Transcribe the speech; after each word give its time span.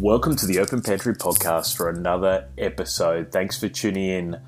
Welcome 0.00 0.36
to 0.36 0.46
the 0.46 0.58
Open 0.58 0.82
Pantry 0.82 1.14
podcast 1.14 1.74
for 1.74 1.88
another 1.88 2.48
episode. 2.58 3.32
Thanks 3.32 3.58
for 3.58 3.70
tuning 3.70 4.10
in. 4.10 4.40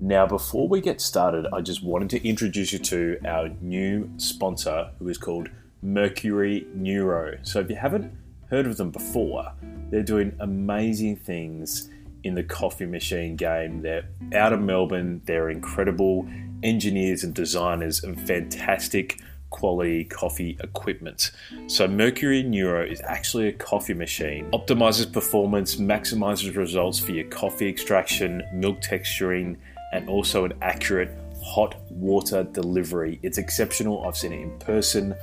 Now, 0.00 0.24
before 0.24 0.68
we 0.68 0.80
get 0.80 1.00
started, 1.00 1.48
I 1.52 1.62
just 1.62 1.82
wanted 1.82 2.10
to 2.10 2.26
introduce 2.26 2.72
you 2.72 2.78
to 2.78 3.18
our 3.26 3.48
new 3.60 4.08
sponsor 4.18 4.92
who 5.00 5.08
is 5.08 5.18
called 5.18 5.48
Mercury 5.82 6.68
Neuro. 6.74 7.38
So, 7.42 7.58
if 7.58 7.68
you 7.68 7.74
haven't 7.74 8.16
heard 8.50 8.66
of 8.66 8.76
them 8.76 8.92
before, 8.92 9.52
they're 9.90 10.04
doing 10.04 10.36
amazing 10.38 11.16
things 11.16 11.90
in 12.22 12.36
the 12.36 12.44
coffee 12.44 12.86
machine 12.86 13.34
game. 13.34 13.82
They're 13.82 14.08
out 14.32 14.52
of 14.52 14.60
Melbourne, 14.60 15.22
they're 15.24 15.50
incredible 15.50 16.28
engineers 16.62 17.24
and 17.24 17.34
designers 17.34 18.04
and 18.04 18.24
fantastic 18.28 19.20
quality 19.54 20.02
coffee 20.02 20.58
equipment. 20.64 21.30
So, 21.68 21.86
Mercury 21.86 22.42
Neuro 22.42 22.84
is 22.84 23.00
actually 23.02 23.46
a 23.46 23.52
coffee 23.52 23.94
machine, 23.94 24.50
optimizes 24.50 25.10
performance, 25.10 25.76
maximizes 25.76 26.56
results 26.56 26.98
for 26.98 27.12
your 27.12 27.28
coffee 27.28 27.68
extraction, 27.68 28.42
milk 28.52 28.80
texturing, 28.80 29.56
and 29.92 30.08
also 30.08 30.44
an 30.44 30.54
accurate 30.60 31.16
hot 31.40 31.76
water 31.92 32.42
delivery. 32.42 33.20
It's 33.22 33.38
exceptional. 33.38 34.04
I've 34.04 34.16
seen 34.16 34.32
it 34.32 34.40
in 34.40 34.58
person. 34.58 35.14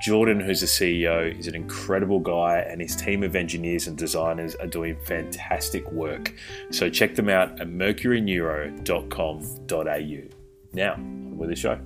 Jordan, 0.00 0.38
who's 0.38 0.60
the 0.60 0.66
CEO, 0.66 1.36
is 1.36 1.48
an 1.48 1.56
incredible 1.56 2.20
guy, 2.20 2.58
and 2.58 2.80
his 2.80 2.94
team 2.94 3.24
of 3.24 3.34
engineers 3.34 3.88
and 3.88 3.98
designers 3.98 4.54
are 4.56 4.68
doing 4.68 4.96
fantastic 5.06 5.90
work. 5.90 6.32
So 6.70 6.88
check 6.88 7.16
them 7.16 7.28
out 7.28 7.60
at 7.60 7.66
mercuryneuro.com.au. 7.66 10.36
Now, 10.72 10.94
on 10.94 11.36
with 11.36 11.50
the 11.50 11.56
show. 11.56 11.80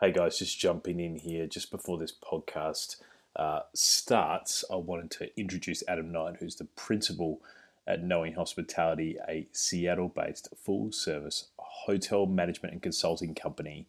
Hey 0.00 0.12
guys, 0.12 0.38
just 0.38 0.60
jumping 0.60 1.00
in 1.00 1.16
here 1.16 1.48
just 1.48 1.72
before 1.72 1.98
this 1.98 2.12
podcast 2.12 2.98
uh, 3.34 3.62
starts. 3.74 4.64
I 4.70 4.76
wanted 4.76 5.10
to 5.10 5.36
introduce 5.36 5.82
Adam 5.88 6.12
Knight, 6.12 6.36
who's 6.38 6.54
the 6.54 6.66
principal 6.66 7.40
at 7.84 8.04
Knowing 8.04 8.34
Hospitality, 8.34 9.16
a 9.28 9.48
Seattle 9.50 10.06
based 10.08 10.50
full 10.56 10.92
service 10.92 11.48
hotel 11.58 12.26
management 12.26 12.74
and 12.74 12.80
consulting 12.80 13.34
company. 13.34 13.88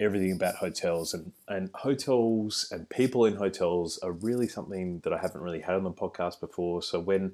Everything 0.00 0.32
about 0.32 0.54
hotels 0.54 1.12
and, 1.12 1.32
and 1.46 1.68
hotels 1.74 2.66
and 2.72 2.88
people 2.88 3.26
in 3.26 3.36
hotels 3.36 3.98
are 3.98 4.12
really 4.12 4.48
something 4.48 5.00
that 5.00 5.12
I 5.12 5.18
haven't 5.18 5.42
really 5.42 5.60
had 5.60 5.74
on 5.74 5.84
the 5.84 5.92
podcast 5.92 6.40
before. 6.40 6.80
So 6.80 6.98
when 6.98 7.32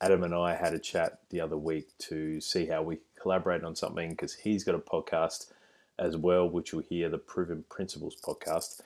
Adam 0.00 0.24
and 0.24 0.34
I 0.34 0.56
had 0.56 0.74
a 0.74 0.80
chat 0.80 1.20
the 1.30 1.40
other 1.40 1.56
week 1.56 1.96
to 1.98 2.40
see 2.40 2.66
how 2.66 2.82
we 2.82 2.98
collaborate 3.14 3.62
on 3.62 3.76
something 3.76 4.10
because 4.10 4.34
he's 4.34 4.64
got 4.64 4.74
a 4.74 4.78
podcast 4.80 5.52
as 5.98 6.16
well, 6.16 6.48
which 6.48 6.72
you'll 6.72 6.82
hear 6.82 7.08
the 7.08 7.18
Proven 7.18 7.64
Principles 7.70 8.16
podcast. 8.22 8.80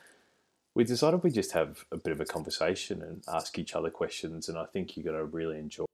We 0.75 0.83
decided 0.83 1.23
we 1.23 1.31
just 1.31 1.51
have 1.53 1.85
a 1.91 1.97
bit 1.97 2.13
of 2.13 2.21
a 2.21 2.25
conversation 2.25 3.01
and 3.01 3.23
ask 3.27 3.57
each 3.57 3.75
other 3.75 3.89
questions, 3.89 4.49
and 4.49 4.57
I 4.57 4.65
think 4.65 4.95
you're 4.95 5.03
going 5.03 5.17
to 5.17 5.25
really 5.25 5.57
enjoy. 5.57 5.85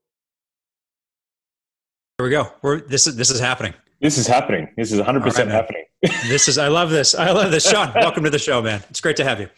Here 2.18 2.24
we 2.24 2.30
go. 2.30 2.52
We're, 2.62 2.80
this 2.80 3.06
is 3.06 3.16
this 3.16 3.30
is 3.30 3.40
happening. 3.40 3.74
This 4.00 4.18
is 4.18 4.26
happening. 4.26 4.68
This 4.76 4.92
is 4.92 4.98
100 4.98 5.22
percent 5.22 5.50
happening. 5.50 5.84
this 6.28 6.48
is. 6.48 6.58
I 6.58 6.68
love 6.68 6.90
this. 6.90 7.14
I 7.14 7.30
love 7.30 7.50
this, 7.50 7.68
Sean. 7.68 7.92
welcome 7.94 8.24
to 8.24 8.30
the 8.30 8.38
show, 8.38 8.62
man. 8.62 8.82
It's 8.90 9.00
great 9.00 9.16
to 9.16 9.24
have 9.24 9.40
you. 9.40 9.48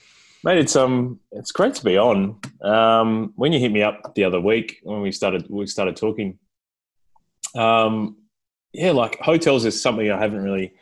Mate, 0.45 0.59
it's 0.59 0.77
um, 0.77 1.19
it's 1.33 1.51
great 1.51 1.75
to 1.75 1.85
be 1.85 1.99
on. 1.99 2.41
Um, 2.63 3.33
when 3.35 3.53
you 3.53 3.59
hit 3.59 3.73
me 3.73 3.83
up 3.83 4.15
the 4.15 4.25
other 4.25 4.41
week 4.41 4.79
when 4.85 5.01
we 5.01 5.11
started, 5.11 5.47
we 5.49 5.67
started 5.67 5.97
talking. 5.97 6.39
Um, 7.57 8.17
yeah, 8.73 8.93
like 8.93 9.19
hotels 9.19 9.65
is 9.65 9.81
something 9.81 10.11
I 10.11 10.21
haven't 10.21 10.43
really 10.43 10.75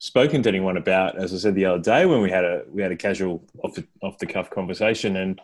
spoken 0.00 0.42
to 0.42 0.48
anyone 0.48 0.76
about. 0.76 1.16
As 1.16 1.32
I 1.32 1.36
said 1.36 1.54
the 1.54 1.66
other 1.66 1.82
day 1.82 2.04
when 2.06 2.20
we 2.20 2.30
had 2.30 2.44
a 2.44 2.64
we 2.68 2.82
had 2.82 2.90
a 2.90 2.96
casual 2.96 3.44
off 3.62 3.74
the 3.74 3.86
off 4.02 4.18
the 4.18 4.26
cuff 4.26 4.50
conversation, 4.50 5.16
and 5.16 5.40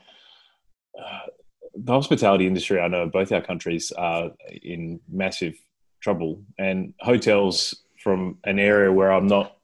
uh, 0.98 1.26
the 1.74 1.92
hospitality 1.92 2.46
industry, 2.46 2.80
I 2.80 2.88
know 2.88 3.06
both 3.06 3.30
our 3.30 3.42
countries 3.42 3.92
are 3.92 4.32
in 4.62 4.98
massive 5.08 5.54
trouble. 6.00 6.42
And 6.58 6.94
hotels 7.00 7.82
from 8.02 8.38
an 8.44 8.58
area 8.58 8.92
where 8.92 9.12
I'm 9.12 9.26
not 9.26 9.56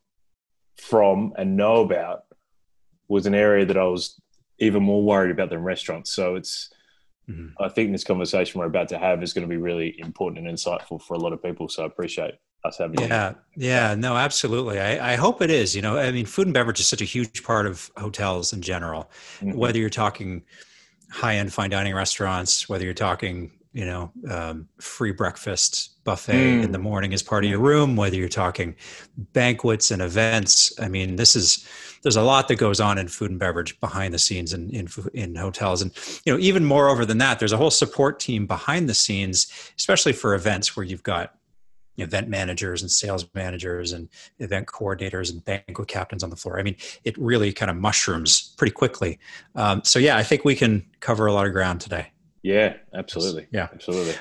from 0.77 1.33
and 1.37 1.57
know 1.57 1.83
about 1.83 2.25
was 3.09 3.27
an 3.27 3.35
area 3.35 3.65
that 3.67 3.77
I 3.77 3.85
was 3.85 4.21
even 4.59 4.83
more 4.83 5.03
worried 5.03 5.31
about 5.31 5.51
than 5.51 5.63
restaurants. 5.63 6.13
So 6.13 6.35
it's, 6.35 6.71
mm-hmm. 7.29 7.49
I 7.63 7.69
think 7.69 7.93
this 7.93 8.05
conversation 8.05 8.61
we're 8.61 8.67
about 8.67 8.89
to 8.89 8.99
have 8.99 9.23
is 9.23 9.33
going 9.33 9.47
to 9.47 9.49
be 9.49 9.61
really 9.61 9.99
important 9.99 10.47
and 10.47 10.57
insightful 10.57 11.01
for 11.01 11.15
a 11.15 11.19
lot 11.19 11.33
of 11.33 11.43
people. 11.43 11.69
So 11.69 11.85
I 11.85 11.87
appreciate 11.87 12.35
us 12.65 12.79
having 12.79 13.01
yeah. 13.01 13.35
Yeah, 13.57 13.95
no, 13.95 14.17
absolutely. 14.17 14.81
I, 14.81 15.13
I, 15.13 15.17
hope 15.17 15.43
it 15.43 15.51
is. 15.51 15.75
You 15.75 15.83
know, 15.83 15.99
I 15.99 16.11
mean, 16.11 16.27
food 16.27 16.47
and 16.47 16.55
beverage 16.55 16.81
is 16.81 16.87
such 16.87 17.03
a 17.03 17.05
huge 17.05 17.43
part 17.43 17.67
of 17.67 17.91
hotels 17.97 18.53
in 18.53 18.63
general. 18.63 19.11
Mm-hmm. 19.41 19.59
Whether 19.59 19.79
you're 19.79 19.91
talking 19.91 20.43
high 21.11 21.37
end 21.37 21.53
fine 21.53 21.71
dining 21.71 21.95
restaurants, 21.95 22.69
whether 22.69 22.85
you're 22.85 22.95
talking 22.95 23.51
you 23.73 23.87
know 23.87 24.13
um, 24.31 24.69
free 24.79 25.13
breakfast 25.13 26.05
buffet 26.05 26.61
mm. 26.61 26.65
in 26.65 26.73
the 26.73 26.79
morning 26.79 27.15
as 27.15 27.23
part 27.23 27.45
of 27.45 27.51
your 27.51 27.59
room 27.59 27.97
whether 27.97 28.17
you're 28.17 28.29
talking 28.29 28.75
banquets 29.33 29.91
and 29.91 30.03
events 30.03 30.79
i 30.81 30.89
mean 30.89 31.17
this 31.17 31.35
is 31.35 31.67
there's 32.03 32.17
a 32.17 32.23
lot 32.23 32.49
that 32.49 32.57
goes 32.57 32.81
on 32.81 32.99
in 32.99 33.09
food 33.09 33.31
and 33.31 33.41
beverage 33.41 33.79
behind 33.81 34.13
the 34.13 34.19
scenes 34.19 34.53
in, 34.53 34.69
in 34.71 34.89
in 35.15 35.35
hotels 35.35 35.81
and 35.81 35.93
you 36.27 36.33
know 36.33 36.39
even 36.39 36.65
moreover 36.65 37.07
than 37.07 37.19
that 37.19 37.39
there's 37.39 37.53
a 37.53 37.57
whole 37.57 37.71
support 37.71 38.21
team 38.21 38.47
behind 38.47 38.89
the 38.89 38.95
scenes 38.95 39.47
especially 39.79 40.13
for 40.13 40.35
events 40.35 40.77
where 40.77 40.85
you've 40.85 41.03
got 41.03 41.35
event 41.97 42.29
managers 42.29 42.83
and 42.83 42.91
sales 42.91 43.27
managers 43.35 43.93
and 43.93 44.09
event 44.39 44.67
coordinators 44.67 45.31
and 45.31 45.45
banquet 45.45 45.89
captains 45.89 46.23
on 46.23 46.31
the 46.31 46.37
floor. 46.37 46.59
I 46.59 46.63
mean, 46.63 46.77
it 47.05 47.17
really 47.19 47.53
kind 47.53 47.71
of 47.71 47.77
mushrooms 47.77 48.55
pretty 48.57 48.73
quickly. 48.73 49.19
Um, 49.55 49.83
so 49.85 49.99
yeah, 49.99 50.17
I 50.17 50.23
think 50.23 50.45
we 50.45 50.55
can 50.55 50.87
cover 51.01 51.27
a 51.27 51.33
lot 51.33 51.47
of 51.47 51.53
ground 51.53 51.81
today. 51.81 52.13
Yeah, 52.43 52.75
absolutely. 52.95 53.47
Yeah, 53.51 53.69
absolutely. 53.73 54.15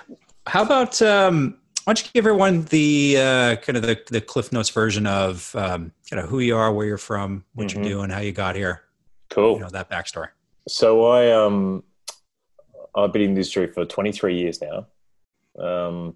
How 0.48 0.64
about 0.64 1.02
um, 1.02 1.58
why 1.84 1.94
don't 1.94 2.06
you 2.06 2.12
give 2.14 2.26
everyone 2.26 2.66
the 2.66 3.16
uh, 3.18 3.56
kind 3.58 3.78
of 3.78 3.84
the, 3.84 4.00
the 4.10 4.22
Cliff 4.22 4.52
Notes 4.52 4.70
version 4.70 5.08
of 5.08 5.56
um, 5.56 5.92
kind 6.10 6.22
of 6.22 6.30
who 6.30 6.40
you 6.40 6.56
are, 6.56 6.72
where 6.72 6.86
you're 6.86 6.98
from, 6.98 7.44
what 7.56 7.68
mm-hmm. 7.68 7.84
you're 7.84 7.94
doing, 7.94 8.10
how 8.10 8.20
you 8.20 8.32
got 8.32 8.56
here. 8.56 8.82
Cool. 9.30 9.56
You 9.56 9.62
know 9.62 9.70
that 9.70 9.90
backstory. 9.90 10.28
So 10.68 11.06
I 11.06 11.32
um 11.32 11.84
I've 12.94 13.14
been 13.14 13.22
in 13.22 13.28
the 13.30 13.40
industry 13.40 13.68
for 13.68 13.86
23 13.86 14.38
years 14.38 14.62
now. 14.62 14.88
Um, 15.58 16.16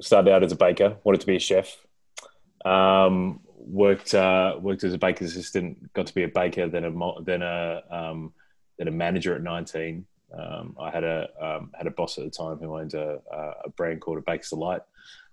started 0.00 0.30
out 0.30 0.42
as 0.42 0.52
a 0.52 0.56
baker, 0.56 0.96
wanted 1.04 1.20
to 1.20 1.26
be 1.26 1.36
a 1.36 1.40
chef. 1.40 1.76
Um, 2.64 3.40
worked 3.56 4.14
uh, 4.14 4.56
worked 4.60 4.84
as 4.84 4.92
a 4.92 4.98
baker's 4.98 5.30
assistant, 5.30 5.92
got 5.92 6.06
to 6.06 6.14
be 6.14 6.24
a 6.24 6.28
baker, 6.28 6.68
then 6.68 6.84
a 6.84 7.22
then 7.22 7.42
a 7.42 7.82
um, 7.90 8.32
then 8.78 8.88
a 8.88 8.92
manager 8.92 9.34
at 9.34 9.42
19. 9.42 10.06
Um, 10.36 10.76
I 10.80 10.90
had 10.90 11.04
a 11.04 11.28
um, 11.40 11.70
had 11.74 11.86
a 11.86 11.90
boss 11.90 12.18
at 12.18 12.24
the 12.24 12.30
time 12.30 12.58
who 12.58 12.76
owned 12.76 12.94
a, 12.94 13.20
a 13.64 13.70
brand 13.70 14.00
called 14.00 14.18
a 14.18 14.22
Baker's 14.22 14.50
Delight, 14.50 14.82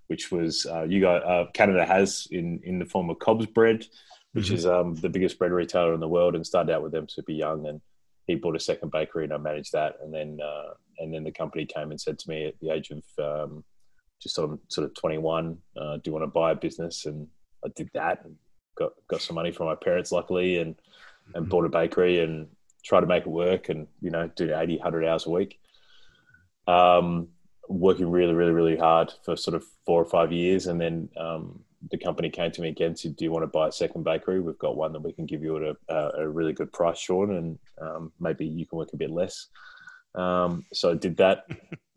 which 0.07 0.31
was 0.31 0.65
uh, 0.65 0.83
you 0.83 1.01
got 1.01 1.23
uh, 1.23 1.45
Canada 1.53 1.85
has 1.85 2.27
in 2.31 2.59
in 2.63 2.79
the 2.79 2.85
form 2.85 3.09
of 3.09 3.19
COBS 3.19 3.47
bread, 3.47 3.85
which 4.33 4.45
mm-hmm. 4.45 4.55
is 4.55 4.65
um, 4.65 4.95
the 4.95 5.09
biggest 5.09 5.39
bread 5.39 5.51
retailer 5.51 5.93
in 5.93 5.99
the 5.99 6.07
world, 6.07 6.35
and 6.35 6.45
started 6.45 6.73
out 6.73 6.83
with 6.83 6.91
them 6.91 7.09
super 7.09 7.31
young. 7.31 7.65
And 7.65 7.81
he 8.27 8.35
bought 8.35 8.55
a 8.55 8.59
second 8.59 8.91
bakery, 8.91 9.23
and 9.23 9.33
I 9.33 9.37
managed 9.37 9.73
that. 9.73 9.97
And 10.03 10.13
then 10.13 10.39
uh, 10.43 10.73
and 10.99 11.13
then 11.13 11.23
the 11.23 11.31
company 11.31 11.65
came 11.65 11.91
and 11.91 11.99
said 11.99 12.19
to 12.19 12.29
me 12.29 12.45
at 12.45 12.59
the 12.59 12.69
age 12.69 12.91
of 12.91 13.03
just 14.21 14.37
on 14.39 14.59
sort 14.67 14.85
of 14.85 14.93
21, 14.95 15.57
uh, 15.77 15.95
do 15.95 16.01
you 16.05 16.11
want 16.13 16.23
to 16.23 16.27
buy 16.27 16.51
a 16.51 16.55
business? 16.55 17.05
And 17.05 17.27
I 17.65 17.69
did 17.75 17.89
that 17.93 18.23
and 18.23 18.35
got 18.75 18.93
got 19.07 19.21
some 19.21 19.35
money 19.35 19.51
from 19.51 19.67
my 19.67 19.75
parents, 19.75 20.11
luckily, 20.11 20.59
and 20.59 20.75
and 21.33 21.43
mm-hmm. 21.43 21.49
bought 21.49 21.65
a 21.65 21.69
bakery 21.69 22.19
and 22.19 22.47
tried 22.83 23.01
to 23.01 23.07
make 23.07 23.23
it 23.23 23.29
work 23.29 23.69
and 23.69 23.87
you 24.01 24.09
know 24.09 24.29
do 24.35 24.55
80 24.55 24.77
100 24.77 25.05
hours 25.05 25.25
a 25.25 25.29
week 25.29 25.59
um, 26.67 27.27
working 27.67 28.09
really 28.09 28.33
really 28.33 28.51
really 28.51 28.77
hard 28.77 29.13
for 29.23 29.35
sort 29.35 29.55
of 29.55 29.63
four 29.85 30.01
or 30.01 30.05
five 30.05 30.31
years 30.31 30.67
and 30.67 30.79
then 30.79 31.09
um, 31.17 31.59
the 31.89 31.97
company 31.97 32.29
came 32.29 32.51
to 32.51 32.61
me 32.61 32.69
again 32.69 32.95
said 32.95 33.15
do 33.15 33.25
you 33.25 33.31
want 33.31 33.43
to 33.43 33.47
buy 33.47 33.67
a 33.67 33.71
second 33.71 34.03
bakery 34.03 34.39
we've 34.39 34.57
got 34.59 34.75
one 34.75 34.91
that 34.93 35.01
we 35.01 35.13
can 35.13 35.25
give 35.25 35.43
you 35.43 35.57
at 35.57 35.75
a, 35.89 36.11
a 36.21 36.27
really 36.27 36.53
good 36.53 36.71
price 36.73 36.99
sean 36.99 37.35
and 37.35 37.59
um, 37.81 38.11
maybe 38.19 38.45
you 38.45 38.65
can 38.65 38.77
work 38.77 38.89
a 38.93 38.97
bit 38.97 39.11
less 39.11 39.47
um, 40.15 40.65
so 40.73 40.91
i 40.91 40.95
did 40.95 41.17
that 41.17 41.45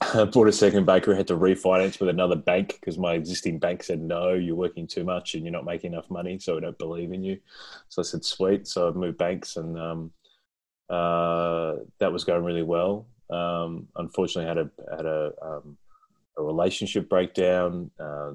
I 0.14 0.24
bought 0.24 0.48
a 0.48 0.52
second 0.52 0.86
bakery, 0.86 1.16
had 1.16 1.26
to 1.28 1.36
refinance 1.36 2.00
with 2.00 2.08
another 2.08 2.36
bank 2.36 2.78
because 2.80 2.98
my 2.98 3.14
existing 3.14 3.58
bank 3.58 3.82
said, 3.82 4.00
no, 4.00 4.34
you're 4.34 4.56
working 4.56 4.86
too 4.86 5.04
much 5.04 5.34
and 5.34 5.44
you're 5.44 5.52
not 5.52 5.64
making 5.64 5.92
enough 5.92 6.10
money, 6.10 6.38
so 6.38 6.54
we 6.54 6.60
don't 6.60 6.78
believe 6.78 7.12
in 7.12 7.22
you. 7.22 7.38
So 7.88 8.02
I 8.02 8.04
said, 8.04 8.24
sweet. 8.24 8.66
So 8.66 8.88
I've 8.88 8.96
moved 8.96 9.18
banks 9.18 9.56
and 9.56 9.78
um, 9.78 10.10
uh, 10.88 11.76
that 11.98 12.12
was 12.12 12.24
going 12.24 12.44
really 12.44 12.62
well. 12.62 13.06
Um, 13.30 13.88
unfortunately, 13.96 14.48
had 14.48 14.58
a 14.58 14.96
had 14.96 15.06
a, 15.06 15.32
um, 15.42 15.76
a 16.38 16.42
relationship 16.42 17.08
breakdown 17.08 17.90
uh, 18.00 18.32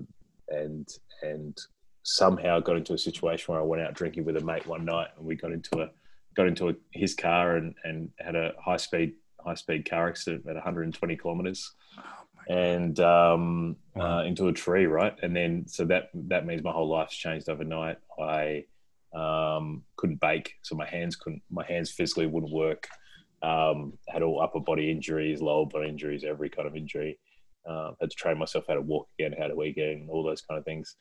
and 0.50 0.88
and 1.24 1.58
somehow 2.04 2.60
got 2.60 2.78
into 2.78 2.94
a 2.94 2.98
situation 2.98 3.52
where 3.52 3.62
I 3.62 3.66
went 3.66 3.82
out 3.82 3.94
drinking 3.94 4.26
with 4.26 4.38
a 4.38 4.42
mate 4.42 4.68
one 4.68 4.86
night 4.86 5.08
and 5.18 5.26
we 5.26 5.36
got 5.36 5.52
into 5.52 5.82
a 5.82 5.90
got 6.36 6.48
into 6.48 6.70
a, 6.70 6.74
his 6.92 7.16
car 7.16 7.56
and, 7.56 7.74
and 7.84 8.10
had 8.20 8.36
a 8.36 8.54
high 8.64 8.78
speed 8.78 9.14
high 9.44 9.56
speed 9.56 9.90
car 9.90 10.08
accident 10.10 10.46
at 10.48 10.56
120 10.56 11.16
kilometers 11.18 11.74
oh 11.98 12.02
and 12.50 13.00
um, 13.00 13.76
wow. 13.96 14.20
uh, 14.20 14.24
into 14.24 14.48
a 14.48 14.54
tree, 14.54 14.86
right? 14.86 15.16
And 15.22 15.36
then 15.36 15.66
so 15.68 15.86
that 15.86 16.10
that 16.14 16.46
means 16.46 16.64
my 16.64 16.72
whole 16.72 16.90
life's 16.90 17.16
changed 17.16 17.50
overnight. 17.50 17.98
I 18.20 18.66
Um, 19.14 19.84
couldn't 19.96 20.20
bake, 20.20 20.56
so 20.64 20.76
my 20.76 20.88
hands 20.88 21.16
couldn't. 21.16 21.44
My 21.50 21.66
hands 21.66 21.92
physically 21.92 22.26
wouldn't 22.26 22.52
work. 22.52 22.88
Um, 23.44 23.94
had 24.08 24.24
all 24.24 24.42
upper 24.42 24.60
body 24.60 24.90
injuries, 24.90 25.42
lower 25.42 25.66
body 25.68 25.88
injuries, 25.90 26.24
every 26.24 26.50
kind 26.50 26.68
of 26.68 26.76
injury. 26.76 27.20
Uh, 27.66 27.92
had 28.02 28.10
to 28.10 28.16
train 28.16 28.38
myself 28.38 28.66
how 28.68 28.74
to 28.74 28.82
walk 28.82 29.08
again, 29.20 29.36
how 29.38 29.48
to 29.48 29.64
eat 29.64 29.70
again, 29.78 30.08
all 30.10 30.24
those 30.24 30.42
kind 30.42 30.58
of 30.58 30.66
things. 30.66 30.96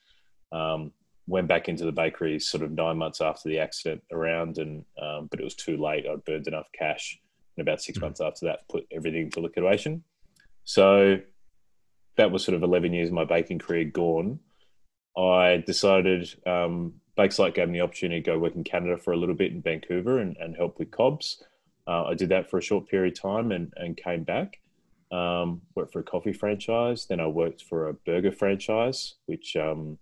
Um, 0.53 0.93
went 1.27 1.49
back 1.49 1.69
into 1.69 1.85
the 1.85 1.93
bakery 1.93 2.38
sort 2.38 2.62
of 2.62 2.73
nine 2.73 2.99
months 2.99 3.21
after 3.21 3.49
the 3.49 3.59
accident 3.59 4.03
around, 4.12 4.59
and 4.59 4.85
um, 5.00 5.29
but 5.31 5.41
it 5.41 5.45
was 5.45 5.55
too 5.55 5.77
late. 5.77 6.05
I'd 6.06 6.25
burned 6.25 6.49
enough 6.49 6.67
cash, 6.79 7.19
and 7.56 7.66
about 7.66 7.82
6 7.82 7.96
mm-hmm. 7.96 8.06
months 8.06 8.20
after 8.20 8.46
that, 8.46 8.69
put 8.69 8.87
everything 8.90 9.22
into 9.22 9.40
liquidation. 9.40 10.04
So 10.64 11.20
that 12.16 12.31
was 12.31 12.44
sort 12.44 12.56
of 12.56 12.62
eleven 12.62 12.93
years 12.93 13.08
of 13.08 13.14
my 13.14 13.25
baking 13.25 13.58
career 13.58 13.84
gone. 13.84 14.38
I 15.16 15.62
decided 15.66 16.28
um, 16.46 16.94
Bakers 17.16 17.37
Delight 17.37 17.54
gave 17.54 17.69
me 17.69 17.78
the 17.78 17.84
opportunity 17.84 18.20
to 18.20 18.31
go 18.31 18.38
work 18.38 18.54
in 18.54 18.64
Canada 18.64 18.96
for 18.96 19.12
a 19.12 19.16
little 19.16 19.34
bit 19.34 19.52
in 19.52 19.62
Vancouver 19.62 20.19
and, 20.19 20.37
and 20.38 20.56
help 20.56 20.78
with 20.78 20.90
COBS. 20.90 21.43
Uh, 21.87 22.04
I 22.04 22.14
did 22.14 22.28
that 22.31 22.49
for 22.49 22.58
a 22.58 22.62
short 22.62 22.88
period 22.88 23.14
of 23.14 23.20
time 23.20 23.52
and, 23.52 23.72
and 23.76 23.96
came 23.96 24.25
back. 24.25 24.60
Um, 25.10 25.60
worked 25.75 25.93
for 25.93 25.99
a 25.99 26.04
coffee 26.04 26.32
franchise. 26.32 27.06
Then 27.06 27.20
I 27.20 27.26
worked 27.26 27.62
for 27.64 27.88
a 27.88 27.93
burger 27.93 28.32
franchise, 28.32 29.16
which 29.26 29.56
um, 29.56 29.99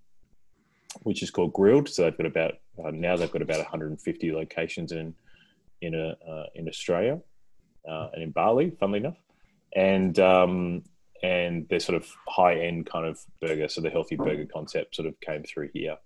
which 1.02 1.22
is 1.22 1.30
called 1.30 1.52
Grill'd. 1.52 1.88
So 1.88 2.02
they've 2.02 2.16
got 2.16 2.26
about 2.26 2.52
uh, 2.84 2.90
now 2.92 3.16
they've 3.16 3.30
got 3.30 3.42
about 3.42 3.58
150 3.58 4.32
locations 4.32 4.92
in 4.92 5.14
in 5.80 5.94
a, 5.94 6.16
uh, 6.30 6.46
in 6.54 6.68
Australia 6.68 7.20
uh, 7.88 8.08
and 8.12 8.22
in 8.22 8.30
Bali, 8.30 8.70
funnily 8.78 9.00
enough, 9.00 9.18
and 9.74 10.18
um, 10.18 10.82
and 11.22 11.68
their 11.68 11.80
sort 11.80 11.96
of 11.96 12.08
high 12.28 12.54
end 12.54 12.86
kind 12.86 13.06
of 13.06 13.18
burger, 13.40 13.68
so 13.68 13.80
the 13.80 13.90
healthy 13.90 14.16
burger 14.16 14.46
concept 14.52 14.96
sort 14.96 15.08
of 15.08 15.18
came 15.20 15.42
through 15.42 15.70
here. 15.74 15.96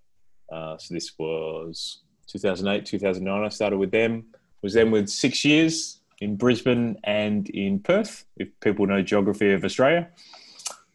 Uh, 0.52 0.76
so 0.78 0.94
this 0.94 1.12
was 1.18 2.02
2008, 2.26 2.84
2009. 2.84 3.44
I 3.44 3.48
started 3.48 3.78
with 3.78 3.90
them. 3.90 4.24
Was 4.62 4.74
then 4.74 4.90
with 4.90 5.08
six 5.08 5.44
years 5.44 6.00
in 6.20 6.36
Brisbane 6.36 6.96
and 7.04 7.48
in 7.50 7.80
Perth. 7.80 8.24
If 8.36 8.48
people 8.60 8.86
know 8.86 9.02
geography 9.02 9.52
of 9.52 9.64
Australia, 9.64 10.08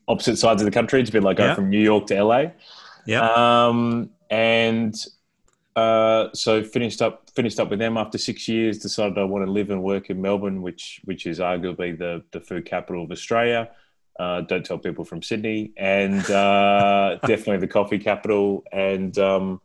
opposite 0.08 0.38
sides 0.38 0.62
of 0.62 0.66
the 0.66 0.72
country. 0.72 1.00
It's 1.00 1.10
a 1.10 1.14
bit 1.14 1.24
like 1.24 1.38
going 1.38 1.56
from 1.56 1.70
New 1.70 1.80
York 1.80 2.08
to 2.08 2.24
LA. 2.24 2.46
Yeah. 3.06 3.30
Um, 3.32 4.10
and 4.30 4.96
uh, 5.80 6.30
so 6.34 6.64
finished 6.64 7.02
up 7.02 7.30
finished 7.36 7.60
up 7.60 7.70
with 7.70 7.80
them 7.80 7.98
after 7.98 8.18
six 8.18 8.48
years. 8.48 8.80
Decided 8.80 9.18
I 9.18 9.24
want 9.24 9.46
to 9.46 9.52
live 9.52 9.70
and 9.70 9.84
work 9.84 10.10
in 10.10 10.22
Melbourne, 10.22 10.62
which 10.62 11.02
which 11.06 11.26
is 11.26 11.40
arguably 11.40 11.98
the 11.98 12.24
the 12.32 12.42
food 12.42 12.66
capital 12.66 13.04
of 13.04 13.12
Australia. 13.12 13.70
Uh, 14.20 14.42
don't 14.42 14.66
tell 14.66 14.78
people 14.78 15.06
from 15.06 15.22
Sydney, 15.22 15.72
and 15.78 16.30
uh, 16.30 17.18
definitely 17.26 17.58
the 17.58 17.68
coffee 17.68 18.00
capital. 18.00 18.64
And 18.72 19.18
um, 19.18 19.62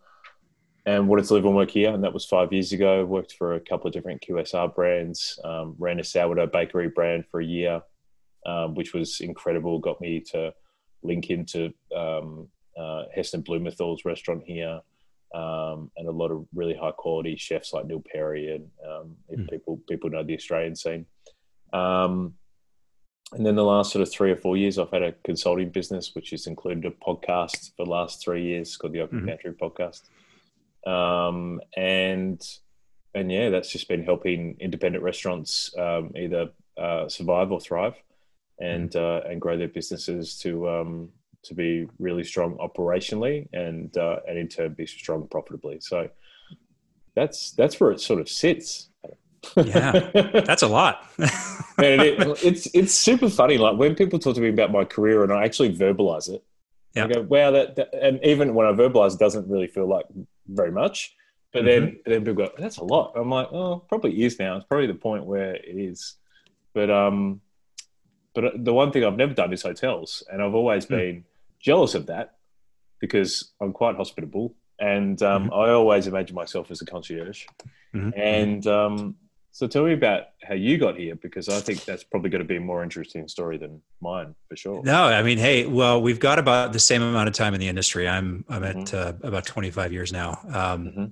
and 0.86 1.08
wanted 1.08 1.24
to 1.24 1.34
live 1.34 1.46
and 1.46 1.56
work 1.56 1.70
here, 1.70 1.92
and 1.92 2.04
that 2.04 2.12
was 2.12 2.26
five 2.26 2.52
years 2.52 2.72
ago. 2.72 3.04
Worked 3.04 3.32
for 3.32 3.54
a 3.54 3.60
couple 3.60 3.86
of 3.86 3.92
different 3.92 4.22
QSR 4.22 4.74
brands. 4.74 5.38
Um, 5.42 5.74
ran 5.78 5.98
a 5.98 6.04
sourdough 6.04 6.48
bakery 6.48 6.88
brand 6.88 7.24
for 7.30 7.40
a 7.40 7.44
year, 7.44 7.82
um, 8.46 8.74
which 8.74 8.92
was 8.92 9.20
incredible. 9.20 9.78
Got 9.78 10.00
me 10.00 10.20
to 10.32 10.52
link 11.02 11.30
into 11.30 11.72
um, 11.96 12.48
uh, 12.76 13.04
Heston 13.14 13.42
Blumenthal's 13.42 14.04
restaurant 14.04 14.42
here, 14.44 14.80
um, 15.34 15.90
and 15.96 16.08
a 16.08 16.12
lot 16.12 16.30
of 16.30 16.46
really 16.54 16.74
high 16.74 16.92
quality 16.92 17.36
chefs 17.36 17.72
like 17.72 17.86
Neil 17.86 18.02
Perry 18.12 18.54
and 18.54 18.70
mm. 19.38 19.50
people 19.50 19.80
people 19.88 20.10
know 20.10 20.22
the 20.22 20.36
Australian 20.36 20.76
scene. 20.76 21.06
Um, 21.72 22.34
and 23.32 23.44
then 23.44 23.56
the 23.56 23.64
last 23.64 23.92
sort 23.92 24.02
of 24.02 24.12
three 24.12 24.30
or 24.30 24.36
four 24.36 24.56
years, 24.56 24.78
I've 24.78 24.90
had 24.90 25.02
a 25.02 25.12
consulting 25.24 25.70
business, 25.70 26.14
which 26.14 26.30
has 26.30 26.46
included 26.46 26.84
a 26.84 26.90
podcast 26.90 27.74
for 27.76 27.84
the 27.84 27.90
last 27.90 28.22
three 28.22 28.44
years 28.44 28.76
called 28.76 28.92
the 28.92 29.00
Open 29.00 29.18
mm-hmm. 29.18 29.28
Pantry 29.28 29.52
Podcast. 29.52 30.02
Um, 30.86 31.60
and 31.76 32.40
and 33.14 33.32
yeah, 33.32 33.48
that's 33.50 33.70
just 33.70 33.88
been 33.88 34.04
helping 34.04 34.56
independent 34.60 35.02
restaurants 35.02 35.74
um, 35.78 36.12
either 36.16 36.50
uh, 36.76 37.08
survive 37.08 37.50
or 37.50 37.60
thrive, 37.60 37.94
and 38.60 38.90
mm-hmm. 38.90 39.26
uh, 39.26 39.30
and 39.30 39.40
grow 39.40 39.56
their 39.56 39.68
businesses 39.68 40.38
to 40.40 40.68
um, 40.68 41.08
to 41.44 41.54
be 41.54 41.86
really 41.98 42.24
strong 42.24 42.56
operationally 42.58 43.48
and 43.52 43.96
uh, 43.96 44.20
and 44.26 44.38
in 44.38 44.48
turn 44.48 44.74
be 44.74 44.86
strong 44.86 45.26
profitably. 45.28 45.80
So 45.80 46.08
that's 47.14 47.52
that's 47.52 47.78
where 47.80 47.90
it 47.90 48.00
sort 48.00 48.20
of 48.20 48.28
sits. 48.28 48.88
yeah, 49.56 50.10
that's 50.46 50.62
a 50.62 50.68
lot. 50.68 51.06
and 51.18 52.00
it, 52.00 52.44
it's 52.44 52.66
it's 52.74 52.94
super 52.94 53.28
funny. 53.28 53.58
Like 53.58 53.76
when 53.76 53.94
people 53.94 54.18
talk 54.18 54.34
to 54.36 54.40
me 54.40 54.48
about 54.48 54.72
my 54.72 54.84
career 54.84 55.22
and 55.22 55.32
I 55.32 55.44
actually 55.44 55.76
verbalize 55.76 56.28
it, 56.28 56.42
yeah. 56.94 57.04
I 57.04 57.08
go, 57.08 57.22
"Wow!" 57.22 57.50
That, 57.50 57.76
that, 57.76 57.94
and 57.94 58.24
even 58.24 58.54
when 58.54 58.66
I 58.66 58.72
verbalize, 58.72 59.14
it 59.14 59.18
doesn't 59.18 59.48
really 59.48 59.66
feel 59.66 59.86
like 59.86 60.06
very 60.46 60.70
much. 60.70 61.14
But 61.52 61.64
mm-hmm. 61.64 61.84
then 61.84 62.00
then 62.06 62.24
people 62.24 62.46
go, 62.46 62.52
"That's 62.58 62.78
a 62.78 62.84
lot." 62.84 63.12
I'm 63.16 63.30
like, 63.30 63.52
"Oh, 63.52 63.84
probably 63.88 64.24
is 64.24 64.38
now. 64.38 64.56
It's 64.56 64.66
probably 64.66 64.86
the 64.86 64.94
point 64.94 65.24
where 65.24 65.54
it 65.54 65.76
is." 65.76 66.14
But 66.72 66.90
um, 66.90 67.40
but 68.34 68.64
the 68.64 68.72
one 68.72 68.92
thing 68.92 69.04
I've 69.04 69.16
never 69.16 69.34
done 69.34 69.52
is 69.52 69.62
hotels, 69.62 70.22
and 70.30 70.42
I've 70.42 70.54
always 70.54 70.86
mm. 70.86 70.90
been 70.90 71.24
jealous 71.64 71.94
of 71.94 72.06
that 72.06 72.36
because 73.00 73.52
I'm 73.60 73.72
quite 73.72 73.96
hospitable, 73.96 74.54
and 74.78 75.20
um, 75.22 75.44
mm-hmm. 75.44 75.54
I 75.54 75.70
always 75.70 76.06
imagine 76.06 76.34
myself 76.34 76.70
as 76.70 76.82
a 76.82 76.84
concierge. 76.84 77.46
Mm-hmm. 77.94 78.10
And 78.18 78.66
um, 78.66 79.16
so, 79.50 79.66
tell 79.66 79.84
me 79.84 79.92
about 79.92 80.24
how 80.42 80.54
you 80.54 80.78
got 80.78 80.96
here, 80.96 81.14
because 81.14 81.48
I 81.48 81.60
think 81.60 81.84
that's 81.84 82.04
probably 82.04 82.30
going 82.30 82.42
to 82.42 82.48
be 82.48 82.56
a 82.56 82.60
more 82.60 82.82
interesting 82.82 83.28
story 83.28 83.56
than 83.56 83.80
mine, 84.00 84.34
for 84.48 84.56
sure. 84.56 84.82
No, 84.82 85.04
I 85.04 85.22
mean, 85.22 85.38
hey, 85.38 85.66
well, 85.66 86.02
we've 86.02 86.20
got 86.20 86.38
about 86.38 86.72
the 86.72 86.78
same 86.78 87.02
amount 87.02 87.28
of 87.28 87.34
time 87.34 87.54
in 87.54 87.60
the 87.60 87.68
industry. 87.68 88.08
I'm 88.08 88.44
I'm 88.48 88.64
at 88.64 88.76
mm-hmm. 88.76 89.24
uh, 89.24 89.28
about 89.28 89.46
25 89.46 89.92
years 89.92 90.12
now. 90.12 90.38
Um, 90.46 90.86
mm-hmm. 90.86 91.04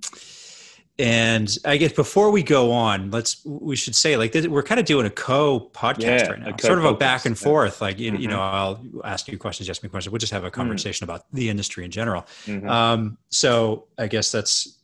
And 0.99 1.57
I 1.65 1.79
guess 1.79 1.93
before 1.93 2.31
we 2.31 2.43
go 2.43 2.71
on, 2.71 3.11
let's 3.11 3.45
we 3.47 3.77
should 3.77 3.97
say 3.97 4.17
like 4.17 4.33
this, 4.33 4.47
we're 4.47 4.63
kind 4.63 4.79
of 4.79 4.85
doing 4.85 5.07
a 5.07 5.11
co 5.11 5.71
podcast 5.73 6.01
yeah, 6.01 6.29
right 6.29 6.41
now, 6.41 6.57
sort 6.59 6.79
of 6.79 6.85
a 6.85 6.93
back 6.95 7.25
and 7.25 7.39
forth. 7.39 7.81
Like 7.81 7.99
you, 7.99 8.13
mm-hmm. 8.13 8.21
you 8.21 8.29
know, 8.29 8.39
mm-hmm. 8.39 8.99
I'll 8.99 9.01
ask 9.05 9.27
you 9.27 9.39
questions, 9.39 9.71
ask 9.71 9.83
me 9.83 9.89
questions. 9.89 10.13
We'll 10.13 10.19
just 10.19 10.33
have 10.33 10.45
a 10.45 10.51
mm. 10.51 10.55
conversation 10.55 11.07
mm 11.07 11.11
about 11.11 11.25
the 11.33 11.49
industry 11.49 11.85
in 11.85 11.91
general. 11.91 12.23
Mm-hmm. 12.45 12.69
Um, 12.69 13.19
so 13.31 13.87
I 13.99 14.07
guess 14.07 14.31
that's 14.31 14.79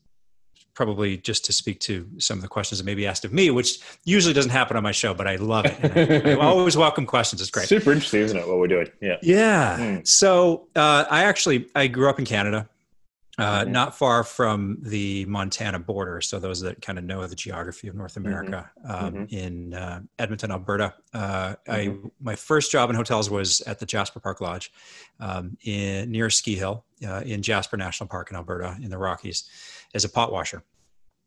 probably 0.78 1.16
just 1.16 1.44
to 1.44 1.52
speak 1.52 1.80
to 1.80 2.08
some 2.18 2.38
of 2.38 2.42
the 2.42 2.48
questions 2.48 2.78
that 2.78 2.84
maybe 2.84 3.06
asked 3.06 3.24
of 3.24 3.32
me, 3.32 3.50
which 3.50 3.80
usually 4.04 4.32
doesn't 4.32 4.50
happen 4.50 4.76
on 4.76 4.82
my 4.82 4.92
show, 4.92 5.12
but 5.12 5.26
I 5.26 5.36
love 5.36 5.66
it. 5.66 5.76
I, 6.26 6.32
I, 6.32 6.34
always 6.36 6.76
welcome 6.86 7.04
questions. 7.04 7.42
It's 7.42 7.50
great. 7.50 7.68
Super 7.68 7.92
interesting, 7.92 8.20
isn't 8.20 8.36
it? 8.36 8.46
What 8.46 8.58
we're 8.58 8.68
doing? 8.68 8.88
Yeah. 9.02 9.16
Yeah. 9.20 9.76
Mm. 9.78 10.06
So 10.06 10.68
uh, 10.74 11.04
I 11.10 11.24
actually 11.24 11.66
I 11.74 11.88
grew 11.88 12.08
up 12.08 12.18
in 12.18 12.24
Canada 12.24 12.68
uh, 13.38 13.64
not 13.64 13.96
far 13.96 14.24
from 14.24 14.78
the 14.82 15.24
Montana 15.26 15.78
border. 15.78 16.20
So 16.20 16.38
those 16.38 16.60
that 16.60 16.82
kind 16.82 16.98
of 16.98 17.04
know 17.04 17.26
the 17.26 17.36
geography 17.36 17.88
of 17.88 17.94
North 17.94 18.14
mm-hmm. 18.14 18.26
America, 18.26 18.70
mm-hmm. 18.84 19.06
Um, 19.06 19.14
mm-hmm. 19.14 19.34
in 19.34 19.74
uh, 19.74 20.00
Edmonton, 20.18 20.50
Alberta. 20.50 20.94
Uh, 21.14 21.54
mm-hmm. 21.68 21.70
I 21.70 22.10
my 22.20 22.34
first 22.34 22.72
job 22.72 22.90
in 22.90 22.96
hotels 22.96 23.30
was 23.30 23.60
at 23.62 23.78
the 23.78 23.86
Jasper 23.86 24.20
Park 24.20 24.40
Lodge, 24.40 24.72
um, 25.20 25.56
in 25.62 26.10
near 26.10 26.30
Ski 26.30 26.56
Hill, 26.56 26.84
uh, 27.06 27.22
in 27.24 27.42
Jasper 27.42 27.76
National 27.76 28.08
Park 28.08 28.30
in 28.30 28.36
Alberta, 28.36 28.76
in 28.82 28.90
the 28.90 28.98
Rockies, 28.98 29.48
as 29.94 30.04
a 30.04 30.08
pot 30.08 30.32
washer. 30.32 30.64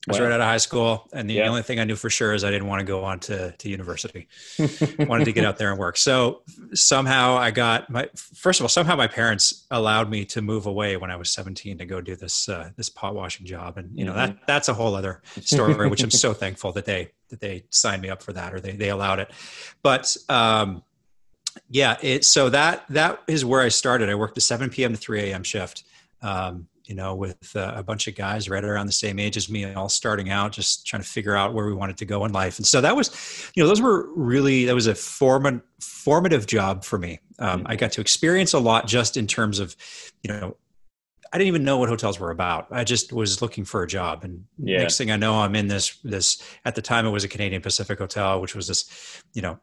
I 0.07 0.11
was 0.11 0.19
wow. 0.19 0.25
right 0.25 0.33
out 0.33 0.41
of 0.41 0.47
high 0.47 0.57
school, 0.57 1.07
and 1.13 1.29
the 1.29 1.35
yeah. 1.35 1.47
only 1.47 1.61
thing 1.61 1.79
I 1.79 1.83
knew 1.83 1.95
for 1.95 2.09
sure 2.09 2.33
is 2.33 2.43
I 2.43 2.49
didn't 2.49 2.67
want 2.67 2.79
to 2.79 2.85
go 2.85 3.03
on 3.03 3.19
to, 3.19 3.51
to 3.51 3.69
university. 3.69 4.27
wanted 4.99 5.25
to 5.25 5.31
get 5.31 5.45
out 5.45 5.57
there 5.57 5.69
and 5.69 5.79
work. 5.79 5.95
So 5.97 6.41
somehow 6.73 7.37
I 7.37 7.51
got 7.51 7.87
my 7.87 8.09
first 8.15 8.59
of 8.59 8.63
all, 8.63 8.69
somehow 8.69 8.95
my 8.95 9.05
parents 9.05 9.67
allowed 9.69 10.09
me 10.09 10.25
to 10.25 10.41
move 10.41 10.65
away 10.65 10.97
when 10.97 11.11
I 11.11 11.17
was 11.17 11.29
17 11.29 11.77
to 11.77 11.85
go 11.85 12.01
do 12.01 12.15
this 12.15 12.49
uh, 12.49 12.71
this 12.77 12.89
pot 12.89 13.13
washing 13.13 13.45
job, 13.45 13.77
and 13.77 13.95
you 13.95 14.03
know 14.03 14.13
mm-hmm. 14.13 14.33
that 14.33 14.47
that's 14.47 14.69
a 14.69 14.73
whole 14.73 14.95
other 14.95 15.21
story, 15.39 15.87
which 15.87 16.01
I'm 16.01 16.09
so 16.09 16.33
thankful 16.33 16.71
that 16.71 16.85
they 16.85 17.11
that 17.29 17.39
they 17.39 17.65
signed 17.69 18.01
me 18.01 18.09
up 18.09 18.23
for 18.23 18.33
that 18.33 18.55
or 18.55 18.59
they 18.59 18.71
they 18.71 18.89
allowed 18.89 19.19
it. 19.19 19.29
But 19.83 20.17
um, 20.29 20.83
yeah, 21.69 21.97
it 22.01 22.25
so 22.25 22.49
that 22.49 22.85
that 22.89 23.21
is 23.27 23.45
where 23.45 23.61
I 23.61 23.69
started. 23.69 24.09
I 24.09 24.15
worked 24.15 24.37
a 24.39 24.41
7 24.41 24.71
p.m. 24.71 24.93
to 24.93 24.97
3 24.97 25.31
a.m. 25.31 25.43
shift. 25.43 25.83
Um, 26.23 26.67
you 26.85 26.95
know, 26.95 27.15
with 27.15 27.55
uh, 27.55 27.73
a 27.75 27.83
bunch 27.83 28.07
of 28.07 28.15
guys 28.15 28.49
right 28.49 28.63
around 28.63 28.85
the 28.85 28.91
same 28.91 29.19
age 29.19 29.37
as 29.37 29.49
me, 29.49 29.71
all 29.73 29.89
starting 29.89 30.29
out, 30.29 30.51
just 30.51 30.85
trying 30.85 31.01
to 31.01 31.07
figure 31.07 31.35
out 31.35 31.53
where 31.53 31.65
we 31.65 31.73
wanted 31.73 31.97
to 31.97 32.05
go 32.05 32.25
in 32.25 32.31
life. 32.31 32.57
And 32.57 32.65
so 32.65 32.81
that 32.81 32.95
was, 32.95 33.51
you 33.55 33.63
know, 33.63 33.67
those 33.67 33.81
were 33.81 34.11
really 34.13 34.65
that 34.65 34.75
was 34.75 34.87
a 34.87 34.95
form- 34.95 35.63
formative 35.79 36.47
job 36.47 36.83
for 36.83 36.97
me. 36.97 37.19
Um, 37.39 37.63
I 37.65 37.75
got 37.75 37.91
to 37.93 38.01
experience 38.01 38.53
a 38.53 38.59
lot 38.59 38.87
just 38.87 39.17
in 39.17 39.27
terms 39.27 39.59
of, 39.59 39.75
you 40.23 40.31
know, 40.31 40.57
I 41.33 41.37
didn't 41.37 41.47
even 41.47 41.63
know 41.63 41.77
what 41.77 41.87
hotels 41.87 42.19
were 42.19 42.31
about. 42.31 42.67
I 42.71 42.83
just 42.83 43.13
was 43.13 43.41
looking 43.41 43.63
for 43.63 43.83
a 43.83 43.87
job, 43.87 44.25
and 44.25 44.43
yeah. 44.57 44.79
next 44.79 44.97
thing 44.97 45.11
I 45.11 45.15
know, 45.15 45.35
I'm 45.35 45.55
in 45.55 45.67
this 45.67 45.97
this. 46.03 46.43
At 46.65 46.75
the 46.75 46.81
time, 46.81 47.05
it 47.05 47.11
was 47.11 47.23
a 47.23 47.29
Canadian 47.29 47.61
Pacific 47.61 47.99
hotel, 47.99 48.41
which 48.41 48.53
was 48.53 48.67
this, 48.67 49.23
you 49.33 49.41
know, 49.41 49.57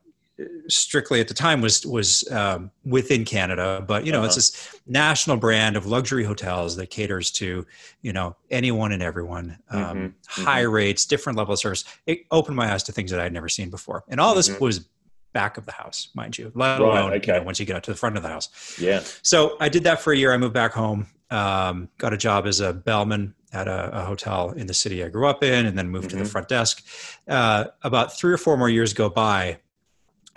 strictly 0.68 1.21
at 1.21 1.28
the 1.28 1.35
time 1.35 1.61
was 1.61 1.87
was 1.87 2.28
um, 2.30 2.71
within 2.85 3.25
Canada, 3.25 3.85
but 3.87 4.07
you 4.07 4.12
know 4.12 4.18
uh-huh. 4.18 4.26
it's 4.26 4.37
this 4.37 4.80
national 4.87 5.37
brand 5.37 5.76
of 5.76 5.87
luxury 5.87 6.25
hotels 6.25 6.76
that 6.76 6.90
caters 6.90 7.30
to 7.33 7.66
you 8.02 8.12
know 8.12 8.37
anyone 8.50 8.92
and 8.92 9.02
everyone, 9.02 9.59
um, 9.71 9.80
mm-hmm. 9.83 9.99
mm-hmm. 9.99 10.45
high 10.45 10.61
rates, 10.61 11.04
different 11.04 11.38
level 11.38 11.54
of 11.54 11.59
service. 11.59 11.85
It 12.07 12.21
opened 12.30 12.57
my 12.57 12.73
eyes 12.73 12.83
to 12.85 12.92
things 12.92 13.11
that 13.11 13.21
I 13.21 13.25
had 13.25 13.33
never 13.33 13.49
seen 13.49 13.71
before, 13.71 14.04
and 14.09 14.21
all 14.21 14.30
mm-hmm. 14.30 14.52
this 14.52 14.61
was 14.61 14.88
back 15.33 15.59
of 15.59 15.66
the 15.66 15.73
house, 15.73 16.09
mind 16.14 16.38
you, 16.38 16.50
let 16.54 16.80
alone 16.80 17.12
okay. 17.12 17.35
you 17.35 17.38
know, 17.38 17.45
once 17.45 17.61
you 17.61 17.66
get 17.66 17.76
out 17.76 17.83
to 17.85 17.90
the 17.90 17.97
front 17.97 18.16
of 18.16 18.23
the 18.23 18.28
house. 18.28 18.49
Yeah. 18.80 19.02
So 19.23 19.57
I 19.61 19.68
did 19.68 19.85
that 19.85 20.00
for 20.00 20.12
a 20.12 20.16
year. 20.16 20.33
I 20.33 20.37
moved 20.37 20.54
back 20.54 20.73
home. 20.73 21.07
Um, 21.30 21.90
got 21.99 22.14
a 22.14 22.16
job 22.16 22.47
as 22.47 22.61
a 22.61 22.73
bellman 22.73 23.35
at 23.52 23.68
a, 23.68 24.00
a, 24.00 24.04
hotel 24.04 24.50
in 24.52 24.66
the 24.66 24.73
city 24.73 25.04
I 25.04 25.09
grew 25.09 25.28
up 25.28 25.42
in, 25.42 25.66
and 25.66 25.76
then 25.76 25.90
moved 25.90 26.09
mm-hmm. 26.09 26.11
to 26.11 26.16
the 26.16 26.23
mm-hmm. 26.23 26.30
front 26.30 26.49
desk. 26.49 26.85
Uh, 27.28 27.66
about 27.83 28.16
three 28.16 28.33
or 28.33 28.38
four 28.38 28.57
more 28.57 28.71
years 28.71 28.95
go 28.95 29.11
by, 29.11 29.59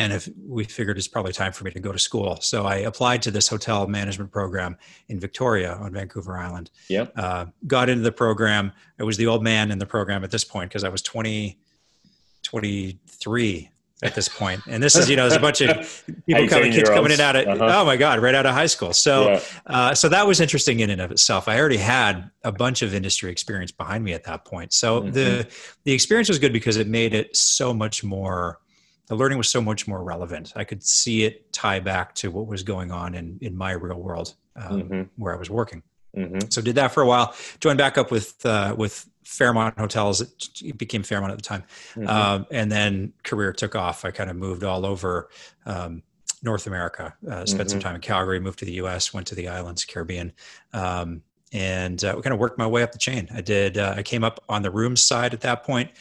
and 0.01 0.13
if 0.13 0.27
we 0.47 0.63
figured 0.63 0.97
it's 0.97 1.07
probably 1.07 1.31
time 1.31 1.51
for 1.51 1.63
me 1.63 1.71
to 1.71 1.79
go 1.79 1.91
to 1.91 1.99
school, 1.99 2.37
so 2.41 2.65
I 2.65 2.77
applied 2.77 3.21
to 3.23 3.31
this 3.31 3.47
hotel 3.47 3.87
management 3.87 4.31
program 4.31 4.77
in 5.09 5.19
Victoria 5.19 5.73
on 5.73 5.93
Vancouver 5.93 6.37
Island. 6.37 6.71
Yep. 6.89 7.13
Uh, 7.15 7.45
got 7.67 7.87
into 7.87 8.01
the 8.03 8.11
program. 8.11 8.71
I 8.99 9.03
was 9.03 9.17
the 9.17 9.27
old 9.27 9.43
man 9.43 9.69
in 9.69 9.77
the 9.77 9.85
program 9.85 10.23
at 10.23 10.31
this 10.31 10.43
point 10.43 10.69
because 10.69 10.83
I 10.83 10.89
was 10.89 11.03
20, 11.03 11.59
23 12.41 13.71
at 14.03 14.15
this 14.15 14.27
point. 14.27 14.61
And 14.67 14.81
this 14.81 14.95
is, 14.95 15.07
you 15.07 15.15
know, 15.15 15.29
there's 15.29 15.37
a 15.37 15.39
bunch 15.39 15.61
of 15.61 16.03
people 16.25 16.47
coming, 16.47 16.71
kids 16.71 16.89
coming 16.89 17.11
in 17.11 17.19
out 17.19 17.35
of, 17.35 17.47
uh-huh. 17.47 17.81
oh 17.81 17.85
my 17.85 17.97
God, 17.97 18.19
right 18.19 18.33
out 18.33 18.47
of 18.47 18.55
high 18.55 18.65
school. 18.65 18.93
So, 18.93 19.33
yeah. 19.33 19.41
uh, 19.67 19.93
so 19.93 20.09
that 20.09 20.25
was 20.25 20.41
interesting 20.41 20.79
in 20.79 20.89
and 20.89 20.99
of 20.99 21.11
itself. 21.11 21.47
I 21.47 21.59
already 21.59 21.77
had 21.77 22.31
a 22.43 22.51
bunch 22.51 22.81
of 22.81 22.95
industry 22.95 23.31
experience 23.31 23.71
behind 23.71 24.03
me 24.03 24.13
at 24.13 24.23
that 24.23 24.45
point. 24.45 24.73
So 24.73 25.01
mm-hmm. 25.01 25.11
the, 25.11 25.47
the 25.83 25.91
experience 25.91 26.29
was 26.29 26.39
good 26.39 26.53
because 26.53 26.77
it 26.77 26.87
made 26.87 27.13
it 27.13 27.35
so 27.35 27.71
much 27.71 28.03
more, 28.03 28.57
the 29.11 29.17
learning 29.17 29.37
was 29.37 29.49
so 29.49 29.61
much 29.61 29.89
more 29.89 30.01
relevant. 30.01 30.53
I 30.55 30.63
could 30.63 30.81
see 30.81 31.25
it 31.25 31.51
tie 31.51 31.81
back 31.81 32.15
to 32.15 32.31
what 32.31 32.47
was 32.47 32.63
going 32.63 32.91
on 32.91 33.13
in, 33.13 33.37
in 33.41 33.57
my 33.57 33.71
real 33.73 33.99
world 33.99 34.35
um, 34.55 34.83
mm-hmm. 34.83 35.01
where 35.21 35.35
I 35.35 35.37
was 35.37 35.49
working. 35.49 35.83
Mm-hmm. 36.15 36.47
So 36.47 36.61
did 36.61 36.75
that 36.75 36.93
for 36.93 37.03
a 37.03 37.05
while. 37.05 37.35
Joined 37.59 37.77
back 37.77 37.97
up 37.97 38.09
with 38.09 38.45
uh, 38.45 38.73
with 38.77 39.09
Fairmont 39.25 39.77
Hotels. 39.77 40.21
It 40.21 40.77
became 40.77 41.03
Fairmont 41.03 41.33
at 41.33 41.37
the 41.37 41.43
time, 41.43 41.65
mm-hmm. 41.93 42.07
um, 42.07 42.45
and 42.51 42.71
then 42.71 43.11
career 43.23 43.51
took 43.51 43.75
off. 43.75 44.05
I 44.05 44.11
kind 44.11 44.29
of 44.29 44.37
moved 44.37 44.63
all 44.63 44.85
over 44.85 45.27
um, 45.65 46.03
North 46.41 46.65
America. 46.65 47.13
Uh, 47.29 47.45
spent 47.45 47.67
mm-hmm. 47.67 47.67
some 47.67 47.79
time 47.81 47.95
in 47.95 48.01
Calgary. 48.01 48.39
Moved 48.39 48.59
to 48.59 48.65
the 48.65 48.73
U.S. 48.73 49.13
Went 49.13 49.27
to 49.27 49.35
the 49.35 49.49
islands, 49.49 49.83
Caribbean, 49.83 50.31
um, 50.71 51.21
and 51.51 52.01
uh, 52.05 52.13
kind 52.21 52.33
of 52.33 52.39
worked 52.39 52.57
my 52.57 52.67
way 52.67 52.81
up 52.81 52.93
the 52.93 52.97
chain. 52.97 53.27
I 53.33 53.41
did. 53.41 53.77
Uh, 53.77 53.95
I 53.97 54.03
came 54.03 54.23
up 54.23 54.41
on 54.47 54.61
the 54.61 54.71
rooms 54.71 55.01
side 55.01 55.33
at 55.33 55.41
that 55.41 55.65
point. 55.65 55.91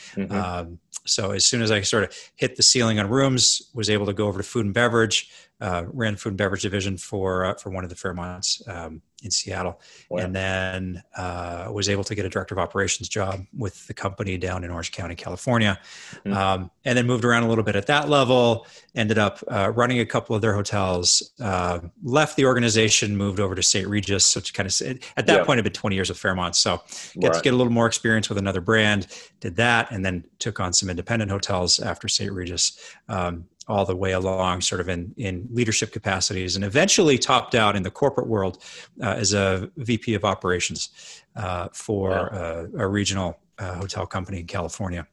So 1.11 1.33
as 1.33 1.45
soon 1.45 1.63
as 1.63 1.71
I 1.71 1.81
sort 1.83 2.05
of 2.05 2.17
hit 2.37 2.57
the 2.57 2.63
ceiling 2.63 2.99
on 2.99 3.09
rooms, 3.09 3.71
was 3.75 3.91
able 3.91 4.07
to 4.07 4.13
go 4.13 4.29
over 4.29 4.39
to 4.39 4.45
food 4.45 4.65
and 4.65 4.75
beverage. 4.75 5.31
Uh, 5.61 5.85
ran 5.93 6.17
food 6.17 6.31
and 6.31 6.39
beverage 6.39 6.63
division 6.63 6.97
for 6.97 7.45
uh, 7.45 7.55
for 7.55 7.71
one 7.71 7.85
of 7.85 7.91
the 7.91 7.97
Fairmonts 7.97 8.67
um, 8.69 9.03
in 9.23 9.31
Seattle, 9.31 9.81
wow. 10.09 10.23
and 10.23 10.35
then 10.35 11.03
uh, 11.17 11.69
was 11.73 11.89
able 11.89 12.05
to 12.05 12.15
get 12.15 12.25
a 12.25 12.29
director 12.29 12.55
of 12.55 12.59
operations 12.59 13.09
job 13.09 13.45
with 13.57 13.87
the 13.87 13.95
company 13.95 14.39
down 14.39 14.65
in 14.65 14.71
Orange 14.71 14.93
County, 14.93 15.15
California, 15.15 15.79
mm-hmm. 16.25 16.33
um, 16.33 16.71
and 16.85 16.97
then 16.97 17.07
moved 17.07 17.25
around 17.25 17.43
a 17.43 17.49
little 17.49 17.65
bit 17.65 17.77
at 17.77 17.87
that 17.87 18.09
level. 18.09 18.67
Ended 18.95 19.19
up 19.19 19.43
uh, 19.49 19.71
running 19.75 20.01
a 20.01 20.07
couple 20.07 20.35
of 20.35 20.43
their 20.43 20.55
hotels. 20.55 21.33
Uh, 21.41 21.81
left 22.03 22.37
the 22.37 22.47
organization, 22.47 23.17
moved 23.17 23.39
over 23.39 23.55
to 23.55 23.63
St. 23.63 23.87
Regis, 23.87 24.35
which 24.35 24.55
kind 24.55 24.67
of 24.67 24.73
at 25.17 25.27
that 25.27 25.41
yeah. 25.41 25.45
point 25.45 25.59
had 25.59 25.65
been 25.65 25.73
20 25.73 25.95
years 25.95 26.11
of 26.11 26.19
Fairmont, 26.19 26.57
so 26.57 26.81
get 27.19 27.29
right. 27.29 27.35
to 27.35 27.41
get 27.43 27.53
a 27.53 27.57
little 27.57 27.73
more 27.73 27.87
experience 27.87 28.29
with 28.29 28.39
another 28.39 28.61
brand. 28.61 29.07
Did 29.41 29.57
that, 29.57 29.91
and 29.91 30.05
then 30.05 30.25
took 30.39 30.61
on 30.61 30.73
some 30.73 30.89
independent 30.89 31.31
hotels 31.31 31.81
after 31.81 32.09
St. 32.09 32.33
Regis. 32.33 32.79
Um, 33.09 33.47
all 33.71 33.85
the 33.85 33.97
way 33.97 34.13
along, 34.13 34.61
sort 34.61 34.81
of 34.81 34.89
in, 34.89 35.15
in 35.17 35.49
leadership 35.53 35.93
capacities, 35.93 36.57
and 36.57 36.65
eventually 36.65 37.17
topped 37.17 37.55
out 37.55 37.77
in 37.77 37.83
the 37.83 37.91
corporate 37.91 38.27
world 38.27 38.63
uh, 39.03 39.11
as 39.11 39.33
a 39.33 39.71
VP 39.77 40.15
of 40.15 40.25
operations 40.25 40.91
uh, 41.37 41.69
for 41.73 42.35
uh, 42.35 42.67
a 42.77 42.87
regional 42.87 43.39
uh, 43.59 43.75
hotel 43.75 44.07
company 44.07 44.41
in 44.41 44.47
California, 44.47 45.07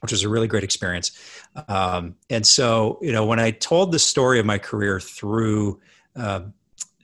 which 0.00 0.12
was 0.12 0.24
a 0.24 0.28
really 0.28 0.48
great 0.48 0.64
experience. 0.64 1.12
Um, 1.68 2.16
and 2.28 2.46
so, 2.46 2.98
you 3.00 3.12
know, 3.12 3.24
when 3.24 3.38
I 3.38 3.52
told 3.52 3.92
the 3.92 3.98
story 3.98 4.40
of 4.40 4.46
my 4.46 4.58
career 4.58 4.98
through 4.98 5.80
um, 6.16 6.52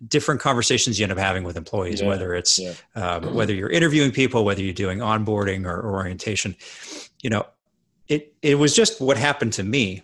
different 0.07 0.40
conversations 0.40 0.99
you 0.99 1.05
end 1.05 1.12
up 1.12 1.19
having 1.19 1.45
with 1.45 1.57
employees, 1.57 2.00
yeah. 2.00 2.09
whether 2.09 2.35
it's 2.35 2.59
yeah. 2.59 2.75
um, 2.95 3.35
whether 3.35 3.55
you're 3.55 3.71
interviewing 3.71 4.11
people, 4.11 4.45
whether 4.45 4.62
you're 4.62 4.73
doing 4.73 4.99
onboarding 4.99 5.64
or, 5.64 5.81
or 5.81 5.95
orientation, 5.95 6.57
you 7.23 7.31
know, 7.31 7.47
it 8.09 8.35
it 8.43 8.57
was 8.57 8.75
just 8.75 9.00
what 9.00 9.17
happened 9.17 9.52
to 9.55 9.62
me 9.62 10.02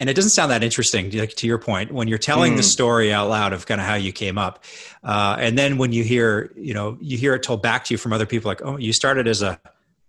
and 0.00 0.10
it 0.10 0.14
doesn't 0.14 0.30
sound 0.30 0.50
that 0.50 0.62
interesting 0.62 1.10
like 1.12 1.34
to 1.34 1.46
your 1.46 1.58
point 1.58 1.92
when 1.92 2.08
you're 2.08 2.18
telling 2.18 2.54
mm. 2.54 2.56
the 2.56 2.62
story 2.62 3.12
out 3.12 3.28
loud 3.28 3.52
of 3.52 3.66
kind 3.66 3.80
of 3.80 3.86
how 3.86 3.94
you 3.94 4.12
came 4.12 4.38
up 4.38 4.64
uh, 5.04 5.36
and 5.38 5.58
then 5.58 5.78
when 5.78 5.92
you 5.92 6.04
hear 6.04 6.52
you 6.56 6.74
know 6.74 6.96
you 7.00 7.16
hear 7.16 7.34
it 7.34 7.42
told 7.42 7.62
back 7.62 7.84
to 7.84 7.94
you 7.94 7.98
from 7.98 8.12
other 8.12 8.26
people 8.26 8.48
like 8.48 8.62
oh 8.64 8.76
you 8.76 8.92
started 8.92 9.26
as 9.26 9.42
a 9.42 9.60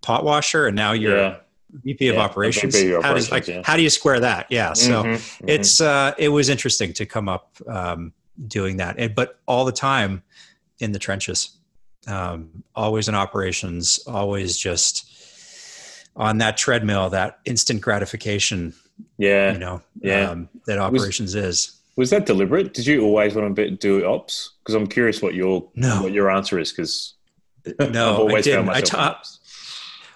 pot 0.02 0.24
washer 0.24 0.68
and 0.68 0.76
now 0.76 0.92
you're 0.92 1.18
yeah. 1.18 1.38
VP 1.84 2.06
yeah, 2.06 2.14
of 2.14 2.18
operations. 2.18 2.76
VP 2.76 2.94
of 2.94 3.04
how, 3.04 3.14
does, 3.14 3.30
like, 3.30 3.46
yeah. 3.48 3.62
how 3.66 3.76
do 3.76 3.82
you 3.82 3.90
square 3.90 4.22
that? 4.22 4.48
Yeah. 4.50 4.72
So 4.72 5.04
mm-hmm, 5.04 5.10
mm-hmm. 5.16 5.50
it's, 5.50 5.82
uh, 5.82 6.14
it 6.18 6.30
was 6.30 6.48
interesting 6.48 6.94
to 6.94 7.06
come 7.06 7.28
up, 7.28 7.58
um, 7.68 8.14
doing 8.48 8.78
that, 8.78 8.96
and, 8.98 9.14
but 9.14 9.40
all 9.48 9.66
the 9.66 9.74
time 9.74 10.24
in 10.80 10.94
the 10.94 11.00
trenches, 11.00 11.58
um, 12.08 12.64
always 12.74 13.10
in 13.10 13.16
operations, 13.16 14.00
always 14.08 14.56
just 14.56 15.12
on 16.16 16.38
that 16.40 16.58
treadmill, 16.58 17.10
that 17.10 17.40
instant 17.46 17.82
gratification 17.82 18.74
yeah 19.18 19.54
you 19.54 19.60
know 19.60 19.82
yeah 20.02 20.30
um, 20.30 20.50
that 20.66 20.78
operations 20.78 21.36
was, 21.36 21.44
is 21.44 21.82
was 21.96 22.10
that 22.10 22.26
deliberate 22.26 22.74
did 22.74 22.86
you 22.86 23.04
always 23.04 23.36
want 23.36 23.56
to 23.56 23.72
do 23.72 24.06
ops 24.06 24.52
because 24.60 24.76
i'm 24.76 24.88
curious 24.88 25.22
what 25.22 25.34
your 25.34 25.68
no. 25.76 26.02
what 26.02 26.12
your 26.12 26.30
answer 26.30 26.60
is 26.60 26.72
because 26.72 27.16
no 27.92 28.30
i 28.30 28.42
didn't 28.42 28.70
i 28.70 28.82
ta- 28.82 29.22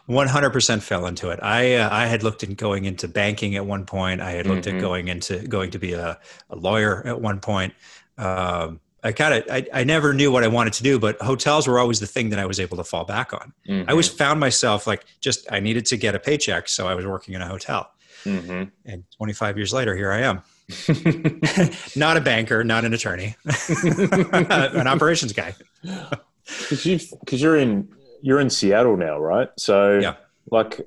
100% 0.09 0.81
fell 0.81 1.05
into 1.05 1.29
it 1.29 1.39
i 1.41 1.75
uh, 1.75 1.89
i 1.91 2.05
had 2.05 2.23
looked 2.23 2.43
at 2.43 2.55
going 2.57 2.85
into 2.85 3.07
banking 3.07 3.55
at 3.55 3.65
one 3.65 3.85
point 3.85 4.19
i 4.19 4.31
had 4.31 4.45
looked 4.45 4.65
mm-hmm. 4.65 4.77
at 4.77 4.81
going 4.81 5.07
into 5.07 5.39
going 5.47 5.71
to 5.71 5.79
be 5.79 5.93
a, 5.93 6.19
a 6.49 6.55
lawyer 6.55 7.05
at 7.05 7.21
one 7.21 7.39
point 7.39 7.73
um, 8.17 8.79
I 9.03 9.11
kind 9.11 9.33
of 9.33 9.43
I, 9.49 9.65
I 9.73 9.83
never 9.83 10.13
knew 10.13 10.31
what 10.31 10.43
I 10.43 10.47
wanted 10.47 10.73
to 10.73 10.83
do, 10.83 10.99
but 10.99 11.19
hotels 11.21 11.67
were 11.67 11.79
always 11.79 11.99
the 11.99 12.07
thing 12.07 12.29
that 12.29 12.39
I 12.39 12.45
was 12.45 12.59
able 12.59 12.77
to 12.77 12.83
fall 12.83 13.03
back 13.03 13.33
on. 13.33 13.53
Mm-hmm. 13.67 13.89
I 13.89 13.91
always 13.91 14.07
found 14.07 14.39
myself 14.39 14.85
like 14.85 15.05
just 15.19 15.51
I 15.51 15.59
needed 15.59 15.85
to 15.87 15.97
get 15.97 16.13
a 16.13 16.19
paycheck, 16.19 16.67
so 16.67 16.87
I 16.87 16.93
was 16.93 17.05
working 17.05 17.33
in 17.33 17.41
a 17.41 17.47
hotel. 17.47 17.89
Mm-hmm. 18.23 18.63
And 18.85 19.03
25 19.17 19.57
years 19.57 19.73
later, 19.73 19.95
here 19.95 20.11
I 20.11 20.21
am. 20.21 20.41
not 21.95 22.17
a 22.17 22.21
banker, 22.21 22.63
not 22.63 22.85
an 22.85 22.93
attorney, 22.93 23.35
an 24.33 24.87
operations 24.87 25.33
guy. 25.33 25.55
Because 25.81 26.85
you 26.85 26.99
because 27.19 27.41
you're 27.41 27.57
in 27.57 27.89
you're 28.21 28.39
in 28.39 28.49
Seattle 28.49 28.97
now, 28.97 29.19
right? 29.19 29.49
So 29.57 29.99
yeah, 29.99 30.15
like 30.49 30.81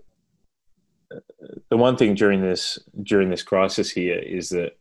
the 1.71 1.77
one 1.77 1.97
thing 1.97 2.15
during 2.15 2.41
this 2.41 2.79
during 3.03 3.31
this 3.31 3.43
crisis 3.43 3.91
here 3.91 4.19
is 4.19 4.51
that 4.51 4.77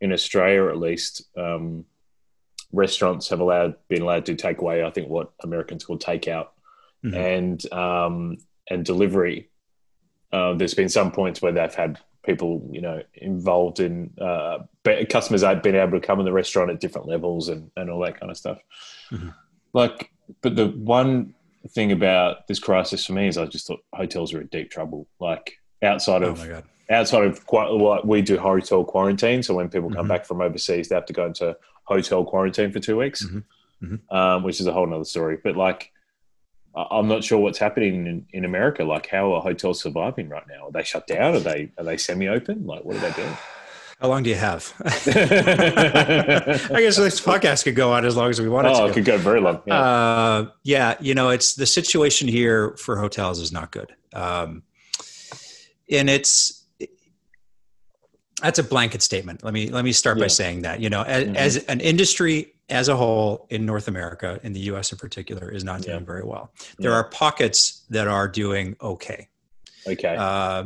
in 0.00 0.12
Australia, 0.12 0.68
at 0.68 0.78
least, 0.78 1.22
um, 1.36 1.84
restaurants 2.72 3.28
have 3.28 3.40
allowed 3.40 3.74
been 3.88 4.02
allowed 4.02 4.26
to 4.26 4.34
take 4.34 4.60
away. 4.60 4.84
I 4.84 4.90
think 4.90 5.08
what 5.08 5.32
Americans 5.42 5.84
call 5.84 5.98
takeout 5.98 6.48
mm-hmm. 7.04 7.14
and 7.14 7.72
um, 7.72 8.38
and 8.68 8.84
delivery 8.84 9.50
uh, 10.32 10.54
there's 10.54 10.74
been 10.74 10.88
some 10.88 11.10
points 11.10 11.42
where 11.42 11.52
they've 11.52 11.74
had 11.74 11.98
people, 12.24 12.68
you 12.70 12.80
know, 12.80 13.02
involved 13.14 13.80
in 13.80 14.12
uh, 14.20 14.58
customers 15.08 15.42
have 15.42 15.62
been 15.62 15.74
able 15.74 16.00
to 16.00 16.06
come 16.06 16.18
in 16.18 16.24
the 16.24 16.32
restaurant 16.32 16.70
at 16.70 16.80
different 16.80 17.06
levels 17.06 17.48
and, 17.48 17.70
and 17.76 17.90
all 17.90 18.00
that 18.00 18.18
kind 18.20 18.30
of 18.30 18.36
stuff. 18.36 18.58
Mm-hmm. 19.10 19.30
Like, 19.72 20.10
but 20.42 20.56
the 20.56 20.68
one 20.68 21.34
thing 21.68 21.92
about 21.92 22.46
this 22.46 22.58
crisis 22.58 23.04
for 23.04 23.12
me 23.12 23.28
is 23.28 23.38
I 23.38 23.46
just 23.46 23.66
thought 23.66 23.82
hotels 23.92 24.32
are 24.32 24.40
in 24.40 24.46
deep 24.48 24.70
trouble. 24.70 25.06
Like 25.18 25.58
outside 25.82 26.22
of 26.22 26.40
oh 26.40 26.62
outside 26.90 27.24
of 27.24 27.44
what 27.48 28.06
we 28.06 28.20
do 28.20 28.36
hotel 28.38 28.84
quarantine. 28.84 29.42
So 29.42 29.54
when 29.54 29.68
people 29.68 29.90
come 29.90 30.00
mm-hmm. 30.00 30.08
back 30.08 30.26
from 30.26 30.40
overseas, 30.40 30.88
they 30.88 30.96
have 30.96 31.06
to 31.06 31.12
go 31.12 31.26
into 31.26 31.56
hotel 31.84 32.24
quarantine 32.24 32.72
for 32.72 32.80
two 32.80 32.96
weeks, 32.96 33.24
mm-hmm. 33.24 33.94
mm-hmm. 33.94 34.16
um, 34.16 34.42
which 34.42 34.60
is 34.60 34.66
a 34.66 34.72
whole 34.72 34.92
other 34.92 35.04
story. 35.04 35.38
But 35.42 35.56
like 35.56 35.92
I'm 36.74 37.08
not 37.08 37.24
sure 37.24 37.38
what's 37.38 37.58
happening 37.58 38.06
in, 38.06 38.26
in 38.32 38.44
America. 38.44 38.84
Like, 38.84 39.08
how 39.08 39.34
are 39.34 39.42
hotels 39.42 39.80
surviving 39.80 40.28
right 40.28 40.46
now? 40.46 40.68
Are 40.68 40.72
they 40.72 40.84
shut 40.84 41.06
down? 41.06 41.34
Are 41.34 41.40
they 41.40 41.72
are 41.76 41.84
they 41.84 41.96
semi 41.96 42.28
open? 42.28 42.66
Like, 42.66 42.84
what 42.84 42.96
are 42.96 43.00
they 43.00 43.12
doing? 43.12 43.36
How 44.00 44.08
long 44.08 44.22
do 44.22 44.30
you 44.30 44.36
have? 44.36 44.72
I 44.84 44.90
guess 46.80 46.96
this 46.96 47.20
podcast 47.20 47.64
could 47.64 47.74
go 47.74 47.92
on 47.92 48.06
as 48.06 48.16
long 48.16 48.30
as 48.30 48.40
we 48.40 48.48
want 48.48 48.66
it 48.66 48.72
oh, 48.74 48.86
to. 48.86 48.90
it 48.90 48.94
could 48.94 49.04
go 49.04 49.18
very 49.18 49.40
long. 49.40 49.60
Yeah. 49.66 49.78
Uh, 49.78 50.50
yeah, 50.62 50.94
you 51.00 51.14
know, 51.14 51.28
it's 51.28 51.54
the 51.54 51.66
situation 51.66 52.26
here 52.26 52.76
for 52.76 52.96
hotels 52.96 53.40
is 53.40 53.52
not 53.52 53.72
good, 53.72 53.94
um, 54.14 54.62
and 55.90 56.08
it's 56.08 56.64
that's 58.40 58.58
a 58.58 58.64
blanket 58.64 59.02
statement. 59.02 59.44
Let 59.44 59.52
me 59.52 59.68
let 59.68 59.84
me 59.84 59.92
start 59.92 60.16
yeah. 60.16 60.24
by 60.24 60.28
saying 60.28 60.62
that 60.62 60.80
you 60.80 60.88
know, 60.88 61.02
as, 61.02 61.24
mm-hmm. 61.24 61.36
as 61.36 61.56
an 61.64 61.80
industry 61.80 62.54
as 62.70 62.88
a 62.88 62.96
whole 62.96 63.46
in 63.50 63.66
North 63.66 63.88
America, 63.88 64.40
in 64.42 64.52
the 64.52 64.60
US 64.60 64.92
in 64.92 64.98
particular, 64.98 65.50
is 65.50 65.64
not 65.64 65.82
doing 65.82 66.00
yeah. 66.00 66.04
very 66.04 66.24
well. 66.24 66.52
There 66.78 66.90
yeah. 66.90 66.96
are 66.98 67.04
pockets 67.04 67.82
that 67.90 68.08
are 68.08 68.28
doing 68.28 68.76
okay. 68.80 69.28
Okay. 69.86 70.16
Uh, 70.16 70.64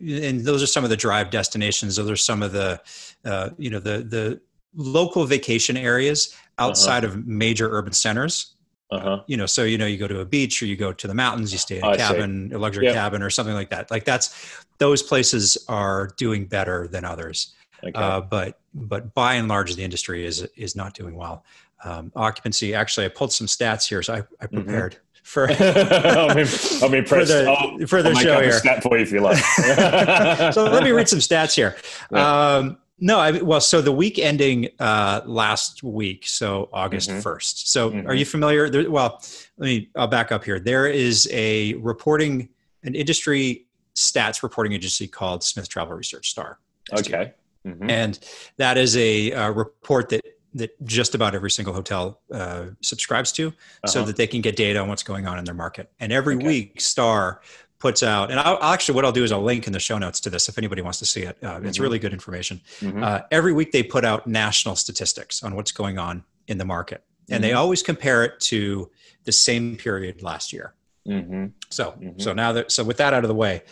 and 0.00 0.40
those 0.40 0.62
are 0.62 0.66
some 0.66 0.84
of 0.84 0.90
the 0.90 0.96
drive 0.96 1.30
destinations. 1.30 1.96
Those 1.96 2.10
are 2.10 2.16
some 2.16 2.42
of 2.42 2.52
the, 2.52 2.80
uh, 3.24 3.50
you 3.58 3.70
know, 3.70 3.80
the 3.80 3.98
the 3.98 4.40
local 4.74 5.24
vacation 5.24 5.76
areas 5.76 6.34
outside 6.58 7.04
uh-huh. 7.04 7.14
of 7.14 7.26
major 7.26 7.68
urban 7.70 7.92
centers. 7.92 8.52
Uh-huh. 8.90 9.22
You 9.26 9.36
know, 9.36 9.46
so 9.46 9.64
you 9.64 9.78
know, 9.78 9.86
you 9.86 9.96
go 9.96 10.06
to 10.06 10.20
a 10.20 10.24
beach 10.24 10.62
or 10.62 10.66
you 10.66 10.76
go 10.76 10.92
to 10.92 11.08
the 11.08 11.14
mountains, 11.14 11.50
you 11.50 11.58
stay 11.58 11.78
in 11.78 11.84
a 11.84 11.88
I 11.88 11.96
cabin, 11.96 12.50
see. 12.50 12.54
a 12.54 12.58
luxury 12.58 12.84
yep. 12.84 12.94
cabin, 12.94 13.22
or 13.22 13.30
something 13.30 13.54
like 13.54 13.70
that. 13.70 13.90
Like 13.90 14.04
that's 14.04 14.62
those 14.78 15.02
places 15.02 15.58
are 15.68 16.10
doing 16.16 16.46
better 16.46 16.86
than 16.86 17.04
others. 17.04 17.54
Okay. 17.84 17.92
Uh, 17.94 18.20
but 18.20 18.58
but 18.74 19.14
by 19.14 19.34
and 19.34 19.48
large, 19.48 19.74
the 19.74 19.84
industry 19.84 20.24
is 20.24 20.42
is 20.56 20.76
not 20.76 20.94
doing 20.94 21.16
well. 21.16 21.44
Um, 21.84 22.10
occupancy. 22.16 22.74
Actually, 22.74 23.06
I 23.06 23.08
pulled 23.10 23.32
some 23.32 23.46
stats 23.46 23.88
here, 23.88 24.02
so 24.02 24.14
I, 24.14 24.16
I 24.18 24.20
mm-hmm. 24.20 24.56
prepared 24.56 24.94
mm-hmm. 24.94 25.22
for 25.22 25.50
I'm, 26.30 26.38
im- 26.38 26.82
I'm 26.82 26.94
impressed. 26.94 27.08
for 27.08 27.24
the 27.24 27.50
I'll, 27.50 27.86
for 27.86 28.02
the 28.02 28.10
I'll 28.10 28.16
show 28.16 28.40
here. 28.40 28.52
stat 28.52 28.82
for 28.82 28.96
you 28.96 29.02
if 29.02 29.12
you 29.12 29.20
like. 29.20 29.38
so 30.54 30.64
let 30.64 30.82
me 30.82 30.90
read 30.90 31.08
some 31.08 31.18
stats 31.18 31.54
here. 31.54 31.76
Yeah. 32.10 32.56
Um, 32.56 32.78
no, 32.98 33.18
I, 33.18 33.30
well, 33.42 33.60
so 33.60 33.82
the 33.82 33.92
week 33.92 34.18
ending 34.18 34.68
uh, 34.78 35.20
last 35.26 35.82
week, 35.82 36.26
so 36.26 36.70
August 36.72 37.10
Mhm. 37.10 37.22
1st. 37.22 37.66
So 37.66 37.90
Mhm. 37.90 38.08
are 38.08 38.14
you 38.14 38.24
familiar? 38.24 38.70
There, 38.70 38.90
well, 38.90 39.22
let 39.58 39.66
me, 39.66 39.90
I'll 39.96 40.06
back 40.06 40.32
up 40.32 40.44
here. 40.44 40.58
There 40.58 40.86
is 40.86 41.28
a 41.30 41.74
reporting, 41.74 42.48
an 42.84 42.94
industry 42.94 43.66
stats 43.94 44.42
reporting 44.42 44.72
agency 44.72 45.06
called 45.06 45.44
Smith 45.44 45.68
Travel 45.68 45.94
Research 45.94 46.30
STR. 46.30 46.58
okay. 46.92 47.34
Mhm. 47.66 47.90
And 47.90 48.18
that 48.58 48.78
is 48.78 48.96
a, 48.96 49.32
uh 49.32 49.50
report 49.50 50.08
that, 50.10 50.22
that 50.54 50.70
just 50.86 51.14
about 51.14 51.34
every 51.34 51.50
single 51.50 51.74
hotel 51.74 52.20
uh, 52.32 52.66
subscribes 52.80 53.32
to 53.32 53.52
so 53.86 54.00
Uh-huh. 54.00 54.06
that 54.06 54.16
they 54.16 54.26
can 54.26 54.40
get 54.40 54.56
data 54.56 54.78
on 54.78 54.88
what's 54.88 55.02
going 55.02 55.26
on 55.26 55.38
in 55.38 55.44
their 55.44 55.54
market. 55.54 55.90
And 56.00 56.12
every 56.12 56.36
Okay. 56.36 56.46
week, 56.46 56.80
STR 56.80 57.40
puts 57.78 58.02
out, 58.02 58.30
and 58.30 58.40
I'll, 58.40 58.62
actually, 58.62 58.94
what 58.94 59.04
I'll 59.04 59.12
do 59.12 59.22
is 59.22 59.30
I'll 59.32 59.42
link 59.42 59.66
in 59.66 59.72
the 59.74 59.78
show 59.80 59.98
notes 59.98 60.18
to 60.20 60.30
this 60.30 60.48
if 60.48 60.56
anybody 60.56 60.80
wants 60.80 60.98
to 61.00 61.04
see 61.06 61.22
it. 61.22 61.36
Uh, 61.42 61.60
It's 61.62 61.76
Mhm. 61.76 61.82
really 61.82 61.98
good 61.98 62.14
information. 62.14 62.62
Mhm. 62.80 63.02
Uh, 63.04 63.22
every 63.30 63.52
week, 63.52 63.72
they 63.72 63.82
put 63.82 64.02
out 64.04 64.26
national 64.26 64.76
statistics 64.76 65.42
on 65.42 65.54
what's 65.56 65.72
going 65.72 65.98
on 65.98 66.24
in 66.48 66.56
the 66.56 66.64
market, 66.64 67.02
and 67.28 67.44
they 67.44 67.50
Mhm. 67.50 67.56
always 67.58 67.82
compare 67.82 68.24
it 68.24 68.40
to 68.40 68.90
the 69.24 69.32
same 69.32 69.76
period 69.76 70.22
last 70.22 70.52
year. 70.54 70.72
Mhm. 71.06 71.52
So, 71.68 71.94
Mhm. 72.00 72.20
so 72.22 72.32
now 72.32 72.52
that 72.52 72.72
so 72.72 72.82
with 72.82 72.96
that 72.96 73.12
out 73.12 73.24
of 73.24 73.28
the 73.28 73.34
way, 73.34 73.62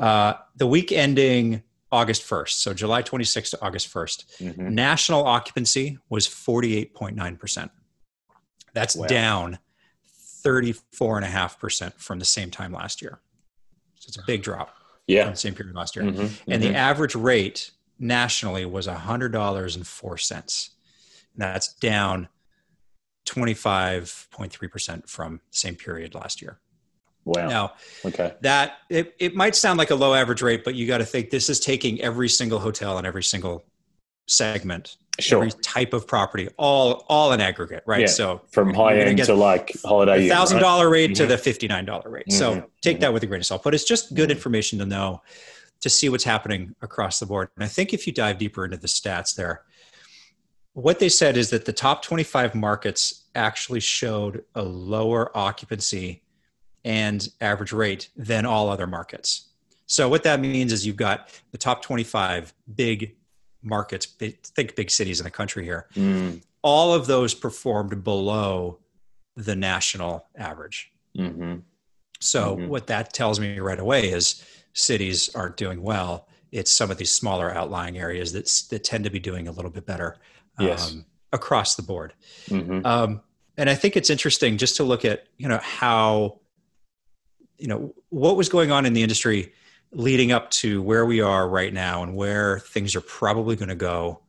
uh, 0.00 0.34
the 0.56 0.66
week 0.66 0.90
ending 0.90 1.62
August 1.92 2.22
first, 2.22 2.62
so 2.62 2.72
July 2.72 3.02
26th 3.02 3.50
to 3.50 3.60
August 3.62 3.88
1st, 3.88 4.24
Mhm. 4.40 4.56
national 4.70 5.26
occupancy 5.26 5.98
was 6.08 6.26
48.9%. 6.26 7.70
That's 8.72 8.94
Wow. 8.94 9.06
down 9.08 9.58
34.5% 10.44 12.00
from 12.00 12.18
the 12.18 12.24
same 12.24 12.50
time 12.50 12.72
last 12.72 13.02
year. 13.02 13.20
So 13.98 14.06
it's 14.08 14.16
a 14.18 14.22
big 14.26 14.42
drop 14.42 14.68
from 14.68 14.76
Yeah. 15.08 15.30
the 15.30 15.36
same 15.36 15.54
period 15.54 15.74
last 15.74 15.96
year. 15.96 16.04
Mhm. 16.06 16.30
And 16.48 16.62
the 16.62 16.68
Mhm. 16.68 16.74
average 16.74 17.14
rate 17.14 17.72
nationally 17.98 18.64
was 18.64 18.86
$100.04. 18.86 20.70
And 21.34 21.42
that's 21.42 21.72
down 21.74 22.28
25.3% 23.26 25.08
from 25.08 25.40
same 25.50 25.76
period 25.76 26.14
last 26.14 26.40
year. 26.40 26.60
Wow. 27.30 27.48
Now, 27.48 27.72
Okay. 28.04 28.34
that 28.40 28.78
it, 28.88 29.14
it 29.18 29.34
might 29.34 29.54
sound 29.54 29.78
like 29.78 29.90
a 29.90 29.94
low 29.94 30.14
average 30.14 30.42
rate, 30.42 30.64
but 30.64 30.74
you 30.74 30.86
got 30.86 30.98
to 30.98 31.04
think 31.04 31.30
this 31.30 31.48
is 31.48 31.60
taking 31.60 32.00
every 32.00 32.28
single 32.28 32.58
hotel 32.58 32.98
and 32.98 33.06
every 33.06 33.22
single 33.22 33.64
segment, 34.26 34.96
Sure. 35.18 35.38
every 35.44 35.52
type 35.62 35.92
of 35.92 36.06
property, 36.06 36.48
all 36.56 37.04
all 37.08 37.32
in 37.32 37.40
aggregate, 37.40 37.82
right? 37.86 38.02
Yeah, 38.02 38.06
So 38.06 38.42
From 38.50 38.72
high 38.74 38.98
end 38.98 39.18
to 39.24 39.34
like 39.34 39.72
holiday 39.84 40.28
thousand 40.28 40.56
right? 40.56 40.62
dollar 40.62 40.88
rate 40.88 41.14
to 41.16 41.24
Mhm. 41.24 41.28
the 41.28 41.38
fifty 41.38 41.68
nine 41.68 41.84
dollar 41.84 42.08
rate. 42.10 42.32
So 42.32 42.54
Mhm. 42.56 42.66
take 42.80 43.00
that 43.00 43.12
with 43.12 43.22
a 43.22 43.26
grain 43.26 43.40
of 43.40 43.46
salt, 43.46 43.62
but 43.62 43.74
it's 43.74 43.84
just 43.84 44.14
good 44.14 44.28
Mhm. 44.30 44.32
information 44.36 44.78
to 44.78 44.86
know 44.86 45.22
to 45.80 45.90
see 45.90 46.08
what's 46.08 46.24
happening 46.24 46.74
across 46.82 47.18
the 47.20 47.26
board. 47.26 47.48
And 47.56 47.64
I 47.64 47.68
think 47.68 47.92
if 47.92 48.06
you 48.06 48.12
dive 48.12 48.38
deeper 48.38 48.64
into 48.64 48.76
the 48.76 48.86
stats 48.86 49.34
there, 49.34 49.62
what 50.74 50.98
they 51.00 51.08
said 51.08 51.36
is 51.36 51.50
that 51.50 51.64
the 51.64 51.72
top 51.72 52.02
25 52.02 52.54
markets 52.54 53.24
actually 53.34 53.80
showed 53.80 54.44
a 54.54 54.62
lower 54.62 55.36
occupancy 55.36 56.22
and 56.84 57.28
average 57.40 57.72
rate 57.72 58.08
than 58.16 58.46
all 58.46 58.68
other 58.68 58.86
markets. 58.86 59.48
So 59.86 60.08
what 60.08 60.22
that 60.22 60.40
means 60.40 60.72
is 60.72 60.86
you've 60.86 60.96
got 60.96 61.28
the 61.50 61.58
top 61.58 61.82
25 61.82 62.54
big 62.74 63.16
markets, 63.62 64.06
big, 64.06 64.40
think 64.42 64.74
big 64.76 64.90
cities 64.90 65.20
in 65.20 65.24
the 65.24 65.30
country 65.30 65.64
here. 65.64 65.86
Mm. 65.94 66.42
All 66.62 66.94
of 66.94 67.06
those 67.06 67.34
performed 67.34 68.02
below 68.04 68.78
the 69.36 69.56
national 69.56 70.26
average. 70.36 70.90
Mhm. 71.16 71.62
So 72.20 72.56
Mhm. 72.56 72.68
what 72.68 72.86
that 72.86 73.12
tells 73.12 73.40
me 73.40 73.58
right 73.58 73.78
away 73.78 74.10
is 74.10 74.42
cities 74.74 75.34
aren't 75.34 75.56
doing 75.56 75.82
well. 75.82 76.28
It's 76.52 76.70
some 76.70 76.90
of 76.90 76.98
these 76.98 77.12
smaller 77.12 77.54
outlying 77.54 77.98
areas 77.98 78.32
that 78.32 78.46
that 78.70 78.84
tend 78.84 79.04
to 79.04 79.10
be 79.10 79.18
doing 79.18 79.48
a 79.48 79.52
little 79.52 79.70
bit 79.70 79.86
better 79.86 80.16
Yes. 80.58 80.90
um, 80.92 81.06
across 81.32 81.74
the 81.74 81.82
board. 81.82 82.12
Mhm. 82.48 82.84
Um, 82.84 83.22
and 83.56 83.68
I 83.70 83.74
think 83.74 83.96
it's 83.96 84.10
interesting 84.10 84.58
just 84.58 84.76
to 84.76 84.84
look 84.84 85.04
at 85.04 85.26
you 85.38 85.48
know 85.48 85.58
how 85.62 86.40
you 87.60 87.68
know 87.68 87.94
what 88.08 88.36
was 88.36 88.48
going 88.48 88.72
on 88.72 88.86
in 88.86 88.92
the 88.94 89.02
industry 89.02 89.52
leading 89.92 90.32
up 90.32 90.50
to 90.52 90.80
where 90.82 91.04
we 91.04 91.20
are 91.20 91.48
right 91.48 91.72
now 91.74 92.02
and 92.02 92.16
where 92.16 92.60
things 92.60 92.94
are 92.96 93.00
probably 93.00 93.56
going 93.56 93.68
to 93.68 93.74
go 93.74 94.20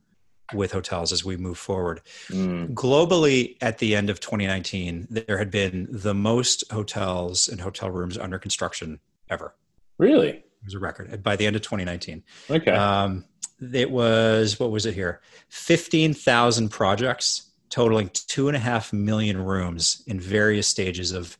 with 0.54 0.72
hotels 0.72 1.12
as 1.12 1.24
we 1.24 1.36
move 1.36 1.56
forward 1.58 2.00
Mm. 2.28 2.74
globally 2.74 3.56
at 3.62 3.78
the 3.78 3.96
end 3.96 4.10
of 4.10 4.20
2019 4.20 5.08
there 5.10 5.38
had 5.38 5.50
been 5.50 5.88
the 5.90 6.14
most 6.14 6.64
hotels 6.70 7.48
and 7.48 7.60
hotel 7.60 7.90
rooms 7.90 8.18
under 8.18 8.38
construction 8.38 9.00
ever 9.30 9.54
Really? 9.98 10.28
it 10.28 10.44
was 10.64 10.74
a 10.74 10.78
record 10.78 11.22
by 11.22 11.36
the 11.36 11.46
end 11.46 11.56
of 11.56 11.62
2019 11.62 12.22
Okay. 12.50 12.70
um, 12.70 13.24
it 13.72 13.90
was 13.90 14.58
what 14.60 14.70
was 14.70 14.84
it 14.84 14.94
here 14.94 15.20
15000 15.48 16.68
projects 16.68 17.50
totaling 17.70 18.10
two 18.12 18.48
and 18.48 18.56
a 18.56 18.60
half 18.60 18.92
million 18.92 19.38
rooms 19.42 20.02
in 20.06 20.20
various 20.20 20.66
stages 20.66 21.12
of 21.12 21.38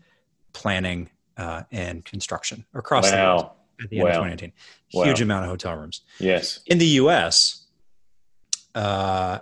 planning 0.55 1.11
uh, 1.42 1.62
and 1.72 2.05
construction 2.05 2.64
across 2.74 3.11
the 3.11 3.16
world 3.16 3.50
at 3.83 3.90
the 3.90 3.98
end 3.98 4.09
of 4.09 4.14
Wow. 4.14 4.20
2019 4.28 4.52
Wow. 4.94 5.05
huge 5.05 5.20
amount 5.20 5.44
of 5.44 5.50
hotel 5.50 5.74
rooms 5.76 6.02
Yes. 6.20 6.61
in 6.66 6.78
the 6.78 6.87
us 6.87 7.66
uh, 8.74 9.38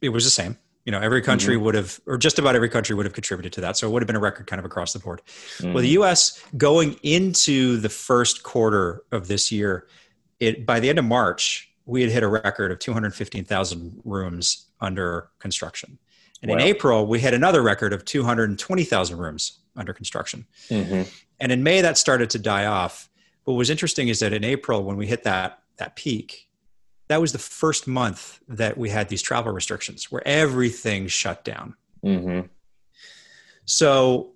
it 0.00 0.10
was 0.10 0.24
the 0.24 0.30
same 0.30 0.56
you 0.84 0.92
know 0.92 1.00
every 1.00 1.22
country 1.22 1.54
Mm-hmm. 1.54 1.64
would 1.64 1.74
have 1.74 2.00
or 2.06 2.16
just 2.18 2.38
about 2.38 2.54
every 2.56 2.68
country 2.68 2.94
would 2.94 3.06
have 3.06 3.12
contributed 3.14 3.52
to 3.54 3.60
that 3.62 3.76
so 3.76 3.86
it 3.86 3.90
would 3.92 4.02
have 4.02 4.06
been 4.06 4.16
a 4.16 4.20
record 4.20 4.46
kind 4.46 4.58
of 4.60 4.66
across 4.66 4.92
the 4.92 4.98
board 4.98 5.20
Mm. 5.58 5.72
well 5.74 5.82
the 5.82 5.90
us 5.90 6.42
going 6.56 6.90
into 7.02 7.76
the 7.78 7.88
first 7.88 8.42
quarter 8.42 9.02
of 9.12 9.28
this 9.28 9.50
year 9.52 9.86
it 10.40 10.64
by 10.66 10.80
the 10.80 10.88
end 10.88 10.98
of 10.98 11.04
march 11.04 11.70
we 11.86 12.02
had 12.02 12.10
hit 12.10 12.22
a 12.22 12.28
record 12.28 12.70
of 12.70 12.78
215000 12.80 14.00
rooms 14.04 14.66
under 14.80 15.30
construction 15.38 15.98
and 16.42 16.50
in 16.50 16.60
april 16.60 17.06
we 17.06 17.20
had 17.20 17.34
another 17.34 17.62
record 17.62 17.92
of 17.92 18.04
220000 18.04 19.16
rooms 19.18 19.58
under 19.76 19.92
construction 19.92 20.46
Mhm. 20.70 21.06
and 21.40 21.52
in 21.52 21.62
May, 21.62 21.80
that 21.82 21.96
started 21.96 22.30
to 22.30 22.38
die 22.38 22.66
off. 22.66 23.08
What 23.44 23.54
was 23.54 23.70
interesting 23.70 24.08
is 24.08 24.18
that 24.18 24.32
in 24.32 24.42
April, 24.44 24.82
when 24.82 24.96
we 24.96 25.06
hit 25.06 25.22
that 25.22 25.60
that 25.76 25.94
peak, 25.94 26.48
that 27.06 27.20
was 27.20 27.30
the 27.32 27.38
first 27.38 27.86
month 27.86 28.40
that 28.48 28.76
we 28.76 28.90
had 28.90 29.08
these 29.08 29.22
travel 29.22 29.52
restrictions 29.52 30.10
where 30.10 30.26
everything 30.26 31.06
shut 31.06 31.44
down. 31.44 31.74
Mhm. 32.04 32.48
So, 33.64 34.32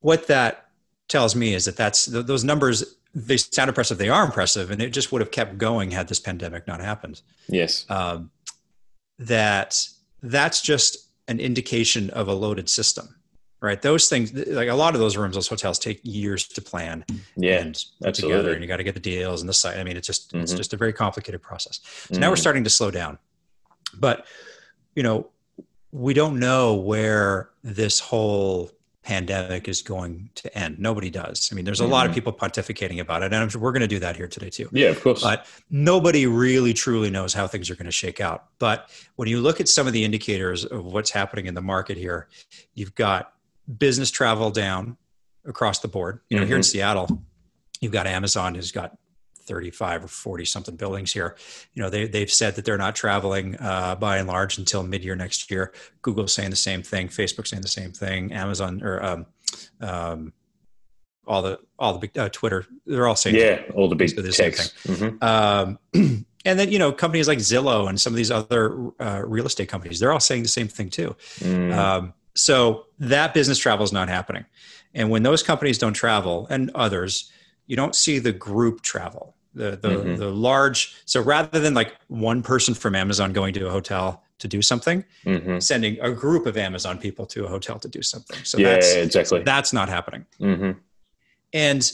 what 0.00 0.26
that 0.28 0.68
tells 1.08 1.34
me 1.34 1.54
is 1.54 1.64
that 1.64 1.76
that's 1.76 2.06
th- 2.06 2.26
those 2.26 2.44
numbers. 2.44 2.84
They 3.14 3.36
sound 3.38 3.68
impressive. 3.68 3.98
They 3.98 4.08
are 4.10 4.24
impressive, 4.24 4.70
and 4.70 4.80
it 4.80 4.90
just 4.90 5.10
would 5.10 5.20
have 5.22 5.30
kept 5.30 5.58
going 5.58 5.90
had 5.90 6.08
this 6.08 6.20
pandemic 6.20 6.66
not 6.66 6.80
happened. 6.80 7.22
Yes. 7.48 7.84
Um, 7.90 8.30
that 9.18 9.88
that's 10.22 10.60
just 10.60 11.05
an 11.28 11.40
indication 11.40 12.10
of 12.10 12.28
a 12.28 12.32
loaded 12.32 12.68
system, 12.68 13.14
right? 13.60 13.80
Those 13.82 14.08
things, 14.08 14.32
like 14.32 14.68
a 14.68 14.74
lot 14.74 14.94
of 14.94 15.00
those 15.00 15.16
rooms, 15.16 15.34
those 15.34 15.48
hotels 15.48 15.78
take 15.78 16.00
years 16.04 16.46
to 16.48 16.62
plan 16.62 17.04
Yeah. 17.36 17.58
and 17.60 17.74
put 18.00 18.08
absolutely. 18.08 18.36
together 18.36 18.52
and 18.54 18.62
you 18.62 18.68
got 18.68 18.76
to 18.76 18.84
get 18.84 18.94
the 18.94 19.00
deals 19.00 19.40
and 19.42 19.48
the 19.48 19.54
site. 19.54 19.76
I 19.78 19.84
mean, 19.84 19.96
it's 19.96 20.06
just 20.06 20.32
it's 20.34 20.52
Mhm. 20.52 20.56
just 20.56 20.72
a 20.72 20.76
very 20.76 20.92
complicated 20.92 21.42
process. 21.42 21.80
So 22.12 22.18
now 22.20 22.30
we're 22.30 22.36
Mhm. 22.36 22.40
starting 22.40 22.64
to 22.64 22.70
slow 22.70 22.90
down. 22.90 23.18
But 23.94 24.26
you 24.94 25.02
know, 25.02 25.28
we 25.92 26.14
don't 26.14 26.38
know 26.38 26.74
where 26.74 27.50
this 27.62 27.98
whole 28.00 28.70
pandemic 29.06 29.68
is 29.68 29.82
going 29.82 30.28
to 30.34 30.58
end. 30.58 30.80
Nobody 30.80 31.10
does. 31.10 31.48
I 31.52 31.54
mean, 31.54 31.64
there's 31.64 31.78
a 31.78 31.86
lot 31.86 32.06
of 32.06 32.10
Mhm. 32.10 32.16
people 32.16 32.32
pontificating 32.32 32.98
about 32.98 33.22
it, 33.22 33.26
and 33.26 33.36
I'm 33.36 33.48
sure 33.48 33.60
we're 33.60 33.70
going 33.70 33.82
to 33.82 33.86
do 33.86 34.00
that 34.00 34.16
here 34.16 34.26
today 34.26 34.50
too. 34.50 34.68
Yeah, 34.72 34.88
of 34.88 35.00
course. 35.00 35.22
But 35.22 35.46
nobody 35.70 36.26
really 36.26 36.74
truly 36.74 37.08
knows 37.08 37.32
how 37.32 37.46
things 37.46 37.70
are 37.70 37.76
going 37.76 37.86
to 37.86 37.92
shake 37.92 38.20
out. 38.20 38.46
But 38.58 38.90
when 39.14 39.28
you 39.28 39.40
look 39.40 39.60
at 39.60 39.68
some 39.68 39.86
of 39.86 39.92
the 39.92 40.02
indicators 40.04 40.64
of 40.64 40.84
what's 40.86 41.12
happening 41.12 41.46
in 41.46 41.54
the 41.54 41.62
market 41.62 41.96
here, 41.96 42.26
you've 42.74 42.96
got 42.96 43.32
business 43.78 44.10
travel 44.10 44.50
down 44.50 44.96
across 45.46 45.78
the 45.78 45.88
board. 45.88 46.18
You 46.28 46.40
know, 46.40 46.44
here 46.44 46.56
in 46.56 46.62
Mhm. 46.62 46.64
Seattle, 46.72 47.22
you've 47.80 47.92
got 47.92 48.08
Amazon 48.08 48.56
who's 48.56 48.72
got 48.72 48.98
35 49.46 50.04
or 50.04 50.08
40 50.08 50.44
something 50.44 50.76
buildings 50.76 51.12
here. 51.12 51.36
You 51.74 51.82
know, 51.82 51.90
they, 51.90 52.06
they've 52.06 52.30
said 52.30 52.56
that 52.56 52.64
they're 52.64 52.76
not 52.76 52.96
traveling 52.96 53.56
uh, 53.60 53.96
by 53.96 54.18
and 54.18 54.28
large 54.28 54.58
until 54.58 54.82
mid 54.82 55.04
year 55.04 55.16
next 55.16 55.50
year. 55.50 55.72
Google's 56.02 56.32
saying 56.32 56.50
the 56.50 56.56
same 56.56 56.82
thing. 56.82 57.08
Facebook 57.08 57.46
saying 57.46 57.62
the 57.62 57.68
same 57.68 57.92
thing. 57.92 58.32
Amazon 58.32 58.82
or 58.82 59.02
um, 59.02 59.26
um, 59.80 60.32
all 61.26 61.42
the 61.42 61.58
all 61.78 61.92
the 61.92 61.98
big 61.98 62.16
uh, 62.16 62.28
Twitter, 62.28 62.66
they're 62.86 63.06
all 63.06 63.16
saying 63.16 63.36
yeah, 63.36 63.62
all 63.74 63.88
the 63.88 63.94
big 63.94 64.06
basically 64.06 64.24
the 64.24 64.32
same 64.32 64.52
techs. 64.52 64.72
Mhm. 64.84 65.22
um, 65.22 65.78
and 66.44 66.58
then 66.58 66.70
you 66.70 66.78
know 66.78 66.92
companies 66.92 67.28
like 67.28 67.38
Zillow 67.38 67.88
and 67.88 68.00
some 68.00 68.12
of 68.12 68.16
these 68.16 68.30
other 68.30 68.92
uh, 69.00 69.22
real 69.24 69.46
estate 69.46 69.68
companies, 69.68 69.98
they're 69.98 70.12
all 70.12 70.20
saying 70.20 70.42
the 70.42 70.48
same 70.48 70.68
thing 70.68 70.88
too. 70.88 71.16
Mm. 71.40 71.76
Um, 71.76 72.14
so 72.34 72.86
that 72.98 73.34
business 73.34 73.58
travel 73.58 73.84
is 73.84 73.92
not 73.92 74.08
happening, 74.08 74.44
and 74.94 75.10
when 75.10 75.22
those 75.22 75.42
companies 75.42 75.78
don't 75.78 75.94
travel 75.94 76.46
and 76.50 76.70
others, 76.74 77.30
you 77.66 77.76
don't 77.76 77.94
see 77.94 78.18
the 78.18 78.32
group 78.32 78.82
travel. 78.82 79.34
The 79.56 79.70
the, 79.70 79.88
Mhm. 79.88 80.18
the 80.18 80.30
large 80.30 80.94
so 81.06 81.20
rather 81.22 81.58
than 81.58 81.72
like 81.72 81.94
one 82.08 82.42
person 82.42 82.74
from 82.74 82.94
Amazon 82.94 83.32
going 83.32 83.54
to 83.54 83.66
a 83.66 83.70
hotel 83.70 84.22
to 84.38 84.46
do 84.48 84.60
something, 84.60 85.02
hmm 85.24 85.58
sending 85.58 85.98
a 86.00 86.10
group 86.12 86.44
of 86.44 86.58
Amazon 86.58 86.98
people 86.98 87.24
to 87.24 87.46
a 87.46 87.48
hotel 87.48 87.78
to 87.78 87.88
do 87.88 88.02
something. 88.02 88.44
So 88.44 88.58
yeah, 88.58 88.72
that's 88.72 88.94
exactly. 88.94 89.42
that's 89.42 89.72
not 89.72 89.88
happening. 89.88 90.26
hmm 90.38 90.72
And 91.54 91.90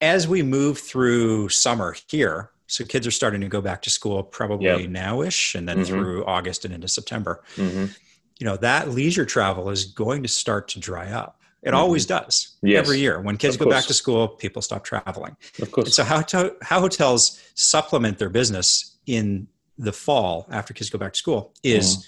as 0.00 0.26
we 0.26 0.42
move 0.42 0.78
through 0.78 1.48
summer 1.50 1.94
here, 2.08 2.50
so 2.66 2.84
kids 2.84 3.06
are 3.06 3.12
starting 3.12 3.40
to 3.42 3.48
go 3.48 3.60
back 3.60 3.80
to 3.82 3.90
school 3.90 4.22
probably 4.24 4.66
Yep. 4.82 4.90
nowish, 4.90 5.54
and 5.54 5.68
then 5.68 5.78
Mhm. 5.78 5.86
through 5.86 6.24
August 6.24 6.64
and 6.64 6.74
into 6.74 6.88
September. 6.88 7.42
hmm 7.54 7.86
You 8.40 8.46
know 8.46 8.56
that 8.56 8.90
leisure 8.90 9.24
travel 9.24 9.70
is 9.70 9.84
going 9.84 10.24
to 10.24 10.28
start 10.28 10.66
to 10.70 10.80
dry 10.80 11.12
up. 11.12 11.40
It 11.64 11.70
Mhm. 11.72 11.74
always 11.76 12.04
does 12.06 12.56
Yes. 12.62 12.78
every 12.86 12.98
year. 13.00 13.20
When 13.20 13.36
kids 13.38 13.54
Of 13.56 13.60
go 13.60 13.70
back 13.70 13.84
to 13.86 13.94
school, 13.94 14.28
people 14.28 14.60
stop 14.62 14.84
traveling. 14.84 15.36
Of 15.58 15.60
And 15.64 15.72
course. 15.72 15.96
so 15.96 16.04
how 16.04 16.20
to, 16.22 16.54
how 16.62 16.80
hotels 16.80 17.40
supplement 17.54 18.18
their 18.18 18.28
business 18.28 18.96
in 19.06 19.48
the 19.78 19.92
fall 19.92 20.46
after 20.50 20.74
kids 20.74 20.90
go 20.90 20.98
back 20.98 21.12
to 21.14 21.18
school 21.18 21.54
is 21.62 21.96
Mm. 21.96 22.04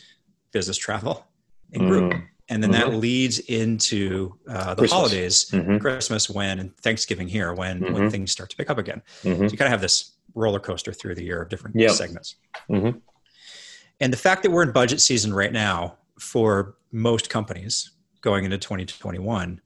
business 0.53 0.77
travel 0.77 1.25
and 1.73 1.89
group, 1.89 2.13
Mm. 2.13 2.23
and 2.51 2.63
then 2.63 2.71
that 2.73 2.87
Mhm. 2.87 3.01
leads 3.01 3.39
into 3.41 4.35
uh, 4.49 4.75
the 4.75 4.83
Christmas. 4.83 4.91
holidays, 4.93 5.45
Mhm. 5.51 5.81
Christmas 5.81 6.31
when 6.31 6.59
and 6.61 6.77
Thanksgiving 6.79 7.27
here 7.29 7.53
when 7.55 7.81
when 7.81 8.03
Mhm. 8.05 8.11
things 8.11 8.31
start 8.31 8.51
to 8.51 8.57
pick 8.57 8.69
up 8.71 8.79
again. 8.79 9.03
So 9.23 9.31
you 9.31 9.37
kind 9.37 9.63
of 9.63 9.69
have 9.69 9.81
this 9.81 10.13
roller 10.35 10.61
coaster 10.61 10.93
through 10.93 11.15
the 11.15 11.25
year 11.25 11.41
of 11.43 11.49
different 11.49 11.77
Yep. 11.77 11.93
segments. 11.93 12.37
And 12.69 14.13
the 14.13 14.17
fact 14.19 14.43
that 14.43 14.51
we're 14.51 14.63
in 14.63 14.73
budget 14.73 15.01
season 15.01 15.33
right 15.33 15.53
now 15.53 15.97
for 16.21 16.77
most 16.93 17.31
companies 17.31 17.91
going 18.27 18.45
into 18.45 18.59
2021, 18.59 19.61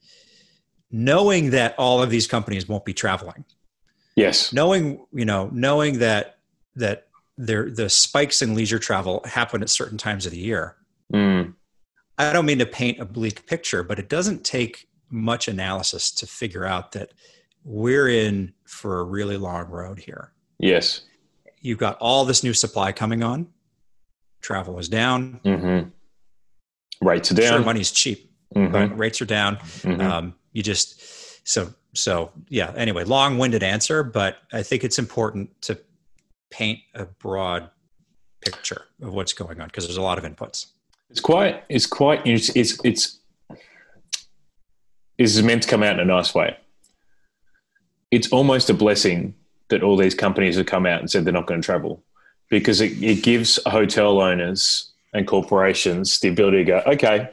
knowing 0.90 1.48
that 1.50 1.74
all 1.78 2.02
of 2.02 2.10
these 2.10 2.26
companies 2.26 2.68
won't 2.68 2.84
be 2.84 2.92
traveling, 2.92 3.42
Yes. 4.16 4.52
knowing 4.52 5.06
you 5.12 5.24
know 5.24 5.48
knowing 5.50 5.98
that 6.00 6.36
that 6.76 7.08
there 7.38 7.70
the 7.70 7.88
spikes 7.88 8.42
in 8.42 8.54
leisure 8.54 8.78
travel 8.78 9.22
happen 9.24 9.62
at 9.62 9.70
certain 9.70 9.96
times 9.96 10.26
of 10.26 10.32
the 10.32 10.38
year. 10.38 10.76
Mm. 11.12 11.54
I 12.18 12.34
don't 12.34 12.44
mean 12.44 12.58
to 12.58 12.66
paint 12.66 13.00
a 13.00 13.06
bleak 13.06 13.46
picture, 13.46 13.82
but 13.82 13.98
it 13.98 14.10
doesn't 14.10 14.44
take 14.44 14.88
much 15.08 15.48
analysis 15.48 16.10
to 16.10 16.26
figure 16.26 16.66
out 16.66 16.92
that 16.92 17.12
we're 17.64 18.08
in 18.08 18.52
for 18.66 19.00
a 19.00 19.04
really 19.04 19.38
long 19.38 19.68
road 19.70 19.98
here. 19.98 20.32
Yes. 20.58 21.00
You've 21.62 21.78
got 21.78 21.96
all 21.98 22.26
this 22.26 22.44
new 22.44 22.52
supply 22.52 22.92
coming 22.92 23.22
on. 23.22 23.48
Travel 24.42 24.78
is 24.78 24.88
down. 24.90 25.40
hmm 25.44 25.88
Rates 27.02 27.32
are 27.32 27.34
down. 27.34 27.52
Sure, 27.54 27.64
money's 27.64 27.90
cheap, 27.90 28.29
Mhm. 28.54 28.72
but 28.72 28.98
rates 28.98 29.20
are 29.20 29.26
down. 29.26 29.56
Mhm. 29.56 30.00
Um, 30.00 30.34
you 30.52 30.62
just 30.62 31.46
so 31.48 31.72
so 31.94 32.30
yeah. 32.48 32.72
Anyway, 32.76 33.04
long-winded 33.04 33.62
answer, 33.62 34.02
but 34.02 34.38
I 34.52 34.62
think 34.62 34.84
it's 34.84 34.98
important 34.98 35.60
to 35.62 35.78
paint 36.50 36.80
a 36.94 37.04
broad 37.04 37.70
picture 38.40 38.82
of 39.02 39.12
what's 39.12 39.32
going 39.32 39.60
on 39.60 39.66
because 39.68 39.86
there's 39.86 39.96
a 39.96 40.02
lot 40.02 40.18
of 40.18 40.24
inputs. 40.24 40.66
It's 41.10 41.20
quite. 41.20 41.64
It's 41.68 41.86
quite. 41.86 42.26
It's. 42.26 42.48
It's. 42.56 42.78
it's 42.84 43.18
this 45.18 45.36
is 45.36 45.42
meant 45.42 45.62
to 45.64 45.68
come 45.68 45.82
out 45.82 45.94
in 45.94 46.00
a 46.00 46.04
nice 46.04 46.34
way. 46.34 46.56
It's 48.10 48.28
almost 48.32 48.70
a 48.70 48.74
blessing 48.74 49.34
that 49.68 49.82
all 49.82 49.96
these 49.96 50.14
companies 50.14 50.56
have 50.56 50.66
come 50.66 50.86
out 50.86 51.00
and 51.00 51.10
said 51.10 51.24
they're 51.24 51.32
not 51.32 51.46
going 51.46 51.60
to 51.60 51.64
travel, 51.64 52.02
because 52.48 52.80
it, 52.80 53.00
it 53.02 53.22
gives 53.22 53.58
hotel 53.66 54.20
owners 54.20 54.90
and 55.12 55.26
corporations 55.26 56.18
the 56.20 56.28
ability 56.28 56.58
to 56.58 56.64
go, 56.64 56.82
okay, 56.86 57.28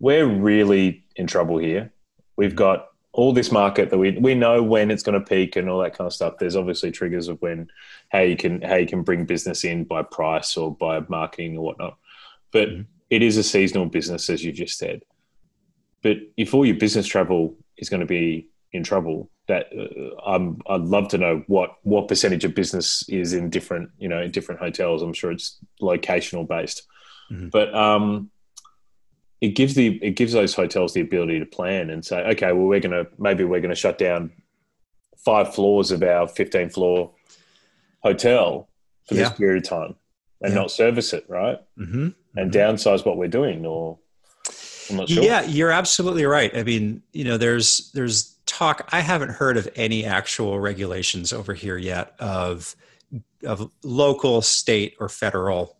we're 0.00 0.26
really 0.26 1.04
in 1.16 1.26
trouble 1.26 1.58
here. 1.58 1.92
We've 2.36 2.56
got 2.56 2.86
all 3.12 3.32
this 3.32 3.50
market 3.52 3.90
that 3.90 3.98
we 3.98 4.12
we 4.18 4.34
know 4.34 4.62
when 4.62 4.90
it's 4.90 5.02
going 5.02 5.18
to 5.18 5.24
peak 5.24 5.56
and 5.56 5.68
all 5.68 5.80
that 5.82 5.94
kind 5.96 6.06
of 6.06 6.12
stuff. 6.12 6.34
There's 6.38 6.56
obviously 6.56 6.90
triggers 6.90 7.28
of 7.28 7.40
when 7.42 7.68
how 8.10 8.20
you 8.20 8.36
can 8.36 8.62
how 8.62 8.76
you 8.76 8.86
can 8.86 9.02
bring 9.02 9.24
business 9.26 9.64
in 9.64 9.84
by 9.84 10.02
price 10.02 10.56
or 10.56 10.74
by 10.74 11.00
marketing 11.08 11.56
or 11.56 11.64
whatnot. 11.64 11.98
But 12.52 12.68
Mhm. 12.70 12.86
it 13.10 13.22
is 13.22 13.36
a 13.36 13.42
seasonal 13.42 13.86
business, 13.86 14.30
as 14.30 14.44
you 14.44 14.52
just 14.52 14.78
said. 14.78 15.02
But 16.02 16.16
if 16.36 16.54
all 16.54 16.64
your 16.64 16.76
business 16.76 17.06
travel 17.06 17.56
is 17.76 17.88
going 17.88 18.00
to 18.00 18.06
be 18.06 18.48
in 18.72 18.84
trouble, 18.84 19.28
that 19.48 19.66
uh, 19.76 20.20
I'm, 20.24 20.60
I'd 20.68 20.82
love 20.82 21.08
to 21.08 21.18
know 21.18 21.42
what 21.48 21.74
what 21.82 22.08
percentage 22.08 22.44
of 22.44 22.54
business 22.54 23.04
is 23.08 23.32
in 23.32 23.50
different 23.50 23.90
you 23.98 24.08
know 24.08 24.22
in 24.22 24.30
different 24.30 24.60
hotels. 24.60 25.02
I'm 25.02 25.12
sure 25.12 25.32
it's 25.32 25.58
locational 25.82 26.46
based, 26.48 26.86
Mhm. 27.30 27.50
but 27.50 27.74
um, 27.74 28.30
it 29.40 29.50
gives 29.56 29.74
the 29.74 29.98
it 30.02 30.12
gives 30.16 30.32
those 30.32 30.54
hotels 30.54 30.92
the 30.94 31.00
ability 31.00 31.38
to 31.38 31.46
plan 31.46 31.90
and 31.90 32.04
say, 32.04 32.20
okay, 32.32 32.52
well 32.52 32.66
we're 32.66 32.80
gonna 32.80 33.06
maybe 33.18 33.44
we're 33.44 33.60
gonna 33.60 33.74
shut 33.74 33.98
down 33.98 34.30
five 35.24 35.54
floors 35.54 35.90
of 35.90 36.02
our 36.02 36.26
15 36.26 36.70
floor 36.70 37.12
hotel 38.02 38.68
for 39.06 39.14
this 39.14 39.30
period 39.32 39.62
of 39.64 39.68
time 39.68 39.94
and 40.40 40.52
Yeah. 40.54 40.60
not 40.60 40.70
service 40.70 41.12
it, 41.12 41.24
right? 41.28 41.58
Mm-hmm. 41.78 42.08
And 42.36 42.52
downsize 42.52 43.04
what 43.04 43.16
we're 43.16 43.28
doing, 43.28 43.66
or 43.66 43.98
I'm 44.88 44.96
not 44.96 45.08
sure. 45.08 45.22
Yeah, 45.22 45.42
you're 45.42 45.72
absolutely 45.72 46.24
right. 46.24 46.56
I 46.56 46.62
mean, 46.62 47.02
you 47.12 47.24
know, 47.24 47.36
there's 47.36 47.90
there's 47.92 48.36
talk. 48.46 48.88
I 48.92 49.00
haven't 49.00 49.30
heard 49.30 49.56
of 49.56 49.68
any 49.74 50.04
actual 50.04 50.60
regulations 50.60 51.32
over 51.32 51.54
here 51.54 51.76
yet 51.76 52.14
of 52.20 52.76
of 53.44 53.70
local, 53.82 54.42
state, 54.42 54.94
or 55.00 55.08
federal 55.08 55.76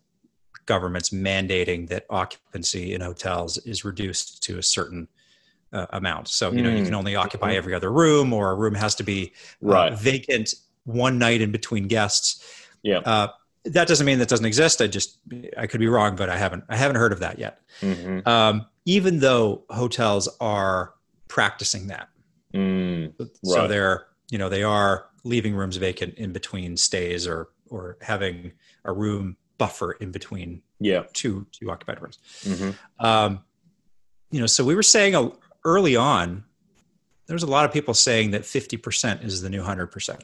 governments 0.73 1.09
mandating 1.29 1.81
that 1.91 2.03
occupancy 2.09 2.85
in 2.95 3.01
hotels 3.09 3.51
is 3.71 3.83
reduced 3.91 4.43
to 4.45 4.51
a 4.57 4.63
certain 4.63 5.07
uh, 5.73 5.87
amount. 5.99 6.25
So 6.27 6.51
you 6.51 6.61
know, 6.63 6.69
you 6.69 6.81
Mm. 6.81 6.85
can 6.89 6.95
only 7.01 7.15
occupy 7.15 7.51
every 7.55 7.73
other 7.73 7.91
room, 8.03 8.27
or 8.33 8.51
a 8.51 8.55
room 8.63 8.75
has 8.75 8.93
to 8.95 9.03
be 9.03 9.19
uh, 9.63 9.73
Right. 9.75 9.93
vacant 10.11 10.47
one 10.85 11.15
night 11.27 11.41
in 11.45 11.51
between 11.51 11.87
guests. 11.87 12.29
Yeah. 12.83 13.01
Uh, 13.11 13.27
that 13.77 13.87
doesn't 13.87 14.05
mean 14.09 14.19
that 14.19 14.29
doesn't 14.33 14.49
exist. 14.53 14.81
I 14.81 14.87
just 14.87 15.09
I 15.63 15.65
could 15.67 15.79
be 15.79 15.91
wrong, 15.95 16.15
but 16.15 16.29
I 16.35 16.37
haven't 16.43 16.63
I 16.75 16.77
haven't 16.83 16.97
heard 17.03 17.13
of 17.13 17.19
that 17.19 17.37
yet 17.45 17.55
hmm 17.81 18.19
um, 18.25 18.55
even 18.85 19.19
though 19.19 19.63
hotels 19.69 20.25
are 20.39 20.93
practicing 21.27 21.87
that. 21.93 22.07
Mm, 22.53 23.13
So 23.43 23.67
they're, 23.67 23.97
you 24.31 24.37
know, 24.39 24.49
they 24.49 24.63
are 24.63 24.93
leaving 25.23 25.53
rooms 25.55 25.77
vacant 25.77 26.15
in 26.23 26.31
between 26.33 26.77
stays 26.77 27.27
or 27.27 27.49
or 27.69 27.97
having 28.01 28.51
a 28.83 28.91
room 29.03 29.37
buffer 29.61 29.91
in 30.03 30.09
between 30.11 30.61
yeah. 30.79 31.03
two 31.13 31.45
two 31.51 31.69
occupied 31.69 32.01
rooms. 32.01 32.17
hmm 32.43 32.71
Um, 32.99 33.43
you 34.31 34.39
know, 34.39 34.47
so 34.47 34.63
we 34.63 34.75
were 34.75 34.83
saying 34.95 35.13
uh, 35.15 35.29
early 35.65 35.95
on, 35.95 36.43
there's 37.27 37.43
a 37.43 37.51
lot 37.55 37.63
of 37.65 37.71
people 37.71 37.93
saying 37.93 38.31
that 38.31 38.41
50% 38.43 39.23
is 39.23 39.41
the 39.41 39.49
new 39.49 39.61
100%. 39.61 40.19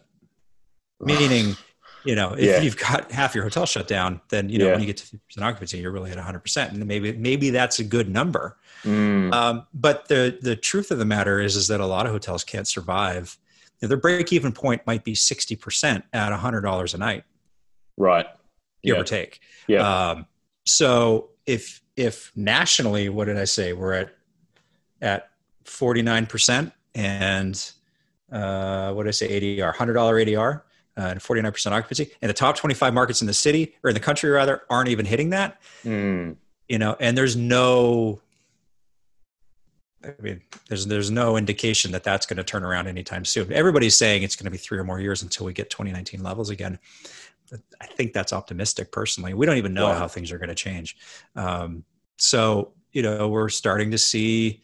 Meaning, 1.00 1.56
you 2.04 2.16
know, 2.16 2.34
if 2.34 2.40
Yeah. 2.46 2.62
you've 2.62 2.78
got 2.78 3.12
half 3.12 3.36
your 3.36 3.44
hotel 3.44 3.66
shut 3.66 3.88
down, 3.88 4.22
then 4.30 4.50
you 4.50 4.58
know 4.58 4.66
Yeah. 4.66 4.72
when 4.72 4.82
you 4.82 4.88
get 4.88 4.98
to 4.98 5.06
50% 5.18 5.42
occupancy, 5.44 5.78
you're 5.78 5.92
really 5.92 6.10
at 6.12 6.18
100%, 6.18 6.70
and 6.72 6.84
maybe 6.88 7.12
maybe 7.14 7.50
that's 7.52 7.78
a 7.80 7.84
good 7.84 8.10
number. 8.10 8.58
Mm, 8.84 9.34
Um, 9.34 9.68
but 9.74 10.08
the 10.08 10.38
the 10.42 10.56
truth 10.56 10.90
of 10.90 10.98
the 11.00 11.06
matter 11.06 11.40
is 11.40 11.56
is 11.56 11.68
that 11.68 11.80
a 11.80 11.86
lot 11.86 12.06
of 12.08 12.12
hotels 12.12 12.44
can't 12.44 12.68
survive. 12.68 13.38
You 13.80 13.80
know, 13.84 13.88
their 13.90 13.98
break 14.08 14.32
even 14.34 14.52
point 14.52 14.82
might 14.88 15.04
be 15.04 15.14
sixty 15.16 15.56
percent 15.56 16.06
at 16.14 16.32
hundred 16.34 16.62
dollars 16.62 16.94
a 16.94 16.98
night, 16.98 17.24
right. 17.98 18.26
Give 18.88 18.96
Yeah. 18.96 19.02
or 19.02 19.06
take. 19.06 19.40
Yeah. 19.68 20.10
Um, 20.10 20.26
so 20.66 21.30
if 21.46 21.82
if 21.96 22.32
nationally, 22.36 23.10
what 23.10 23.26
did 23.26 23.38
I 23.38 23.46
say? 23.46 23.74
We're 23.74 23.94
at 23.94 24.10
at 25.02 25.30
forty 25.64 26.02
nine 26.02 26.26
percent, 26.26 26.74
and 26.96 27.54
uh, 28.32 28.92
what 28.94 29.04
did 29.04 29.10
I 29.10 29.12
say? 29.12 29.40
ADR, 29.58 29.74
hundred 29.76 29.94
dollar 29.94 30.16
ADR. 30.16 30.62
Uh, 31.00 31.10
and 31.12 31.20
49% 31.20 31.72
occupancy 31.74 32.10
and 32.24 32.30
the 32.30 32.34
top 32.34 32.56
25 32.56 32.92
markets 32.92 33.22
in 33.22 33.28
the 33.28 33.34
city 33.36 33.76
or 33.84 33.92
in 33.92 33.94
the 33.94 34.00
country 34.00 34.32
rather 34.32 34.64
aren't 34.68 34.90
even 34.90 35.06
hitting 35.06 35.30
that 35.30 35.62
Mm, 35.86 36.38
you 36.68 36.80
know 36.80 36.96
and 37.00 37.16
there's 37.16 37.36
no 37.36 38.20
i 40.04 40.10
mean 40.20 40.42
there's 40.70 40.88
there's 40.88 41.12
no 41.12 41.38
indication 41.38 41.92
that 41.92 42.04
that's 42.04 42.26
going 42.26 42.38
to 42.38 42.44
turn 42.44 42.64
around 42.64 42.88
anytime 42.88 43.26
soon 43.26 43.54
everybody's 43.54 43.96
saying 43.96 44.24
it's 44.24 44.36
going 44.36 44.46
to 44.46 44.50
be 44.52 44.58
three 44.58 44.80
or 44.80 44.84
more 44.84 45.00
years 45.00 45.22
until 45.22 45.46
we 45.46 45.54
get 45.54 45.70
2019 45.70 46.24
levels 46.24 46.50
again 46.50 46.80
i 47.82 47.86
think 47.86 48.14
that's 48.14 48.34
optimistic 48.34 48.92
personally. 48.92 49.34
We 49.34 49.46
don't 49.46 49.58
even 49.58 49.74
know 49.74 49.88
Wow. 49.90 50.00
how 50.00 50.08
things 50.08 50.32
are 50.32 50.38
going 50.38 50.50
to 50.50 50.56
change. 50.56 50.98
Um, 51.36 51.84
so 52.18 52.74
you 52.92 53.02
know 53.02 53.28
we're 53.30 53.50
starting 53.50 53.92
to 53.92 53.98
see 53.98 54.62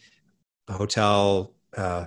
hotel 0.70 1.54
uh, 1.78 2.06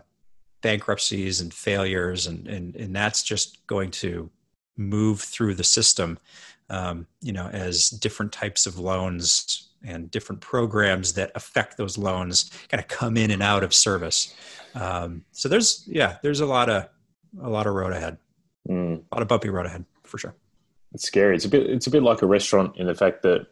bankruptcies 0.63 1.41
and 1.41 1.53
failures 1.53 2.27
and, 2.27 2.49
and 2.49 2.75
and 2.77 2.95
that's 2.97 3.23
just 3.23 3.65
going 3.67 3.91
to 3.91 4.31
move 4.77 5.21
through 5.21 5.55
the 5.55 5.65
system 5.65 6.19
um, 6.71 7.07
you 7.21 7.33
know 7.33 7.47
as 7.49 7.89
different 7.91 8.33
types 8.33 8.67
of 8.67 8.79
loans 8.79 9.71
and 9.85 10.11
different 10.11 10.41
programs 10.41 11.13
that 11.13 11.31
affect 11.35 11.77
those 11.77 11.97
loans 11.97 12.51
kind 12.71 12.83
of 12.83 12.89
come 12.89 13.17
in 13.17 13.31
and 13.31 13.43
out 13.43 13.63
of 13.63 13.73
service. 13.73 14.35
Um, 14.75 15.25
so 15.33 15.49
there's 15.49 15.85
yeah 15.87 16.17
there's 16.23 16.41
a 16.41 16.47
lot 16.47 16.69
of 16.69 16.89
a 17.43 17.49
lot 17.49 17.67
of 17.67 17.75
road 17.75 17.93
ahead. 17.93 18.19
Mm. 18.69 18.97
a 19.13 19.15
lot 19.15 19.23
of 19.23 19.29
bumpy 19.29 19.49
road 19.49 19.67
ahead 19.67 19.85
for 20.03 20.19
sure 20.19 20.35
It's 20.97 21.07
scary. 21.07 21.37
It's 21.37 21.45
a 21.45 21.51
bit. 21.51 21.69
It's 21.69 21.87
a 21.87 21.91
bit 21.91 22.03
like 22.03 22.23
a 22.23 22.27
restaurant 22.27 22.75
in 22.79 22.87
the 22.87 22.95
fact 22.95 23.21
that, 23.21 23.49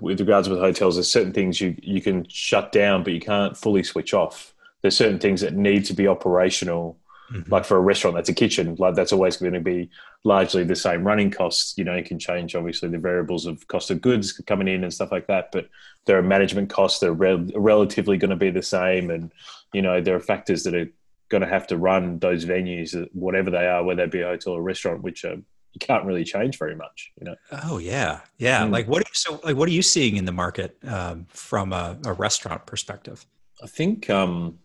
with 0.00 0.18
regards 0.18 0.48
with 0.48 0.58
hotels, 0.58 0.96
there's 0.96 1.08
certain 1.08 1.32
things 1.32 1.60
you 1.60 1.76
you 1.80 2.02
can 2.02 2.26
shut 2.28 2.72
down, 2.72 3.04
but 3.04 3.12
you 3.12 3.20
can't 3.20 3.56
fully 3.56 3.84
switch 3.84 4.12
off. 4.12 4.52
There's 4.80 4.96
certain 4.96 5.20
things 5.20 5.42
that 5.42 5.54
need 5.54 5.84
to 5.84 5.94
be 5.94 6.08
operational 6.08 6.98
mm-hmm. 7.32 7.52
like 7.52 7.64
for 7.64 7.76
a 7.76 7.80
restaurant 7.80 8.16
that's 8.16 8.30
a 8.30 8.34
kitchen, 8.34 8.74
like 8.80 8.96
that's 8.96 9.12
always 9.12 9.36
going 9.36 9.52
to 9.52 9.60
be 9.60 9.90
largely 10.24 10.64
the 10.64 10.74
same 10.74 11.06
running 11.06 11.30
costs. 11.30 11.78
You 11.78 11.84
know, 11.84 11.94
you 11.94 12.02
can 12.02 12.18
change 12.18 12.56
obviously 12.56 12.88
the 12.88 12.98
variables 12.98 13.46
of 13.46 13.68
cost 13.68 13.92
of 13.92 14.00
goods 14.00 14.32
coming 14.32 14.66
in 14.66 14.82
and 14.82 14.92
stuff 14.92 15.12
like 15.12 15.28
that, 15.28 15.52
but 15.52 15.68
there 16.06 16.18
are 16.18 16.22
management 16.22 16.68
costs 16.68 16.98
that 16.98 17.10
are 17.10 17.12
re- 17.12 17.52
relatively 17.54 18.16
going 18.16 18.30
to 18.30 18.36
be 18.36 18.50
the 18.50 18.60
same, 18.60 19.08
and 19.08 19.30
you 19.72 19.82
know 19.82 20.00
there 20.00 20.16
are 20.16 20.20
factors 20.20 20.64
that 20.64 20.74
are 20.74 20.88
going 21.28 21.42
to 21.42 21.48
have 21.48 21.68
to 21.68 21.78
run 21.78 22.18
those 22.18 22.44
venues, 22.44 23.08
whatever 23.12 23.52
they 23.52 23.68
are, 23.68 23.84
whether 23.84 24.02
it 24.02 24.10
be 24.10 24.22
a 24.22 24.26
hotel 24.26 24.54
or 24.54 24.62
restaurant, 24.62 25.04
which 25.04 25.24
are 25.24 25.38
you 25.72 25.78
can't 25.78 26.04
really 26.04 26.24
change 26.24 26.58
very 26.58 26.76
much, 26.76 27.12
you 27.18 27.24
know. 27.24 27.36
Oh 27.64 27.78
yeah, 27.78 28.20
yeah. 28.38 28.62
Mm. 28.62 28.72
Like 28.72 28.88
what? 28.88 29.02
Are 29.02 29.08
you, 29.08 29.14
so 29.14 29.40
like, 29.42 29.56
what 29.56 29.68
are 29.68 29.72
you 29.72 29.82
seeing 29.82 30.16
in 30.16 30.24
the 30.24 30.32
market 30.32 30.76
um, 30.84 31.26
from 31.30 31.72
a, 31.72 31.96
a, 32.04 32.12
restaurant 32.12 32.66
perspective? 32.66 33.26
I 33.62 33.66
think, 33.66 34.10
um, 34.10 34.58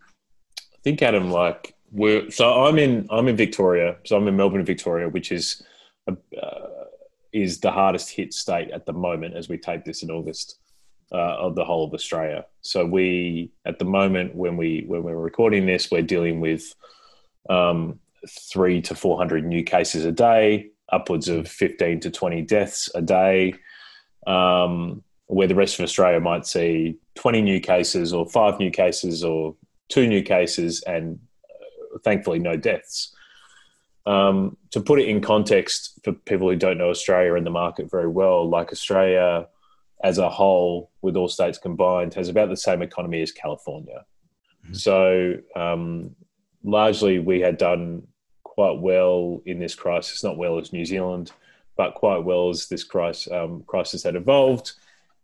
I 0.58 0.78
think 0.82 1.00
Adam, 1.02 1.30
like 1.30 1.74
we're 1.90 2.30
so 2.30 2.66
I'm 2.66 2.78
in 2.78 3.06
I'm 3.10 3.28
in 3.28 3.36
Victoria, 3.36 3.96
so 4.04 4.16
I'm 4.16 4.28
in 4.28 4.36
Melbourne, 4.36 4.64
Victoria, 4.64 5.08
which 5.08 5.32
is 5.32 5.62
uh, 6.06 6.14
is 7.32 7.60
the 7.60 7.70
hardest 7.70 8.10
hit 8.10 8.34
state 8.34 8.70
at 8.70 8.84
the 8.84 8.92
moment 8.92 9.34
as 9.34 9.48
we 9.48 9.56
take 9.56 9.84
this 9.84 10.02
in 10.02 10.10
August 10.10 10.58
uh, 11.12 11.36
of 11.38 11.54
the 11.54 11.64
whole 11.64 11.86
of 11.86 11.94
Australia. 11.94 12.44
So 12.60 12.84
we 12.84 13.50
at 13.64 13.78
the 13.78 13.86
moment 13.86 14.34
when 14.34 14.58
we 14.58 14.84
when 14.86 15.02
we're 15.02 15.16
recording 15.16 15.64
this, 15.64 15.90
we're 15.90 16.02
dealing 16.02 16.40
with 16.40 16.74
um, 17.48 17.98
three 18.28 18.82
to 18.82 18.94
four 18.94 19.16
hundred 19.16 19.46
new 19.46 19.62
cases 19.62 20.04
a 20.04 20.12
day 20.12 20.70
upwards 20.90 21.28
of 21.28 21.48
15 21.48 22.00
to 22.00 22.10
20 22.10 22.42
deaths 22.42 22.90
a 22.94 23.02
day, 23.02 23.54
um, 24.26 25.02
where 25.26 25.46
the 25.46 25.54
rest 25.54 25.78
of 25.78 25.84
Australia 25.84 26.20
might 26.20 26.46
see 26.46 26.96
20 27.16 27.42
new 27.42 27.60
cases 27.60 28.12
or 28.12 28.26
five 28.26 28.58
new 28.58 28.70
cases 28.70 29.22
or 29.22 29.54
two 29.88 30.06
new 30.06 30.22
cases 30.22 30.82
and 30.82 31.18
uh, 31.50 31.98
thankfully 32.04 32.38
no 32.38 32.56
deaths. 32.56 33.14
Um, 34.06 34.56
to 34.70 34.80
put 34.80 35.00
it 35.00 35.08
in 35.08 35.20
context 35.20 36.00
for 36.02 36.12
people 36.12 36.48
who 36.48 36.56
don't 36.56 36.78
know 36.78 36.88
Australia 36.88 37.34
and 37.34 37.44
the 37.44 37.50
market 37.50 37.90
very 37.90 38.08
well, 38.08 38.48
like 38.48 38.72
Australia 38.72 39.46
as 40.02 40.18
a 40.18 40.30
whole, 40.30 40.90
with 41.02 41.16
all 41.16 41.28
states 41.28 41.58
combined, 41.58 42.14
has 42.14 42.28
about 42.28 42.48
the 42.48 42.56
same 42.56 42.80
economy 42.80 43.20
as 43.20 43.32
California. 43.32 44.06
Mm-hmm. 44.64 44.74
So, 44.74 45.34
um, 45.56 46.16
largely, 46.62 47.18
we 47.18 47.40
had 47.40 47.58
done 47.58 48.07
quite 48.58 48.80
well 48.80 49.40
in 49.46 49.60
this 49.60 49.76
crisis, 49.76 50.24
not 50.24 50.36
well 50.36 50.58
as 50.58 50.72
New 50.72 50.84
Zealand, 50.84 51.30
but 51.76 51.94
quite 51.94 52.24
well 52.24 52.50
as 52.50 52.66
this 52.66 52.82
crisis, 52.82 53.32
um, 53.32 53.62
crisis 53.68 54.02
had 54.02 54.16
evolved, 54.16 54.72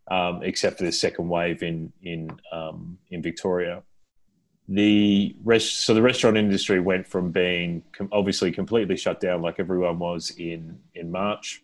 um, 0.09 0.41
except 0.41 0.77
for 0.77 0.85
the 0.85 0.91
second 0.93 1.27
wave 1.27 1.61
in 1.61 1.91
in 2.01 2.29
um, 2.53 2.97
in 3.09 3.21
Victoria. 3.21 3.83
The 4.69 5.35
rest, 5.43 5.83
so 5.83 5.93
the 5.93 6.01
restaurant 6.01 6.37
industry 6.37 6.79
went 6.79 7.05
from 7.05 7.31
being 7.31 7.83
com- 7.91 8.07
obviously 8.13 8.53
completely 8.53 8.95
shut 8.95 9.19
down, 9.19 9.41
like 9.41 9.59
everyone 9.59 9.99
was 9.99 10.31
in 10.37 10.79
in 10.93 11.11
March, 11.11 11.61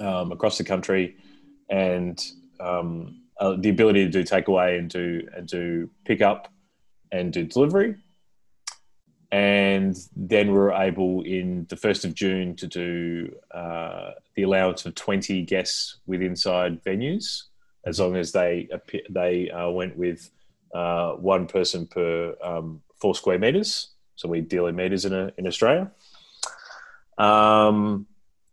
um, 0.00 0.32
across 0.32 0.56
the 0.56 0.64
country, 0.64 1.16
and 1.68 2.18
um, 2.60 3.24
uh, 3.38 3.56
the 3.58 3.68
ability 3.68 4.06
to 4.06 4.10
do 4.10 4.24
takeaway 4.24 4.78
and 4.78 4.88
do 4.88 5.28
and 5.36 5.46
do 5.46 5.90
pick 6.06 6.22
up 6.22 6.48
and 7.12 7.30
do 7.30 7.44
delivery 7.44 7.96
and 9.32 9.96
then 10.16 10.48
we 10.48 10.54
were 10.54 10.72
able 10.72 11.22
in 11.22 11.66
the 11.68 11.76
first 11.76 12.04
of 12.04 12.14
June 12.14 12.56
to 12.56 12.66
do 12.66 13.34
uh, 13.52 14.12
the 14.34 14.42
allowance 14.42 14.84
of 14.86 14.94
twenty 14.94 15.42
guests 15.42 15.98
with 16.06 16.20
inside 16.22 16.82
venues, 16.84 17.44
as 17.86 18.00
long 18.00 18.16
as 18.16 18.32
they 18.32 18.68
they 19.08 19.50
uh, 19.50 19.70
went 19.70 19.96
with 19.96 20.30
uh, 20.74 21.12
one 21.12 21.46
person 21.46 21.86
per 21.86 22.34
um, 22.42 22.82
four 23.00 23.14
square 23.14 23.38
meters. 23.38 23.90
So 24.16 24.28
we 24.28 24.40
deal 24.40 24.66
in 24.66 24.76
meters 24.76 25.04
in 25.04 25.14
a, 25.14 25.32
in 25.38 25.46
Australia. 25.46 25.90
Um, 27.16 28.06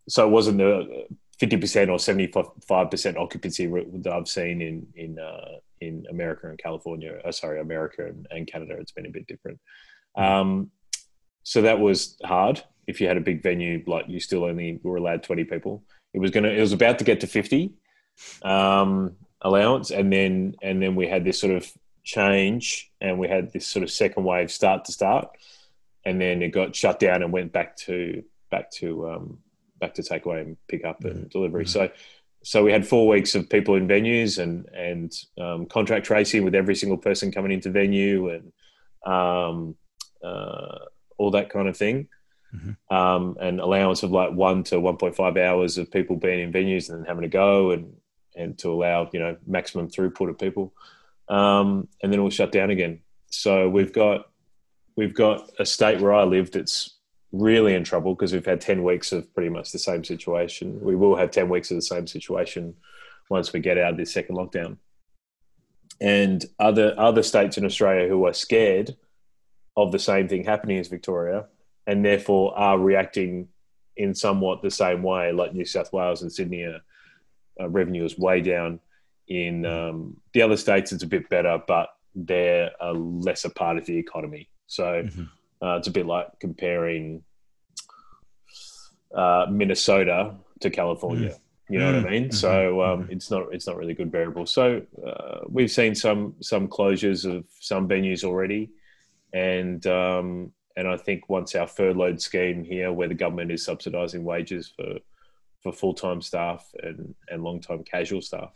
so 0.08 0.28
it 0.28 0.32
wasn't 0.32 0.60
the 0.60 1.08
fifty 1.40 1.58
percent 1.58 1.90
or 1.90 2.00
seventy 2.00 2.32
five 2.68 2.92
percent 2.92 3.18
occupancy 3.18 3.66
that 3.66 4.13
I've 4.13 4.28
seen 4.28 4.62
in 4.62 4.88
in 4.96 5.20
uh, 5.20 5.58
in 5.82 6.06
America 6.10 6.50
and 6.50 6.58
California. 6.58 7.20
Uh, 7.26 7.32
sorry, 7.32 7.60
America 7.60 8.06
and, 8.06 8.28
and 8.30 8.48
Canada. 8.48 8.76
It's 8.80 8.92
been 8.92 9.06
a 9.06 9.10
bit 9.10 9.28
different. 9.28 9.60
Um, 10.17 10.71
so 11.43 11.62
that 11.62 11.80
was 11.80 12.17
hard. 12.23 12.63
If 12.88 12.99
you 12.99 13.08
had 13.08 13.17
a 13.17 13.21
big 13.21 13.41
venue, 13.41 13.84
like 13.86 14.06
you 14.08 14.19
still 14.19 14.43
only 14.43 14.80
were 14.84 14.97
allowed 14.97 15.23
20 15.23 15.43
people, 15.45 15.84
it 16.13 16.19
was 16.19 16.32
going 16.32 16.43
to, 16.43 16.53
it 16.53 16.60
was 16.60 16.73
about 16.73 16.99
to 16.99 17.06
get 17.06 17.21
to 17.21 17.27
50 17.27 17.73
um, 18.41 19.15
allowance. 19.41 19.91
And 19.91 20.12
then, 20.12 20.56
and 20.62 20.82
then 20.82 20.95
we 20.95 21.08
had 21.08 21.23
this 21.23 21.39
sort 21.39 21.53
of 21.53 21.69
change 22.03 22.91
and 22.99 23.19
we 23.19 23.27
had 23.27 23.51
this 23.53 23.67
sort 23.67 23.84
of 23.84 23.91
second 23.91 24.23
wave 24.23 24.51
start 24.51 24.86
to 24.86 24.91
start. 24.91 25.30
And 26.06 26.19
then 26.19 26.41
it 26.41 26.49
got 26.49 26.75
shut 26.75 26.99
down 26.99 27.21
and 27.21 27.32
went 27.32 27.51
back 27.51 27.75
to, 27.77 28.23
back 28.49 28.71
to, 28.71 29.10
um, 29.10 29.39
back 29.80 29.93
to 29.95 30.01
takeaway 30.01 30.41
and 30.41 30.58
pick 30.67 30.86
up 30.86 31.03
and 31.03 31.15
mm-hmm. 31.15 31.27
delivery. 31.27 31.65
Mm-hmm. 31.65 31.89
So, 31.89 31.91
so 32.43 32.63
we 32.63 32.71
had 32.71 32.88
four 32.88 33.08
weeks 33.08 33.36
of 33.36 33.49
people 33.49 33.75
in 33.75 33.89
venues 33.89 34.41
and 34.41 34.67
and 34.73 35.13
um, 35.38 35.65
contract 35.65 36.06
tracing 36.06 36.45
with 36.45 36.56
every 36.56 36.75
single 36.75 36.97
person 36.97 37.32
coming 37.32 37.51
into 37.51 37.69
venue 37.69 38.30
and 38.30 38.53
um, 39.06 39.75
uh, 40.23 40.80
all 41.17 41.32
that 41.32 41.49
kind 41.49 41.67
of 41.67 41.77
thing. 41.77 42.08
Mm-hmm. 42.56 42.95
Um, 42.95 43.38
and 43.41 43.60
allowance 43.60 44.03
of 44.03 44.12
like 44.12 44.32
one 44.32 44.63
to 44.65 44.75
1.5 44.75 45.38
hours 45.38 45.77
of 45.77 45.91
people 45.91 46.15
being 46.15 46.39
in 46.39 46.53
venues 46.53 46.89
and 46.89 46.99
then 46.99 47.06
having 47.06 47.23
to 47.23 47.27
go 47.27 47.71
and, 47.71 47.93
and 48.36 48.58
to 48.60 48.71
allow, 48.71 49.10
you 49.12 49.19
know, 49.19 49.36
maximum 49.45 49.89
throughput 49.89 50.30
of 50.30 50.39
people. 50.39 50.73
Um, 51.27 51.89
and 52.01 52.12
then 52.12 52.19
it 52.19 52.23
will 52.23 52.30
shut 52.30 52.51
down 52.51 52.69
again. 52.69 53.01
So 53.30 53.67
we've 53.67 53.91
got, 53.91 54.30
we've 54.95 55.13
got 55.13 55.49
a 55.60 55.65
state 55.65 55.99
where 55.99 56.13
I 56.13 56.23
live 56.23 56.51
that's 56.51 56.97
really 57.32 57.73
in 57.73 57.84
trouble 57.84 58.15
because 58.15 58.34
we've 58.34 58.45
had 58.45 58.62
10 58.62 58.84
weeks 58.84 59.12
of 59.12 59.32
pretty 59.34 59.49
much 59.49 59.71
the 59.71 59.80
same 59.80 60.03
situation. 60.03 60.80
We 60.82 60.95
will 60.95 61.15
have 61.15 61.32
10 61.32 61.49
weeks 61.49 61.71
of 61.71 61.75
the 61.75 61.82
same 61.82 62.08
situation 62.08 62.75
once 63.30 63.51
we 63.51 63.60
get 63.60 63.77
out 63.77 63.91
of 63.91 63.97
this 63.97 64.13
second 64.13 64.36
lockdown. 64.36 64.77
And 65.99 66.45
other 66.60 66.93
other 66.97 67.23
states 67.23 67.58
in 67.58 67.65
Australia 67.65 68.08
who 68.08 68.27
are 68.27 68.34
scared 68.34 68.95
of 69.78 69.92
the 69.92 70.00
same 70.00 70.28
thing 70.28 70.44
happening 70.44 70.80
as 70.80 70.88
Victoria, 70.88 71.46
and 71.86 72.04
therefore 72.04 72.58
are 72.58 72.80
reacting 72.80 73.48
in 73.96 74.13
somewhat 74.13 74.62
the 74.62 74.72
same 74.72 75.04
way. 75.04 75.32
Like 75.32 75.54
New 75.54 75.66
South 75.66 75.94
Wales 75.94 76.24
and 76.24 76.34
Sydney, 76.34 76.63
are, 76.63 76.82
uh, 77.62 77.70
revenue 77.70 78.04
is 78.04 78.18
way 78.18 78.42
down. 78.42 78.80
In 79.28 79.66
um, 79.66 80.18
the 80.34 80.42
other 80.42 80.58
states, 80.58 80.92
it's 80.92 81.04
a 81.04 81.08
bit 81.08 81.30
better, 81.30 81.62
but 81.68 81.90
they're 82.16 82.72
a 82.82 82.92
lesser 82.92 83.50
part 83.50 83.78
of 83.78 83.86
the 83.86 83.98
economy. 83.98 84.50
So 84.66 85.04
mm-hmm. 85.04 85.24
uh, 85.66 85.78
it's 85.78 85.88
a 85.88 85.92
bit 85.92 86.08
like 86.08 86.28
comparing 86.40 87.24
uh, 89.13 89.46
Minnesota 89.50 90.36
to 90.62 90.70
California. 90.70 91.30
Mm. 91.30 91.40
You 91.70 91.80
know 91.80 91.92
mm. 91.92 91.96
what 91.96 92.06
I 92.06 92.08
mm. 92.08 92.12
mean? 92.12 92.24
Mm-hmm. 92.30 92.32
So 92.32 92.82
um, 92.82 93.04
mm-hmm. 93.04 93.12
it's 93.12 93.30
not 93.30 93.54
it's 93.54 93.68
not 93.68 93.78
really 93.78 93.94
good 93.94 94.12
variable. 94.12 94.46
So 94.46 94.82
uh, 95.06 95.40
we've 95.48 95.70
seen 95.70 95.94
some 95.94 96.36
some 96.42 96.68
closures 96.68 97.30
of 97.30 97.46
some 97.60 97.88
venues 97.88 98.24
already 98.24 98.72
and 99.34 99.86
um, 99.88 100.52
and 100.76 100.88
I 100.88 100.98
think 100.98 101.28
once 101.30 101.56
our 101.56 101.68
furloughed 101.68 102.22
scheme 102.22 102.63
here, 102.63 102.92
where 102.92 103.08
the 103.08 103.16
government 103.16 103.52
is 103.52 103.66
subsidising 103.66 104.22
wages 104.22 104.72
for 104.76 105.00
for 105.62 105.72
full 105.72 105.94
time 105.94 106.22
staff 106.22 106.66
and 106.82 107.16
and 107.30 107.44
long 107.44 107.60
time 107.60 107.84
casual 107.84 108.22
staff, 108.22 108.54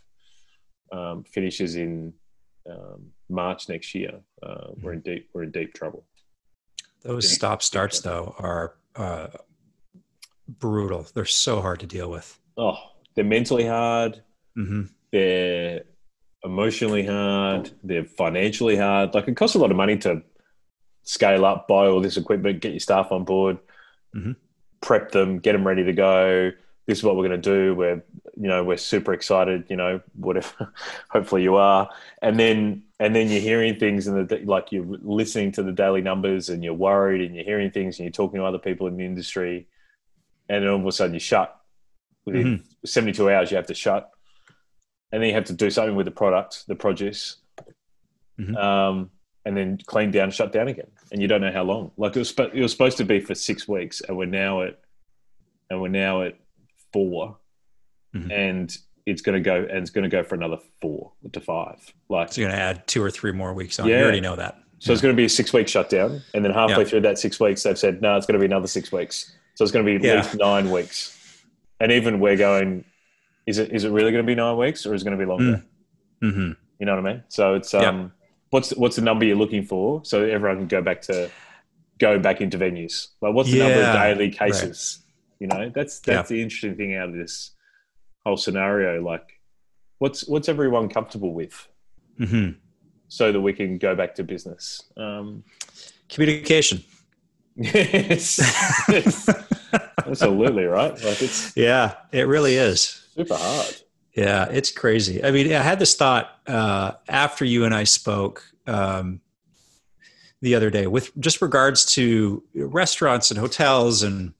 um, 0.92 1.24
finishes 1.24 1.76
in 1.76 2.12
um, 2.70 3.10
March 3.28 3.68
next 3.68 3.94
year, 3.94 4.20
uh, 4.42 4.68
we're 4.80 4.92
in 4.94 5.00
deep 5.00 5.28
we're 5.34 5.42
in 5.42 5.50
deep 5.50 5.74
trouble. 5.74 6.04
Those 7.02 7.28
stop 7.28 7.62
starts 7.62 8.00
though 8.00 8.34
are 8.38 8.76
uh, 8.94 9.28
brutal. 10.48 11.06
They're 11.14 11.24
so 11.24 11.60
hard 11.60 11.80
to 11.80 11.86
deal 11.86 12.10
with. 12.10 12.38
Oh, 12.56 12.78
they're 13.14 13.24
mentally 13.24 13.66
hard. 13.66 14.22
Mm-hmm. 14.56 14.82
They're 15.10 15.82
emotionally 16.44 17.04
hard. 17.04 17.70
They're 17.82 18.04
financially 18.04 18.76
hard. 18.76 19.14
Like 19.14 19.28
it 19.28 19.36
costs 19.36 19.56
a 19.56 19.58
lot 19.58 19.70
of 19.70 19.76
money 19.76 19.96
to 19.98 20.22
scale 21.04 21.44
up, 21.44 21.68
buy 21.68 21.86
all 21.86 22.00
this 22.00 22.16
equipment, 22.16 22.60
get 22.60 22.72
your 22.72 22.80
staff 22.80 23.12
on 23.12 23.24
board, 23.24 23.58
mm-hmm. 24.14 24.32
prep 24.80 25.12
them, 25.12 25.38
get 25.38 25.52
them 25.52 25.66
ready 25.66 25.84
to 25.84 25.92
go. 25.92 26.52
This 26.86 26.98
is 26.98 27.04
what 27.04 27.16
we're 27.16 27.28
going 27.28 27.40
to 27.40 27.50
do. 27.50 27.74
We're, 27.74 28.02
you 28.36 28.48
know, 28.48 28.64
we're 28.64 28.76
super 28.76 29.12
excited. 29.12 29.66
You 29.68 29.76
know, 29.76 30.00
whatever. 30.14 30.72
hopefully 31.10 31.42
you 31.42 31.56
are. 31.56 31.88
And 32.20 32.38
then, 32.38 32.82
and 32.98 33.14
then 33.14 33.28
you're 33.28 33.40
hearing 33.40 33.78
things, 33.78 34.06
and 34.06 34.46
like 34.46 34.72
you're 34.72 34.86
listening 34.86 35.52
to 35.52 35.62
the 35.62 35.72
daily 35.72 36.02
numbers, 36.02 36.48
and 36.48 36.62
you're 36.64 36.74
worried, 36.74 37.20
and 37.22 37.34
you're 37.34 37.44
hearing 37.44 37.70
things, 37.70 37.98
and 37.98 38.04
you're 38.04 38.12
talking 38.12 38.40
to 38.40 38.44
other 38.44 38.58
people 38.58 38.86
in 38.86 38.96
the 38.96 39.04
industry, 39.04 39.68
and 40.48 40.62
then 40.62 40.70
all 40.70 40.80
of 40.80 40.86
a 40.86 40.92
sudden 40.92 41.14
you 41.14 41.20
shut. 41.20 41.56
Within 42.24 42.58
mm-hmm. 42.58 42.64
72 42.84 43.30
hours, 43.30 43.50
you 43.50 43.56
have 43.56 43.66
to 43.66 43.74
shut, 43.74 44.08
and 45.10 45.20
then 45.20 45.28
you 45.28 45.34
have 45.34 45.46
to 45.46 45.52
do 45.52 45.70
something 45.70 45.96
with 45.96 46.06
the 46.06 46.12
product, 46.12 46.66
the 46.68 46.76
produce. 46.76 47.36
Mm-hmm. 48.38 48.56
Um, 48.56 49.10
and 49.44 49.56
then 49.56 49.78
clean 49.86 50.10
down, 50.10 50.30
shut 50.30 50.52
down 50.52 50.68
again, 50.68 50.90
and 51.10 51.20
you 51.20 51.28
don't 51.28 51.40
know 51.40 51.52
how 51.52 51.62
long. 51.64 51.90
Like 51.96 52.16
it 52.16 52.20
was, 52.20 52.32
it 52.32 52.54
was 52.54 52.72
supposed 52.72 52.96
to 52.98 53.04
be 53.04 53.20
for 53.20 53.34
six 53.34 53.66
weeks, 53.66 54.00
and 54.00 54.16
we're 54.16 54.26
now 54.26 54.62
at, 54.62 54.78
and 55.70 55.80
we're 55.80 55.88
now 55.88 56.22
at 56.22 56.36
4 56.92 57.36
mm-hmm. 58.14 58.30
and 58.30 58.76
it's 59.06 59.22
going 59.22 59.34
to 59.34 59.40
go, 59.40 59.56
and 59.56 59.78
it's 59.78 59.90
going 59.90 60.04
to 60.04 60.08
go 60.08 60.22
for 60.22 60.34
another 60.36 60.58
four 60.80 61.12
to 61.32 61.40
five. 61.40 61.92
Like 62.08 62.32
so, 62.32 62.40
you're 62.40 62.50
going 62.50 62.58
to 62.58 62.62
add 62.62 62.86
two 62.86 63.02
or 63.02 63.10
three 63.10 63.32
more 63.32 63.52
weeks 63.52 63.80
on. 63.80 63.88
Yeah. 63.88 63.98
You 63.98 64.02
already 64.04 64.20
know 64.20 64.36
that. 64.36 64.58
So 64.78 64.92
it's 64.92 65.02
going 65.02 65.14
to 65.14 65.16
be 65.16 65.24
a 65.24 65.28
six 65.28 65.52
week 65.52 65.68
shutdown, 65.68 66.22
and 66.34 66.44
then 66.44 66.52
halfway 66.52 66.84
Yeah. 66.84 66.88
through 66.88 67.00
that 67.02 67.18
six 67.18 67.40
weeks, 67.40 67.62
they've 67.62 67.78
said 67.78 68.02
no, 68.02 68.16
it's 68.16 68.26
going 68.26 68.34
to 68.34 68.40
be 68.40 68.46
another 68.46 68.66
six 68.66 68.92
weeks. 68.92 69.32
So 69.54 69.64
it's 69.64 69.72
going 69.72 69.84
to 69.84 69.90
be 69.90 69.96
at 69.96 70.02
Yeah. 70.02 70.22
least 70.22 70.36
nine 70.36 70.70
weeks. 70.70 71.18
And 71.80 71.90
even 71.90 72.20
we're 72.20 72.36
going, 72.36 72.84
is 73.46 73.58
it 73.58 73.72
is 73.72 73.84
it 73.84 73.90
really 73.90 74.12
going 74.12 74.24
to 74.24 74.26
be 74.26 74.34
nine 74.34 74.56
weeks, 74.56 74.86
or 74.86 74.94
is 74.94 75.02
it 75.02 75.04
going 75.04 75.18
to 75.18 75.24
be 75.24 75.28
longer? 75.28 75.64
hmm 76.20 76.52
You 76.78 76.86
know 76.86 76.94
what 76.96 77.06
I 77.06 77.12
mean? 77.14 77.24
So 77.28 77.54
it's 77.54 77.72
Yeah. 77.72 77.88
um, 77.88 78.12
what's 78.52 78.70
what's 78.76 78.96
the 78.96 79.02
number 79.02 79.24
you're 79.24 79.36
looking 79.36 79.64
for, 79.64 80.04
so 80.04 80.22
everyone 80.24 80.58
can 80.58 80.68
go 80.68 80.82
back 80.82 81.00
to 81.02 81.30
go 81.98 82.18
back 82.18 82.40
into 82.40 82.58
venues. 82.58 83.08
Like 83.20 83.34
what's 83.34 83.50
the 83.50 83.58
number 83.58 83.82
of 83.82 83.94
daily 83.94 84.30
cases? 84.30 85.00
You 85.40 85.48
know, 85.48 85.72
that's 85.74 86.00
that's 86.00 86.28
the 86.28 86.40
interesting 86.40 86.76
thing 86.76 86.94
out 86.94 87.08
of 87.08 87.14
this 87.14 87.52
whole 88.24 88.36
scenario. 88.36 89.02
Like, 89.02 89.40
what's 89.98 90.28
what's 90.28 90.48
everyone 90.48 90.88
comfortable 90.88 91.32
with, 91.32 91.66
hmm 92.18 92.50
so 93.08 93.30
that 93.30 93.40
we 93.42 93.52
can 93.52 93.76
go 93.76 93.94
back 93.94 94.14
to 94.14 94.24
business. 94.24 94.84
Um, 94.96 95.44
Communication. 96.08 96.82
yes, 97.56 98.40
absolutely 100.06 100.64
right. 100.64 100.92
Like 100.92 101.20
it's 101.20 101.54
yeah, 101.54 101.96
it 102.10 102.26
really 102.26 102.56
is. 102.56 103.06
super 103.14 103.36
hard. 103.36 103.81
Yeah, 104.14 104.46
it's 104.50 104.70
crazy. 104.70 105.24
I 105.24 105.30
mean, 105.30 105.52
I 105.52 105.62
had 105.62 105.78
this 105.78 105.94
thought 105.94 106.38
uh, 106.46 106.92
after 107.08 107.44
you 107.44 107.64
and 107.64 107.74
I 107.74 107.84
spoke 107.84 108.44
um, 108.66 109.20
the 110.42 110.54
other 110.54 110.68
day 110.70 110.86
with 110.86 111.16
just 111.18 111.40
regards 111.40 111.84
to 111.94 112.42
restaurants 112.54 113.30
and 113.30 113.38
hotels, 113.40 114.02
and 114.02 114.34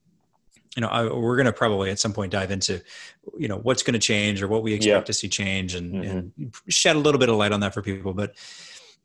you 0.77 0.83
know, 0.83 0.89
I, 0.89 1.05
we're 1.13 1.37
going 1.37 1.47
to 1.47 1.53
probably 1.53 1.91
at 1.91 1.99
some 1.99 2.13
point 2.13 2.33
dive 2.33 2.51
into, 2.51 2.83
you 3.39 3.47
know, 3.49 3.59
what's 3.59 3.83
going 3.83 3.93
to 3.95 3.99
change 3.99 4.43
or 4.43 4.49
what 4.49 4.63
we 4.63 4.73
expect 4.75 4.87
Yeah. 5.03 5.05
to 5.05 5.13
see 5.13 5.29
change, 5.29 5.75
and, 5.75 5.95
Mhm. 5.95 6.11
and 6.39 6.53
shed 6.69 6.97
a 6.97 6.99
little 6.99 7.19
bit 7.19 7.29
of 7.29 7.37
light 7.37 7.53
on 7.53 7.61
that 7.61 7.73
for 7.75 7.83
people. 7.83 8.13
But 8.15 8.35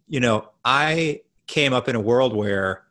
you 0.10 0.19
know, 0.21 0.49
I 0.65 1.21
came 1.47 1.73
up 1.73 1.88
in 1.89 1.95
a 1.95 1.99
world 1.99 2.34
where 2.36 2.84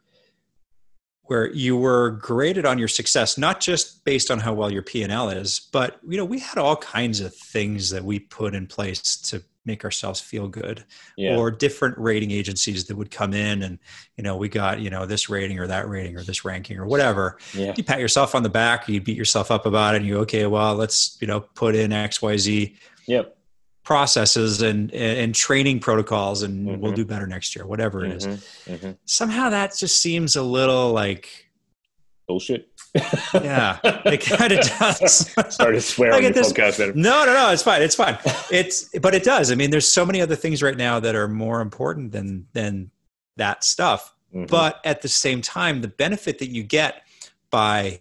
where 1.26 1.52
you 1.52 1.76
were 1.76 2.10
graded 2.10 2.64
on 2.64 2.78
your 2.78 2.88
success 2.88 3.36
not 3.36 3.60
just 3.60 4.04
based 4.04 4.30
on 4.30 4.38
how 4.38 4.52
well 4.52 4.70
your 4.70 4.82
p&l 4.82 5.28
is 5.28 5.68
but 5.72 5.98
you 6.08 6.16
know 6.16 6.24
we 6.24 6.38
had 6.38 6.58
all 6.58 6.76
kinds 6.76 7.20
of 7.20 7.34
things 7.34 7.90
that 7.90 8.04
we 8.04 8.18
put 8.18 8.54
in 8.54 8.66
place 8.66 9.16
to 9.16 9.42
make 9.66 9.84
ourselves 9.84 10.20
feel 10.20 10.48
good 10.48 10.84
Yeah, 11.16 11.36
or 11.36 11.50
different 11.50 11.98
rating 11.98 12.30
agencies 12.30 12.84
that 12.86 12.96
would 12.96 13.10
come 13.10 13.34
in 13.34 13.62
and 13.62 13.78
you 14.16 14.22
know 14.22 14.36
we 14.36 14.48
got 14.48 14.80
you 14.80 14.88
know 14.88 15.04
this 15.04 15.28
rating 15.28 15.58
or 15.58 15.66
that 15.66 15.88
rating 15.88 16.16
or 16.16 16.22
this 16.22 16.44
ranking 16.44 16.78
or 16.78 16.86
whatever. 16.86 17.38
Yeah, 17.52 17.74
you 17.76 17.84
pat 17.84 17.98
yourself 17.98 18.34
on 18.34 18.42
the 18.42 18.48
back 18.48 18.88
you 18.88 19.00
beat 19.00 19.16
yourself 19.16 19.50
up 19.50 19.66
about 19.66 19.94
it 19.94 19.98
and 19.98 20.06
you 20.06 20.18
okay 20.18 20.46
well 20.46 20.74
let's 20.74 21.18
you 21.20 21.26
know 21.26 21.40
put 21.40 21.74
in 21.74 21.90
xyz 21.90 22.76
yep. 23.06 23.35
Processes 23.86 24.62
and 24.62 24.92
and 24.92 25.32
training 25.32 25.78
protocols 25.78 26.42
and 26.42 26.66
we'll 26.82 26.90
Mhm. 26.90 26.96
do 26.96 27.04
better 27.04 27.24
next 27.28 27.54
year 27.54 27.64
whatever 27.64 28.04
it 28.04 28.10
is 28.10 28.26
Mhm, 28.26 28.40
mhm. 28.80 28.96
somehow 29.04 29.48
that 29.50 29.76
just 29.78 30.02
seems 30.02 30.34
a 30.34 30.42
little 30.42 30.90
like 30.92 31.28
Bullshit. 32.26 32.68
yeah 33.32 33.78
it 33.84 34.22
kind 34.24 34.50
of 34.50 34.58
does 34.80 35.30
Sorry 35.54 35.76
to 35.76 35.80
swear 35.80 36.12
I 36.14 36.16
on 36.26 36.32
this- 36.32 36.52
podcast. 36.52 36.96
No 36.96 37.24
no 37.24 37.32
no 37.32 37.52
it's 37.52 37.62
fine 37.62 37.80
it's 37.80 37.94
fine 37.94 38.18
it's 38.50 38.88
but 38.98 39.14
it 39.14 39.22
does 39.22 39.52
i 39.52 39.54
mean 39.54 39.70
there's 39.70 39.86
so 39.88 40.04
many 40.04 40.20
other 40.20 40.34
things 40.34 40.64
right 40.64 40.76
now 40.76 40.98
that 40.98 41.14
are 41.14 41.28
more 41.28 41.60
important 41.60 42.10
than 42.10 42.48
than 42.54 42.90
that 43.36 43.62
stuff 43.62 44.12
Mhm. 44.34 44.48
but 44.50 44.80
at 44.84 45.00
the 45.02 45.08
same 45.08 45.40
time 45.42 45.80
the 45.80 45.86
benefit 45.88 46.40
that 46.40 46.48
you 46.50 46.64
get 46.64 47.02
by 47.52 48.00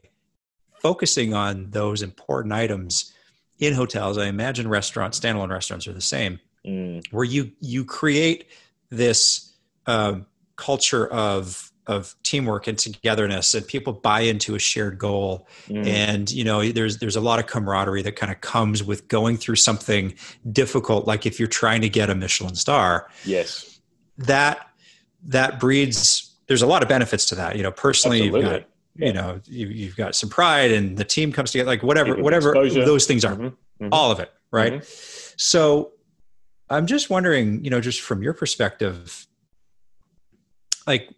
focusing 0.82 1.36
on 1.36 1.70
those 1.70 2.02
important 2.02 2.54
items 2.54 3.12
in 3.60 3.74
hotels 3.74 4.18
i 4.18 4.26
imagine 4.26 4.68
restaurants 4.68 5.20
standalone 5.20 5.50
restaurants 5.50 5.88
are 5.88 5.94
the 5.94 6.02
same 6.02 6.40
Mm, 6.66 7.04
where 7.12 7.24
you 7.24 7.52
you 7.60 7.86
create 7.86 8.48
this 8.90 9.54
um, 9.86 10.26
culture 10.56 11.06
of 11.08 11.72
of 11.86 12.16
teamwork 12.24 12.66
and 12.66 12.80
togetherness 12.80 13.54
and 13.54 13.68
people 13.68 13.94
buy 13.94 14.22
into 14.22 14.56
a 14.56 14.60
shared 14.60 14.98
goal 14.98 15.48
mm. 15.68 15.86
and 15.86 16.32
you 16.32 16.44
know 16.44 16.68
there's 16.72 16.98
there's 16.98 17.16
a 17.16 17.22
lot 17.22 17.38
of 17.38 17.46
camaraderie 17.46 18.02
that 18.02 18.16
kind 18.16 18.32
of 18.32 18.42
comes 18.42 18.84
with 18.84 19.08
going 19.10 19.38
through 19.38 19.58
something 19.58 20.16
difficult 20.52 21.06
like 21.06 21.28
if 21.28 21.38
you're 21.38 21.48
trying 21.48 21.82
to 21.82 21.90
get 21.90 22.10
a 22.10 22.16
michelin 22.16 22.56
star 22.56 23.08
yes, 23.26 23.80
that 24.18 24.68
that 25.24 25.60
breeds 25.60 26.34
there's 26.48 26.64
a 26.64 26.68
lot 26.68 26.82
of 26.82 26.90
benefits 26.90 27.28
to 27.28 27.36
that 27.36 27.56
you 27.56 27.62
know 27.62 27.72
personally 27.72 28.24
you've 28.24 28.34
absolutely. 28.34 28.60
got 28.62 28.70
you 28.98 29.12
know 29.14 29.40
you, 29.46 29.68
you've 29.68 29.96
got 29.96 30.16
some 30.16 30.30
pride 30.30 30.72
and 30.72 30.98
the 30.98 31.04
team 31.04 31.32
comes 31.32 31.52
together 31.52 31.70
like 31.70 31.84
whatever 31.84 32.12
People 32.12 32.24
whatever 32.24 32.50
exposure. 32.50 32.86
those 32.86 33.06
things 33.06 33.26
are 33.26 33.36
Mhm, 33.36 33.56
mhm. 33.82 33.90
all 33.92 34.12
of 34.12 34.20
it 34.20 34.32
right 34.52 34.74
Mhm. 34.74 35.40
so 35.40 35.92
i'm 36.70 36.86
just 36.88 37.10
wondering 37.10 37.64
you 37.64 37.70
know 37.70 37.82
just 37.82 38.02
from 38.02 38.24
your 38.24 38.34
perspective 38.34 39.28
like 40.88 41.10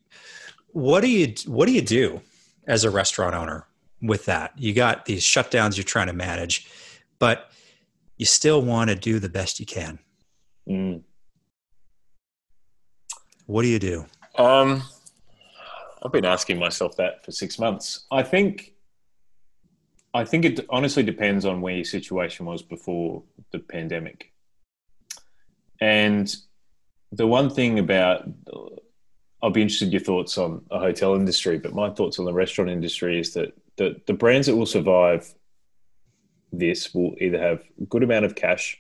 what 0.69 1.01
do 1.01 1.09
you 1.09 1.33
what 1.45 1.67
do 1.67 1.71
you 1.73 1.81
do 1.81 2.21
as 2.65 2.83
a 2.83 2.89
restaurant 2.89 3.35
owner 3.35 3.65
with 4.01 4.25
that 4.25 4.53
you 4.57 4.73
got 4.73 5.05
these 5.05 5.23
shutdowns 5.23 5.77
you're 5.77 5.83
trying 5.83 6.07
to 6.07 6.13
manage 6.13 6.67
but 7.19 7.51
you 8.17 8.25
still 8.25 8.61
want 8.61 8.89
to 8.89 8.95
do 8.95 9.19
the 9.19 9.29
best 9.29 9.59
you 9.59 9.65
can 9.65 9.99
Mm. 10.67 11.01
what 13.45 13.61
do 13.61 13.67
you 13.69 13.79
do 13.79 14.05
Um, 14.35 14.83
I've 16.07 16.13
been 16.13 16.23
asking 16.23 16.57
myself 16.57 16.95
that 16.95 17.25
for 17.25 17.33
six 17.33 17.59
months. 17.59 18.05
I 18.09 18.23
think, 18.23 18.71
I 20.13 20.23
think 20.23 20.45
it 20.45 20.65
honestly 20.69 21.03
depends 21.03 21.43
on 21.43 21.59
where 21.59 21.75
your 21.75 21.83
situation 21.83 22.45
was 22.45 22.61
before 22.61 23.23
the 23.51 23.59
pandemic. 23.59 24.31
And 25.81 26.33
the 27.11 27.27
one 27.27 27.49
thing 27.49 27.77
about, 27.77 28.25
I'll 29.43 29.49
be 29.49 29.61
interested 29.61 29.87
in 29.87 29.91
your 29.91 29.99
thoughts 29.99 30.37
on 30.37 30.63
the 30.69 30.79
hotel 30.79 31.13
industry, 31.13 31.57
but 31.57 31.73
my 31.73 31.89
thoughts 31.89 32.19
on 32.19 32.25
the 32.25 32.31
restaurant 32.31 32.71
industry 32.71 33.19
is 33.19 33.33
that 33.33 33.51
the, 33.75 33.99
the 34.07 34.13
brands 34.13 34.47
that 34.47 34.55
will 34.55 34.65
survive 34.65 35.35
this 36.53 36.93
will 36.93 37.15
either 37.19 37.37
have 37.37 37.61
a 37.81 37.85
good 37.85 38.03
amount 38.03 38.23
of 38.23 38.33
cash, 38.33 38.79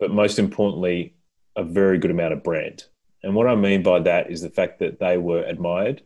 but 0.00 0.10
most 0.10 0.38
importantly, 0.38 1.16
a 1.54 1.62
very 1.62 1.98
good 1.98 2.10
amount 2.10 2.32
of 2.32 2.42
brand. 2.42 2.86
And 3.22 3.34
what 3.34 3.48
I 3.48 3.54
mean 3.54 3.82
by 3.82 4.00
that 4.00 4.30
is 4.30 4.42
the 4.42 4.50
fact 4.50 4.78
that 4.78 5.00
they 5.00 5.18
were 5.18 5.42
admired, 5.42 6.02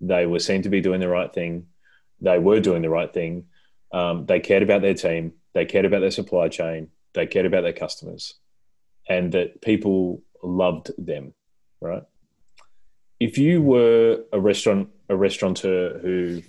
they 0.00 0.26
were 0.26 0.40
seen 0.40 0.62
to 0.62 0.68
be 0.68 0.80
doing 0.80 1.00
the 1.00 1.08
right 1.08 1.32
thing, 1.32 1.66
they 2.20 2.38
were 2.38 2.60
doing 2.60 2.82
the 2.82 2.90
right 2.90 3.12
thing, 3.12 3.46
um, 3.92 4.26
they 4.26 4.40
cared 4.40 4.62
about 4.62 4.82
their 4.82 4.94
team, 4.94 5.32
they 5.54 5.64
cared 5.64 5.84
about 5.84 6.00
their 6.00 6.10
supply 6.10 6.48
chain, 6.48 6.88
they 7.14 7.26
cared 7.26 7.46
about 7.46 7.62
their 7.62 7.72
customers, 7.72 8.34
and 9.08 9.32
that 9.32 9.62
people 9.62 10.22
loved 10.42 10.90
them, 10.98 11.34
right? 11.80 12.02
If 13.20 13.38
you 13.38 13.62
were 13.62 14.24
a 14.32 14.40
restaurant, 14.40 14.88
a 15.08 15.16
restaurateur 15.16 15.98
who 15.98 16.42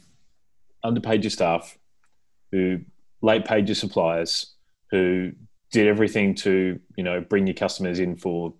underpaid 0.83 1.23
your 1.23 1.31
staff, 1.31 1.77
who 2.51 2.81
late 3.21 3.45
paid 3.45 3.67
your 3.67 3.75
suppliers, 3.75 4.53
who 4.91 5.31
did 5.71 5.87
everything 5.87 6.33
to 6.33 6.79
you 6.95 7.03
know 7.03 7.21
bring 7.21 7.47
your 7.47 7.53
customers 7.53 7.99
in 7.99 8.15
for 8.15 8.53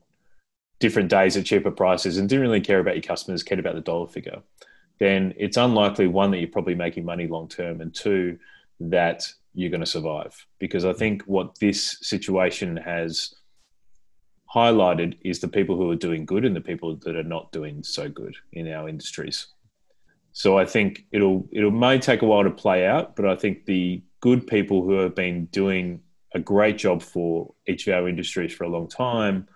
different 0.79 1.09
days 1.09 1.35
at 1.37 1.45
cheaper 1.45 1.71
prices 1.71 2.17
and 2.17 2.29
didn't 2.29 2.41
really 2.41 2.61
care 2.61 2.79
about 2.79 2.95
your 2.95 3.03
customers, 3.03 3.43
cared 3.43 3.59
about 3.59 3.75
the 3.75 3.81
dollar 3.81 4.07
figure, 4.07 4.41
then 4.99 5.33
it's 5.37 5.57
unlikely 5.57 6.07
one 6.07 6.31
that 6.31 6.39
you're 6.39 6.47
probably 6.47 6.75
making 6.75 7.05
money 7.05 7.27
long 7.27 7.47
term, 7.47 7.81
and 7.81 7.93
two 7.93 8.37
that 8.79 9.31
you're 9.53 9.69
going 9.69 9.79
to 9.79 9.85
survive. 9.85 10.45
Because 10.59 10.85
I 10.85 10.93
think 10.93 11.23
what 11.23 11.57
this 11.59 11.97
situation 12.01 12.77
has 12.77 13.33
highlighted 14.53 15.17
is 15.21 15.39
the 15.39 15.47
people 15.47 15.75
who 15.75 15.91
are 15.91 15.95
doing 15.95 16.25
good 16.25 16.43
and 16.43 16.55
the 16.55 16.61
people 16.61 16.95
that 16.95 17.15
are 17.15 17.23
not 17.23 17.51
doing 17.51 17.83
so 17.83 18.09
good 18.09 18.35
in 18.53 18.71
our 18.71 18.89
industries. 18.89 19.47
So 20.31 20.57
I 20.57 20.65
think 20.65 21.05
it'll 21.11 21.47
it'll 21.51 21.71
may 21.71 21.99
take 21.99 22.21
a 22.21 22.25
while 22.25 22.43
to 22.43 22.51
play 22.51 22.85
out, 22.85 23.15
but 23.15 23.25
I 23.25 23.35
think 23.35 23.65
the 23.65 24.01
good 24.21 24.47
people 24.47 24.83
who 24.83 24.93
have 24.93 25.15
been 25.15 25.45
doing 25.45 26.01
a 26.33 26.39
great 26.39 26.77
job 26.77 27.01
for 27.01 27.53
each 27.67 27.87
of 27.87 27.93
our 27.93 28.07
industries 28.07 28.53
for 28.53 28.63
a 28.63 28.69
long 28.69 28.87
time, 28.87 29.47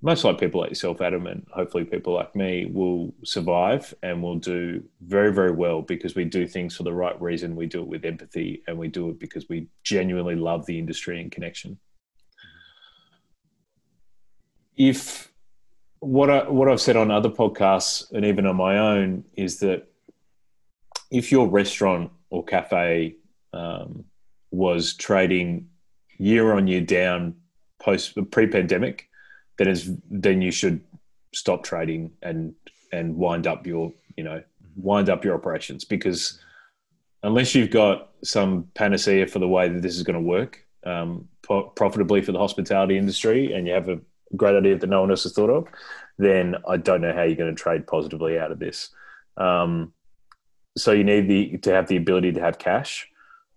most 0.00 0.22
like 0.22 0.38
people 0.38 0.60
like 0.60 0.70
yourself, 0.70 1.00
Adam, 1.00 1.26
and 1.26 1.44
hopefully 1.50 1.84
people 1.84 2.14
like 2.14 2.34
me 2.36 2.70
will 2.72 3.12
survive 3.24 3.92
and 4.02 4.22
will 4.22 4.36
do 4.36 4.82
very, 5.00 5.32
very 5.32 5.50
well 5.50 5.82
because 5.82 6.14
we 6.14 6.24
do 6.24 6.46
things 6.46 6.76
for 6.76 6.84
the 6.84 6.92
right 6.92 7.20
reason. 7.20 7.56
We 7.56 7.66
do 7.66 7.80
it 7.80 7.88
with 7.88 8.04
empathy 8.04 8.62
and 8.68 8.78
we 8.78 8.88
do 8.88 9.10
it 9.10 9.18
because 9.18 9.48
we 9.48 9.66
genuinely 9.82 10.36
love 10.36 10.66
the 10.66 10.78
industry 10.78 11.20
and 11.20 11.32
connection. 11.32 11.78
If 14.76 15.32
what 15.98 16.30
I, 16.30 16.48
what 16.48 16.68
I've 16.68 16.80
said 16.80 16.96
on 16.96 17.10
other 17.10 17.30
podcasts 17.30 18.12
and 18.12 18.24
even 18.24 18.46
on 18.46 18.54
my 18.54 18.78
own 18.78 19.24
is 19.34 19.58
that 19.60 19.88
if 21.10 21.32
your 21.32 21.48
restaurant 21.48 22.12
or 22.30 22.44
cafe 22.44 23.16
um, 23.52 24.04
was 24.52 24.94
trading 24.94 25.68
year 26.18 26.52
on 26.52 26.68
year 26.68 26.82
down 26.82 27.34
post 27.80 28.16
pre-pandemic, 28.30 29.08
then 29.58 29.68
is 29.68 29.90
then 30.10 30.40
you 30.40 30.50
should 30.50 30.80
stop 31.34 31.62
trading 31.62 32.10
and 32.22 32.54
and 32.92 33.16
wind 33.16 33.46
up 33.46 33.66
your 33.66 33.92
you 34.16 34.24
know 34.24 34.42
wind 34.76 35.10
up 35.10 35.24
your 35.24 35.34
operations 35.34 35.84
because 35.84 36.40
unless 37.22 37.54
you've 37.54 37.70
got 37.70 38.10
some 38.22 38.68
panacea 38.74 39.26
for 39.26 39.38
the 39.38 39.48
way 39.48 39.68
that 39.68 39.82
this 39.82 39.96
is 39.96 40.02
going 40.02 40.14
to 40.14 40.20
work 40.20 40.64
um, 40.86 41.28
pro- 41.42 41.68
profitably 41.70 42.22
for 42.22 42.32
the 42.32 42.38
hospitality 42.38 42.96
industry 42.96 43.52
and 43.52 43.66
you 43.66 43.72
have 43.72 43.88
a 43.88 44.00
great 44.36 44.56
idea 44.56 44.78
that 44.78 44.86
no 44.86 45.00
one 45.00 45.10
else 45.10 45.24
has 45.24 45.32
thought 45.32 45.50
of, 45.50 45.66
then 46.18 46.56
I 46.68 46.76
don't 46.76 47.00
know 47.00 47.12
how 47.12 47.22
you're 47.22 47.36
going 47.36 47.54
to 47.54 47.60
trade 47.60 47.86
positively 47.86 48.38
out 48.38 48.52
of 48.52 48.58
this. 48.58 48.90
Um, 49.36 49.92
so 50.76 50.92
you 50.92 51.04
need 51.04 51.28
the 51.28 51.58
to 51.58 51.72
have 51.72 51.88
the 51.88 51.96
ability 51.96 52.32
to 52.32 52.40
have 52.40 52.58
cash, 52.58 53.08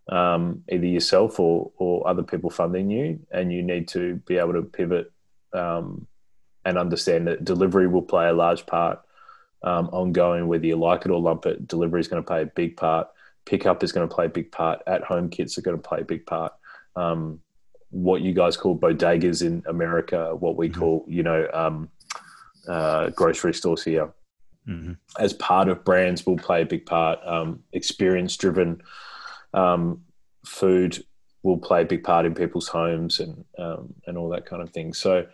um, 0.10 0.64
either 0.72 0.86
yourself 0.86 1.40
or 1.40 1.72
or 1.78 2.08
other 2.08 2.24
people 2.24 2.50
funding 2.50 2.90
you, 2.90 3.20
and 3.32 3.52
you 3.52 3.62
need 3.62 3.88
to 3.90 4.16
be 4.28 4.38
able 4.38 4.54
to 4.54 4.64
pivot 4.64 5.12
um, 5.54 6.08
and 6.66 6.78
understand 6.78 7.28
that 7.28 7.44
delivery 7.44 7.88
will 7.88 8.02
play 8.02 8.30
a 8.30 8.34
large 8.34 8.66
part 8.66 9.02
um, 9.64 9.90
ongoing, 9.92 10.48
whether 10.48 10.66
you 10.66 10.76
like 10.76 11.06
it 11.06 11.12
or 11.12 11.20
lump 11.20 11.46
it. 11.46 11.68
Delivery 11.68 12.00
is 12.00 12.08
going 12.08 12.22
to 12.22 12.28
play 12.28 12.42
a 12.42 12.48
big 12.48 12.78
part. 12.78 13.08
Pickup 13.46 13.84
is 13.84 13.92
going 13.92 14.08
to 14.08 14.14
play 14.14 14.26
a 14.26 14.30
big 14.30 14.52
part. 14.52 14.82
At 14.88 15.04
home 15.04 15.30
kits 15.30 15.58
are 15.58 15.62
going 15.62 15.78
to 15.78 15.88
play 15.88 16.02
a 16.02 16.06
big 16.06 16.26
part. 16.26 16.54
Um, 16.96 17.40
what 17.90 18.22
you 18.22 18.34
guys 18.34 18.58
call 18.58 18.78
bodegas 18.78 19.46
in 19.46 19.64
America, 19.68 20.36
what 20.36 20.56
we 20.56 20.70
mm-hmm. 20.70 20.80
call, 20.80 21.06
you 21.08 21.24
know, 21.24 21.48
um, 21.54 21.90
uh, 22.68 23.10
grocery 23.10 23.54
stores 23.54 23.84
here, 23.84 24.14
mm-hmm. 24.68 24.94
as 25.20 25.34
part 25.34 25.68
of 25.68 25.84
brands 25.84 26.26
will 26.26 26.38
play 26.38 26.62
a 26.62 26.66
big 26.66 26.86
part. 26.86 27.20
Um, 27.26 27.64
experience 27.74 28.38
driven 28.38 28.82
um, 29.54 30.04
food 30.46 31.04
will 31.44 31.58
play 31.58 31.82
a 31.82 31.86
big 31.86 32.04
part 32.04 32.26
in 32.26 32.34
people's 32.34 32.68
homes 32.68 33.20
and 33.20 33.44
um, 33.58 33.94
and 34.06 34.18
all 34.18 34.30
that 34.30 34.46
kind 34.46 34.62
of 34.62 34.70
thing. 34.70 34.94
So 34.94 35.26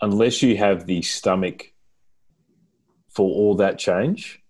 unless 0.00 0.42
you 0.42 0.56
have 0.56 0.86
the 0.86 1.02
stomach 1.02 1.72
for 3.10 3.28
all 3.28 3.54
that 3.56 3.78
change, 3.78 4.42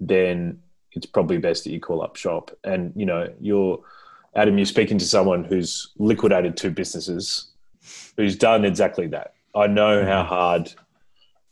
then 0.00 0.60
it's 0.92 1.06
probably 1.06 1.38
best 1.38 1.64
that 1.64 1.70
you 1.70 1.80
call 1.80 2.02
up 2.02 2.16
shop. 2.16 2.50
And 2.64 2.92
you 2.96 3.06
know, 3.06 3.32
you're 3.40 3.82
Adam, 4.36 4.58
you're 4.58 4.66
speaking 4.66 4.98
to 4.98 5.04
someone 5.04 5.44
who's 5.44 5.92
liquidated 5.98 6.56
two 6.56 6.70
businesses, 6.70 7.52
who's 8.16 8.36
done 8.36 8.64
exactly 8.64 9.06
that. 9.08 9.34
I 9.54 9.68
know 9.68 10.04
how 10.04 10.22
mm-hmm. 10.22 10.28
hard 10.28 10.74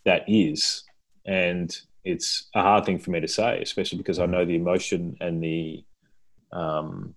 that 0.05 0.25
is, 0.27 0.83
and 1.25 1.77
it's 2.05 2.49
a 2.55 2.63
hard 2.63 2.85
thing 2.85 2.99
for 2.99 3.11
me 3.11 3.21
to 3.21 3.29
say, 3.29 3.61
especially 3.63 3.99
because 3.99 4.19
I 4.19 4.27
know 4.27 4.45
the 4.45 4.57
emotion 4.57 5.17
and 5.21 5.43
the 5.43 5.85
um, 6.53 7.15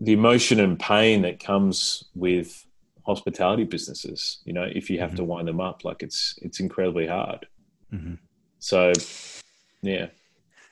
the 0.00 0.12
emotion 0.12 0.60
and 0.60 0.78
pain 0.78 1.22
that 1.22 1.40
comes 1.40 2.04
with 2.14 2.66
hospitality 3.08 3.64
businesses. 3.64 4.38
You 4.44 4.52
know, 4.52 4.68
if 4.70 4.90
you 4.90 5.00
have 5.00 5.10
mm-hmm. 5.10 5.16
to 5.16 5.24
wind 5.24 5.48
them 5.48 5.60
up, 5.60 5.84
like 5.84 6.02
it's 6.02 6.38
it's 6.42 6.60
incredibly 6.60 7.06
hard. 7.06 7.46
Mm-hmm. 7.92 8.14
So, 8.58 8.92
yeah, 9.82 10.08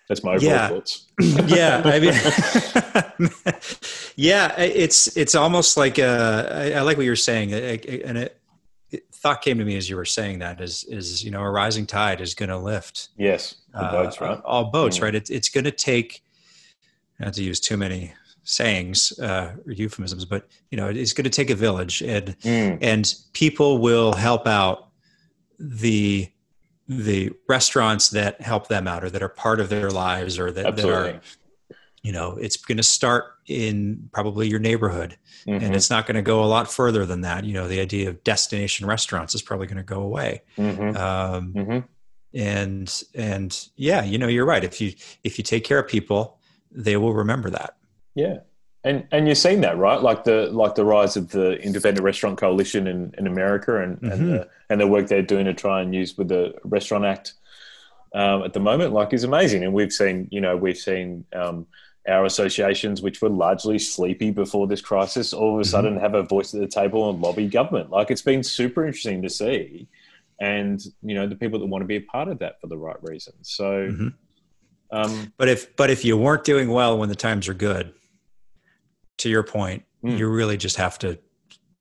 that's 0.08 0.22
my 0.22 0.34
overall 0.34 0.52
yeah. 0.52 0.68
thoughts. 0.68 1.06
yeah, 1.46 1.82
I 1.84 1.98
mean, 1.98 3.30
yeah, 4.16 4.54
it's 4.60 5.16
it's 5.16 5.34
almost 5.34 5.76
like 5.76 5.98
uh, 5.98 6.48
I, 6.52 6.72
I 6.72 6.80
like 6.82 6.98
what 6.98 7.06
you're 7.06 7.16
saying, 7.16 7.54
and 7.54 8.18
it, 8.18 8.40
it, 8.90 9.06
thought 9.12 9.40
came 9.40 9.58
to 9.58 9.64
me 9.64 9.76
as 9.76 9.88
you 9.88 9.96
were 9.96 10.04
saying 10.04 10.40
that 10.40 10.60
is 10.60 10.84
is 10.84 11.24
you 11.24 11.30
know 11.30 11.40
a 11.40 11.50
rising 11.50 11.86
tide 11.86 12.20
is 12.20 12.34
going 12.34 12.50
to 12.50 12.58
lift. 12.58 13.08
Yes, 13.16 13.56
uh, 13.72 13.90
boats, 13.90 14.20
right? 14.20 14.38
All 14.44 14.66
boats, 14.66 14.98
mm. 14.98 15.02
right? 15.02 15.14
It's 15.14 15.30
it's 15.30 15.48
going 15.48 15.64
to 15.64 15.72
take. 15.72 16.22
Not 17.18 17.32
to 17.32 17.42
use 17.42 17.60
too 17.60 17.78
many 17.78 18.12
sayings 18.46 19.12
uh, 19.18 19.52
or 19.66 19.72
euphemisms, 19.72 20.24
but 20.24 20.48
you 20.70 20.76
know 20.76 20.88
it's 20.88 21.12
going 21.12 21.24
to 21.24 21.30
take 21.30 21.50
a 21.50 21.54
village, 21.54 22.00
and 22.02 22.38
mm. 22.40 22.78
and 22.80 23.14
people 23.32 23.78
will 23.78 24.14
help 24.14 24.46
out 24.46 24.88
the 25.58 26.30
the 26.88 27.32
restaurants 27.48 28.10
that 28.10 28.40
help 28.40 28.68
them 28.68 28.86
out 28.86 29.02
or 29.02 29.10
that 29.10 29.22
are 29.22 29.28
part 29.28 29.58
of 29.58 29.68
their 29.68 29.90
lives 29.90 30.38
or 30.38 30.52
that, 30.52 30.76
that 30.76 30.84
are 30.84 31.20
you 32.02 32.12
know 32.12 32.36
it's 32.36 32.56
going 32.56 32.76
to 32.76 32.82
start 32.84 33.24
in 33.46 34.08
probably 34.12 34.48
your 34.48 34.60
neighborhood 34.60 35.16
mm-hmm. 35.46 35.64
and 35.64 35.74
it's 35.74 35.90
not 35.90 36.06
going 36.06 36.14
to 36.14 36.22
go 36.22 36.44
a 36.44 36.46
lot 36.46 36.70
further 36.70 37.04
than 37.04 37.22
that 37.22 37.44
you 37.44 37.52
know 37.52 37.66
the 37.66 37.80
idea 37.80 38.08
of 38.08 38.22
destination 38.22 38.86
restaurants 38.86 39.34
is 39.34 39.42
probably 39.42 39.66
going 39.66 39.76
to 39.76 39.82
go 39.82 40.00
away 40.00 40.42
mm-hmm. 40.56 40.96
Um, 40.96 41.52
mm-hmm. 41.52 41.78
and 42.34 43.02
and 43.14 43.68
yeah 43.74 44.04
you 44.04 44.18
know 44.18 44.28
you're 44.28 44.46
right 44.46 44.62
if 44.62 44.80
you 44.80 44.92
if 45.24 45.38
you 45.38 45.42
take 45.42 45.64
care 45.64 45.80
of 45.80 45.88
people 45.88 46.38
they 46.70 46.96
will 46.96 47.14
remember 47.14 47.50
that 47.50 47.76
yeah 48.16 48.38
and 48.86 49.04
and 49.10 49.26
you've 49.26 49.36
seen 49.36 49.62
that, 49.62 49.76
right? 49.76 50.00
Like 50.00 50.22
the 50.22 50.48
like 50.52 50.76
the 50.76 50.84
rise 50.84 51.16
of 51.16 51.30
the 51.30 51.60
Independent 51.60 52.04
Restaurant 52.04 52.38
Coalition 52.38 52.86
in, 52.86 53.12
in 53.18 53.26
America 53.26 53.82
and 53.82 53.96
mm-hmm. 53.96 54.12
and, 54.12 54.28
the, 54.28 54.48
and 54.70 54.80
the 54.80 54.86
work 54.86 55.08
they're 55.08 55.22
doing 55.22 55.46
to 55.46 55.54
try 55.54 55.82
and 55.82 55.92
use 55.92 56.16
with 56.16 56.28
the 56.28 56.54
Restaurant 56.62 57.04
Act 57.04 57.34
um, 58.14 58.44
at 58.44 58.52
the 58.52 58.60
moment, 58.60 58.92
like 58.92 59.12
is 59.12 59.24
amazing. 59.24 59.64
And 59.64 59.72
we've 59.74 59.92
seen, 59.92 60.28
you 60.30 60.40
know, 60.40 60.56
we've 60.56 60.78
seen 60.78 61.24
um, 61.34 61.66
our 62.06 62.24
associations, 62.24 63.02
which 63.02 63.20
were 63.20 63.28
largely 63.28 63.80
sleepy 63.80 64.30
before 64.30 64.68
this 64.68 64.80
crisis, 64.80 65.32
all 65.32 65.54
of 65.54 65.58
a 65.58 65.62
mm-hmm. 65.62 65.70
sudden 65.70 65.98
have 65.98 66.14
a 66.14 66.22
voice 66.22 66.54
at 66.54 66.60
the 66.60 66.68
table 66.68 67.10
and 67.10 67.20
lobby 67.20 67.48
government. 67.48 67.90
Like 67.90 68.12
it's 68.12 68.22
been 68.22 68.44
super 68.44 68.86
interesting 68.86 69.20
to 69.22 69.28
see, 69.28 69.88
and 70.40 70.80
you 71.02 71.16
know 71.16 71.26
the 71.26 71.34
people 71.34 71.58
that 71.58 71.66
want 71.66 71.82
to 71.82 71.86
be 71.86 71.96
a 71.96 72.02
part 72.02 72.28
of 72.28 72.38
that 72.38 72.60
for 72.60 72.68
the 72.68 72.78
right 72.78 73.02
reasons. 73.02 73.50
So. 73.50 73.88
Mm-hmm. 73.88 74.08
Um, 74.92 75.32
but 75.36 75.48
if 75.48 75.74
but 75.74 75.90
if 75.90 76.04
you 76.04 76.16
weren't 76.16 76.44
doing 76.44 76.70
well 76.70 76.96
when 76.96 77.08
the 77.08 77.16
times 77.16 77.48
are 77.48 77.54
good, 77.54 77.92
to 79.18 79.28
your 79.28 79.42
point, 79.42 79.84
mm. 80.04 80.16
you 80.18 80.28
really 80.28 80.56
just 80.56 80.76
have 80.76 80.98
to 81.00 81.18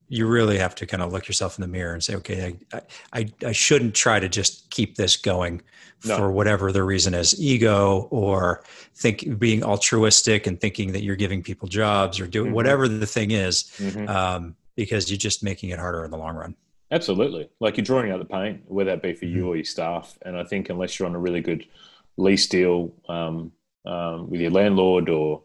you 0.08 0.28
really 0.28 0.58
have 0.58 0.76
to 0.76 0.86
kind 0.86 1.02
of 1.02 1.12
look 1.12 1.28
yourself 1.28 1.58
in 1.58 1.62
the 1.62 1.68
mirror 1.68 1.94
and 1.94 2.04
say, 2.04 2.16
okay, 2.16 2.56
I, 2.72 2.82
I, 3.12 3.26
I 3.48 3.52
shouldn't 3.52 3.96
try 3.96 4.20
to 4.20 4.30
just 4.30 4.70
keep 4.70 4.96
this 4.96 5.18
going 5.18 5.62
no. 6.06 6.18
for 6.18 6.32
whatever 6.32 6.72
the 6.72 6.84
reason 6.84 7.14
is 7.14 7.40
ego 7.42 8.08
or 8.12 8.64
think 8.96 9.40
being 9.40 9.64
altruistic 9.64 10.46
and 10.46 10.62
thinking 10.62 10.92
that 10.92 11.02
you're 11.02 11.16
giving 11.16 11.42
people 11.42 11.68
jobs 11.68 12.20
or 12.20 12.28
doing 12.28 12.48
mm-hmm. 12.48 12.56
whatever 12.56 12.88
the 12.88 13.08
thing 13.08 13.32
is, 13.32 13.64
mm-hmm. 13.78 14.08
um, 14.08 14.56
because 14.76 15.10
you're 15.10 15.18
just 15.18 15.44
making 15.44 15.72
it 15.72 15.80
harder 15.80 16.06
in 16.06 16.12
the 16.12 16.18
long 16.18 16.36
run. 16.36 16.56
Absolutely. 16.92 17.50
Like 17.60 17.78
you're 17.78 17.84
drawing 17.84 18.12
out 18.12 18.20
the 18.20 18.26
pain, 18.26 18.62
whether 18.68 18.92
that 18.92 19.02
be 19.02 19.14
for 19.14 19.26
mm-hmm. 19.26 19.36
you 19.36 19.48
or 19.48 19.56
your 19.56 19.66
staff. 19.66 20.18
And 20.22 20.38
I 20.38 20.44
think 20.44 20.70
unless 20.70 21.00
you're 21.00 21.08
on 21.08 21.16
a 21.16 21.20
really 21.20 21.42
good 21.42 21.66
lease 22.18 22.48
deal 22.48 22.94
um, 23.10 23.52
um, 23.86 24.30
with 24.30 24.40
your 24.40 24.52
landlord 24.52 25.10
or 25.10 25.42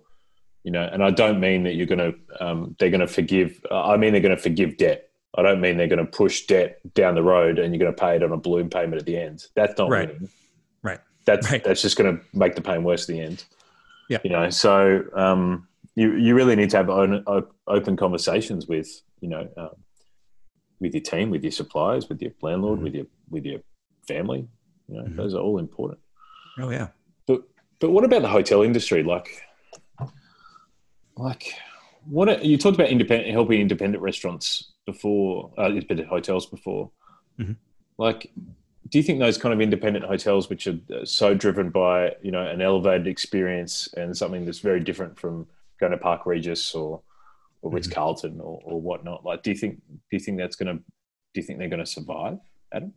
you 0.64 0.70
know 0.70 0.88
and 0.92 1.02
i 1.02 1.10
don't 1.10 1.40
mean 1.40 1.62
that 1.64 1.74
you're 1.74 1.86
going 1.86 1.98
to 1.98 2.44
um, 2.44 2.76
they're 2.78 2.90
going 2.90 3.00
to 3.00 3.06
forgive 3.06 3.64
i 3.70 3.96
mean 3.96 4.12
they're 4.12 4.20
going 4.20 4.36
to 4.36 4.42
forgive 4.42 4.76
debt. 4.76 5.10
I 5.36 5.42
don't 5.42 5.60
mean 5.60 5.76
they're 5.76 5.86
going 5.86 6.04
to 6.04 6.10
push 6.10 6.46
debt 6.46 6.80
down 6.94 7.14
the 7.14 7.22
road 7.22 7.58
and 7.58 7.72
you're 7.72 7.78
going 7.78 7.94
to 7.94 8.00
pay 8.00 8.16
it 8.16 8.22
on 8.22 8.32
a 8.32 8.36
balloon 8.36 8.68
payment 8.68 8.96
at 8.96 9.06
the 9.06 9.16
end. 9.16 9.46
That's 9.54 9.78
not 9.78 9.88
right. 9.88 10.08
winning. 10.08 10.28
right. 10.82 10.98
That's 11.24 11.50
right. 11.50 11.62
that's 11.62 11.82
just 11.82 11.96
going 11.96 12.16
to 12.16 12.24
make 12.32 12.56
the 12.56 12.60
pain 12.60 12.82
worse 12.82 13.08
at 13.08 13.14
the 13.14 13.20
end. 13.20 13.44
Yeah. 14.08 14.18
You 14.24 14.30
know 14.30 14.50
so 14.50 15.04
um, 15.14 15.68
you 15.94 16.14
you 16.16 16.34
really 16.34 16.56
need 16.56 16.70
to 16.70 16.78
have 16.78 16.90
open, 16.90 17.24
open 17.68 17.96
conversations 17.96 18.66
with 18.66 18.88
you 19.20 19.28
know 19.28 19.48
um, 19.56 19.70
with 20.80 20.94
your 20.94 21.02
team 21.02 21.30
with 21.30 21.44
your 21.44 21.52
suppliers 21.52 22.08
with 22.08 22.20
your 22.20 22.32
landlord 22.42 22.78
mm-hmm. 22.78 22.84
with 22.84 22.94
your 22.94 23.06
with 23.28 23.44
your 23.44 23.60
family. 24.08 24.48
You 24.88 24.96
know 24.96 25.04
mm-hmm. 25.04 25.16
those 25.16 25.34
are 25.34 25.40
all 25.40 25.58
important. 25.58 26.00
Oh 26.58 26.70
yeah. 26.70 26.88
But 27.28 27.42
but 27.78 27.90
what 27.90 28.04
about 28.04 28.22
the 28.22 28.28
hotel 28.28 28.62
industry? 28.62 29.04
Like 29.04 29.28
like 31.20 31.54
what 32.04 32.44
you 32.44 32.56
talked 32.56 32.76
about 32.76 32.88
independent 32.88 33.30
helping 33.30 33.60
independent 33.60 34.02
restaurants 34.02 34.72
before 34.86 35.52
uh, 35.58 35.66
independent 35.66 36.08
hotels 36.08 36.46
before 36.46 36.90
mm-hmm. 37.38 37.52
like 37.98 38.30
do 38.88 38.98
you 38.98 39.02
think 39.02 39.18
those 39.18 39.38
kind 39.38 39.52
of 39.52 39.60
independent 39.60 40.04
hotels 40.04 40.48
which 40.48 40.66
are 40.66 40.78
uh, 40.94 41.04
so 41.04 41.34
driven 41.34 41.70
by 41.70 42.14
you 42.22 42.30
know 42.30 42.44
an 42.44 42.60
elevated 42.60 43.06
experience 43.06 43.88
and 43.96 44.16
something 44.16 44.44
that's 44.44 44.60
very 44.60 44.80
different 44.80 45.18
from 45.18 45.46
going 45.78 45.92
to 45.92 45.98
park 45.98 46.26
regis 46.26 46.74
or 46.74 47.02
or 47.62 47.70
ritz 47.70 47.86
mm-hmm. 47.86 47.94
carlton 47.94 48.40
or, 48.40 48.60
or 48.64 48.80
whatnot 48.80 49.24
like 49.24 49.42
do 49.42 49.50
you 49.50 49.56
think 49.56 49.76
do 49.90 50.16
you 50.16 50.20
think 50.20 50.38
that's 50.38 50.56
going 50.56 50.74
to 50.74 50.82
do 51.32 51.40
you 51.40 51.42
think 51.42 51.58
they're 51.58 51.68
going 51.68 51.84
to 51.84 51.86
survive 51.86 52.38
adam 52.72 52.92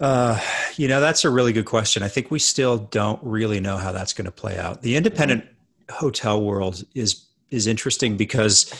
uh, 0.00 0.40
you 0.74 0.88
know, 0.88 1.00
that's 1.00 1.24
a 1.24 1.30
really 1.30 1.52
good 1.52 1.64
question. 1.64 2.02
I 2.02 2.08
think 2.08 2.32
we 2.32 2.40
still 2.40 2.76
don't 2.76 3.20
really 3.22 3.60
know 3.60 3.76
how 3.76 3.92
that's 3.92 4.12
going 4.12 4.24
to 4.24 4.32
play 4.32 4.58
out. 4.58 4.82
The 4.82 4.96
independent 4.96 5.44
hotel 5.92 6.42
world 6.42 6.82
is 6.94 7.26
is 7.50 7.66
interesting 7.66 8.16
because 8.16 8.72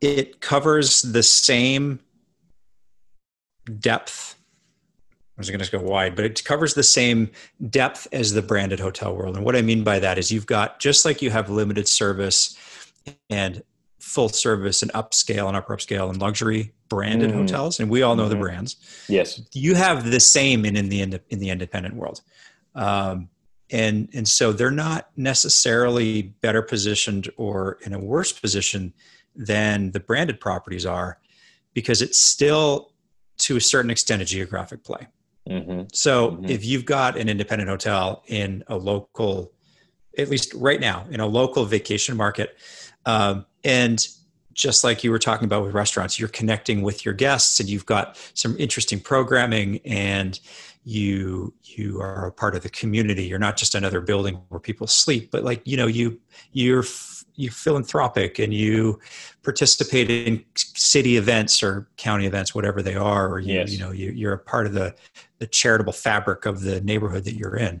it 0.00 0.40
covers 0.40 1.02
the 1.02 1.22
same 1.22 2.00
depth. 3.78 4.36
I 5.12 5.40
was 5.40 5.48
going 5.48 5.60
to 5.60 5.70
go 5.70 5.80
wide, 5.80 6.16
but 6.16 6.24
it 6.24 6.44
covers 6.44 6.74
the 6.74 6.82
same 6.82 7.30
depth 7.70 8.06
as 8.12 8.32
the 8.32 8.42
branded 8.42 8.80
hotel 8.80 9.16
world. 9.16 9.36
And 9.36 9.44
what 9.44 9.56
I 9.56 9.62
mean 9.62 9.84
by 9.84 9.98
that 9.98 10.18
is 10.18 10.30
you've 10.30 10.46
got 10.46 10.80
just 10.80 11.04
like 11.04 11.22
you 11.22 11.30
have 11.30 11.48
limited 11.48 11.88
service 11.88 12.56
and 13.30 13.62
full 14.00 14.28
service 14.28 14.82
and 14.82 14.92
upscale 14.92 15.46
and 15.46 15.56
upper 15.56 15.76
upscale 15.76 16.10
and 16.10 16.20
luxury 16.20 16.72
branded 16.88 17.30
mm. 17.30 17.34
hotels, 17.34 17.80
and 17.80 17.88
we 17.88 18.02
all 18.02 18.16
know 18.16 18.24
mm-hmm. 18.24 18.32
the 18.32 18.36
brands. 18.36 18.76
Yes, 19.08 19.40
you 19.54 19.74
have 19.74 20.10
the 20.10 20.20
same 20.20 20.64
in 20.64 20.76
in 20.76 20.88
the 20.88 21.20
in 21.30 21.38
the 21.38 21.50
independent 21.50 21.94
world, 21.94 22.20
um, 22.74 23.28
and 23.70 24.08
and 24.14 24.26
so 24.28 24.52
they're 24.52 24.70
not 24.70 25.10
necessarily 25.16 26.22
better 26.22 26.62
positioned 26.62 27.30
or 27.36 27.78
in 27.82 27.92
a 27.92 27.98
worse 27.98 28.32
position 28.32 28.92
than 29.34 29.92
the 29.92 30.00
branded 30.00 30.40
properties 30.40 30.84
are, 30.84 31.18
because 31.74 32.02
it's 32.02 32.18
still 32.18 32.92
to 33.38 33.56
a 33.56 33.60
certain 33.60 33.90
extent 33.90 34.20
a 34.22 34.24
geographic 34.24 34.84
play. 34.84 35.06
Mm-hmm. 35.48 35.82
So 35.92 36.32
mm-hmm. 36.32 36.44
if 36.46 36.64
you've 36.64 36.84
got 36.84 37.16
an 37.16 37.28
independent 37.28 37.70
hotel 37.70 38.22
in 38.26 38.62
a 38.66 38.76
local, 38.76 39.52
at 40.18 40.28
least 40.28 40.52
right 40.54 40.80
now 40.80 41.06
in 41.10 41.20
a 41.20 41.26
local 41.26 41.64
vacation 41.64 42.16
market 42.16 42.56
um, 43.06 43.46
and 43.64 44.06
just 44.52 44.84
like 44.84 45.02
you 45.04 45.10
were 45.10 45.18
talking 45.18 45.46
about 45.46 45.62
with 45.62 45.72
restaurants, 45.72 46.18
you're 46.18 46.28
connecting 46.28 46.82
with 46.82 47.04
your 47.04 47.14
guests 47.14 47.60
and 47.60 47.68
you've 47.68 47.86
got 47.86 48.18
some 48.34 48.56
interesting 48.58 49.00
programming 49.00 49.80
and 49.84 50.40
you 50.84 51.52
you 51.62 52.00
are 52.00 52.26
a 52.26 52.32
part 52.32 52.54
of 52.54 52.62
the 52.62 52.70
community. 52.70 53.24
You're 53.24 53.38
not 53.38 53.56
just 53.56 53.74
another 53.74 54.00
building 54.00 54.40
where 54.48 54.60
people 54.60 54.86
sleep, 54.86 55.30
but 55.30 55.44
like 55.44 55.60
you 55.64 55.76
know 55.76 55.86
you 55.86 56.18
you're 56.52 56.84
you 57.36 57.50
philanthropic 57.50 58.38
and 58.38 58.52
you 58.52 58.98
participate 59.42 60.10
in 60.10 60.44
city 60.54 61.16
events 61.16 61.62
or 61.62 61.88
county 61.96 62.26
events, 62.26 62.54
whatever 62.54 62.82
they 62.82 62.94
are, 62.94 63.28
or 63.28 63.40
you 63.40 63.54
yes. 63.54 63.72
you 63.72 63.78
know 63.78 63.90
you, 63.90 64.10
you're 64.10 64.32
a 64.32 64.38
part 64.38 64.66
of 64.66 64.72
the 64.72 64.94
the 65.38 65.46
charitable 65.46 65.92
fabric 65.92 66.46
of 66.46 66.62
the 66.62 66.80
neighborhood 66.80 67.24
that 67.24 67.34
you're 67.34 67.56
in. 67.56 67.80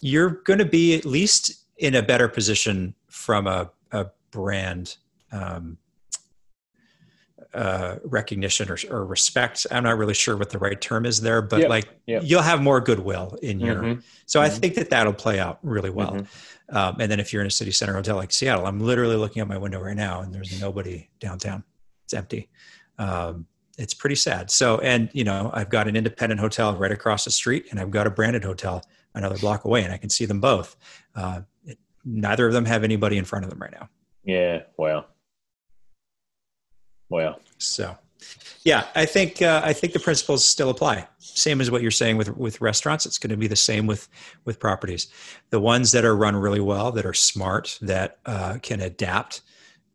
You're 0.00 0.30
going 0.30 0.58
to 0.58 0.64
be 0.64 0.94
at 0.94 1.04
least 1.04 1.64
in 1.78 1.94
a 1.94 2.02
better 2.02 2.28
position 2.28 2.94
from 3.08 3.46
a, 3.46 3.70
a 3.92 4.06
brand 4.30 4.96
um, 5.32 5.78
uh, 7.56 7.98
recognition 8.04 8.70
or, 8.70 8.76
or, 8.90 9.06
respect. 9.06 9.66
I'm 9.70 9.84
not 9.84 9.96
really 9.96 10.14
sure 10.14 10.36
what 10.36 10.50
the 10.50 10.58
right 10.58 10.78
term 10.78 11.06
is 11.06 11.22
there, 11.22 11.40
but 11.40 11.60
yep. 11.60 11.70
like 11.70 11.88
yep. 12.06 12.22
you'll 12.24 12.42
have 12.42 12.62
more 12.62 12.80
goodwill 12.80 13.38
in 13.42 13.60
your. 13.60 13.76
Mm-hmm. 13.76 14.00
So 14.26 14.40
mm-hmm. 14.40 14.46
I 14.46 14.58
think 14.58 14.74
that 14.74 14.90
that'll 14.90 15.14
play 15.14 15.40
out 15.40 15.58
really 15.62 15.90
well. 15.90 16.12
Mm-hmm. 16.12 16.76
Um, 16.76 16.96
and 17.00 17.10
then 17.10 17.18
if 17.18 17.32
you're 17.32 17.40
in 17.40 17.48
a 17.48 17.50
city 17.50 17.70
center 17.70 17.94
hotel 17.94 18.16
like 18.16 18.30
Seattle, 18.30 18.66
I'm 18.66 18.80
literally 18.80 19.16
looking 19.16 19.40
out 19.40 19.48
my 19.48 19.56
window 19.56 19.80
right 19.80 19.96
now, 19.96 20.20
and 20.20 20.34
there's 20.34 20.60
nobody 20.60 21.08
downtown. 21.18 21.64
It's 22.04 22.12
empty. 22.12 22.50
Um, 22.98 23.46
it's 23.78 23.94
pretty 23.94 24.16
sad. 24.16 24.50
So, 24.50 24.78
and 24.78 25.08
you 25.12 25.24
know, 25.24 25.50
I've 25.54 25.70
got 25.70 25.88
an 25.88 25.96
independent 25.96 26.40
hotel 26.40 26.76
right 26.76 26.92
across 26.92 27.24
the 27.24 27.30
street, 27.30 27.68
and 27.70 27.80
I've 27.80 27.90
got 27.90 28.06
a 28.06 28.10
branded 28.10 28.44
hotel 28.44 28.84
another 29.14 29.38
block 29.38 29.64
away, 29.64 29.82
and 29.82 29.92
I 29.92 29.96
can 29.96 30.10
see 30.10 30.26
them 30.26 30.40
both. 30.40 30.76
Uh, 31.14 31.40
it, 31.64 31.78
neither 32.04 32.46
of 32.46 32.52
them 32.52 32.66
have 32.66 32.84
anybody 32.84 33.16
in 33.16 33.24
front 33.24 33.44
of 33.44 33.50
them 33.50 33.60
right 33.60 33.72
now. 33.72 33.88
Yeah. 34.24 34.62
Wow. 34.76 35.06
Wow. 37.08 37.38
So, 37.58 37.96
yeah, 38.64 38.86
I 38.94 39.06
think 39.06 39.42
uh, 39.42 39.62
I 39.64 39.72
think 39.72 39.92
the 39.92 40.00
principles 40.00 40.44
still 40.44 40.70
apply. 40.70 41.06
Same 41.18 41.60
as 41.60 41.70
what 41.70 41.82
you're 41.82 41.90
saying 41.90 42.16
with 42.16 42.36
with 42.36 42.60
restaurants. 42.60 43.06
It's 43.06 43.18
going 43.18 43.30
to 43.30 43.36
be 43.36 43.46
the 43.46 43.56
same 43.56 43.86
with 43.86 44.08
with 44.44 44.58
properties. 44.58 45.08
The 45.50 45.60
ones 45.60 45.92
that 45.92 46.04
are 46.04 46.16
run 46.16 46.34
really 46.36 46.60
well, 46.60 46.92
that 46.92 47.06
are 47.06 47.14
smart, 47.14 47.78
that 47.82 48.18
uh, 48.26 48.58
can 48.62 48.80
adapt 48.80 49.42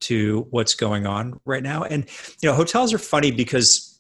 to 0.02 0.48
what's 0.50 0.74
going 0.74 1.06
on 1.06 1.40
right 1.46 1.64
now. 1.64 1.84
And 1.84 2.06
you 2.42 2.50
know, 2.50 2.56
hotels 2.56 2.94
are 2.94 2.98
funny 2.98 3.32
because 3.32 4.00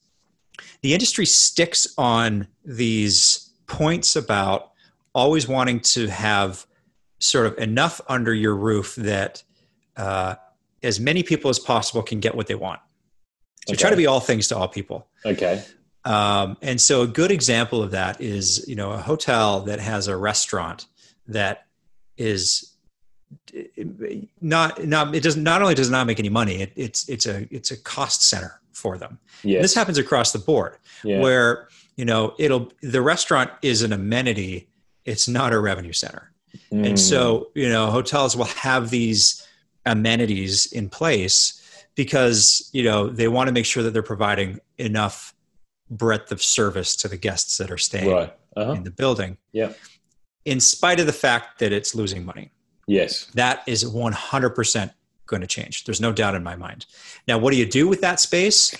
the 0.81 0.93
industry 0.93 1.25
sticks 1.25 1.87
on 1.97 2.47
these 2.63 3.51
points 3.67 4.15
about 4.15 4.71
always 5.13 5.47
wanting 5.47 5.79
to 5.79 6.07
have 6.07 6.65
sort 7.19 7.45
of 7.45 7.57
enough 7.57 8.01
under 8.07 8.33
your 8.33 8.55
roof 8.55 8.95
that 8.95 9.43
uh, 9.97 10.35
as 10.81 10.99
many 10.99 11.23
people 11.23 11.49
as 11.49 11.59
possible 11.59 12.01
can 12.01 12.19
get 12.19 12.35
what 12.35 12.47
they 12.47 12.55
want. 12.55 12.79
So 13.67 13.73
okay. 13.73 13.81
try 13.81 13.89
to 13.91 13.95
be 13.95 14.07
all 14.07 14.19
things 14.19 14.47
to 14.49 14.57
all 14.57 14.67
people. 14.67 15.07
Okay. 15.25 15.63
Um, 16.03 16.57
and 16.61 16.81
so 16.81 17.03
a 17.03 17.07
good 17.07 17.31
example 17.31 17.83
of 17.83 17.91
that 17.91 18.19
is, 18.19 18.65
you 18.67 18.75
know, 18.75 18.91
a 18.91 18.97
hotel 18.97 19.61
that 19.61 19.79
has 19.79 20.07
a 20.07 20.17
restaurant 20.17 20.87
that 21.27 21.67
is 22.17 22.71
not 24.41 24.85
not 24.85 25.15
it 25.15 25.23
does 25.23 25.37
not 25.37 25.61
only 25.61 25.75
does 25.75 25.89
not 25.89 26.07
make 26.07 26.19
any 26.19 26.29
money, 26.29 26.61
it, 26.61 26.73
it's 26.75 27.07
it's 27.07 27.25
a 27.25 27.47
it's 27.53 27.71
a 27.71 27.77
cost 27.77 28.23
center 28.23 28.59
for 28.73 28.97
them. 28.97 29.19
Yes. 29.43 29.61
This 29.61 29.75
happens 29.75 29.97
across 29.97 30.31
the 30.31 30.39
board, 30.39 30.77
yeah. 31.03 31.19
where 31.19 31.67
you 31.95 32.05
know 32.05 32.33
it'll 32.39 32.71
the 32.81 33.01
restaurant 33.01 33.51
is 33.61 33.83
an 33.83 33.93
amenity, 33.93 34.69
it's 35.05 35.27
not 35.27 35.53
a 35.53 35.59
revenue 35.59 35.93
center, 35.93 36.31
mm. 36.71 36.85
and 36.85 36.99
so 36.99 37.51
you 37.55 37.69
know 37.69 37.89
hotels 37.89 38.35
will 38.35 38.45
have 38.45 38.89
these 38.89 39.45
amenities 39.85 40.71
in 40.71 40.89
place 40.89 41.60
because 41.95 42.69
you 42.73 42.83
know 42.83 43.07
they 43.07 43.27
want 43.27 43.47
to 43.47 43.53
make 43.53 43.65
sure 43.65 43.83
that 43.83 43.91
they're 43.91 44.03
providing 44.03 44.59
enough 44.77 45.33
breadth 45.89 46.31
of 46.31 46.41
service 46.41 46.95
to 46.95 47.07
the 47.07 47.17
guests 47.17 47.57
that 47.57 47.69
are 47.69 47.77
staying 47.77 48.09
right. 48.09 48.33
uh-huh. 48.55 48.73
in 48.73 48.83
the 48.83 48.91
building. 48.91 49.37
Yeah. 49.51 49.73
In 50.45 50.59
spite 50.59 50.99
of 50.99 51.05
the 51.05 51.13
fact 51.13 51.59
that 51.59 51.71
it's 51.71 51.93
losing 51.93 52.25
money. 52.25 52.51
Yes. 52.87 53.25
That 53.35 53.61
is 53.67 53.83
100% 53.83 54.93
going 55.27 55.41
to 55.41 55.47
change. 55.47 55.83
There's 55.83 56.01
no 56.01 56.11
doubt 56.11 56.33
in 56.33 56.43
my 56.43 56.55
mind. 56.55 56.87
Now, 57.27 57.37
what 57.37 57.51
do 57.51 57.57
you 57.57 57.65
do 57.65 57.87
with 57.87 58.01
that 58.01 58.19
space? 58.19 58.75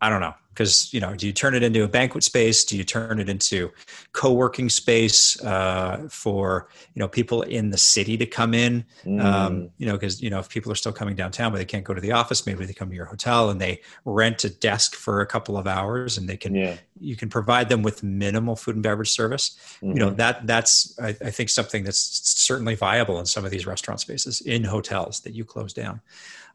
I 0.00 0.10
don't 0.10 0.20
know 0.20 0.34
because 0.54 0.92
you 0.92 1.00
know 1.00 1.14
do 1.14 1.26
you 1.26 1.32
turn 1.32 1.54
it 1.54 1.62
into 1.62 1.82
a 1.84 1.88
banquet 1.88 2.22
space 2.22 2.64
do 2.64 2.76
you 2.76 2.84
turn 2.84 3.18
it 3.18 3.28
into 3.28 3.70
co-working 4.12 4.68
space 4.68 5.42
uh, 5.44 6.06
for 6.10 6.68
you 6.94 7.00
know 7.00 7.08
people 7.08 7.42
in 7.42 7.70
the 7.70 7.78
city 7.78 8.16
to 8.16 8.26
come 8.26 8.54
in 8.54 8.84
mm. 9.04 9.22
um, 9.22 9.70
you 9.78 9.86
know 9.86 9.92
because 9.92 10.22
you 10.22 10.30
know 10.30 10.38
if 10.38 10.48
people 10.48 10.70
are 10.70 10.76
still 10.76 10.92
coming 10.92 11.16
downtown 11.16 11.50
but 11.50 11.58
they 11.58 11.64
can't 11.64 11.84
go 11.84 11.94
to 11.94 12.00
the 12.00 12.12
office 12.12 12.46
maybe 12.46 12.64
they 12.64 12.72
come 12.72 12.88
to 12.90 12.94
your 12.94 13.06
hotel 13.06 13.50
and 13.50 13.60
they 13.60 13.80
rent 14.04 14.44
a 14.44 14.50
desk 14.50 14.94
for 14.94 15.20
a 15.20 15.26
couple 15.26 15.56
of 15.56 15.66
hours 15.66 16.18
and 16.18 16.28
they 16.28 16.36
can 16.36 16.54
yeah. 16.54 16.76
you 17.00 17.16
can 17.16 17.28
provide 17.28 17.68
them 17.68 17.82
with 17.82 18.02
minimal 18.02 18.56
food 18.56 18.74
and 18.74 18.82
beverage 18.82 19.10
service 19.10 19.56
mm-hmm. 19.76 19.88
you 19.88 19.94
know 19.94 20.08
mm-hmm. 20.08 20.16
that 20.16 20.46
that's 20.46 20.98
I, 21.00 21.08
I 21.08 21.30
think 21.30 21.48
something 21.48 21.84
that's 21.84 21.98
certainly 22.38 22.74
viable 22.74 23.18
in 23.18 23.26
some 23.26 23.44
of 23.44 23.50
these 23.50 23.66
restaurant 23.66 24.00
spaces 24.00 24.40
in 24.42 24.64
hotels 24.64 25.20
that 25.20 25.34
you 25.34 25.44
close 25.44 25.72
down 25.72 26.00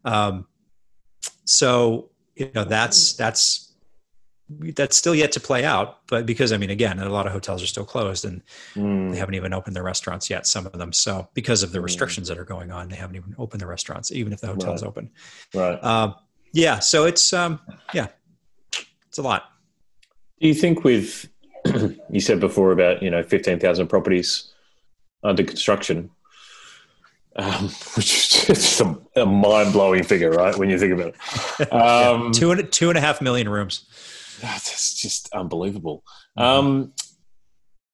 um, 0.06 0.45
so 1.45 2.10
you 2.36 2.52
know 2.54 2.64
that's 2.64 3.14
that's 3.14 3.66
that's 4.50 4.95
still 4.95 5.14
yet 5.14 5.32
to 5.34 5.39
play 5.39 5.66
out 5.66 6.00
but 6.08 6.26
because 6.26 6.54
i 6.54 6.58
mean 6.58 6.70
again 6.70 7.00
a 7.00 7.10
lot 7.10 7.26
of 7.26 7.34
hotels 7.34 7.62
are 7.62 7.68
still 7.68 7.84
closed 7.84 8.24
and 8.24 8.41
mm. 8.76 9.12
they 9.12 9.18
haven't 9.18 9.36
even 9.36 9.54
opened 9.54 9.76
their 9.76 9.84
restaurants 9.84 10.30
yet 10.30 10.48
some 10.48 10.66
of 10.66 10.72
them 10.74 10.93
so 10.93 11.28
because 11.34 11.64
of 11.64 11.72
the 11.74 11.80
hmm. 11.80 11.84
restrictions 11.84 12.28
mm. 12.28 12.30
that 12.30 12.39
are 12.39 12.45
going 12.45 12.72
on 12.72 12.88
they 12.88 12.95
haven't 12.95 13.18
even 13.18 13.36
opened 13.38 13.60
the 13.60 13.68
restaurants 13.68 14.12
even 14.12 14.32
if 14.32 14.39
the 14.39 14.48
hotel's 14.48 14.84
right. 14.84 14.88
open 14.88 15.10
right 15.54 15.84
um, 15.84 16.16
yeah 16.54 16.80
so 16.80 17.04
it's 17.04 17.34
um, 17.34 17.60
yeah 17.93 18.08
it's 19.08 19.18
a 19.18 19.22
lot 19.22 19.52
do 20.39 20.48
you 20.48 20.54
think 20.54 20.86
with 20.86 21.30
you 22.10 22.22
said 22.22 22.39
before 22.39 22.72
about 22.72 23.04
you 23.04 23.10
know 23.10 23.22
15000 23.22 23.88
properties 23.88 24.54
under 25.24 25.43
construction 25.43 26.10
um, 27.38 27.64
which 27.96 28.14
is 28.14 28.28
just 28.48 28.82
a, 28.82 29.00
a 29.16 29.26
mind-blowing 29.26 30.04
figure 30.04 30.32
right 30.32 30.58
when 30.58 30.70
you 30.70 30.78
think 30.80 30.94
about 30.94 31.16
it 31.60 31.72
um, 31.74 32.26
yeah, 32.26 32.32
two, 32.32 32.52
and, 32.52 32.72
two 32.72 32.90
and 32.90 32.98
a 32.98 33.02
half 33.02 33.22
million 33.22 33.48
rooms 33.48 33.86
that's 34.42 34.94
just 34.94 35.34
unbelievable. 35.34 36.04
Mm-hmm. 36.38 36.42
Um, 36.42 36.94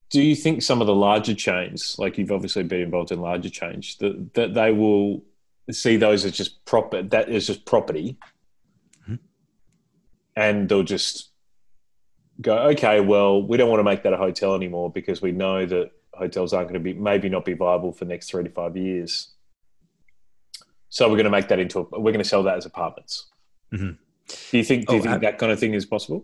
do 0.10 0.22
you 0.22 0.36
think 0.36 0.62
some 0.62 0.82
of 0.82 0.88
the 0.88 0.96
larger 0.96 1.34
chains, 1.34 1.96
like 1.98 2.18
you've 2.18 2.32
obviously 2.32 2.64
been 2.64 2.82
involved 2.82 3.12
in 3.12 3.20
larger 3.20 3.50
chains, 3.50 3.96
that, 3.98 4.34
that 4.36 4.54
they 4.54 4.72
will 4.72 5.24
see 5.72 5.98
those 5.98 6.26
as 6.26 6.34
just 6.34 6.64
proper 6.66 7.02
that 7.02 7.30
is 7.30 7.48
just 7.48 7.66
property, 7.66 8.18
mm-hmm. 9.02 9.16
and 10.36 10.70
they'll 10.70 10.84
just 10.84 11.32
go, 12.42 12.58
okay, 12.70 13.00
well, 13.00 13.42
we 13.42 13.58
don't 13.58 13.70
want 13.70 13.80
to 13.80 13.84
make 13.84 14.04
that 14.04 14.14
a 14.14 14.18
hotel 14.18 14.54
anymore 14.56 14.92
because 14.92 15.22
we 15.22 15.32
know 15.32 15.66
that 15.66 15.92
hotels 16.14 16.54
aren't 16.54 16.68
going 16.68 16.80
to 16.80 16.80
be 16.80 16.94
maybe 16.94 17.28
not 17.28 17.46
be 17.46 17.54
viable 17.54 17.92
for 17.92 18.06
the 18.06 18.10
next 18.10 18.30
three 18.30 18.44
to 18.44 18.50
five 18.50 18.78
years. 18.78 19.33
So 20.94 21.08
we're 21.08 21.16
going 21.16 21.24
to 21.24 21.32
make 21.32 21.48
that 21.48 21.58
into 21.58 21.80
a, 21.80 22.00
we're 22.00 22.12
going 22.12 22.20
to 22.20 22.24
sell 22.24 22.44
that 22.44 22.56
as 22.56 22.68
apartments. 22.68 23.26
Mm-hmm. 23.74 23.94
Do 24.52 24.58
you 24.58 24.64
think 24.64 24.86
do 24.86 24.94
you 24.94 25.00
oh, 25.00 25.02
think 25.02 25.16
I, 25.16 25.18
that 25.18 25.40
kind 25.40 25.52
of 25.52 25.60
thing 25.60 25.74
is 25.74 25.88
possible? 25.88 26.24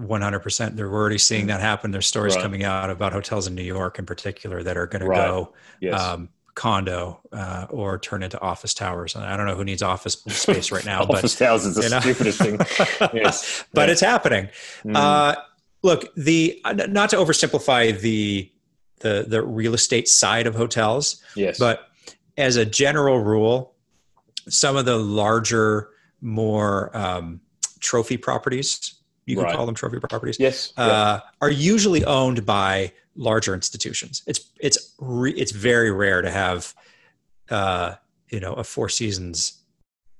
100%. 0.00 0.74
They're 0.74 0.92
already 0.92 1.18
seeing 1.18 1.46
that 1.46 1.60
happen. 1.60 1.92
There's 1.92 2.06
stories 2.06 2.34
right. 2.34 2.42
coming 2.42 2.64
out 2.64 2.90
about 2.90 3.12
hotels 3.12 3.46
in 3.46 3.54
New 3.54 3.62
York 3.62 3.96
in 4.00 4.06
particular 4.06 4.64
that 4.64 4.76
are 4.76 4.88
going 4.88 5.04
right. 5.04 5.16
to 5.16 5.22
go 5.22 5.54
yes. 5.80 6.00
um, 6.00 6.30
condo 6.56 7.20
uh, 7.32 7.66
or 7.70 7.96
turn 8.00 8.24
into 8.24 8.40
office 8.40 8.74
towers. 8.74 9.14
And 9.14 9.24
I 9.24 9.36
don't 9.36 9.46
know 9.46 9.54
who 9.54 9.62
needs 9.62 9.82
office 9.82 10.14
space 10.28 10.72
right 10.72 10.84
now, 10.84 11.02
office 11.02 11.38
but 11.38 11.44
towers 11.44 11.64
is 11.64 11.76
the 11.76 11.88
know. 11.88 12.00
stupidest 12.00 12.40
thing. 12.40 12.58
yes. 13.14 13.64
But 13.72 13.88
it's 13.88 14.00
happening. 14.00 14.48
Mm. 14.84 14.96
Uh, 14.96 15.36
look, 15.82 16.12
the 16.16 16.60
not 16.64 17.10
to 17.10 17.16
oversimplify 17.16 18.00
the 18.00 18.50
the 18.98 19.26
the 19.28 19.44
real 19.44 19.74
estate 19.74 20.08
side 20.08 20.48
of 20.48 20.56
hotels. 20.56 21.22
Yes. 21.36 21.56
But 21.56 21.86
as 22.36 22.56
a 22.56 22.64
general 22.64 23.20
rule, 23.20 23.76
some 24.48 24.76
of 24.76 24.84
the 24.84 24.96
larger, 24.96 25.90
more 26.20 26.96
um, 26.96 27.40
trophy 27.80 28.16
properties 28.16 28.98
you 29.28 29.36
can 29.36 29.44
right. 29.44 29.54
call 29.54 29.66
them 29.66 29.74
trophy 29.74 30.00
properties. 30.00 30.38
Yes, 30.40 30.72
uh, 30.78 31.20
yeah. 31.20 31.30
are 31.42 31.50
usually 31.50 32.02
owned 32.02 32.46
by 32.46 32.92
larger 33.14 33.52
institutions. 33.52 34.22
It's 34.26 34.40
it's 34.58 34.94
re, 34.98 35.32
it's 35.32 35.52
very 35.52 35.90
rare 35.90 36.22
to 36.22 36.30
have, 36.30 36.74
uh, 37.50 37.96
you 38.30 38.40
know, 38.40 38.54
a 38.54 38.64
Four 38.64 38.88
Seasons 38.88 39.62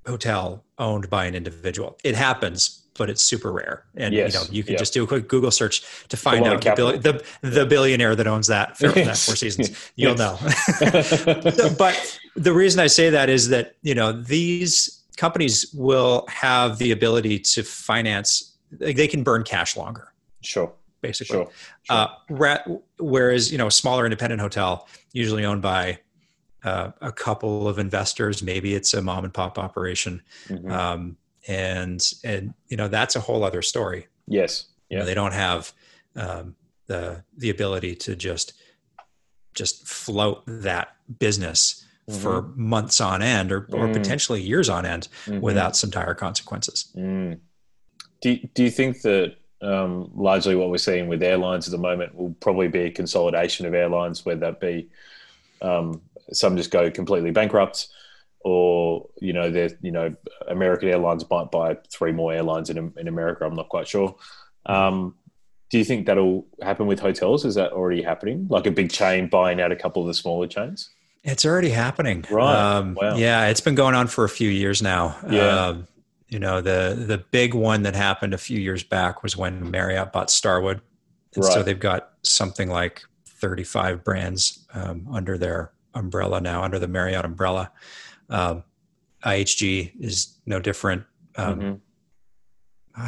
hotel 0.07 0.63
owned 0.79 1.09
by 1.09 1.25
an 1.25 1.35
individual. 1.35 1.97
It 2.05 2.17
happens, 2.17 2.87
but 2.99 3.09
it's 3.09 3.23
super 3.23 3.51
rare. 3.51 3.85
And 3.97 4.13
yes. 4.13 4.35
you 4.35 4.39
know, 4.39 4.47
you 4.51 4.63
can 4.63 4.73
yeah. 4.73 4.79
just 4.79 4.93
do 4.93 5.05
a 5.05 5.07
quick 5.07 5.29
Google 5.29 5.51
search 5.51 5.83
to 6.09 6.17
find 6.17 6.45
out 6.45 6.63
the, 6.63 6.75
bill, 6.75 6.99
the, 6.99 7.25
the 7.41 7.65
billionaire 7.65 8.15
that 8.15 8.27
owns 8.27 8.49
that, 8.49 8.77
for, 8.77 8.89
that 8.89 9.17
Four 9.17 9.37
Seasons. 9.37 9.91
You'll 9.97 10.17
know. 10.17 10.37
so, 10.77 11.75
but 11.79 12.21
the 12.37 12.53
reason 12.53 12.81
I 12.81 12.89
say 12.89 13.09
that 13.09 13.31
is 13.31 13.49
that 13.49 13.77
you 13.83 13.95
know 13.95 14.13
these 14.13 15.03
companies 15.17 15.73
will 15.73 16.27
have 16.29 16.79
the 16.79 16.91
ability 16.91 17.39
to 17.39 17.63
finance 17.63 18.57
they 18.71 19.09
can 19.09 19.23
burn 19.23 19.45
cash 19.45 19.77
longer. 19.77 20.13
Sure. 20.43 20.73
Basically. 21.01 21.37
Sure. 21.37 21.51
sure. 21.85 22.09
Uh, 22.29 22.77
whereas, 22.99 23.51
you 23.53 23.59
know, 23.59 23.69
a 23.69 23.71
smaller 23.71 24.05
independent 24.05 24.41
hotel, 24.41 24.89
usually 25.13 25.45
owned 25.45 25.63
by 25.63 26.01
uh, 26.65 26.91
a 27.01 27.13
couple 27.13 27.69
of 27.69 27.79
investors. 27.79 28.43
Maybe 28.43 28.75
it's 28.75 28.95
a 28.95 29.03
mom 29.03 29.25
and 29.25 29.33
pop 29.33 29.59
operation, 29.59 30.23
Mhm. 30.49 30.71
um, 30.71 31.17
and 31.49 32.13
and 32.23 32.55
you 32.69 32.77
know 32.77 32.87
that's 32.89 33.17
a 33.17 33.21
whole 33.21 33.43
other 33.43 33.63
story. 33.63 34.07
yes. 34.27 34.67
You 34.91 34.97
know, 34.97 35.03
Yeah. 35.03 35.07
they 35.07 35.15
don't 35.15 35.35
have 35.35 35.73
um, 36.17 36.55
the 36.87 37.25
the 37.37 37.51
ability 37.51 37.95
to 37.97 38.15
just 38.17 38.53
just 39.55 39.87
float 39.87 40.43
that 40.47 40.97
business 41.19 41.85
for 42.21 42.41
months 42.57 43.01
on 43.03 43.21
end 43.21 43.53
or, 43.53 43.67
or 43.73 43.87
Mm. 43.87 43.93
potentially 43.93 44.41
years 44.41 44.71
on 44.71 44.87
end 44.87 45.09
Mhm. 45.27 45.41
without 45.43 45.77
some 45.77 45.91
dire 45.91 46.15
consequences. 46.15 46.89
Mm. 46.97 47.39
Do 48.23 48.37
Do 48.55 48.63
you 48.65 48.71
think 48.71 49.03
that 49.03 49.35
um, 49.61 50.11
largely 50.15 50.55
what 50.55 50.71
we're 50.71 50.79
seeing 50.79 51.09
with 51.09 51.23
airlines 51.23 51.67
at 51.67 51.73
the 51.73 51.79
moment 51.79 52.15
will 52.15 52.35
probably 52.41 52.69
be 52.69 52.83
a 52.83 52.91
consolidation 52.91 53.67
of 53.67 53.75
airlines, 53.75 54.25
whether 54.25 54.41
that 54.41 54.61
be 54.61 54.89
um, 55.61 56.01
some 56.33 56.57
just 56.57 56.71
go 56.71 56.91
completely 56.91 57.33
bankrupt, 57.33 57.89
or 58.41 59.09
you 59.21 59.33
know, 59.33 59.51
there 59.51 59.71
you 59.83 59.91
know, 59.91 60.15
American 60.47 60.89
Airlines 60.89 61.29
might 61.29 61.51
buy 61.51 61.77
three 61.91 62.13
more 62.13 62.33
airlines 62.33 62.71
in 62.71 62.93
in 62.97 63.09
America. 63.09 63.45
I'm 63.45 63.55
not 63.55 63.69
quite 63.69 63.89
sure. 63.89 64.17
Um, 64.67 65.15
do 65.71 65.79
you 65.79 65.85
think 65.85 66.07
that'll 66.07 66.47
happen 66.63 66.87
with 66.87 67.01
hotels? 67.01 67.45
Is 67.45 67.55
that 67.57 67.73
already 67.73 68.03
happening? 68.03 68.47
Like 68.49 68.67
a 68.67 68.71
big 68.71 68.91
chain 68.91 69.29
buying 69.29 69.61
out 69.61 69.71
a 69.71 69.77
couple 69.77 70.03
of 70.03 70.09
the 70.09 70.15
smaller 70.15 70.47
chains? 70.47 70.91
It's 71.25 71.45
already 71.45 71.71
happening. 71.71 72.25
Right. 72.31 72.55
Um, 72.57 72.95
Wow. 72.95 73.17
Yeah, 73.17 73.49
it's 73.49 73.61
been 73.61 73.75
going 73.75 73.95
on 73.95 74.07
for 74.07 74.25
a 74.25 74.29
few 74.29 74.49
years 74.49 74.81
now. 74.81 75.17
Yeah. 75.29 75.67
Um, 75.67 75.89
you 76.29 76.39
know, 76.39 76.61
the 76.61 77.05
the 77.07 77.19
big 77.19 77.55
one 77.55 77.83
that 77.83 77.95
happened 77.95 78.35
a 78.35 78.39
few 78.39 78.59
years 78.59 78.83
back 78.83 79.23
was 79.23 79.37
when 79.37 79.71
Marriott 79.71 80.13
bought 80.13 80.31
Starwood. 80.31 80.81
And 81.35 81.45
so 81.45 81.63
they've 81.63 81.79
got 81.79 82.11
something 82.23 82.69
like 82.69 83.03
35 83.27 84.03
brands 84.03 84.67
um, 84.75 85.07
under 85.11 85.39
their 85.39 85.71
umbrella 85.95 86.41
now, 86.41 86.63
under 86.63 86.79
the 86.79 86.89
Marriott 86.89 87.25
umbrella. 87.25 87.71
Um, 88.31 88.65
IHG 89.25 89.93
is 90.01 90.39
no 90.47 90.61
different. 90.61 91.05
Um, 91.37 91.61
Mhm. 91.61 91.81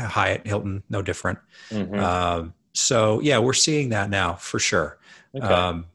Hyatt, 0.08 0.46
Hilton, 0.46 0.82
no 0.88 1.02
different. 1.02 1.38
Mhm. 1.70 1.98
Um, 2.00 2.54
so 2.72 3.20
yeah, 3.20 3.38
we're 3.38 3.52
seeing 3.52 3.88
that 3.90 4.08
now 4.10 4.34
for 4.34 4.58
sure. 4.58 4.98
okay. 5.34 5.46
Um, 5.46 5.86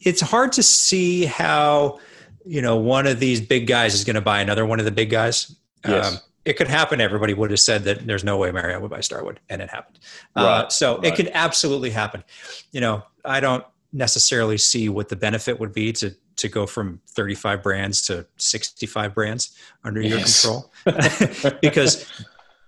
it's 0.00 0.20
hard 0.20 0.52
to 0.52 0.62
see 0.62 1.24
how 1.26 2.00
you 2.44 2.60
know 2.60 2.76
one 2.76 3.06
of 3.06 3.20
these 3.20 3.40
big 3.40 3.66
guys 3.66 3.94
is 3.94 4.04
going 4.04 4.14
to 4.14 4.20
buy 4.20 4.40
another 4.40 4.66
one 4.66 4.78
of 4.78 4.84
the 4.84 4.90
big 4.90 5.10
guys. 5.10 5.54
Yes. 5.86 6.12
Um, 6.14 6.18
it 6.44 6.54
could 6.54 6.66
happen. 6.68 7.00
Everybody 7.00 7.34
would 7.34 7.50
have 7.50 7.60
said 7.60 7.84
that 7.84 8.04
there's 8.06 8.24
no 8.24 8.36
way 8.36 8.50
Marriott 8.50 8.80
would 8.82 8.90
buy 8.90 9.00
Starwood, 9.00 9.38
and 9.48 9.62
it 9.62 9.70
happened. 9.70 10.00
Uh, 10.34 10.68
so 10.68 10.96
right. 10.96 11.04
it 11.06 11.14
could 11.16 11.30
absolutely 11.34 11.90
happen. 11.90 12.24
You 12.72 12.80
know, 12.80 13.04
I 13.24 13.38
don't 13.40 13.64
necessarily 13.92 14.58
see 14.58 14.88
what 14.88 15.08
the 15.08 15.14
benefit 15.16 15.60
would 15.60 15.72
be 15.72 15.92
to 15.92 16.14
to 16.36 16.48
go 16.48 16.66
from 16.66 17.00
35 17.08 17.62
brands 17.62 18.02
to 18.06 18.26
65 18.36 19.14
brands 19.14 19.56
under 19.84 20.00
your 20.00 20.18
control 20.18 20.70
because 21.60 22.10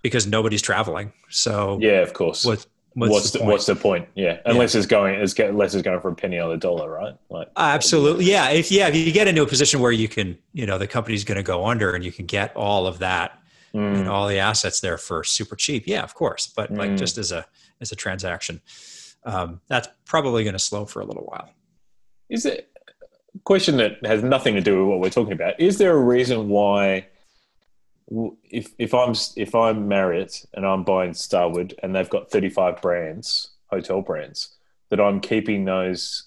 because 0.03 0.27
nobody's 0.27 0.63
traveling. 0.63 1.13
So 1.31 1.79
yeah, 1.81 2.03
of 2.03 2.13
course. 2.13 2.45
what 2.45 2.67
what's, 2.95 3.11
what's, 3.11 3.31
the, 3.31 3.39
the 3.39 3.45
point? 3.45 3.53
what's 3.53 3.67
the 3.67 3.77
point? 3.77 4.09
Yeah, 4.15 4.39
unless 4.45 4.75
it's 4.75 4.87
going, 4.87 5.15
it's 5.15 5.35
get, 5.35 5.51
unless 5.51 5.75
it's 5.75 5.83
going 5.83 6.01
for 6.01 6.11
a 6.11 6.15
penny 6.15 6.39
on 6.39 6.51
the 6.51 6.57
dollar, 6.57 6.91
right? 6.91 7.15
Like 7.31 7.49
Absolutely. 7.57 8.27
Yeah. 8.27 8.51
If 8.51 8.71
yeah, 8.71 8.89
if 8.89 8.95
you 8.95 9.13
get 9.13 9.29
into 9.29 9.43
a 9.43 9.47
position 9.47 9.81
where 9.81 9.93
you 9.93 10.09
can, 10.09 10.39
you 10.53 10.67
know, 10.67 10.79
the 10.79 10.87
company's 10.87 11.25
going 11.25 11.37
to 11.37 11.43
go 11.43 11.67
under 11.67 11.95
and 11.95 12.05
you 12.05 12.13
can 12.13 12.27
get 12.27 12.55
all 12.57 12.87
of 12.87 12.99
that 13.01 13.41
Mm, 13.75 13.99
and 13.99 14.09
all 14.09 14.29
the 14.29 14.39
assets 14.39 14.79
there 14.79 14.97
for 14.97 15.25
super 15.25 15.57
cheap. 15.57 15.83
Yeah, 15.89 16.05
of 16.05 16.15
course. 16.15 16.47
But 16.47 16.71
like 16.71 16.91
Mm. 16.91 16.97
just 16.97 17.19
as 17.19 17.33
a 17.33 17.45
as 17.81 17.91
a 17.91 17.97
transaction, 17.97 18.61
um, 19.25 19.61
that's 19.67 19.89
probably 20.05 20.45
going 20.45 20.53
to 20.53 20.61
slow 20.61 20.85
for 20.87 21.01
a 21.01 21.05
little 21.05 21.25
while. 21.25 21.51
is 22.29 22.47
it 22.47 22.71
question 23.43 23.79
that 23.79 24.05
has 24.05 24.23
nothing 24.23 24.55
to 24.55 24.61
do 24.61 24.81
with 24.81 24.89
what 24.89 25.01
we're 25.01 25.11
talking 25.11 25.33
about? 25.33 25.59
Is 25.59 25.79
there 25.79 25.93
a 25.93 26.01
reason 26.01 26.49
why, 26.49 27.09
if 28.45 28.73
if 28.79 28.95
I'm 28.95 29.15
if 29.37 29.55
I'm 29.55 29.89
Marriott 29.89 30.45
and 30.55 30.65
I'm 30.65 30.85
buying 30.85 31.15
Starwood 31.15 31.75
and 31.83 31.95
they've 31.95 32.09
got 32.09 32.31
35 32.31 32.81
brands, 32.81 33.51
hotel 33.67 34.03
brands, 34.03 34.55
that 34.91 35.01
I'm 35.01 35.21
keeping 35.21 35.65
those 35.65 36.25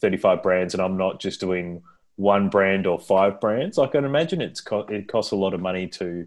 35 0.00 0.42
brands 0.42 0.74
and 0.74 0.82
I'm 0.82 0.96
not 0.96 1.20
just 1.20 1.40
doing 1.40 1.82
one 2.16 2.48
brand 2.48 2.86
or 2.86 2.98
five 3.00 3.40
brands? 3.40 3.78
I 3.78 3.88
can 3.88 4.04
imagine 4.04 4.40
it's 4.40 4.60
co- 4.60 4.86
it 4.86 5.08
costs 5.08 5.32
a 5.32 5.36
lot 5.36 5.54
of 5.54 5.60
money 5.60 5.88
to 5.88 6.26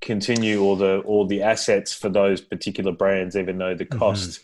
continue 0.00 0.60
all 0.62 0.76
the 0.76 0.98
all 1.00 1.26
the 1.26 1.42
assets 1.42 1.92
for 1.92 2.08
those 2.08 2.40
particular 2.40 2.92
brands, 2.92 3.36
even 3.36 3.58
though 3.58 3.74
the 3.74 3.84
mm-hmm. 3.84 3.98
cost 3.98 4.40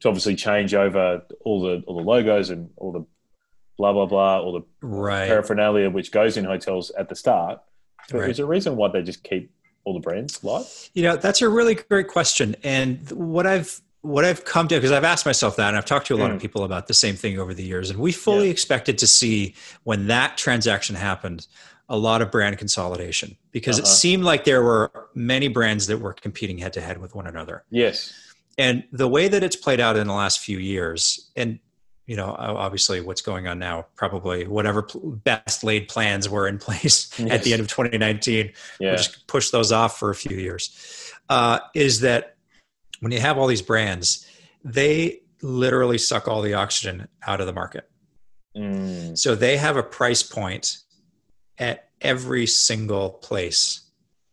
to 0.00 0.08
obviously 0.08 0.36
change 0.36 0.74
over 0.74 1.22
all 1.44 1.62
the 1.62 1.82
all 1.86 1.96
the 1.96 2.02
logos 2.02 2.50
and 2.50 2.70
all 2.76 2.92
the 2.92 3.04
blah 3.78 3.92
blah 3.92 4.06
blah, 4.06 4.40
all 4.40 4.52
the 4.52 4.62
Right. 4.86 5.28
paraphernalia 5.28 5.88
which 5.88 6.12
goes 6.12 6.36
in 6.36 6.44
hotels 6.44 6.90
at 6.98 7.08
the 7.08 7.14
start. 7.16 7.60
So 8.10 8.18
Right. 8.18 8.30
Is 8.30 8.36
there 8.36 8.46
a 8.46 8.48
reason 8.48 8.76
why 8.76 8.88
they 8.88 9.02
just 9.02 9.22
keep 9.22 9.50
all 9.84 9.94
the 9.94 10.00
brands 10.00 10.42
live? 10.44 10.66
You 10.94 11.04
know, 11.04 11.16
that's 11.16 11.40
a 11.40 11.48
really 11.48 11.74
great 11.76 12.08
question. 12.08 12.56
And 12.62 13.08
what 13.12 13.46
I've 13.46 13.80
what 14.02 14.24
I've 14.24 14.44
come 14.44 14.68
to 14.68 14.76
because 14.76 14.92
I've 14.92 15.04
asked 15.04 15.26
myself 15.26 15.56
that 15.56 15.68
and 15.68 15.76
I've 15.76 15.84
talked 15.84 16.06
to 16.06 16.14
a 16.14 16.16
lot 16.16 16.30
Mm. 16.30 16.36
of 16.36 16.40
people 16.40 16.62
about 16.64 16.86
the 16.86 16.94
same 16.94 17.16
thing 17.16 17.38
over 17.38 17.52
the 17.52 17.64
years. 17.64 17.90
And 17.90 17.98
we 17.98 18.12
fully 18.12 18.44
Yeah. 18.46 18.52
expected 18.52 18.96
to 18.98 19.06
see 19.08 19.54
when 19.82 20.06
that 20.06 20.36
transaction 20.38 20.94
happened 20.94 21.46
a 21.88 21.96
lot 21.96 22.22
of 22.22 22.30
brand 22.30 22.56
consolidation 22.58 23.36
because 23.50 23.78
it 23.78 23.84
Uh-huh. 23.84 23.92
seemed 23.94 24.22
like 24.24 24.44
there 24.44 24.62
were 24.62 24.90
many 25.14 25.48
brands 25.48 25.88
that 25.88 25.98
were 25.98 26.12
competing 26.12 26.58
head 26.58 26.72
to 26.74 26.80
head 26.80 26.98
with 26.98 27.14
one 27.14 27.26
another. 27.26 27.64
Yes. 27.70 28.12
And 28.56 28.84
the 28.92 29.08
way 29.08 29.26
that 29.28 29.42
it's 29.42 29.56
played 29.56 29.80
out 29.80 29.96
in 29.96 30.06
the 30.06 30.12
last 30.14 30.38
few 30.40 30.58
years, 30.58 31.30
and 31.36 31.58
you 32.08 32.16
know, 32.16 32.34
obviously 32.38 33.02
what's 33.02 33.20
going 33.20 33.46
on 33.46 33.58
now, 33.58 33.84
probably 33.94 34.46
whatever 34.46 34.82
pl- 34.82 35.10
best 35.22 35.62
laid 35.62 35.88
plans 35.88 36.26
were 36.26 36.48
in 36.48 36.58
place 36.66 37.08
at 37.20 37.42
the 37.44 37.52
end 37.52 37.60
of 37.60 37.68
2019 37.68 38.50
Yeah. 38.80 38.88
we'll 38.88 38.96
just 38.96 39.26
push 39.28 39.50
those 39.50 39.70
off 39.70 39.98
for 39.98 40.10
a 40.10 40.14
few 40.14 40.36
years. 40.36 41.12
Uh, 41.28 41.58
is 41.74 42.00
that 42.00 42.36
when 43.00 43.12
you 43.12 43.20
have 43.20 43.36
all 43.36 43.46
these 43.46 43.62
brands 43.62 44.26
they 44.64 45.20
literally 45.42 45.98
suck 45.98 46.26
all 46.26 46.40
the 46.42 46.54
oxygen 46.54 47.06
out 47.26 47.40
of 47.40 47.46
the 47.46 47.52
market. 47.52 47.88
Mm. 48.56 49.16
so 49.16 49.34
they 49.36 49.56
have 49.58 49.76
a 49.76 49.82
price 49.82 50.22
point 50.22 50.78
at 51.58 51.90
every 52.00 52.46
single 52.46 53.10
place 53.10 53.82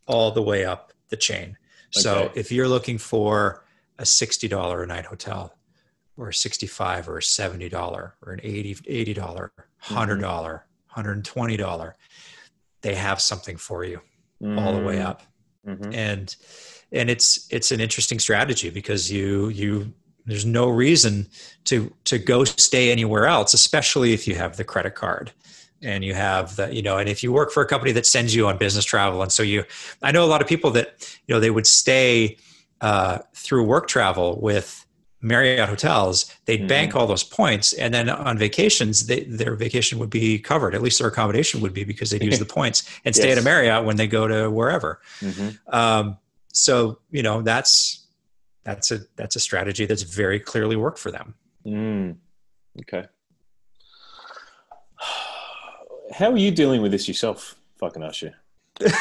all 0.08 0.32
the 0.32 0.42
way 0.42 0.66
up 0.66 0.94
the 1.10 1.18
chain. 1.18 1.58
So 1.92 2.32
if 2.36 2.52
you're 2.52 2.68
looking 2.68 2.98
for 2.98 3.64
a 4.00 4.04
$60 4.04 4.84
a 4.84 4.86
night 4.86 5.06
hotel 5.06 5.55
or 6.18 6.30
a 6.30 6.34
65 6.34 7.10
or 7.10 7.18
a 7.18 7.22
$70 7.22 7.74
or 8.26 8.32
an 8.32 8.40
80 8.44 8.76
$80 8.76 9.50
$100 9.84 10.62
$120 10.96 11.94
they 12.82 12.96
have 12.96 13.20
something 13.22 13.58
for 13.58 13.84
you 13.84 14.00
all 14.58 14.74
the 14.74 14.82
way 14.86 14.98
Mm. 14.98 15.06
up 15.06 15.22
Mhm. 15.68 15.94
and 15.96 16.36
and 16.92 17.10
it's 17.10 17.48
it's 17.50 17.72
an 17.72 17.80
interesting 17.82 18.20
strategy 18.20 18.70
because 18.70 19.12
you 19.12 19.50
you 19.50 19.92
there's 20.26 20.46
no 20.46 20.70
reason 20.70 21.28
to 21.66 21.92
to 22.04 22.18
go 22.20 22.44
stay 22.44 22.92
anywhere 22.92 23.26
else 23.26 23.54
especially 23.54 24.14
if 24.14 24.28
you 24.28 24.36
have 24.36 24.58
the 24.58 24.64
credit 24.64 24.94
card 24.94 25.32
and 25.82 26.04
you 26.06 26.14
have 26.14 26.56
the 26.58 26.74
you 26.74 26.82
know 26.84 26.98
and 26.98 27.10
if 27.10 27.24
you 27.24 27.32
work 27.34 27.52
for 27.52 27.64
a 27.64 27.68
company 27.68 27.92
that 27.92 28.06
sends 28.06 28.36
you 28.36 28.48
on 28.48 28.58
business 28.58 28.86
travel 28.86 29.22
and 29.24 29.32
so 29.32 29.42
you 29.42 29.64
i 30.04 30.12
know 30.12 30.24
a 30.24 30.28
lot 30.28 30.42
of 30.42 30.48
people 30.48 30.70
that 30.70 30.94
you 31.28 31.34
know 31.34 31.40
they 31.40 31.50
would 31.52 31.66
stay 31.68 32.38
uh, 32.82 33.18
through 33.34 33.64
work 33.64 33.88
travel 33.88 34.40
with 34.42 34.85
marriott 35.32 35.68
hotels 35.68 36.16
they'd 36.46 36.62
Mhm. 36.64 36.68
bank 36.76 36.96
all 36.96 37.08
those 37.08 37.24
points 37.24 37.74
and 37.74 37.94
then 37.96 38.08
on 38.10 38.38
vacations 38.38 39.08
they, 39.08 39.22
their 39.24 39.56
vacation 39.56 39.98
would 40.00 40.10
be 40.22 40.38
covered 40.38 40.74
at 40.76 40.82
least 40.82 41.00
their 41.00 41.08
accommodation 41.08 41.62
would 41.62 41.74
be 41.74 41.84
because 41.84 42.10
they'd 42.12 42.24
use 42.32 42.40
the 42.40 42.46
points 42.60 42.84
and 43.06 43.16
stay 43.16 43.32
at 43.32 43.38
a 43.38 43.42
marriott 43.42 43.84
when 43.88 43.96
they 43.98 44.08
go 44.08 44.28
to 44.28 44.50
wherever 44.52 44.92
Mhm. 45.22 45.58
um, 45.82 46.18
so 46.54 47.00
you 47.12 47.24
know 47.24 47.42
that's 47.42 48.06
that's 48.64 48.92
a 48.92 49.00
that's 49.16 49.36
a 49.36 49.40
strategy 49.40 49.86
that's 49.86 50.04
very 50.04 50.40
clearly 50.40 50.76
worked 50.76 50.98
for 50.98 51.12
them. 51.12 51.36
Mm. 51.68 52.16
Okay. 52.82 53.06
How 56.14 56.32
are 56.32 56.38
you 56.38 56.52
dealing 56.52 56.82
with 56.82 56.92
this 56.92 57.08
yourself? 57.08 57.56
Fucking 57.80 58.04
ask 58.04 58.22
you. 58.22 58.32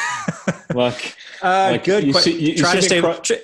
Like, 0.74 1.16
Uh, 1.42 1.68
Like, 1.72 1.84
good. 1.84 2.04
you 2.04 2.12
see- 2.14 2.32
you- 2.32 2.52
you 2.52 2.58
try 2.58 2.74
to 2.74 2.82
stay. 2.82 3.00
cro- 3.00 3.18
tr- 3.20 3.34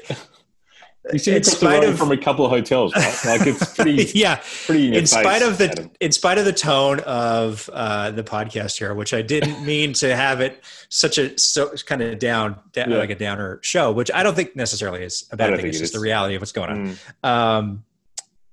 you 1.13 1.19
see 1.19 1.35
in 1.35 1.43
spite 1.43 1.83
of 1.83 1.97
from 1.99 2.13
a 2.13 2.17
couple 2.17 2.45
of 2.45 2.51
hotels, 2.51 2.95
right? 2.95 3.19
Like, 3.25 3.47
it's 3.47 3.75
pretty, 3.75 4.11
yeah, 4.15 4.43
pretty 4.67 4.89
in, 4.89 4.95
in 4.95 5.07
spite 5.07 5.41
of 5.43 5.57
the 5.59 5.71
Adam. 5.71 5.91
in 6.01 6.13
spite 6.13 6.37
of 6.39 6.45
the 6.45 6.53
tone 6.53 7.01
of 7.01 7.69
uh, 7.73 8.11
the 8.11 8.23
podcast 8.23 8.79
here, 8.79 8.93
which 8.95 9.15
I 9.15 9.23
didn't 9.23 9.65
mean 9.67 9.93
to 9.95 10.15
have 10.15 10.41
it 10.41 10.63
such 10.91 11.17
a 11.19 11.39
so 11.39 11.73
kind 11.87 12.03
of 12.03 12.19
down, 12.19 12.57
down 12.73 12.91
Yeah. 12.91 12.99
like 12.99 13.11
a 13.11 13.15
downer 13.15 13.61
show, 13.63 13.91
which 13.93 14.11
I 14.13 14.23
don't 14.23 14.35
think 14.35 14.55
necessarily 14.57 15.03
is 15.03 15.27
a 15.33 15.37
bad 15.37 15.57
thing. 15.57 15.67
It's 15.67 15.79
it 15.79 15.81
just 15.81 15.93
the 15.95 16.01
reality 16.01 16.35
of 16.35 16.43
what's 16.43 16.53
going 16.53 16.71
on. 16.71 16.97
Mm. 17.25 17.29
um, 17.29 17.85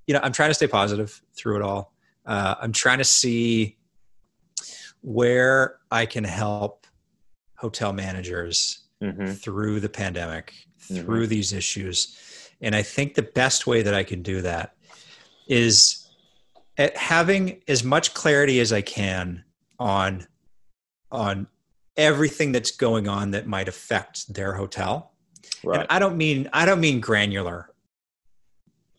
you 0.06 0.14
know, 0.14 0.20
I'm 0.22 0.32
trying 0.32 0.48
to 0.50 0.54
stay 0.54 0.66
positive 0.68 1.20
through 1.34 1.56
it 1.56 1.62
all. 1.62 1.92
Uh, 2.24 2.54
I'm 2.62 2.72
trying 2.72 2.98
to 2.98 3.04
see 3.04 3.76
where 5.02 5.76
I 5.90 6.06
can 6.06 6.24
help 6.24 6.86
hotel 7.56 7.92
managers 7.92 8.80
Mhm. 9.02 9.38
through 9.38 9.80
the 9.80 9.88
pandemic, 9.88 10.54
Mhm. 10.90 11.04
through 11.04 11.26
these 11.26 11.52
issues. 11.52 12.16
And 12.60 12.74
I 12.74 12.82
think 12.82 13.14
the 13.14 13.22
best 13.22 13.66
way 13.66 13.82
that 13.82 13.94
I 13.94 14.02
can 14.02 14.22
do 14.22 14.42
that 14.42 14.74
is 15.46 16.08
at 16.76 16.96
having 16.96 17.62
as 17.68 17.82
much 17.84 18.14
clarity 18.14 18.60
as 18.60 18.72
I 18.72 18.82
can 18.82 19.44
on 19.78 20.26
on 21.10 21.46
everything 21.96 22.52
that's 22.52 22.70
going 22.70 23.08
on 23.08 23.32
that 23.32 23.46
might 23.46 23.66
affect 23.68 24.32
their 24.32 24.52
hotel. 24.54 25.12
Right. 25.64 25.80
And 25.80 25.86
I 25.90 25.98
don't 25.98 26.16
mean 26.16 26.48
I 26.52 26.64
don't 26.66 26.80
mean 26.80 27.00
granular 27.00 27.70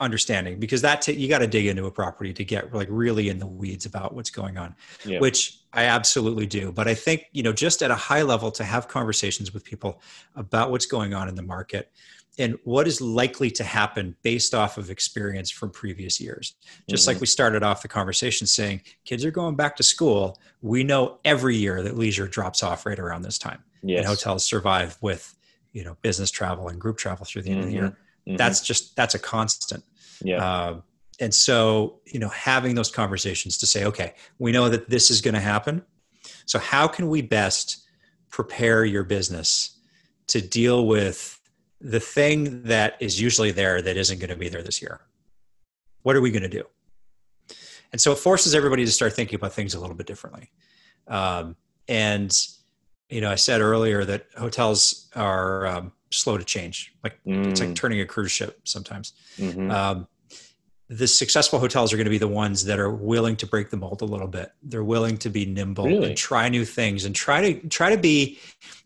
understanding 0.01 0.60
because 0.60 0.82
that 0.82 1.01
t- 1.01 1.14
you 1.14 1.28
got 1.28 1.39
to 1.39 1.47
dig 1.47 1.66
into 1.66 1.86
a 1.86 1.91
property 1.91 2.34
to 2.34 2.43
get 2.45 2.74
like 2.74 2.88
really 2.89 3.28
in 3.28 3.38
the 3.38 3.45
weeds 3.45 3.86
about 3.86 4.14
what's 4.14 4.30
going 4.30 4.57
on, 4.57 4.74
Yeah. 5.05 5.20
which 5.20 5.60
I 5.74 5.86
absolutely 5.86 6.45
do. 6.45 6.72
But 6.72 6.88
I 6.88 6.93
think 6.93 7.26
you 7.34 7.43
know 7.43 7.53
just 7.53 7.82
at 7.84 7.91
a 7.91 7.95
high 7.95 8.22
level 8.24 8.49
to 8.51 8.64
have 8.64 8.88
conversations 8.88 9.53
with 9.53 9.64
people 9.64 10.01
about 10.36 10.72
what's 10.72 10.86
going 10.86 11.14
on 11.14 11.28
in 11.28 11.36
the 11.36 11.43
market 11.43 11.91
and 12.40 12.58
what 12.64 12.88
is 12.88 13.02
likely 13.02 13.52
to 13.52 13.64
happen 13.64 14.16
based 14.24 14.56
off 14.56 14.78
of 14.78 14.90
experience 14.90 15.52
from 15.52 15.70
previous 15.70 16.20
years. 16.20 16.56
Just 16.90 17.06
like 17.06 17.20
we 17.20 17.28
started 17.28 17.62
off 17.62 17.82
the 17.82 17.88
conversation 17.88 18.48
saying 18.48 18.82
kids 19.06 19.26
are 19.26 19.32
going 19.32 19.56
back 19.56 19.76
to 19.76 19.84
school, 19.84 20.40
we 20.62 20.84
know 20.84 21.20
every 21.26 21.58
year 21.58 21.84
that 21.84 21.98
leisure 21.98 22.28
drops 22.28 22.64
off 22.64 22.86
right 22.86 22.98
around 22.98 23.22
this 23.22 23.38
time 23.38 23.62
yes. 23.84 24.00
and 24.00 24.08
hotels 24.08 24.44
survive 24.44 24.98
with 25.02 25.36
you 25.72 25.84
know 25.84 25.98
business 26.02 26.32
travel 26.32 26.68
and 26.70 26.80
group 26.80 26.98
travel 26.98 27.26
through 27.26 27.44
the 27.44 27.52
end 27.52 27.60
of 27.60 27.66
the 27.68 27.72
year 27.72 27.98
Mhm. 28.28 28.38
that's 28.38 28.62
just 28.62 28.96
that's 28.96 29.16
a 29.16 29.20
constant 29.20 29.84
yeah. 30.24 30.68
um, 30.68 30.84
and 31.20 31.34
so 31.34 32.00
you 32.06 32.20
know 32.20 32.30
having 32.30 32.76
those 32.76 32.92
conversations 32.92 33.58
to 33.60 33.66
say 33.66 33.86
okay 33.86 34.16
we 34.40 34.52
know 34.52 34.70
that 34.70 34.90
this 34.90 35.12
is 35.12 35.22
going 35.22 35.36
to 35.36 35.40
happen 35.40 35.84
so 36.46 36.60
how 36.60 36.88
can 36.88 37.08
we 37.08 37.22
best 37.22 37.86
prepare 38.30 38.84
your 38.84 39.04
business 39.04 39.78
to 40.28 40.42
deal 40.42 40.86
with 40.86 41.39
the 41.82 41.99
thing 41.99 42.63
that 42.63 42.95
is 42.99 43.19
usually 43.21 43.51
there 43.51 43.82
that 43.82 43.95
isn't 43.97 44.19
going 44.19 44.30
to 44.30 44.36
be 44.36 44.49
there 44.49 44.61
this 44.63 44.82
year 44.82 44.99
what 46.03 46.15
are 46.15 46.21
we 46.21 46.32
going 46.32 46.43
to 46.43 46.49
do 46.49 46.63
and 47.91 47.99
so 47.99 48.11
it 48.11 48.17
forces 48.17 48.53
everybody 48.53 48.86
to 48.86 48.91
start 48.91 49.13
thinking 49.13 49.36
about 49.36 49.53
things 49.53 49.73
a 49.73 49.80
little 49.80 49.95
bit 49.95 50.05
differently 50.07 50.49
um, 51.07 51.55
and 51.88 52.47
you 53.09 53.21
know 53.21 53.32
i 53.32 53.36
said 53.36 53.61
earlier 53.61 54.03
that 54.05 54.25
hotels 54.38 55.07
are 55.15 55.65
um, 55.67 55.91
slow 56.11 56.38
to 56.38 56.43
change 56.43 56.93
like 57.03 57.17
it's 57.25 57.61
like 57.61 57.69
Mm. 57.69 57.75
turning 57.75 58.01
a 58.01 58.05
cruise 58.05 58.32
ship 58.32 58.59
sometimes 58.65 59.13
Mhm. 59.38 59.71
um, 59.71 60.07
the 60.89 61.07
successful 61.07 61.59
hotels 61.59 61.93
are 61.93 61.97
going 61.97 62.05
to 62.05 62.09
be 62.09 62.17
the 62.17 62.27
ones 62.27 62.65
that 62.65 62.80
are 62.80 62.89
willing 62.89 63.36
to 63.36 63.45
break 63.45 63.69
the 63.69 63.77
mold 63.77 64.01
a 64.01 64.05
little 64.05 64.27
bit. 64.27 64.51
They're 64.63 64.84
willing 64.84 65.19
to 65.19 65.30
be 65.30 65.45
nimble 65.45 65.86
Really? 65.86 66.07
and 66.07 66.17
try 66.17 66.49
new 66.49 66.65
things 66.65 67.05
and 67.05 67.13
try 67.15 67.53
to 67.53 67.67
try 67.69 67.91
to 67.95 68.01
be 68.01 68.39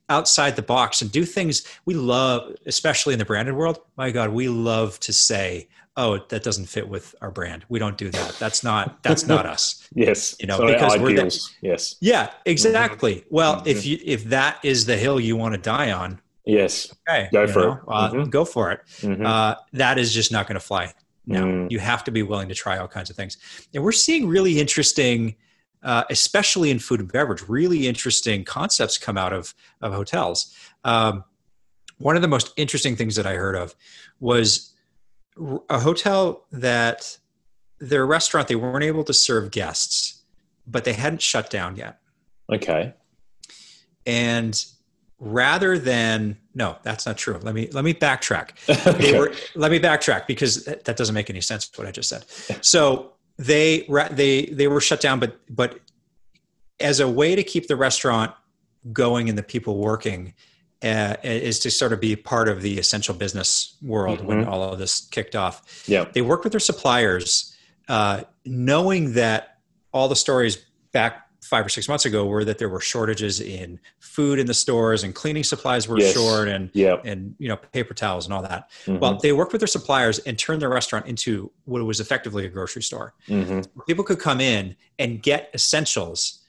outside 0.09 0.55
the 0.55 0.61
box 0.61 1.01
and 1.01 1.11
do 1.11 1.25
things 1.25 1.63
we 1.85 1.93
love, 1.93 2.55
especially 2.65 3.13
in 3.13 3.19
the 3.19 3.25
branded 3.25 3.55
world. 3.55 3.79
My 3.97 4.11
God, 4.11 4.29
we 4.31 4.49
love 4.49 4.99
to 5.01 5.13
say, 5.13 5.67
"Oh, 5.97 6.19
that 6.29 6.43
doesn't 6.43 6.65
fit 6.65 6.87
with 6.87 7.15
our 7.21 7.31
brand. 7.31 7.65
We 7.69 7.79
don't 7.79 7.97
do 7.97 8.09
that. 8.09 8.35
That's 8.39 8.63
not 8.63 9.01
that's 9.03 9.25
not 9.27 9.45
us." 9.45 9.87
yes. 9.95 10.35
you 10.39 10.47
know, 10.47 10.57
So 10.57 10.67
because 10.67 10.99
we're 10.99 11.13
the- 11.15 11.49
yes. 11.61 11.95
Yeah, 12.01 12.31
exactly. 12.45 13.23
Well, 13.29 13.61
Mhm. 13.61 13.67
if 13.67 13.85
you 13.85 13.99
if 14.03 14.25
that 14.25 14.59
is 14.63 14.85
the 14.85 14.97
hill 14.97 15.19
you 15.19 15.35
want 15.35 15.53
to 15.55 15.59
die 15.61 15.91
on, 15.91 16.19
Yes. 16.45 16.93
okay, 17.07 17.29
Go 17.31 17.47
for 17.47 17.59
know, 17.61 17.71
it. 17.73 17.79
uh, 17.87 18.11
Mhm. 18.11 18.29
Go 18.29 18.43
for 18.45 18.71
it 18.71 18.81
Mhm. 19.01 19.25
uh, 19.25 19.55
that 19.73 19.97
is 19.97 20.13
just 20.13 20.31
not 20.31 20.47
going 20.47 20.55
to 20.59 20.65
fly 20.65 20.93
now. 21.25 21.43
Mm. 21.45 21.71
You 21.71 21.79
have 21.79 22.03
to 22.03 22.11
be 22.11 22.21
willing 22.23 22.49
to 22.49 22.55
try 22.55 22.77
all 22.77 22.87
kinds 22.89 23.09
of 23.09 23.15
things. 23.15 23.37
And 23.73 23.81
we're 23.83 23.93
seeing 23.93 24.27
really 24.27 24.59
interesting, 24.59 25.35
uh, 25.83 26.03
especially 26.09 26.71
in 26.71 26.79
food 26.79 26.99
and 26.99 27.11
beverage, 27.11 27.43
really 27.47 27.87
interesting 27.87 28.43
concepts 28.43 28.97
come 28.97 29.17
out 29.17 29.33
of, 29.33 29.53
of 29.81 29.93
hotels. 29.93 30.55
Um, 30.83 31.23
one 31.97 32.15
of 32.15 32.21
the 32.21 32.27
most 32.27 32.53
interesting 32.57 32.95
things 32.95 33.15
that 33.15 33.27
I 33.27 33.35
heard 33.35 33.55
of 33.55 33.75
was 34.19 34.73
a 35.69 35.79
hotel 35.79 36.45
that 36.51 37.17
their 37.79 38.05
restaurant, 38.05 38.47
they 38.47 38.55
weren't 38.55 38.83
able 38.83 39.03
to 39.03 39.13
serve 39.13 39.51
guests, 39.51 40.23
but 40.65 40.85
they 40.85 40.93
hadn't 40.93 41.21
shut 41.21 41.49
down 41.49 41.75
yet. 41.75 41.99
okay. 42.51 42.93
And 44.05 44.65
rather 45.17 45.77
than, 45.79 46.37
no, 46.53 46.77
that's 46.83 47.05
not 47.05 47.17
true. 47.17 47.39
Let 47.41 47.55
me, 47.55 47.69
let 47.71 47.85
me 47.85 47.93
backtrack 47.93 48.51
okay. 48.87 49.11
they 49.11 49.17
were 49.17 49.33
let 49.55 49.71
me 49.71 49.79
backtrack 49.79 50.27
because 50.27 50.65
that, 50.65 50.83
that 50.83 50.97
doesn't 50.97 51.15
make 51.15 51.29
any 51.29 51.39
sense 51.41 51.71
what 51.75 51.87
i 51.87 51.91
just 51.91 52.09
said 52.09 52.25
so 52.63 53.12
they 53.37 53.85
they 54.11 54.45
they 54.47 54.67
were 54.67 54.81
shut 54.81 55.01
down 55.01 55.19
but 55.19 55.39
but 55.49 55.79
as 56.79 56.99
a 56.99 57.07
way 57.07 57.35
to 57.35 57.43
keep 57.43 57.67
the 57.67 57.75
restaurant 57.75 58.31
going 58.91 59.29
and 59.29 59.37
the 59.37 59.43
people 59.43 59.77
working 59.77 60.33
uh, 60.83 61.15
is 61.23 61.59
to 61.59 61.71
sort 61.71 61.93
of 61.93 61.99
be 62.01 62.15
part 62.15 62.49
of 62.49 62.61
the 62.61 62.77
essential 62.77 63.15
business 63.15 63.77
world 63.81 64.19
when 64.25 64.43
Mhm. 64.43 64.47
all 64.47 64.63
of 64.73 64.79
this 64.79 65.07
kicked 65.11 65.35
off 65.35 65.83
yeah. 65.87 66.05
they 66.13 66.21
worked 66.21 66.43
with 66.43 66.51
their 66.53 66.59
suppliers 66.59 67.55
uh, 67.87 68.21
knowing 68.45 69.13
that 69.13 69.57
all 69.93 70.07
the 70.07 70.15
stories 70.15 70.57
back 70.91 71.27
five 71.43 71.65
or 71.65 71.69
six 71.69 71.87
months 71.89 72.05
ago 72.05 72.25
were 72.25 72.45
that 72.45 72.57
there 72.57 72.69
were 72.69 72.79
shortages 72.79 73.41
in 73.41 73.79
food 73.99 74.39
in 74.39 74.47
the 74.47 74.53
stores 74.53 75.03
and 75.03 75.13
cleaning 75.13 75.43
supplies 75.43 75.87
were 75.87 75.99
Yes. 75.99 76.13
short 76.13 76.47
and 76.47 76.69
Yeah. 76.73 76.97
and 77.03 77.35
you 77.37 77.49
know 77.49 77.57
paper 77.57 77.93
towels 77.93 78.25
and 78.25 78.33
all 78.33 78.41
that. 78.41 78.69
Mhm. 78.85 78.99
Well, 78.99 79.19
they 79.21 79.31
worked 79.33 79.51
with 79.51 79.59
their 79.61 79.67
suppliers 79.67 80.19
and 80.19 80.39
turned 80.39 80.61
their 80.61 80.69
restaurant 80.69 81.05
into 81.07 81.51
what 81.65 81.83
was 81.83 81.99
effectively 81.99 82.45
a 82.45 82.49
grocery 82.49 82.81
store. 82.83 83.13
Mhm. 83.27 83.67
People 83.87 84.03
could 84.03 84.19
come 84.19 84.39
in 84.39 84.75
and 84.97 85.21
get 85.21 85.49
essentials 85.53 86.39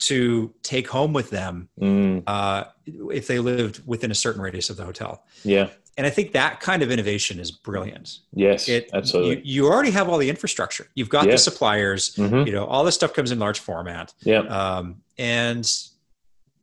to 0.00 0.54
take 0.62 0.88
home 0.88 1.12
with 1.12 1.30
them 1.30 1.68
Mm. 1.80 2.22
uh, 2.26 2.64
if 3.10 3.26
they 3.26 3.40
lived 3.40 3.80
within 3.86 4.10
a 4.12 4.14
certain 4.14 4.40
radius 4.40 4.70
of 4.70 4.76
the 4.76 4.84
hotel. 4.84 5.24
Yeah. 5.42 5.70
And 5.98 6.06
I 6.06 6.10
think 6.10 6.30
that 6.32 6.60
kind 6.60 6.82
of 6.84 6.92
innovation 6.92 7.40
is 7.40 7.50
brilliant. 7.50 8.20
Yes. 8.32 8.68
It 8.68 8.88
absolutely. 8.94 9.38
You, 9.44 9.64
you 9.64 9.66
already 9.66 9.90
have 9.90 10.08
all 10.08 10.16
the 10.16 10.30
infrastructure. 10.30 10.86
You've 10.94 11.08
got 11.08 11.26
Yeah. 11.26 11.32
the 11.32 11.38
suppliers. 11.38 12.14
Mhm. 12.14 12.46
You 12.46 12.52
know 12.52 12.64
all 12.66 12.84
this 12.84 12.94
stuff 12.94 13.12
comes 13.12 13.32
in 13.32 13.40
large 13.40 13.58
format, 13.58 14.14
Yeah. 14.22 14.42
um, 14.42 15.02
and 15.18 15.68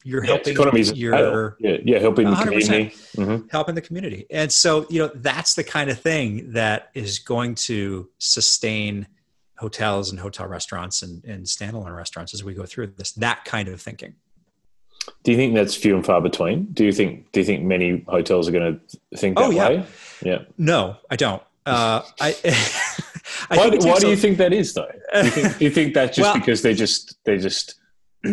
you're 0.06 0.24
Yeah, 0.24 0.32
helping 0.34 0.54
economies 0.54 0.94
your 0.94 1.58
yeah, 1.60 1.78
yeah, 1.84 2.00
helping 2.00 2.30
the 2.30 2.36
100%. 2.36 2.66
community. 2.66 2.96
Mhm. 3.18 3.52
helping 3.52 3.76
the 3.76 3.82
community. 3.82 4.26
And 4.32 4.50
so, 4.52 4.86
you 4.90 5.00
know, 5.02 5.12
that's 5.16 5.56
the 5.56 5.64
kind 5.66 5.90
of 5.90 6.00
thing 6.00 6.54
that 6.54 6.90
is 6.94 7.20
going 7.20 7.56
to 7.56 8.10
sustain 8.20 9.08
hotels 9.58 10.12
and 10.12 10.20
hotel 10.20 10.48
restaurants 10.48 11.02
and, 11.02 11.24
and 11.26 11.46
standalone 11.46 11.94
restaurants 11.96 12.34
as 12.34 12.44
we 12.44 12.54
go 12.54 12.66
through 12.66 12.88
this, 12.88 13.12
that 13.14 13.44
kind 13.46 13.68
of 13.68 13.82
thinking. 13.82 14.14
Do 15.24 15.32
you 15.32 15.38
think 15.38 15.54
that's 15.56 15.76
few 15.76 15.96
and 15.96 16.06
far 16.06 16.22
between? 16.22 16.66
Do 16.66 16.84
you 16.86 16.92
think 16.92 17.32
do 17.32 17.40
you 17.40 17.46
think 17.46 17.64
many 17.64 18.04
hotels 18.08 18.48
are 18.48 18.52
going 18.52 18.80
to 18.80 19.18
think 19.18 19.38
that 19.38 19.44
Oh, 19.46 19.50
yeah. 19.52 19.68
way? 19.70 19.86
Yeah. 20.24 20.40
No, 20.58 20.98
I 21.10 21.16
don't. 21.16 21.42
Uh, 21.66 22.02
I, 22.20 22.30
I 23.50 23.58
Why, 23.58 23.70
think 23.70 23.86
why 23.86 24.00
do 24.00 24.08
you 24.08 24.16
think 24.16 24.38
that 24.38 24.54
is 24.54 24.74
though? 24.74 24.92
Do 25.14 25.24
you 25.26 25.30
think, 25.32 25.58
do 25.58 25.66
you 25.66 25.72
think 25.72 25.94
that's 25.94 26.16
just 26.18 26.26
Well- 26.34 26.40
because 26.40 26.62
they're 26.62 26.74
just 26.74 27.18
they're 27.26 27.38
just 27.38 27.76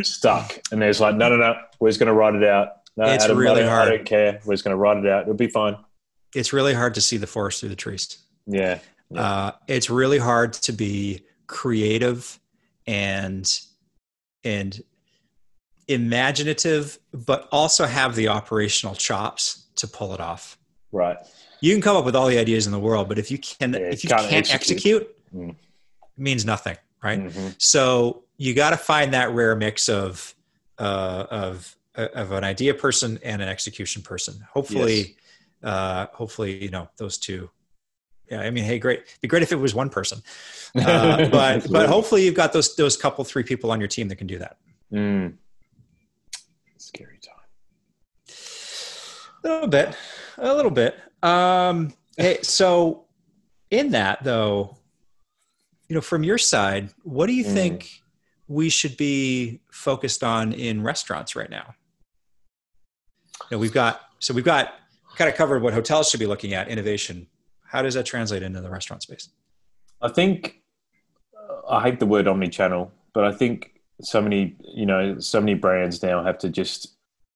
stuck 0.03 0.59
and 0.71 0.81
there's 0.81 1.01
like 1.01 1.17
no 1.17 1.29
no 1.29 1.37
no 1.37 1.55
we're 1.81 1.89
just 1.91 1.99
going 1.99 2.07
to 2.09 2.15
write 2.15 2.35
it 2.35 2.45
out. 2.45 2.69
No, 2.97 3.05
It's 3.07 3.25
Adam, 3.25 3.37
really 3.39 3.63
I 3.65 3.69
hard. 3.69 3.89
I 3.89 3.97
don't 3.97 4.07
care. 4.07 4.41
We're 4.45 4.55
just 4.55 4.65
going 4.65 4.73
to 4.75 4.79
write 4.79 4.99
it 4.99 5.07
out. 5.07 5.23
It'll 5.23 5.35
be 5.35 5.49
fine. 5.49 5.77
it's 6.35 6.53
really 6.53 6.75
hard 6.75 6.95
to 6.95 7.01
see 7.01 7.17
the 7.17 7.27
forest 7.27 7.61
through 7.61 7.71
the 7.71 7.77
trees. 7.77 8.19
Yeah. 8.47 8.79
Yeah. 9.11 9.21
Uh, 9.21 9.51
it's 9.67 9.89
really 9.91 10.19
hard 10.19 10.53
to 10.55 10.73
be 10.73 11.23
creative 11.47 12.39
and 12.87 13.51
and 14.45 14.81
imaginative, 15.89 16.99
but 17.13 17.49
also 17.53 17.85
have 17.87 18.15
the 18.15 18.29
operational 18.29 18.95
chops 18.95 19.67
to 19.77 19.87
pull 19.89 20.15
it 20.15 20.21
off. 20.21 20.59
Right. 20.93 21.17
You 21.61 21.73
can 21.75 21.81
come 21.81 21.97
up 21.97 22.05
with 22.05 22.17
all 22.17 22.27
the 22.27 22.39
ideas 22.39 22.67
in 22.67 22.73
the 22.73 22.79
world, 22.81 23.09
but 23.09 23.19
if 23.19 23.31
you 23.31 23.39
can, 23.39 23.73
Yeah, 23.73 23.79
if 23.81 24.03
you 24.05 24.11
can't 24.11 24.33
execute. 24.33 24.53
execute, 25.03 25.17
Mm. 25.35 25.51
it 25.51 25.57
means 26.19 26.45
nothing, 26.45 26.77
right? 27.03 27.19
Mhm. 27.21 27.55
So 27.59 28.25
you 28.37 28.53
got 28.55 28.71
to 28.71 28.77
find 28.77 29.15
that 29.15 29.31
rare 29.31 29.55
mix 29.57 29.89
of 29.89 30.35
uh, 30.79 31.27
of 31.31 31.77
of 31.95 32.33
an 32.33 32.43
idea 32.43 32.75
person 32.75 33.19
and 33.23 33.41
an 33.43 33.49
execution 33.49 34.03
person. 34.03 34.45
Hopefully, 34.53 35.17
uh, 35.63 36.07
hopefully, 36.13 36.63
you 36.65 36.71
know 36.71 36.89
those 36.97 37.19
two. 37.19 37.51
Yeah, 38.31 38.41
I 38.41 38.51
mean, 38.51 38.65
hey, 38.65 38.79
great. 38.79 39.05
Be 39.21 39.29
great 39.29 39.43
if 39.43 39.53
it 39.53 39.57
was 39.57 39.75
one 39.75 39.91
person, 39.91 40.23
uh, 40.75 41.29
but 41.31 41.71
but 41.71 41.89
hopefully 41.89 42.25
you've 42.25 42.35
got 42.35 42.53
those 42.53 42.75
those 42.77 42.97
couple 42.97 43.23
three 43.25 43.43
people 43.45 43.71
on 43.71 43.79
your 43.79 43.89
team 43.89 44.09
that 44.09 44.17
can 44.17 44.27
do 44.27 44.39
that. 44.39 44.57
Mm. 44.93 45.35
Scary 46.79 47.19
time. 47.23 48.35
A 49.45 49.49
little 49.49 49.69
bit, 49.69 49.97
a 50.39 50.55
little 50.55 50.71
bit. 50.71 50.97
Um, 51.23 51.93
hey, 52.17 52.39
so 52.43 53.05
in 53.71 53.91
that 53.93 54.23
though, 54.23 54.77
you 55.89 55.95
know, 55.95 56.01
from 56.01 56.23
your 56.25 56.39
side, 56.39 56.91
what 57.03 57.27
do 57.27 57.35
you 57.35 57.45
Mm. 57.45 57.53
think 57.55 57.91
we 58.49 58.69
should 58.69 58.97
be 58.97 59.61
focused 59.71 60.23
on 60.23 60.53
in 60.53 60.83
restaurants 60.83 61.35
right 61.35 61.51
now? 61.51 61.75
You 63.51 63.57
know, 63.57 63.59
we've 63.59 63.73
got 63.73 64.01
so 64.21 64.33
we've 64.33 64.45
got 64.45 64.75
kind 65.17 65.29
of 65.29 65.37
covered 65.37 65.63
what 65.63 65.75
hotels 65.75 66.09
should 66.11 66.21
be 66.21 66.27
looking 66.27 66.55
at 66.55 66.69
innovation. 66.69 67.27
How 67.67 67.83
does 67.83 67.95
that 67.95 68.07
translate 68.07 68.43
into 68.43 68.61
the 68.61 68.71
restaurant 68.71 69.03
space? 69.03 69.29
I 70.01 70.09
think 70.09 70.63
uh, 71.37 71.69
I 71.69 71.83
hate 71.83 71.99
the 72.01 72.07
word 72.07 72.29
omni-channel, 72.29 72.93
but 73.13 73.25
I 73.25 73.33
think 73.33 73.81
so 74.01 74.21
many, 74.21 74.57
you 74.75 74.87
know, 74.87 75.19
so 75.19 75.41
many 75.41 75.55
brands 75.55 76.03
now 76.03 76.23
have 76.23 76.39
to 76.39 76.49
just 76.49 76.92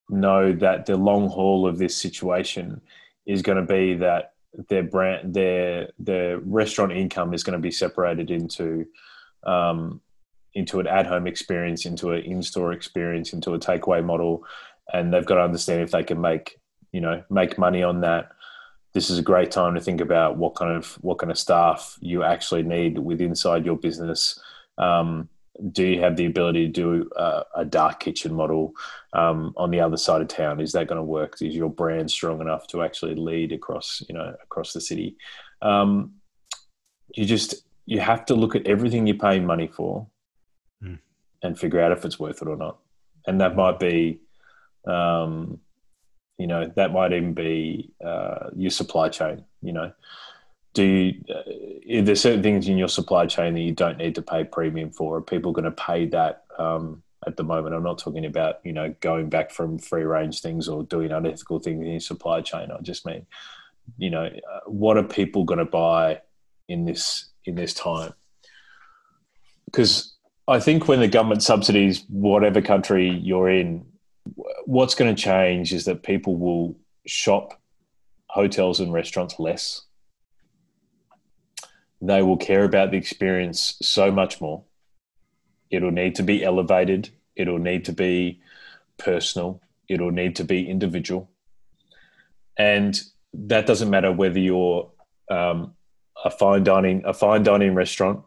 know 0.09 0.53
that 0.53 0.87
the 0.87 0.97
long 0.97 1.29
haul 1.29 1.67
of 1.67 1.79
this 1.79 1.97
situation 1.97 2.81
is 3.27 3.43
going 3.43 3.59
to 3.59 3.65
be 3.65 3.95
that 3.95 4.35
their 4.69 4.83
brand, 4.83 5.35
their 5.35 5.91
their 5.99 6.39
restaurant 6.39 6.93
income 6.93 7.35
is 7.35 7.43
going 7.43 7.59
to 7.59 7.63
be 7.63 7.71
separated 7.71 8.31
into 8.31 8.87
um, 9.45 10.01
into 10.55 10.81
an 10.81 10.87
at-home 10.87 11.27
experience, 11.27 11.85
into 11.85 12.11
an 12.11 12.23
in-store 12.23 12.73
experience, 12.73 13.33
into 13.33 13.53
a 13.53 13.59
takeaway 13.59 14.03
model, 14.03 14.45
and 14.93 15.13
they've 15.13 15.27
got 15.27 15.35
to 15.35 15.43
understand 15.43 15.83
if 15.83 15.91
they 15.91 16.03
can 16.03 16.21
make 16.21 16.59
you 16.93 17.01
know 17.01 17.23
make 17.31 17.59
money 17.59 17.83
on 17.83 18.01
that. 18.01 18.31
This 18.95 19.11
is 19.11 19.19
a 19.19 19.23
great 19.23 19.51
time 19.51 19.75
to 19.75 19.81
think 19.81 20.01
about 20.01 20.39
what 20.39 20.55
kind 20.55 20.75
of 20.75 20.93
what 21.03 21.19
kind 21.19 21.31
of 21.31 21.39
staff 21.39 21.99
you 22.01 22.23
actually 22.23 22.63
need 22.63 22.99
with 22.99 23.21
inside 23.21 23.67
your 23.67 23.77
business. 23.77 24.41
Um, 24.79 25.29
do 25.73 25.85
you 25.85 26.01
have 26.01 26.17
the 26.17 26.27
ability 26.27 26.67
to 26.67 26.73
do 26.73 27.11
a, 27.17 27.43
a 27.57 27.65
dark 27.65 28.01
kitchen 28.01 28.35
model 28.35 28.73
um, 29.13 29.55
on 29.57 29.71
the 29.71 29.81
other 29.81 29.97
side 29.97 30.21
of 30.21 30.29
town? 30.29 30.61
Is 30.61 30.73
that 30.73 30.87
going 30.87 30.97
to 30.97 31.03
work? 31.03 31.41
Is 31.41 31.55
your 31.55 31.71
brand 31.71 32.11
strong 32.11 32.41
enough 32.41 32.67
to 32.69 32.83
actually 32.83 33.15
lead 33.15 33.53
across 33.53 34.03
you 34.09 34.15
know 34.15 34.35
across 34.43 34.73
the 34.73 34.81
city? 34.81 35.17
Um, 35.63 36.15
you 37.15 37.25
just 37.25 37.55
you 37.87 38.01
have 38.01 38.27
to 38.27 38.35
look 38.35 38.55
at 38.57 38.67
everything 38.67 39.07
you're 39.07 39.17
paying 39.17 39.47
money 39.47 39.69
for 39.69 40.07
mm. 40.83 40.99
and 41.43 41.59
figure 41.59 41.81
out 41.81 41.93
if 41.93 42.05
it's 42.05 42.19
worth 42.19 42.43
it 42.43 42.49
or 42.49 42.57
not. 42.57 42.79
And 43.27 43.41
that 43.41 43.57
might 43.57 43.79
be, 43.79 44.21
um, 44.87 45.61
you 46.39 46.47
know, 46.47 46.71
that 46.77 46.93
might 46.93 47.13
even 47.13 47.33
be 47.33 47.93
uh, 48.05 48.51
your 48.55 48.71
supply 48.71 49.09
chain. 49.09 49.45
You 49.63 49.73
know, 49.73 49.93
do 50.77 50.85
you, 50.85 51.25
uh, 51.35 52.03
there's 52.03 52.21
certain 52.21 52.43
things 52.43 52.69
in 52.69 52.77
your 52.77 52.89
supply 52.89 53.27
chain 53.27 53.55
that 53.55 53.61
you 53.61 53.73
don't 53.73 53.97
need 53.97 54.15
to 54.17 54.23
pay 54.23 54.45
premium 54.45 54.91
for? 54.91 55.17
Are 55.17 55.23
people 55.23 55.53
going 55.53 55.65
to 55.65 55.71
pay 55.71 56.07
that? 56.09 56.45
Um, 56.59 57.03
at 57.27 57.37
the 57.37 57.43
moment, 57.43 57.75
I'm 57.75 57.83
not 57.83 57.99
talking 57.99 58.27
about 58.27 58.61
you 58.63 58.73
know 58.73 58.95
going 59.01 59.31
back 59.31 59.51
from 59.51 59.79
free 59.79 60.05
range 60.05 60.43
things 60.43 60.69
or 60.69 60.85
doing 60.85 61.11
unethical 61.11 61.59
things 61.61 61.83
in 61.83 61.91
your 61.93 62.01
supply 62.01 62.43
chain. 62.43 62.71
I 62.71 62.81
just 62.83 63.07
mean, 63.07 63.27
you 63.97 64.11
know, 64.11 64.27
uh, 64.27 64.61
what 64.67 64.99
are 64.99 65.03
people 65.03 65.45
going 65.45 65.59
to 65.59 65.65
buy 65.65 66.21
in 66.69 66.85
this 66.85 67.31
in 67.47 67.55
this 67.55 67.73
time. 67.73 68.13
Because 69.65 70.15
I 70.47 70.61
think 70.61 70.89
when 70.89 71.01
the 71.01 71.09
government 71.09 71.43
subsidies 71.43 72.05
whatever 72.09 72.61
country 72.61 73.09
you're 73.09 73.49
in, 73.49 73.87
what's 74.67 74.95
going 74.95 75.15
to 75.15 75.21
change 75.21 75.73
is 75.73 75.87
that 75.87 76.03
people 76.03 76.37
will 76.37 76.77
shop 77.07 77.61
hotels 78.29 78.81
and 78.81 78.93
restaurants 78.93 79.39
less. 79.39 79.83
They 82.07 82.23
will 82.23 82.37
care 82.37 82.65
about 82.65 82.91
the 82.91 82.97
experience 82.97 83.77
so 83.83 84.11
much 84.11 84.41
more. 84.41 84.63
It'll 85.71 85.91
need 85.91 86.15
to 86.17 86.23
be 86.23 86.45
elevated. 86.45 87.11
It'll 87.35 87.59
need 87.59 87.85
to 87.87 87.93
be 87.93 88.41
personal. 88.97 89.61
It'll 89.89 90.13
need 90.13 90.37
to 90.37 90.45
be 90.45 90.69
individual. 90.69 91.31
And 92.57 93.01
that 93.33 93.67
doesn't 93.67 93.91
matter 93.91 94.13
whether 94.13 94.39
you're 94.39 94.91
um, 95.31 95.75
a 96.25 96.31
fine 96.31 96.65
dining 96.65 97.03
a 97.05 97.13
fine 97.13 97.43
dining 97.43 97.75
restaurant 97.75 98.23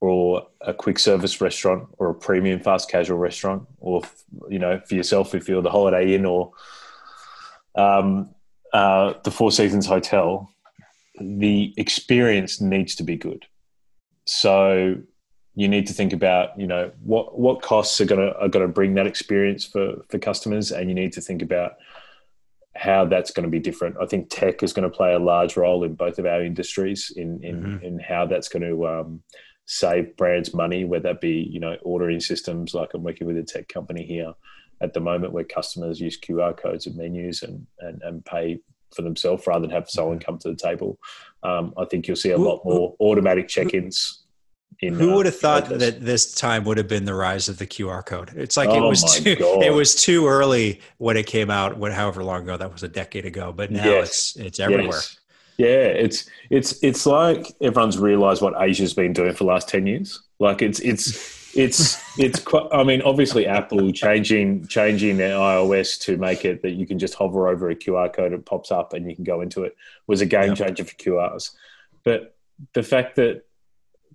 or 0.00 0.46
a 0.62 0.72
quick 0.72 0.98
service 0.98 1.40
restaurant 1.40 1.88
or 1.98 2.10
a 2.10 2.14
premium 2.14 2.60
fast 2.60 2.90
casual 2.90 3.18
restaurant 3.18 3.66
or 3.78 4.02
you 4.48 4.58
know 4.58 4.80
for 4.86 4.94
yourself 4.94 5.34
if 5.34 5.48
you're 5.48 5.60
the 5.60 5.70
holiday 5.70 6.14
inn 6.14 6.24
or 6.24 6.52
um, 7.74 8.34
uh, 8.72 9.12
the 9.24 9.30
four 9.30 9.52
seasons 9.52 9.86
hotel 9.86 10.50
the 11.20 11.74
experience 11.76 12.60
needs 12.60 12.94
to 12.94 13.02
be 13.02 13.16
good 13.16 13.46
so 14.26 14.96
you 15.54 15.68
need 15.68 15.86
to 15.86 15.92
think 15.92 16.12
about 16.12 16.58
you 16.58 16.66
know 16.66 16.90
what 17.02 17.38
what 17.38 17.62
costs 17.62 18.00
are 18.00 18.04
going 18.06 18.20
to 18.20 18.36
are 18.38 18.48
to 18.48 18.68
bring 18.68 18.94
that 18.94 19.06
experience 19.06 19.64
for 19.64 19.96
for 20.08 20.18
customers 20.18 20.72
and 20.72 20.88
you 20.88 20.94
need 20.94 21.12
to 21.12 21.20
think 21.20 21.42
about 21.42 21.72
how 22.76 23.04
that's 23.04 23.30
going 23.30 23.44
to 23.44 23.50
be 23.50 23.58
different. 23.58 23.96
I 24.00 24.06
think 24.06 24.30
tech 24.30 24.62
is 24.62 24.72
going 24.72 24.88
to 24.88 24.96
play 24.96 25.12
a 25.12 25.18
large 25.18 25.56
role 25.56 25.84
in 25.84 25.94
both 25.94 26.18
of 26.18 26.26
our 26.26 26.42
industries 26.42 27.12
in 27.14 27.42
in, 27.42 27.62
mm-hmm. 27.62 27.84
in 27.84 27.98
how 27.98 28.26
that's 28.26 28.48
going 28.48 28.62
to 28.62 28.86
um, 28.86 29.22
save 29.66 30.16
brands 30.16 30.54
money, 30.54 30.84
whether 30.84 31.12
that 31.12 31.20
be 31.20 31.48
you 31.50 31.60
know 31.60 31.76
ordering 31.82 32.20
systems 32.20 32.74
like 32.74 32.94
I'm 32.94 33.02
working 33.02 33.26
with 33.26 33.36
a 33.36 33.42
tech 33.42 33.68
company 33.68 34.06
here 34.06 34.32
at 34.80 34.94
the 34.94 35.00
moment 35.00 35.32
where 35.32 35.44
customers 35.44 36.00
use 36.00 36.18
QR 36.18 36.56
codes 36.56 36.86
and 36.86 36.96
menus 36.96 37.42
and 37.42 37.66
and, 37.80 38.00
and 38.02 38.24
pay 38.24 38.60
for 38.94 39.02
themselves 39.02 39.46
rather 39.46 39.62
than 39.62 39.70
have 39.70 39.88
someone 39.88 40.18
come 40.18 40.38
to 40.38 40.48
the 40.48 40.56
table. 40.56 40.98
Um, 41.42 41.72
I 41.76 41.84
think 41.86 42.06
you'll 42.06 42.16
see 42.16 42.30
a 42.30 42.38
lot 42.38 42.62
more 42.64 42.94
automatic 43.00 43.48
check-ins 43.48 44.20
in, 44.82 44.94
Who 44.94 45.14
would 45.14 45.26
have 45.26 45.34
uh, 45.36 45.38
thought 45.38 45.68
that 45.78 46.00
this 46.00 46.32
time 46.32 46.64
would 46.64 46.78
have 46.78 46.88
been 46.88 47.04
the 47.04 47.14
rise 47.14 47.48
of 47.50 47.58
the 47.58 47.66
QR 47.66 48.04
code? 48.04 48.32
It's 48.34 48.56
like 48.56 48.70
oh 48.70 48.86
it 48.86 48.88
was 48.88 49.02
too 49.14 49.36
God. 49.36 49.62
it 49.62 49.72
was 49.72 49.94
too 49.94 50.26
early 50.26 50.80
when 50.96 51.18
it 51.18 51.26
came 51.26 51.50
out. 51.50 51.76
What, 51.76 51.92
however 51.92 52.24
long 52.24 52.42
ago 52.42 52.56
that 52.56 52.72
was 52.72 52.82
a 52.82 52.88
decade 52.88 53.26
ago, 53.26 53.52
but 53.52 53.70
now 53.70 53.84
yes. 53.84 54.08
it's 54.08 54.36
it's 54.36 54.60
everywhere. 54.60 54.86
Yes. 54.86 55.16
Yeah, 55.58 55.66
it's 55.66 56.30
it's 56.48 56.82
it's 56.82 57.04
like 57.04 57.54
everyone's 57.60 57.98
realised 57.98 58.40
what 58.40 58.54
Asia's 58.58 58.94
been 58.94 59.12
doing 59.12 59.32
for 59.32 59.44
the 59.44 59.50
last 59.50 59.68
ten 59.68 59.86
years. 59.86 60.22
Like 60.38 60.62
it's 60.62 60.80
it's 60.80 61.10
it's 61.54 62.18
it's. 62.18 62.40
Quite, 62.40 62.66
I 62.72 62.84
mean, 62.84 63.02
obviously, 63.02 63.46
Apple 63.46 63.92
changing 63.92 64.66
changing 64.66 65.16
their 65.16 65.36
iOS 65.36 66.00
to 66.02 66.16
make 66.16 66.44
it 66.44 66.62
that 66.62 66.72
you 66.72 66.86
can 66.86 66.98
just 66.98 67.14
hover 67.14 67.48
over 67.48 67.70
a 67.70 67.76
QR 67.76 68.12
code, 68.12 68.32
it 68.32 68.46
pops 68.46 68.70
up, 68.70 68.92
and 68.92 69.08
you 69.08 69.14
can 69.14 69.24
go 69.24 69.40
into 69.40 69.64
it 69.64 69.76
was 70.06 70.20
a 70.20 70.26
game 70.26 70.50
yep. 70.50 70.58
changer 70.58 70.84
for 70.84 70.94
QRs. 70.94 71.50
But 72.04 72.36
the 72.72 72.82
fact 72.82 73.16
that 73.16 73.44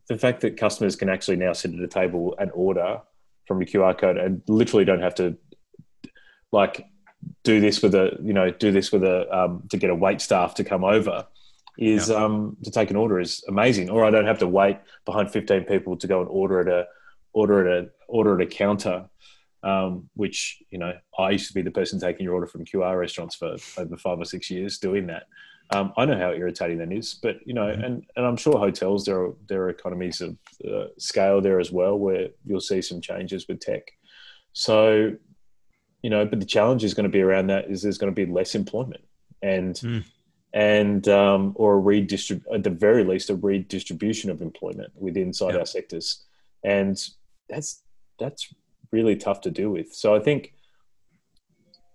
the 0.08 0.18
fact 0.18 0.42
that 0.42 0.58
customers 0.58 0.96
can 0.96 1.10
actually 1.10 1.38
now 1.38 1.54
sit 1.54 1.74
at 1.74 1.80
a 1.80 1.88
table 1.88 2.36
and 2.40 2.52
order 2.54 3.02
from 3.48 3.62
a 3.62 3.66
QR 3.66 3.98
code 3.98 4.18
and 4.18 4.42
literally 4.48 4.86
don't 4.86 5.02
have 5.02 5.16
to 5.16 5.38
like 6.52 6.86
do 7.44 7.60
this 7.60 7.82
with 7.82 7.96
a 7.96 8.18
you 8.24 8.34
know 8.34 8.52
do 8.52 8.72
this 8.72 8.92
with 8.92 9.04
a 9.04 9.36
um, 9.36 9.64
to 9.70 9.78
get 9.78 9.90
a 9.90 9.96
wait 9.96 10.22
staff 10.22 10.56
to 10.56 10.64
come 10.64 10.84
over 10.84 11.26
is 11.78 12.10
yeah. 12.10 12.16
um, 12.16 12.56
to 12.64 12.72
take 12.72 12.90
an 12.90 12.96
order 12.96 13.20
is 13.20 13.44
amazing. 13.48 13.90
Or 13.90 14.06
I 14.06 14.12
don't 14.12 14.26
have 14.26 14.40
to 14.40 14.48
wait 14.48 14.78
behind 15.06 15.32
fifteen 15.32 15.64
people 15.64 15.98
to 15.98 16.08
go 16.08 16.22
and 16.22 16.30
order 16.30 16.62
at 16.62 16.68
a 16.68 16.88
order 17.36 17.68
at 17.68 17.84
a 17.84 17.90
order 18.08 18.40
at 18.40 18.48
a 18.48 18.50
counter. 18.50 19.10
Um, 19.64 20.12
which 20.14 20.62
you 20.70 20.78
know 20.78 20.94
I 21.18 21.32
used 21.32 21.48
to 21.48 21.54
be 21.56 21.64
the 21.64 21.72
person 21.72 22.00
taking 22.00 22.24
your 22.24 22.36
order 22.36 22.46
from 22.46 22.66
QR 22.66 23.00
restaurants 23.00 23.34
for 23.34 23.56
over 23.78 23.98
five 23.98 24.20
or 24.20 24.26
six 24.26 24.52
years 24.52 24.78
doing 24.78 25.08
that. 25.08 25.24
Um, 25.72 25.94
I 25.98 26.06
know 26.06 26.18
how 26.18 26.32
irritating 26.32 26.78
that 26.78 26.92
is, 26.92 27.16
but 27.16 27.38
you 27.46 27.54
know, 27.54 27.68
and, 27.68 28.06
and 28.16 28.26
I'm 28.26 28.38
sure 28.38 28.58
hotels 28.58 29.06
there 29.06 29.20
are 29.20 29.34
there 29.50 29.64
are 29.64 29.70
economies 29.70 30.22
of 30.22 30.38
uh, 30.64 30.88
scale 30.98 31.42
there 31.42 31.60
as 31.60 31.72
well 31.72 31.98
where 31.98 32.30
you'll 32.46 32.62
see 32.62 32.82
some 32.82 33.02
changes 33.02 33.48
with 33.48 33.60
tech. 33.60 33.92
So, 34.54 35.14
you 36.04 36.10
know, 36.10 36.26
but 36.26 36.40
the 36.40 36.46
challenge 36.46 36.84
is 36.84 36.94
going 36.94 37.06
to 37.06 37.10
be 37.10 37.22
around 37.22 37.48
that 37.48 37.70
is 37.70 37.82
there's 37.82 37.98
going 37.98 38.14
to 38.14 38.26
be 38.26 38.32
less 38.32 38.54
employment 38.54 39.04
and 39.42 39.76
mm. 39.76 40.04
and 40.54 41.08
um, 41.08 41.54
or 41.56 41.80
a 41.80 41.82
redistrib 41.82 42.44
at 42.54 42.64
the 42.64 42.70
very 42.70 43.04
least 43.04 43.32
a 43.32 43.36
redistribution 43.36 44.30
of 44.30 44.42
employment 44.42 44.92
within 44.96 45.24
inside 45.24 45.56
our 45.56 45.66
sectors, 45.66 46.26
and 46.64 47.10
that's 47.50 47.84
that's 48.20 48.54
really 48.92 49.16
tough 49.16 49.42
to 49.42 49.52
deal 49.52 49.70
with. 49.70 49.94
So 49.94 50.16
I 50.16 50.20
think 50.20 50.54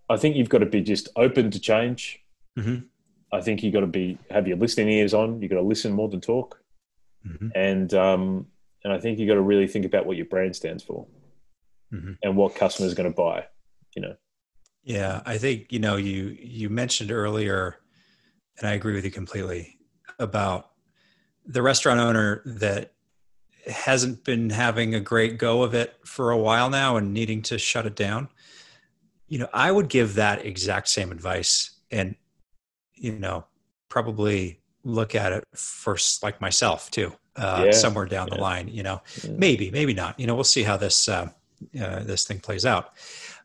I 0.09 0.17
think 0.17 0.37
you've 0.37 0.49
got 0.49 0.59
to 0.59 0.67
be 0.67 0.81
just 0.81 1.09
open 1.17 1.51
to 1.51 1.61
change. 1.61 2.21
Mm-hmm 2.59 2.87
I 3.33 3.41
think 3.41 3.63
you've 3.63 3.73
got 3.73 3.81
to 3.81 3.87
be 3.87 4.19
have 4.31 4.49
your 4.49 4.57
listening 4.57 4.89
ears 4.89 5.15
on. 5.15 5.41
You've 5.41 5.51
got 5.51 5.59
to 5.59 5.63
listen 5.63 5.93
more 5.93 6.09
than 6.09 6.21
talk, 6.21 6.61
mm-hmm. 7.27 7.49
and 7.55 7.93
um, 7.95 8.47
and 8.83 8.93
I 8.93 8.99
think 8.99 9.19
you've 9.19 9.29
got 9.29 9.35
to 9.35 9.43
really 9.43 9.69
think 9.69 9.85
about 9.85 10.07
what 10.07 10.17
your 10.17 10.27
brand 10.27 10.57
stands 10.57 10.83
for, 10.83 11.07
mm-hmm. 11.93 12.13
and 12.23 12.37
what 12.37 12.55
customers 12.55 12.93
are 12.93 12.97
going 12.97 13.11
to 13.11 13.17
buy. 13.17 13.47
You 13.95 14.03
know. 14.03 14.17
Yeah, 14.83 15.23
I 15.25 15.39
think 15.39 15.73
you 15.73 15.79
know 15.79 15.97
you 15.97 16.37
you 16.41 16.71
mentioned 16.71 17.13
earlier, 17.13 17.79
and 18.59 18.69
I 18.69 18.73
agree 18.73 18.95
with 18.95 19.05
you 19.05 19.11
completely 19.11 19.79
about 20.19 20.71
the 21.47 21.63
restaurant 21.63 22.01
owner 22.01 22.43
that 22.45 22.95
hasn't 23.67 24.25
been 24.25 24.51
having 24.51 24.95
a 24.95 25.01
great 25.01 25.39
go 25.39 25.63
of 25.63 25.75
it 25.75 25.95
for 26.05 26.31
a 26.31 26.39
while 26.39 26.71
now 26.71 26.97
and 26.97 27.13
needing 27.13 27.43
to 27.43 27.59
shut 27.59 27.87
it 27.87 27.97
down. 27.97 28.29
You 29.29 29.39
know, 29.39 29.49
I 29.53 29.71
would 29.71 29.89
give 29.89 30.15
that 30.15 30.45
exact 30.45 30.89
same 30.89 31.13
advice 31.13 31.71
and 31.91 32.17
you 33.01 33.19
know, 33.19 33.47
probably 33.89 34.61
look 34.85 35.15
at 35.15 35.33
it 35.33 35.45
first, 35.55 36.23
like 36.23 36.41
myself 36.41 36.91
too, 36.91 37.13
uh, 37.37 37.65
yeah. 37.67 37.73
somewhere 37.73 38.05
down 38.05 38.29
yeah. 38.29 38.37
the 38.37 38.41
line. 38.41 38.69
You 38.69 38.83
know, 38.83 39.03
yeah. 39.25 39.31
maybe, 39.33 39.71
maybe 39.71 39.95
not. 39.95 40.21
You 40.21 40.27
know, 40.27 40.35
we'll 40.35 40.45
see 40.45 40.63
how 40.63 40.77
this 40.77 41.09
uh, 41.09 41.31
uh, 41.81 42.01
this 42.01 42.25
thing 42.25 42.39
plays 42.39 42.65
out. 42.67 42.93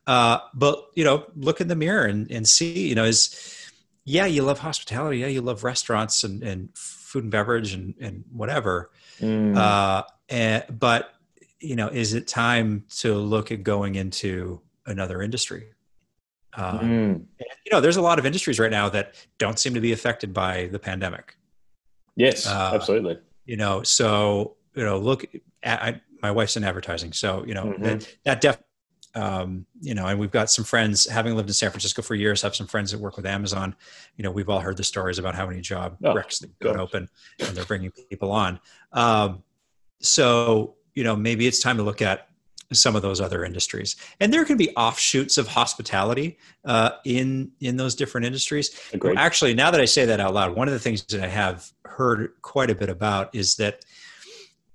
Uh, 0.06 0.40
but 0.54 0.86
you 0.96 1.04
know, 1.04 1.26
look 1.36 1.62
in 1.62 1.68
the 1.68 1.76
mirror 1.76 2.06
and, 2.06 2.30
and 2.30 2.48
see. 2.48 2.88
You 2.88 2.96
know, 2.96 3.06
is 3.06 3.72
yeah, 4.04 4.26
you 4.26 4.44
love 4.44 4.60
hospitality. 4.60 5.20
Yeah, 5.20 5.28
you 5.28 5.42
love 5.42 5.64
restaurants 5.64 6.24
and, 6.24 6.44
and 6.44 6.70
food 6.76 7.24
and 7.24 7.32
beverage 7.32 7.74
and, 7.74 7.96
and 8.00 8.26
whatever. 8.32 8.92
Mm. 9.20 9.58
Uh, 9.58 10.04
and, 10.30 10.64
but 10.70 11.14
you 11.60 11.76
know, 11.76 11.88
is 11.88 12.14
it 12.14 12.28
time 12.28 12.86
to 12.98 13.16
look 13.16 13.52
at 13.52 13.64
going 13.64 13.96
into 13.96 14.62
another 14.86 15.22
industry? 15.22 15.68
Um, 16.54 16.80
mm. 16.80 17.26
You 17.40 17.72
know, 17.72 17.82
there's 17.82 17.98
a 17.98 18.02
lot 18.02 18.20
of 18.20 18.26
industries 18.26 18.60
right 18.60 18.72
now 18.72 18.90
that 18.90 19.16
don't 19.38 19.60
seem 19.60 19.74
to 19.74 19.82
be 19.82 19.92
affected 19.92 20.34
by 20.34 20.68
the 20.68 20.80
pandemic. 20.80 21.36
Yes, 22.16 22.48
uh, 22.48 22.72
absolutely. 22.74 23.20
You 23.46 23.58
know, 23.58 23.84
so 23.84 24.56
you 24.74 24.84
know, 24.84 24.98
look, 24.98 25.26
at, 25.64 25.82
I, 25.82 26.02
my 26.22 26.32
wife's 26.32 26.58
in 26.58 26.64
advertising, 26.64 27.14
so 27.14 27.44
you 27.46 27.54
know 27.54 27.66
mm-hmm. 27.66 27.84
that 27.84 28.16
that 28.24 28.42
def, 28.42 28.58
um, 29.16 29.66
you 29.82 29.94
know, 29.94 30.08
and 30.08 30.20
we've 30.20 30.32
got 30.32 30.52
some 30.52 30.66
friends 30.66 31.08
having 31.08 31.36
lived 31.36 31.50
in 31.50 31.54
San 31.54 31.70
Francisco 31.72 32.02
for 32.02 32.16
years. 32.16 32.42
Have 32.42 32.56
some 32.56 32.68
friends 32.68 32.92
that 32.92 33.00
work 33.00 33.16
with 33.16 33.26
Amazon. 33.26 33.76
You 34.18 34.24
know, 34.24 34.32
we've 34.32 34.50
all 34.50 34.60
heard 34.60 34.78
the 34.78 34.84
stories 34.84 35.18
about 35.18 35.36
how 35.36 35.48
many 35.48 35.62
job 35.62 35.98
oh, 36.04 36.14
wrecks 36.14 36.40
that 36.40 36.58
got 36.60 36.78
open, 36.78 37.10
and 37.40 37.56
they're 37.56 37.66
bringing 37.66 37.92
people 38.10 38.32
on. 38.32 38.60
Um, 38.92 39.44
so 40.00 40.76
you 40.94 41.04
know, 41.04 41.16
maybe 41.16 41.46
it's 41.48 41.62
time 41.62 41.78
to 41.78 41.84
look 41.84 42.02
at 42.02 42.30
some 42.74 42.96
of 42.96 43.02
those 43.02 43.22
other 43.22 43.46
industries. 43.46 43.96
And 44.20 44.34
there 44.34 44.44
can 44.44 44.58
be 44.58 44.76
offshoots 44.76 45.38
of 45.38 45.48
hospitality 45.48 46.38
uh, 46.66 46.92
in 47.06 47.52
in 47.62 47.78
those 47.78 47.96
different 47.96 48.26
industries. 48.26 48.80
Agreed. 48.94 49.18
Actually, 49.18 49.54
now 49.54 49.72
that 49.72 49.80
I 49.80 49.86
say 49.86 50.06
that 50.06 50.20
out 50.20 50.34
loud, 50.34 50.56
one 50.56 50.68
of 50.68 50.74
the 50.74 50.80
things 50.80 51.04
that 51.06 51.22
I 51.22 51.28
have 51.28 51.72
heard 51.86 52.34
quite 52.42 52.70
a 52.70 52.76
bit 52.76 52.90
about 52.90 53.34
is 53.36 53.56
that 53.58 53.86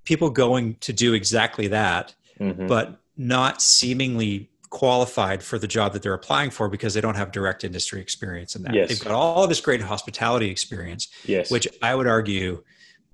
people 0.04 0.30
going 0.30 0.76
to 0.76 0.92
do 0.92 1.14
exactly 1.14 1.68
that, 1.68 2.14
Mhm. 2.40 2.68
but 2.68 2.99
not 3.20 3.60
seemingly 3.60 4.48
qualified 4.70 5.42
for 5.42 5.58
the 5.58 5.66
job 5.66 5.92
that 5.92 6.02
they're 6.02 6.14
applying 6.14 6.48
for 6.48 6.68
because 6.70 6.94
they 6.94 7.00
don't 7.02 7.16
have 7.16 7.32
direct 7.32 7.64
industry 7.64 8.00
experience 8.00 8.56
in 8.56 8.62
that. 8.62 8.72
Yes. 8.72 8.88
They've 8.88 9.00
got 9.00 9.12
all 9.12 9.46
this 9.46 9.60
great 9.60 9.82
hospitality 9.82 10.48
experience, 10.48 11.08
yes, 11.24 11.50
which 11.50 11.68
I 11.82 11.94
would 11.94 12.06
argue 12.06 12.62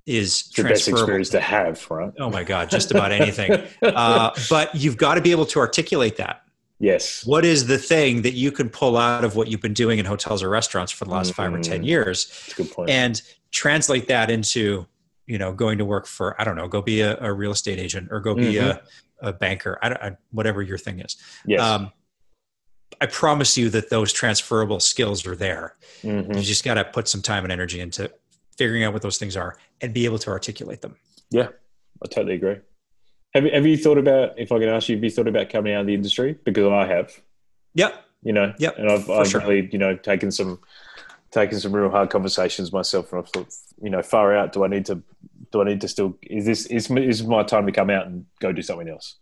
is 0.07 0.45
the 0.51 0.63
best 0.63 0.87
experience 0.87 1.31
to 1.31 1.41
have, 1.41 1.85
right? 1.91 2.13
Oh 2.21 2.31
my 2.31 2.45
God, 2.45 2.71
just 2.71 2.93
about 2.93 3.11
anything. 3.11 3.51
uh, 3.83 4.31
but 4.49 4.73
you've 4.77 4.97
got 4.97 5.17
to 5.17 5.21
be 5.21 5.33
able 5.33 5.47
to 5.47 5.59
articulate 5.59 6.17
that. 6.19 6.43
Yes, 6.79 7.27
What 7.27 7.45
is 7.47 7.67
the 7.67 7.79
thing 7.79 8.21
that 8.23 8.35
you 8.35 8.53
can 8.53 8.69
pull 8.69 8.97
out 8.99 9.25
of 9.25 9.35
what 9.35 9.49
you've 9.49 9.63
been 9.63 9.73
doing 9.73 9.99
in 9.99 10.05
hotels 10.05 10.43
or 10.43 10.51
restaurants 10.51 10.93
for 10.93 11.07
the 11.07 11.11
last 11.11 11.33
five 11.33 11.53
or 11.53 11.59
10 11.59 11.81
Mm. 11.83 11.87
years 11.87 12.53
good 12.55 12.71
point. 12.71 12.91
and 12.91 13.23
translate 13.51 14.09
that 14.09 14.31
into, 14.31 14.87
you 15.27 15.39
know, 15.39 15.53
going 15.55 15.79
to 15.79 15.87
work 15.87 16.07
for, 16.07 16.41
I 16.41 16.45
don't 16.45 16.55
know, 16.55 16.69
go 16.69 16.83
be 16.83 17.01
a, 17.01 17.19
a 17.19 17.33
real 17.33 17.51
estate 17.51 17.79
agent 17.79 18.09
or 18.13 18.21
go 18.21 18.35
be 18.35 18.59
a, 18.59 18.83
a 19.21 19.33
banker, 19.33 19.79
I 19.83 19.89
don't, 19.89 20.03
I, 20.03 20.17
whatever 20.31 20.63
your 20.63 20.79
thing 20.79 21.01
is. 21.01 21.17
yes, 21.47 21.61
Um, 21.61 21.93
I 23.01 23.07
promise 23.07 23.57
you 23.59 23.69
that 23.71 23.91
those 23.91 24.13
transferable 24.13 24.81
skills 24.81 25.27
are 25.27 25.37
there. 25.37 25.77
Mhm. 26.03 26.35
You 26.37 26.43
just 26.43 26.65
got 26.65 26.75
to 26.75 26.85
put 26.85 27.09
some 27.09 27.21
time 27.23 27.45
and 27.45 27.53
energy 27.53 27.81
into 27.81 28.11
figuring 28.57 28.85
out 28.85 28.93
what 28.93 29.03
those 29.03 29.19
things 29.19 29.37
are 29.37 29.57
and 29.81 29.93
be 29.93 30.05
able 30.05 30.19
to 30.21 30.31
articulate 30.31 30.81
them. 30.81 30.97
Yeah, 31.31 31.49
I 32.03 32.09
totally 32.09 32.35
agree. 32.37 32.57
Have 33.35 33.45
you, 33.45 33.51
have 33.51 33.67
you 33.67 33.77
thought 33.77 33.99
about, 33.99 34.39
if 34.39 34.51
I 34.53 34.59
can 34.59 34.69
ask 34.69 34.89
you, 34.89 34.97
have 34.97 35.05
you 35.05 35.11
thought 35.11 35.29
about 35.29 35.51
coming 35.51 35.75
out 35.75 35.83
of 35.83 35.87
the 35.87 35.95
industry? 35.95 36.39
Because 36.45 36.67
I 36.73 36.87
have, 36.87 37.21
Yep. 37.75 38.03
you 38.23 38.33
know, 38.33 38.55
Yep, 38.59 38.79
and 38.79 38.91
I've, 38.91 39.11
I've 39.11 39.29
sure. 39.29 39.41
really, 39.43 39.69
you 39.73 39.79
know, 39.79 39.95
taken 39.97 40.31
some, 40.31 40.61
taken 41.31 41.59
some 41.61 41.73
real 41.73 41.91
hard 41.91 42.11
conversations 42.11 42.73
myself, 42.73 43.13
and 43.13 43.21
I've 43.23 43.29
thought, 43.31 43.49
you 43.83 43.91
know, 43.91 44.03
far 44.03 44.35
out. 44.37 44.53
Do 44.53 44.65
I 44.65 44.69
need 44.69 44.87
to, 44.87 45.03
do 45.53 45.61
I 45.61 45.65
need 45.65 45.81
to 45.83 45.89
still? 45.89 46.17
Is 46.23 46.45
this 46.47 46.67
is 46.67 46.91
is 46.91 47.23
my 47.25 47.43
time 47.43 47.67
to 47.67 47.73
come 47.73 47.91
out 47.91 48.07
and 48.07 48.25
go 48.41 48.53
do 48.53 48.63
something 48.63 48.89
else? 48.89 49.17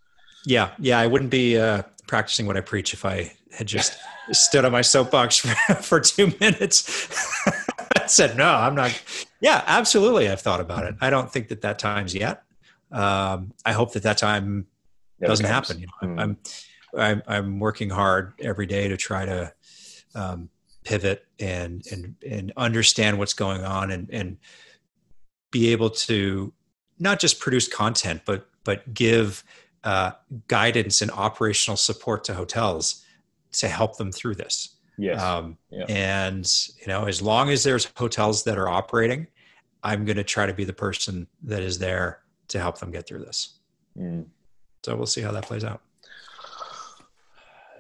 Yeah, 0.47 0.71
yeah, 0.79 0.99
I 0.99 1.07
wouldn't 1.07 1.31
be 1.31 1.59
uh, 1.59 1.83
practicing 2.07 2.47
what 2.47 2.57
I 2.57 2.61
preach 2.61 2.93
if 2.93 3.05
I 3.05 3.33
had 3.53 3.67
just 3.67 3.97
stood 4.33 4.65
on 4.65 4.73
my 4.73 4.83
soapbox 4.83 5.39
for, 5.39 5.75
for 5.83 6.01
two 6.01 6.33
minutes. 6.41 7.09
I 7.97 8.07
said, 8.07 8.37
no, 8.37 8.47
I'm 8.47 8.75
not. 8.75 9.01
Yeah, 9.41 9.63
absolutely. 9.67 10.29
I've 10.29 10.41
thought 10.43 10.61
about 10.61 10.85
it. 10.85 10.97
I 11.01 11.09
don't 11.11 11.33
think 11.33 11.49
that 11.49 11.63
that 11.63 11.79
time's 11.79 12.15
yet. 12.15 12.43
Um, 12.93 13.55
I 13.65 13.73
hope 13.73 13.95
that 13.95 14.03
that 14.03 14.19
time 14.19 14.67
Never 15.21 15.31
doesn't 15.31 15.47
comes. 15.47 15.69
happen. 15.69 15.81
You 15.81 15.87
know, 15.87 16.15
Mm. 16.17 16.21
I'm, 16.21 16.39
I'm, 16.97 17.23
I'm 17.27 17.59
working 17.61 17.89
hard 17.91 18.35
every 18.41 18.67
day 18.67 18.89
to 18.89 18.97
try 18.97 19.25
to 19.25 19.53
um, 20.15 20.49
pivot 20.85 21.27
and, 21.41 21.83
and, 21.91 22.15
and 22.29 22.53
understand 22.57 23.19
what's 23.19 23.33
going 23.33 23.65
on 23.65 23.91
and, 23.91 24.09
and 24.13 24.37
be 25.51 25.73
able 25.73 25.91
to 25.91 26.53
not 26.99 27.19
just 27.19 27.41
produce 27.41 27.69
content, 27.69 28.23
but, 28.25 28.49
but 28.65 28.95
give 28.95 29.43
uh, 29.83 30.13
guidance 30.49 31.03
and 31.03 31.11
operational 31.11 31.77
support 31.77 32.25
to 32.25 32.35
hotels 32.35 33.05
to 33.53 33.69
help 33.69 33.97
them 33.97 34.13
through 34.13 34.35
this. 34.35 34.77
Yes. 34.97 35.21
Um, 35.21 35.59
Yeah. 35.71 35.85
And 35.89 36.51
you 36.81 36.87
know, 36.87 37.07
as 37.07 37.21
long 37.21 37.51
as 37.51 37.63
there's 37.65 37.91
hotels 37.97 38.45
that 38.45 38.59
are 38.59 38.69
operating, 38.69 39.27
I'm 39.83 40.05
going 40.05 40.17
to 40.17 40.25
try 40.25 40.47
to 40.47 40.55
be 40.55 40.65
the 40.65 40.73
person 40.73 41.27
that 41.43 41.63
is 41.63 41.79
there 41.79 42.21
to 42.49 42.61
help 42.61 42.79
them 42.79 42.91
get 42.91 43.07
through 43.07 43.21
this. 43.21 43.59
Mm. 43.99 44.27
So 44.85 44.97
we'll 44.97 45.07
see 45.07 45.21
how 45.21 45.33
that 45.33 45.45
plays 45.45 45.65
out. 45.65 45.83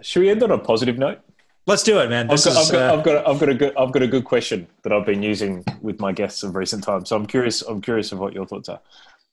Should 0.02 0.20
we 0.20 0.30
end 0.30 0.42
on 0.42 0.50
a 0.50 0.59
positive 0.59 0.98
note? 0.98 1.20
Let's 1.67 1.83
do 1.83 1.99
it, 2.01 2.11
man. 2.11 2.27
I've 2.27 2.29
got, 2.29 2.47
is 2.47 2.47
I've, 2.47 2.73
got, 2.73 2.83
uh, 2.83 2.99
I've, 2.99 3.05
got, 3.05 3.27
I've 3.27 3.41
got 3.41 3.49
a 3.49 3.55
good, 3.55 3.77
I've 3.77 3.93
got 3.93 4.03
a 4.03 4.07
good 4.07 4.25
question 4.25 4.67
that 4.83 4.93
I've 4.93 5.07
been 5.07 5.23
using 5.23 5.65
with 5.81 5.99
my 5.99 6.12
guests 6.12 6.43
of 6.43 6.55
recent 6.57 6.85
times. 6.85 7.09
So 7.09 7.17
I'm 7.17 7.27
curious, 7.27 7.62
I'm 7.62 7.81
curious 7.81 8.12
of 8.12 8.19
what 8.19 8.35
your 8.35 8.47
thoughts 8.47 8.69
are. 8.69 8.81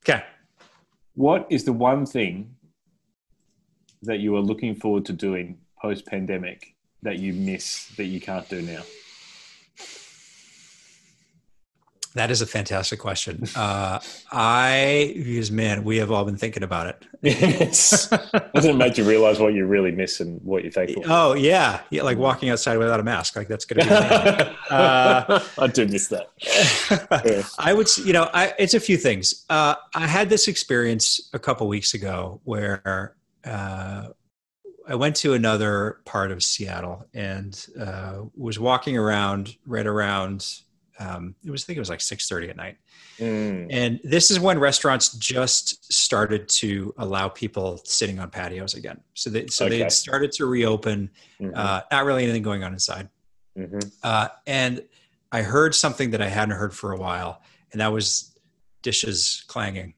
okay. 0.03 0.23
What 1.15 1.45
is 1.49 1.65
the 1.65 1.73
one 1.73 2.05
thing 2.05 2.55
that 4.03 4.19
you 4.19 4.35
are 4.37 4.41
looking 4.41 4.75
forward 4.75 5.05
to 5.05 5.13
doing 5.13 5.57
post 5.81 6.05
pandemic 6.05 6.73
that 7.01 7.19
you 7.19 7.33
miss 7.33 7.87
that 7.97 8.05
you 8.05 8.21
can't 8.21 8.47
do 8.47 8.61
now? 8.61 8.81
That 12.13 12.29
is 12.29 12.41
a 12.41 12.45
fantastic 12.45 12.99
question. 12.99 13.45
Uh, 13.55 13.99
I, 14.31 15.13
because 15.15 15.49
man, 15.49 15.85
we 15.85 15.97
have 15.97 16.11
all 16.11 16.25
been 16.25 16.35
thinking 16.35 16.61
about 16.61 16.87
it. 16.87 17.05
Yes. 17.21 18.07
Doesn't 18.53 18.71
it 18.71 18.77
make 18.77 18.97
you 18.97 19.05
realize 19.05 19.39
what 19.39 19.53
you 19.53 19.65
really 19.65 19.91
miss 19.91 20.19
and 20.19 20.41
what 20.43 20.63
you're 20.63 20.73
thankful 20.73 21.03
for? 21.03 21.09
Oh 21.09 21.33
yeah, 21.33 21.81
yeah, 21.89 22.03
like 22.03 22.17
walking 22.17 22.49
outside 22.49 22.77
without 22.77 22.99
a 22.99 23.03
mask, 23.03 23.37
like 23.37 23.47
that's 23.47 23.65
going 23.65 23.87
to 23.87 23.89
be. 23.89 24.57
Uh, 24.71 25.43
I 25.57 25.67
do 25.67 25.85
miss 25.85 26.07
that. 26.07 26.29
Yeah. 27.25 27.43
I 27.59 27.73
would, 27.73 27.87
you 27.97 28.13
know, 28.13 28.29
I, 28.33 28.53
it's 28.57 28.73
a 28.73 28.79
few 28.79 28.97
things. 28.97 29.45
Uh, 29.49 29.75
I 29.93 30.07
had 30.07 30.29
this 30.29 30.47
experience 30.47 31.29
a 31.33 31.39
couple 31.39 31.67
weeks 31.67 31.93
ago 31.93 32.39
where 32.45 33.15
uh, 33.45 34.07
I 34.87 34.95
went 34.95 35.15
to 35.17 35.33
another 35.33 35.99
part 36.05 36.31
of 36.31 36.41
Seattle 36.43 37.05
and 37.13 37.65
uh, 37.79 38.23
was 38.35 38.59
walking 38.59 38.97
around 38.97 39.55
right 39.65 39.85
around. 39.85 40.47
Um, 40.99 41.35
it 41.45 41.49
was, 41.51 41.63
I 41.63 41.65
think 41.67 41.77
it 41.77 41.79
was 41.79 41.89
like 41.89 42.01
six 42.01 42.27
thirty 42.27 42.49
at 42.49 42.55
night, 42.55 42.77
Mm. 43.19 43.67
and 43.69 43.99
this 44.03 44.29
is 44.31 44.39
when 44.39 44.59
restaurants 44.59 45.13
just 45.13 45.91
started 45.91 46.47
to 46.49 46.93
allow 46.97 47.27
people 47.29 47.79
sitting 47.85 48.19
on 48.19 48.29
patios 48.29 48.73
again. 48.73 48.99
So 49.13 49.29
they, 49.29 49.47
so 49.47 49.65
they 49.65 49.75
Okay. 49.75 49.83
had 49.83 49.91
started 49.91 50.31
to 50.33 50.45
reopen. 50.45 51.09
Mhm. 51.39 51.55
Uh, 51.55 51.81
not 51.91 52.05
really 52.05 52.23
anything 52.23 52.41
going 52.43 52.63
on 52.63 52.73
inside. 52.73 53.09
Mhm. 53.57 53.91
Uh, 54.03 54.29
and 54.47 54.83
I 55.31 55.41
heard 55.43 55.73
something 55.75 56.11
that 56.11 56.21
I 56.21 56.27
hadn't 56.27 56.55
heard 56.55 56.73
for 56.73 56.91
a 56.93 56.97
while, 56.97 57.41
and 57.71 57.79
that 57.81 57.91
was 57.91 58.35
dishes 58.81 59.43
clanging, 59.47 59.93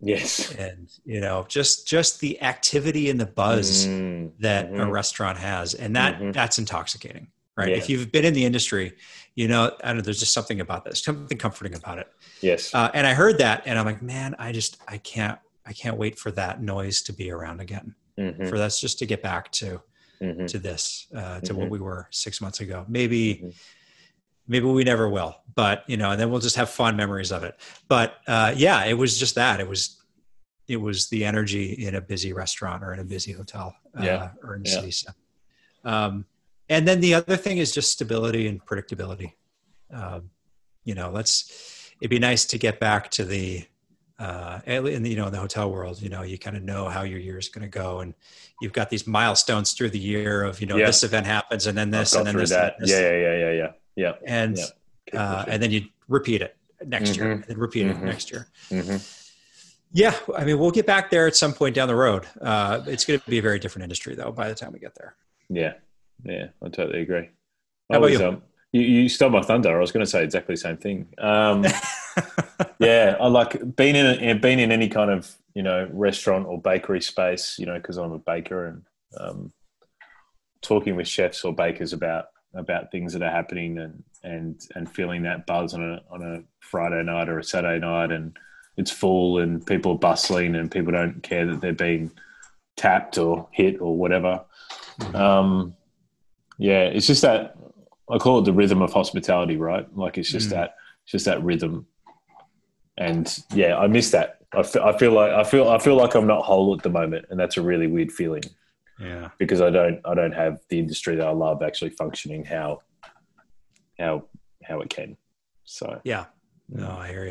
Yes. 0.00 0.52
and 0.54 0.88
you 1.04 1.20
know, 1.20 1.44
just 1.48 1.86
just 1.86 2.20
the 2.20 2.40
activity 2.42 3.08
and 3.10 3.20
the 3.20 3.26
buzz 3.26 3.86
Mm. 3.86 4.32
that 4.40 4.66
a 4.66 4.68
Mhm. 4.72 4.90
restaurant 4.90 5.38
has, 5.38 5.74
and 5.74 5.94
that 5.96 6.18
Mhm. 6.20 6.32
that's 6.32 6.58
intoxicating, 6.58 7.28
right? 7.56 7.68
Yeah. 7.70 7.76
If 7.76 7.88
you've 7.88 8.10
been 8.10 8.24
in 8.24 8.34
the 8.34 8.44
industry, 8.44 8.96
you 9.34 9.48
know, 9.48 9.72
I 9.82 9.88
don't 9.88 9.96
know, 9.96 10.02
there's 10.02 10.20
just 10.20 10.32
something 10.32 10.60
about 10.60 10.84
that, 10.84 10.96
something 10.96 11.36
comforting 11.38 11.74
about 11.76 11.98
it. 11.98 12.06
Yes. 12.40 12.72
Uh, 12.74 12.90
and 12.94 13.06
I 13.06 13.14
heard 13.14 13.38
that, 13.38 13.62
and 13.66 13.78
I'm 13.78 13.84
like, 13.84 14.02
man, 14.02 14.34
I 14.38 14.52
just 14.52 14.80
I 14.88 14.98
can't 14.98 15.38
I 15.66 15.72
can't 15.72 15.96
wait 15.96 16.18
for 16.18 16.30
that 16.32 16.60
noise 16.62 17.02
to 17.02 17.12
be 17.12 17.30
around 17.30 17.60
again, 17.60 17.94
Mhm. 18.18 18.48
for 18.48 18.58
that's 18.58 18.80
just 18.80 18.98
to 19.00 19.06
get 19.06 19.22
back 19.22 19.50
to 19.52 19.80
Mhm. 20.22 20.46
to 20.48 20.58
this 20.58 21.06
uh, 21.14 21.40
to 21.40 21.52
Mhm. 21.52 21.56
what 21.56 21.70
we 21.70 21.80
were 21.80 22.06
six 22.12 22.40
months 22.40 22.60
ago 22.60 22.84
maybe 22.88 23.34
Mhm. 23.44 23.54
maybe 24.46 24.64
we 24.66 24.84
never 24.84 25.08
will 25.08 25.42
but 25.56 25.82
you 25.88 25.96
know 25.96 26.12
and 26.12 26.20
then 26.20 26.30
we'll 26.30 26.40
just 26.40 26.54
have 26.54 26.70
fond 26.70 26.96
memories 26.96 27.32
of 27.32 27.42
it 27.42 27.58
but 27.88 28.18
uh, 28.28 28.54
yeah 28.56 28.84
it 28.84 28.94
was 28.94 29.18
just 29.18 29.34
that 29.34 29.58
it 29.58 29.66
was 29.68 30.00
it 30.68 30.76
was 30.76 31.08
the 31.08 31.24
energy 31.24 31.72
in 31.86 31.96
a 31.96 32.00
busy 32.00 32.32
restaurant 32.32 32.84
or 32.84 32.92
in 32.94 33.00
a 33.00 33.04
busy 33.04 33.32
hotel 33.32 33.74
uh, 33.98 34.04
Yeah. 34.04 34.30
or 34.42 34.54
in 34.54 34.64
Yeah. 34.64 34.70
city 34.72 34.90
center. 34.92 35.18
um, 35.84 36.24
and 36.68 36.86
then 36.88 37.00
the 37.00 37.14
other 37.14 37.36
thing 37.36 37.58
is 37.58 37.72
just 37.72 37.90
stability 37.92 38.46
and 38.48 38.64
predictability 38.64 39.32
um, 39.92 40.30
you 40.84 40.94
know 40.94 41.10
let's 41.10 41.90
it'd 42.00 42.10
be 42.10 42.18
nice 42.18 42.44
to 42.44 42.58
get 42.58 42.80
back 42.80 43.10
to 43.10 43.24
the 43.24 43.64
uh, 44.18 44.60
in 44.66 45.02
the, 45.02 45.10
you 45.10 45.16
know 45.16 45.26
in 45.26 45.32
the 45.32 45.38
hotel 45.38 45.70
world 45.70 46.00
you 46.00 46.08
know 46.08 46.22
you 46.22 46.38
kind 46.38 46.56
of 46.56 46.62
know 46.62 46.88
how 46.88 47.02
your 47.02 47.18
year 47.18 47.38
is 47.38 47.48
going 47.48 47.62
to 47.62 47.68
go 47.68 48.00
and 48.00 48.14
you've 48.60 48.72
got 48.72 48.88
these 48.90 49.06
milestones 49.06 49.72
through 49.72 49.90
the 49.90 49.98
year 49.98 50.44
of 50.44 50.60
you 50.60 50.66
know 50.66 50.76
Yeah. 50.76 50.86
this 50.86 51.02
event 51.02 51.26
happens 51.26 51.66
and 51.66 51.76
then 51.76 51.90
this 51.90 52.14
and 52.14 52.26
then 52.26 52.36
this, 52.36 52.52
and, 52.52 52.72
this, 52.78 52.90
Yeah, 52.90 53.00
yeah, 53.00 53.16
yeah, 53.16 53.36
yeah, 53.36 53.52
yeah. 53.52 53.72
Yeah. 53.96 54.12
and 54.26 54.56
Yeah. 54.58 54.64
Uh, 55.20 55.44
and 55.48 55.62
then 55.62 55.70
you 55.70 55.82
repeat 56.08 56.40
it 56.42 56.56
next 56.86 57.16
year 57.16 57.26
Mhm. 57.26 57.32
and 57.34 57.44
then 57.44 57.58
repeat 57.58 57.86
it 57.86 57.96
Mhm. 57.96 58.02
next 58.04 58.30
year 58.32 58.48
Mhm. 58.70 58.98
yeah 59.92 60.14
i 60.36 60.44
mean 60.44 60.58
we'll 60.58 60.70
get 60.70 60.86
back 60.86 61.10
there 61.10 61.26
at 61.26 61.36
some 61.36 61.52
point 61.52 61.74
down 61.74 61.88
the 61.88 61.94
road 61.94 62.26
uh, 62.40 62.82
it's 62.86 63.04
going 63.04 63.20
to 63.20 63.30
be 63.30 63.38
a 63.38 63.42
very 63.42 63.58
different 63.58 63.82
industry 63.82 64.14
though 64.14 64.32
by 64.32 64.48
the 64.48 64.54
time 64.54 64.72
we 64.72 64.78
get 64.78 64.94
there 64.94 65.14
Yeah, 65.50 65.74
yeah, 66.22 66.48
I 66.62 66.68
totally 66.68 67.02
agree. 67.02 67.30
How 67.90 67.98
about 67.98 68.12
you? 68.12 68.24
Um, 68.24 68.42
you, 68.72 68.82
you 68.82 69.08
stole 69.08 69.30
my 69.30 69.42
thunder. 69.42 69.76
I 69.76 69.80
was 69.80 69.92
going 69.92 70.04
to 70.04 70.10
say 70.10 70.24
exactly 70.24 70.54
the 70.54 70.60
same 70.60 70.76
thing. 70.76 71.08
Um, 71.18 71.64
yeah, 72.78 73.16
I 73.20 73.28
like 73.28 73.76
being 73.76 73.94
in 73.94 74.40
being 74.40 74.58
in 74.58 74.72
any 74.72 74.88
kind 74.88 75.10
of 75.10 75.34
you 75.54 75.62
know 75.62 75.88
restaurant 75.92 76.46
or 76.46 76.60
bakery 76.60 77.00
space. 77.00 77.58
You 77.58 77.66
know, 77.66 77.74
because 77.74 77.96
I'm 77.96 78.12
a 78.12 78.18
baker 78.18 78.66
and 78.66 78.82
um, 79.18 79.52
talking 80.62 80.96
with 80.96 81.06
chefs 81.06 81.44
or 81.44 81.54
bakers 81.54 81.92
about 81.92 82.26
about 82.54 82.90
things 82.90 83.12
that 83.12 83.22
are 83.22 83.30
happening 83.30 83.78
and 83.78 84.02
and 84.22 84.60
and 84.74 84.90
feeling 84.90 85.22
that 85.22 85.46
buzz 85.46 85.74
on 85.74 85.82
a 85.82 86.00
on 86.10 86.22
a 86.22 86.42
Friday 86.60 87.02
night 87.02 87.28
or 87.28 87.38
a 87.38 87.44
Saturday 87.44 87.78
night 87.78 88.10
and 88.10 88.36
it's 88.76 88.90
full 88.90 89.38
and 89.38 89.64
people 89.64 89.92
are 89.92 89.98
bustling 89.98 90.56
and 90.56 90.70
people 90.70 90.92
don't 90.92 91.22
care 91.22 91.46
that 91.46 91.60
they're 91.60 91.72
being 91.72 92.10
tapped 92.76 93.18
or 93.18 93.48
hit 93.52 93.80
or 93.80 93.96
whatever. 93.96 94.44
Um, 95.14 95.76
yeah, 96.58 96.82
it's 96.84 97.06
just 97.06 97.22
that 97.22 97.56
I 98.10 98.18
call 98.18 98.38
it 98.40 98.44
the 98.44 98.52
rhythm 98.52 98.82
of 98.82 98.92
hospitality, 98.92 99.56
right? 99.56 99.86
Like 99.96 100.18
it's 100.18 100.30
just 100.30 100.48
Mm. 100.48 100.52
that, 100.52 100.74
it's 101.04 101.12
just 101.12 101.24
that 101.24 101.42
rhythm. 101.42 101.86
And 102.96 103.36
yeah, 103.54 103.76
I 103.78 103.86
miss 103.86 104.10
that. 104.12 104.38
I 104.52 104.62
feel, 104.62 104.82
I 104.82 104.96
feel 104.96 105.12
like 105.12 105.32
I 105.32 105.42
feel 105.42 105.68
I 105.68 105.78
feel 105.78 105.96
like 105.96 106.14
I'm 106.14 106.26
not 106.28 106.44
whole 106.44 106.74
at 106.76 106.82
the 106.82 106.90
moment, 106.90 107.26
and 107.30 107.40
that's 107.40 107.56
a 107.56 107.62
really 107.62 107.88
weird 107.88 108.12
feeling. 108.12 108.44
Yeah, 109.00 109.30
because 109.38 109.60
I 109.60 109.70
don't 109.70 110.00
I 110.04 110.14
don't 110.14 110.32
have 110.32 110.60
the 110.68 110.78
industry 110.78 111.16
that 111.16 111.26
I 111.26 111.32
love 111.32 111.60
actually 111.62 111.90
functioning 111.90 112.44
how 112.44 112.80
how 113.98 114.26
how 114.62 114.80
it 114.80 114.90
can. 114.90 115.16
So 115.64 116.00
yeah, 116.04 116.26
no, 116.68 116.90
I 116.90 117.08
hear 117.08 117.26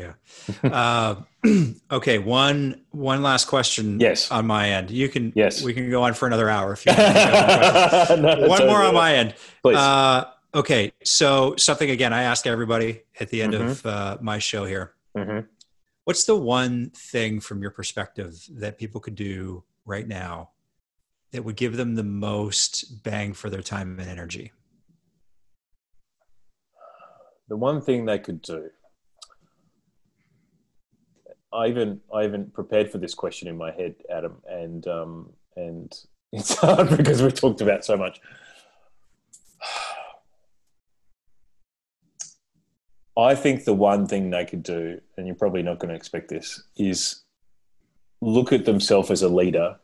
you. 0.62 0.70
uh, 0.70 1.16
okay, 1.90 2.18
one 2.18 2.82
one 2.90 3.22
last 3.22 3.46
question. 3.46 3.98
Yes, 3.98 4.30
on 4.30 4.46
my 4.46 4.70
end, 4.70 4.90
you 4.90 5.08
can. 5.08 5.32
Yes, 5.34 5.62
we 5.62 5.74
can 5.74 5.90
go 5.90 6.02
on 6.02 6.14
for 6.14 6.26
another 6.26 6.48
hour 6.48 6.72
if 6.72 6.86
you. 6.86 6.92
Want. 6.96 8.22
no, 8.22 8.48
one 8.48 8.66
more 8.66 8.82
on 8.82 8.94
my 8.94 9.14
end, 9.14 9.34
please. 9.62 9.76
Uh, 9.76 10.26
okay, 10.54 10.92
so 11.02 11.54
something 11.56 11.90
again 11.90 12.12
I 12.12 12.22
ask 12.22 12.46
everybody 12.46 13.02
at 13.18 13.30
the 13.30 13.42
end 13.42 13.54
mm-hmm. 13.54 13.68
of 13.68 13.86
uh, 13.86 14.18
my 14.20 14.38
show 14.38 14.64
here. 14.64 14.94
Mm-hmm. 15.16 15.46
What's 16.04 16.24
the 16.24 16.36
one 16.36 16.90
thing 16.90 17.40
from 17.40 17.60
your 17.60 17.70
perspective 17.70 18.46
that 18.50 18.78
people 18.78 19.00
could 19.00 19.14
do 19.14 19.64
right 19.84 20.06
now 20.06 20.50
that 21.32 21.42
would 21.42 21.56
give 21.56 21.76
them 21.76 21.96
the 21.96 22.04
most 22.04 23.02
bang 23.02 23.32
for 23.32 23.50
their 23.50 23.62
time 23.62 23.98
and 23.98 24.08
energy? 24.08 24.52
The 27.48 27.56
one 27.56 27.80
thing 27.80 28.04
they 28.04 28.18
could 28.18 28.40
do 28.40 28.70
I 31.54 31.68
even 31.68 32.00
I 32.12 32.24
even 32.24 32.50
prepared 32.50 32.90
for 32.90 32.98
this 32.98 33.14
question 33.14 33.48
in 33.48 33.56
my 33.56 33.70
head, 33.70 33.94
Adam, 34.10 34.42
and 34.48 34.86
um, 34.88 35.32
and 35.56 35.92
it's 36.32 36.56
hard 36.56 36.96
because 36.96 37.22
we 37.22 37.30
talked 37.30 37.60
about 37.60 37.84
so 37.84 37.96
much. 37.96 38.20
I 43.16 43.36
think 43.36 43.64
the 43.64 43.74
one 43.74 44.08
thing 44.08 44.30
they 44.30 44.44
could 44.44 44.64
do, 44.64 45.00
and 45.16 45.26
you're 45.26 45.36
probably 45.36 45.62
not 45.62 45.78
going 45.78 45.90
to 45.90 45.94
expect 45.94 46.28
this, 46.28 46.60
is 46.76 47.22
look 48.20 48.52
at 48.52 48.64
themselves 48.64 49.12
as 49.12 49.22
a 49.22 49.28
leader 49.28 49.76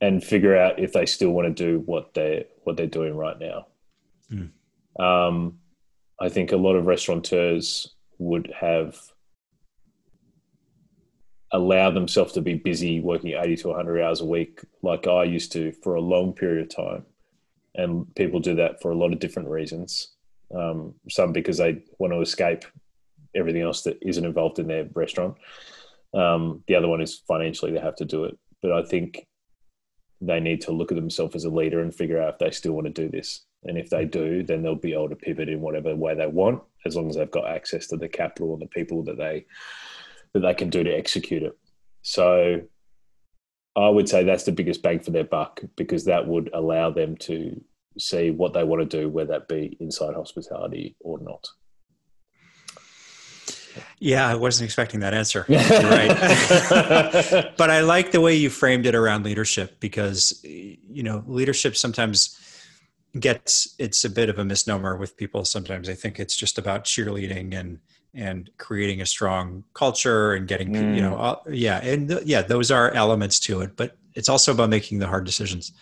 and 0.00 0.22
figure 0.22 0.56
out 0.56 0.78
if 0.78 0.92
they 0.92 1.06
still 1.06 1.30
want 1.30 1.48
to 1.48 1.52
do 1.52 1.80
what 1.86 2.14
they 2.14 2.46
what 2.62 2.76
they're 2.76 2.86
doing 2.86 3.16
right 3.16 3.38
now. 3.40 3.66
Mm. 4.30 4.50
Um, 5.02 5.58
I 6.20 6.28
think 6.28 6.52
a 6.52 6.56
lot 6.56 6.76
of 6.76 6.86
restaurateurs 6.86 7.94
would 8.18 8.52
have 8.58 8.96
allow 11.56 11.90
themselves 11.90 12.32
to 12.34 12.42
be 12.42 12.54
busy 12.54 13.00
working 13.00 13.32
80 13.32 13.56
to 13.56 13.68
100 13.68 14.02
hours 14.02 14.20
a 14.20 14.26
week 14.26 14.60
like 14.82 15.06
I 15.06 15.24
used 15.24 15.52
to 15.52 15.72
for 15.72 15.94
a 15.94 16.00
long 16.00 16.34
period 16.34 16.62
of 16.62 16.76
time. 16.76 17.06
And 17.74 18.14
people 18.14 18.40
do 18.40 18.54
that 18.56 18.80
for 18.80 18.90
a 18.90 18.94
lot 18.94 19.12
of 19.12 19.18
different 19.18 19.48
reasons. 19.48 20.14
Um, 20.54 20.94
some 21.08 21.32
because 21.32 21.58
they 21.58 21.82
want 21.98 22.12
to 22.12 22.20
escape 22.20 22.64
everything 23.34 23.62
else 23.62 23.82
that 23.82 23.98
isn't 24.02 24.24
involved 24.24 24.58
in 24.58 24.68
their 24.68 24.86
restaurant. 24.94 25.36
Um, 26.14 26.62
the 26.66 26.74
other 26.74 26.88
one 26.88 27.00
is 27.00 27.22
financially 27.26 27.72
they 27.72 27.80
have 27.80 27.96
to 27.96 28.04
do 28.04 28.24
it. 28.24 28.38
But 28.62 28.72
I 28.72 28.82
think 28.82 29.26
they 30.20 30.40
need 30.40 30.60
to 30.62 30.72
look 30.72 30.92
at 30.92 30.96
themselves 30.96 31.36
as 31.36 31.44
a 31.44 31.50
leader 31.50 31.80
and 31.80 31.94
figure 31.94 32.20
out 32.20 32.34
if 32.34 32.38
they 32.38 32.50
still 32.50 32.72
want 32.72 32.86
to 32.86 32.92
do 32.92 33.08
this. 33.08 33.44
And 33.64 33.78
if 33.78 33.90
they 33.90 34.04
do, 34.04 34.42
then 34.42 34.62
they'll 34.62 34.74
be 34.74 34.92
able 34.92 35.08
to 35.08 35.16
pivot 35.16 35.48
in 35.48 35.60
whatever 35.60 35.94
way 35.96 36.14
they 36.14 36.26
want, 36.26 36.62
as 36.84 36.96
long 36.96 37.08
as 37.08 37.16
they've 37.16 37.30
got 37.30 37.48
access 37.48 37.86
to 37.88 37.96
the 37.96 38.08
capital 38.08 38.52
and 38.52 38.62
the 38.62 38.66
people 38.66 39.02
that 39.04 39.18
they 39.18 39.46
that 40.38 40.46
they 40.46 40.54
can 40.54 40.70
do 40.70 40.84
to 40.84 40.90
execute 40.90 41.42
it. 41.42 41.58
So 42.02 42.62
I 43.76 43.88
would 43.88 44.08
say 44.08 44.24
that's 44.24 44.44
the 44.44 44.52
biggest 44.52 44.82
bang 44.82 45.00
for 45.00 45.10
their 45.10 45.24
buck 45.24 45.60
because 45.76 46.04
that 46.06 46.26
would 46.26 46.50
allow 46.54 46.90
them 46.90 47.16
to 47.18 47.60
see 47.98 48.30
what 48.30 48.52
they 48.52 48.64
want 48.64 48.88
to 48.88 49.00
do, 49.00 49.08
whether 49.08 49.32
that 49.32 49.48
be 49.48 49.76
inside 49.80 50.14
hospitality 50.14 50.96
or 51.00 51.18
not. 51.20 51.46
Yeah, 53.98 54.26
I 54.26 54.34
wasn't 54.34 54.66
expecting 54.66 55.00
that 55.00 55.12
answer. 55.12 55.44
right. 55.48 56.08
but 57.58 57.70
I 57.70 57.80
like 57.80 58.12
the 58.12 58.20
way 58.20 58.34
you 58.34 58.48
framed 58.48 58.86
it 58.86 58.94
around 58.94 59.24
leadership 59.24 59.80
because 59.80 60.40
you 60.42 61.02
know, 61.02 61.22
leadership 61.26 61.76
sometimes 61.76 62.38
gets 63.18 63.74
it's 63.78 64.04
a 64.04 64.10
bit 64.10 64.28
of 64.28 64.38
a 64.38 64.44
misnomer 64.44 64.96
with 64.96 65.16
people. 65.16 65.44
Sometimes 65.44 65.88
I 65.88 65.94
think 65.94 66.18
it's 66.18 66.36
just 66.36 66.58
about 66.58 66.84
cheerleading 66.84 67.54
and 67.54 67.78
and 68.16 68.50
creating 68.58 69.00
a 69.00 69.06
strong 69.06 69.62
culture 69.74 70.32
and 70.32 70.48
getting 70.48 70.72
mm. 70.72 70.94
you 70.94 71.02
know 71.02 71.14
mm. 71.16 71.40
yeah 71.48 71.78
and 71.82 72.08
th- 72.08 72.22
yeah 72.24 72.42
those 72.42 72.70
are 72.70 72.90
elements 72.92 73.38
to 73.38 73.60
it 73.60 73.76
but 73.76 73.96
it's 74.14 74.28
also 74.28 74.52
about 74.52 74.70
making 74.70 74.98
the 74.98 75.06
hard 75.06 75.24
decisions 75.24 75.72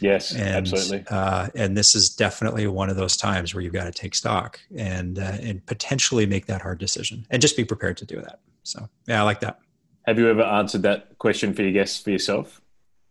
yes 0.00 0.32
and, 0.32 0.48
absolutely 0.48 1.04
uh, 1.10 1.48
and 1.54 1.76
this 1.76 1.94
is 1.94 2.10
definitely 2.10 2.66
one 2.66 2.90
of 2.90 2.96
those 2.96 3.16
times 3.16 3.54
where 3.54 3.62
you've 3.62 3.72
got 3.72 3.84
to 3.84 3.92
take 3.92 4.14
stock 4.14 4.60
and 4.76 5.18
uh, 5.18 5.36
and 5.40 5.64
potentially 5.66 6.26
make 6.26 6.46
that 6.46 6.60
hard 6.60 6.78
decision 6.78 7.26
and 7.30 7.40
just 7.40 7.56
be 7.56 7.64
prepared 7.64 7.96
to 7.96 8.04
do 8.04 8.20
that 8.20 8.40
so 8.62 8.88
yeah 9.06 9.20
i 9.20 9.24
like 9.24 9.40
that 9.40 9.58
have 10.06 10.18
you 10.18 10.28
ever 10.28 10.42
answered 10.42 10.82
that 10.82 11.18
question 11.18 11.54
for 11.54 11.62
your 11.62 11.72
guests 11.72 12.00
for 12.00 12.10
yourself 12.10 12.60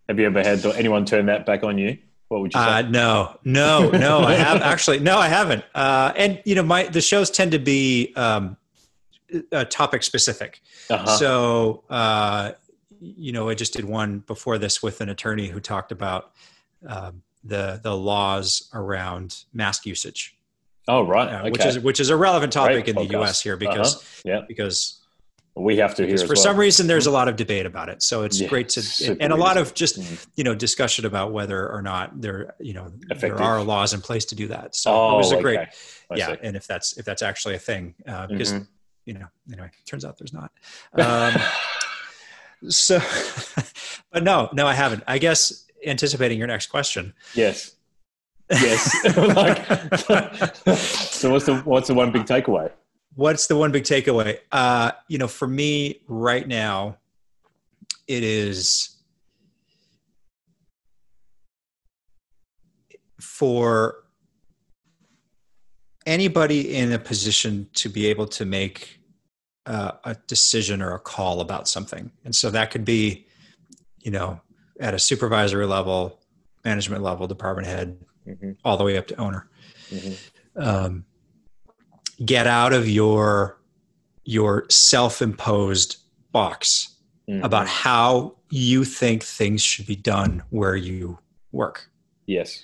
have 0.08 0.20
you 0.20 0.26
ever 0.26 0.44
had 0.44 0.64
anyone 0.66 1.06
turn 1.06 1.26
that 1.26 1.46
back 1.46 1.64
on 1.64 1.78
you 1.78 1.98
what 2.30 2.42
would 2.42 2.54
you 2.54 2.60
say? 2.60 2.66
Uh, 2.66 2.82
no, 2.84 3.40
no, 3.44 3.90
no. 3.90 4.20
I 4.20 4.36
have 4.36 4.62
actually 4.62 5.00
no, 5.00 5.18
I 5.18 5.28
haven't. 5.28 5.66
Uh, 5.74 6.14
and 6.16 6.40
you 6.46 6.56
know, 6.56 6.64
my 6.64 6.84
the 6.84 7.02
shows 7.02 7.30
tend 7.32 7.52
to 7.52 7.60
be 7.60 8.14
um, 8.16 8.56
uh, 9.52 9.66
topic 9.66 10.04
specific. 10.04 10.62
Uh-huh. 10.90 11.06
So 11.18 11.84
uh, 11.90 12.52
you 13.02 13.32
know, 13.32 13.50
I 13.50 13.54
just 13.54 13.74
did 13.74 13.86
one 13.86 14.20
before 14.20 14.58
this 14.58 14.84
with 14.84 15.02
an 15.02 15.10
attorney 15.10 15.48
who 15.48 15.60
talked 15.60 15.92
about 15.92 16.32
um, 16.88 17.22
the 17.44 17.80
the 17.82 17.96
laws 17.96 18.70
around 18.74 19.44
mask 19.54 19.86
usage. 19.86 20.36
Oh 20.88 21.04
right, 21.04 21.32
uh, 21.32 21.40
okay. 21.42 21.50
which 21.52 21.66
is 21.66 21.80
which 21.80 22.00
is 22.00 22.10
a 22.10 22.18
relevant 22.18 22.54
topic 22.54 22.86
Great 22.86 22.88
in 22.90 22.96
podcast. 22.96 23.08
the 23.08 23.14
U.S. 23.20 23.42
here 23.42 23.58
because 23.58 23.96
uh-huh. 23.96 24.22
yeah. 24.26 24.42
because 24.48 25.00
we 25.56 25.78
have 25.78 25.96
to 25.96 26.06
hear 26.06 26.18
for 26.18 26.28
well. 26.28 26.36
some 26.36 26.58
reason 26.58 26.88
there's 26.88 27.06
a 27.06 27.12
lot 27.12 27.28
of 27.28 27.36
debate 27.36 27.66
about 27.66 27.90
it 27.90 28.02
so 28.02 28.24
it's 28.24 28.40
yeah, 28.40 28.48
great 28.48 28.70
to 28.70 29.18
and 29.20 29.34
a 29.34 29.36
lot 29.36 29.58
of 29.58 29.74
just 29.74 30.00
mm-hmm. 30.00 30.16
you 30.36 30.44
know 30.44 30.56
discussion 30.56 31.06
about 31.06 31.34
whether 31.34 31.70
or 31.70 31.82
not 31.82 32.22
there 32.22 32.54
you 32.60 32.74
know 32.74 32.92
Effective. 33.10 33.38
there 33.38 33.46
are 33.46 33.62
laws 33.62 33.94
in 33.94 34.00
place 34.00 34.26
to 34.26 34.36
do 34.36 34.48
that 34.48 34.74
so 34.76 34.94
oh, 34.94 35.16
it 35.16 35.18
was 35.18 35.32
a 35.32 35.42
great 35.42 35.60
yeah 36.16 36.36
and 36.42 36.56
if 36.56 36.66
that's 36.66 36.98
if 36.98 37.04
that's 37.04 37.22
actually 37.22 37.56
a 37.56 37.60
thing 37.60 37.94
uh, 38.08 38.28
because 38.28 38.54
mm-hmm. 38.54 38.64
You 39.06 39.14
know 39.14 39.28
anyway 39.52 39.70
turns 39.86 40.06
out 40.06 40.18
there's 40.18 40.34
not. 40.34 40.52
Um, 40.94 41.34
so 42.70 43.00
but 44.12 44.24
no 44.24 44.50
no 44.54 44.68
i 44.68 44.74
haven't. 44.74 45.04
I 45.08 45.18
guess 45.18 45.66
anticipating 45.86 46.38
your 46.38 46.48
next 46.48 46.68
question. 46.68 47.14
Yes. 47.34 47.76
Yes. 48.52 48.96
So 51.20 51.32
what's 51.32 51.46
the 51.46 51.58
what's 51.66 51.88
the 51.90 51.94
one 51.94 52.14
big 52.14 52.26
takeaway? 52.26 52.72
What's 53.16 53.48
the 53.48 53.58
one 53.58 53.74
big 53.74 53.84
takeaway? 53.84 54.40
Uh, 54.54 54.94
you 55.10 55.18
know, 55.18 55.28
for 55.28 55.48
me 55.48 56.00
right 56.08 56.48
now, 56.48 56.96
it 58.08 58.24
is 58.24 58.96
for 63.20 64.06
anybody 66.10 66.76
in 66.76 66.92
a 66.92 67.00
position 67.00 67.70
to 67.76 67.88
be 67.88 68.08
able 68.08 68.26
to 68.26 68.44
make 68.44 69.00
uh, 69.68 69.92
a 70.04 70.16
decision 70.28 70.82
or 70.82 70.96
a 70.96 71.00
call 71.00 71.40
about 71.40 71.68
something. 71.68 72.12
And 72.26 72.36
so 72.36 72.50
that 72.50 72.72
could 72.72 72.84
be, 72.84 73.28
you 74.00 74.10
know, 74.10 74.42
at 74.80 74.96
a 74.96 75.00
supervisory 75.00 75.68
level, 75.68 76.20
management 76.66 77.04
level, 77.04 77.28
department 77.28 77.68
head, 77.68 77.98
mm-hmm. 78.28 78.54
all 78.66 78.76
the 78.76 78.84
way 78.84 78.98
up 78.98 79.06
to 79.08 79.16
owner. 79.18 79.48
Mm-hmm. 79.92 80.14
Um, 80.62 81.06
get 82.26 82.48
out 82.48 82.74
of 82.74 82.90
your 82.90 83.58
your 84.26 84.66
self-imposed 84.70 85.98
box 86.32 86.96
mm-hmm. 87.30 87.44
about 87.44 87.68
how 87.68 88.36
you 88.50 88.84
think 88.84 89.24
things 89.24 89.62
should 89.62 89.86
be 89.86 89.96
done 89.96 90.44
where 90.50 90.76
you 90.76 91.20
work. 91.52 91.90
Yes. 92.26 92.64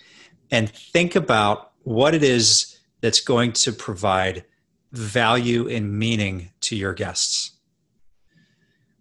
And 0.51 0.69
think 0.69 1.15
about 1.15 1.71
what 1.83 2.13
it 2.13 2.23
is 2.23 2.74
that's 3.05 3.19
going 3.19 3.51
to 3.51 3.71
provide 3.71 4.45
value 4.91 5.69
and 5.69 5.93
meaning 5.93 6.49
to 6.59 6.75
your 6.75 6.91
guests. 6.91 7.51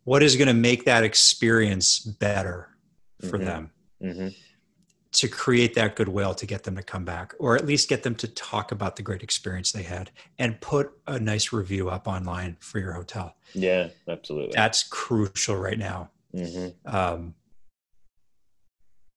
What 0.03 0.23
is 0.23 0.37
going 0.37 0.49
to 0.49 0.53
make 0.53 0.85
that 0.85 1.05
experience 1.05 2.01
better 2.01 2.69
for 3.23 3.39
mm-hmm. 3.39 3.45
them? 3.47 3.71
Mm-hmm 4.03 4.29
to 5.13 5.29
create 5.29 5.75
that 5.77 5.95
goodwill 5.95 6.35
to 6.35 6.45
get 6.45 6.65
them 6.65 6.75
to 6.75 6.83
come 6.83 7.05
back 7.05 7.35
or 7.39 7.55
at 7.55 7.65
least 7.65 7.89
get 7.89 8.03
them 8.03 8.17
to 8.17 8.27
talk 8.27 8.73
about 8.73 8.97
the 8.97 9.03
great 9.03 9.23
experience 9.23 9.71
they 9.71 9.85
had 9.85 10.11
and 10.41 10.61
put 10.61 10.91
a 11.07 11.21
nice 11.21 11.53
review 11.53 11.89
up 11.89 12.09
online 12.09 12.57
for 12.59 12.81
your 12.81 12.93
hotel 12.93 13.37
yeah 13.53 13.87
absolutely 14.09 14.51
that's 14.53 14.83
crucial 14.83 15.55
right 15.55 15.79
now 15.79 16.11
mm-hmm. 16.35 16.69
um, 16.93 17.33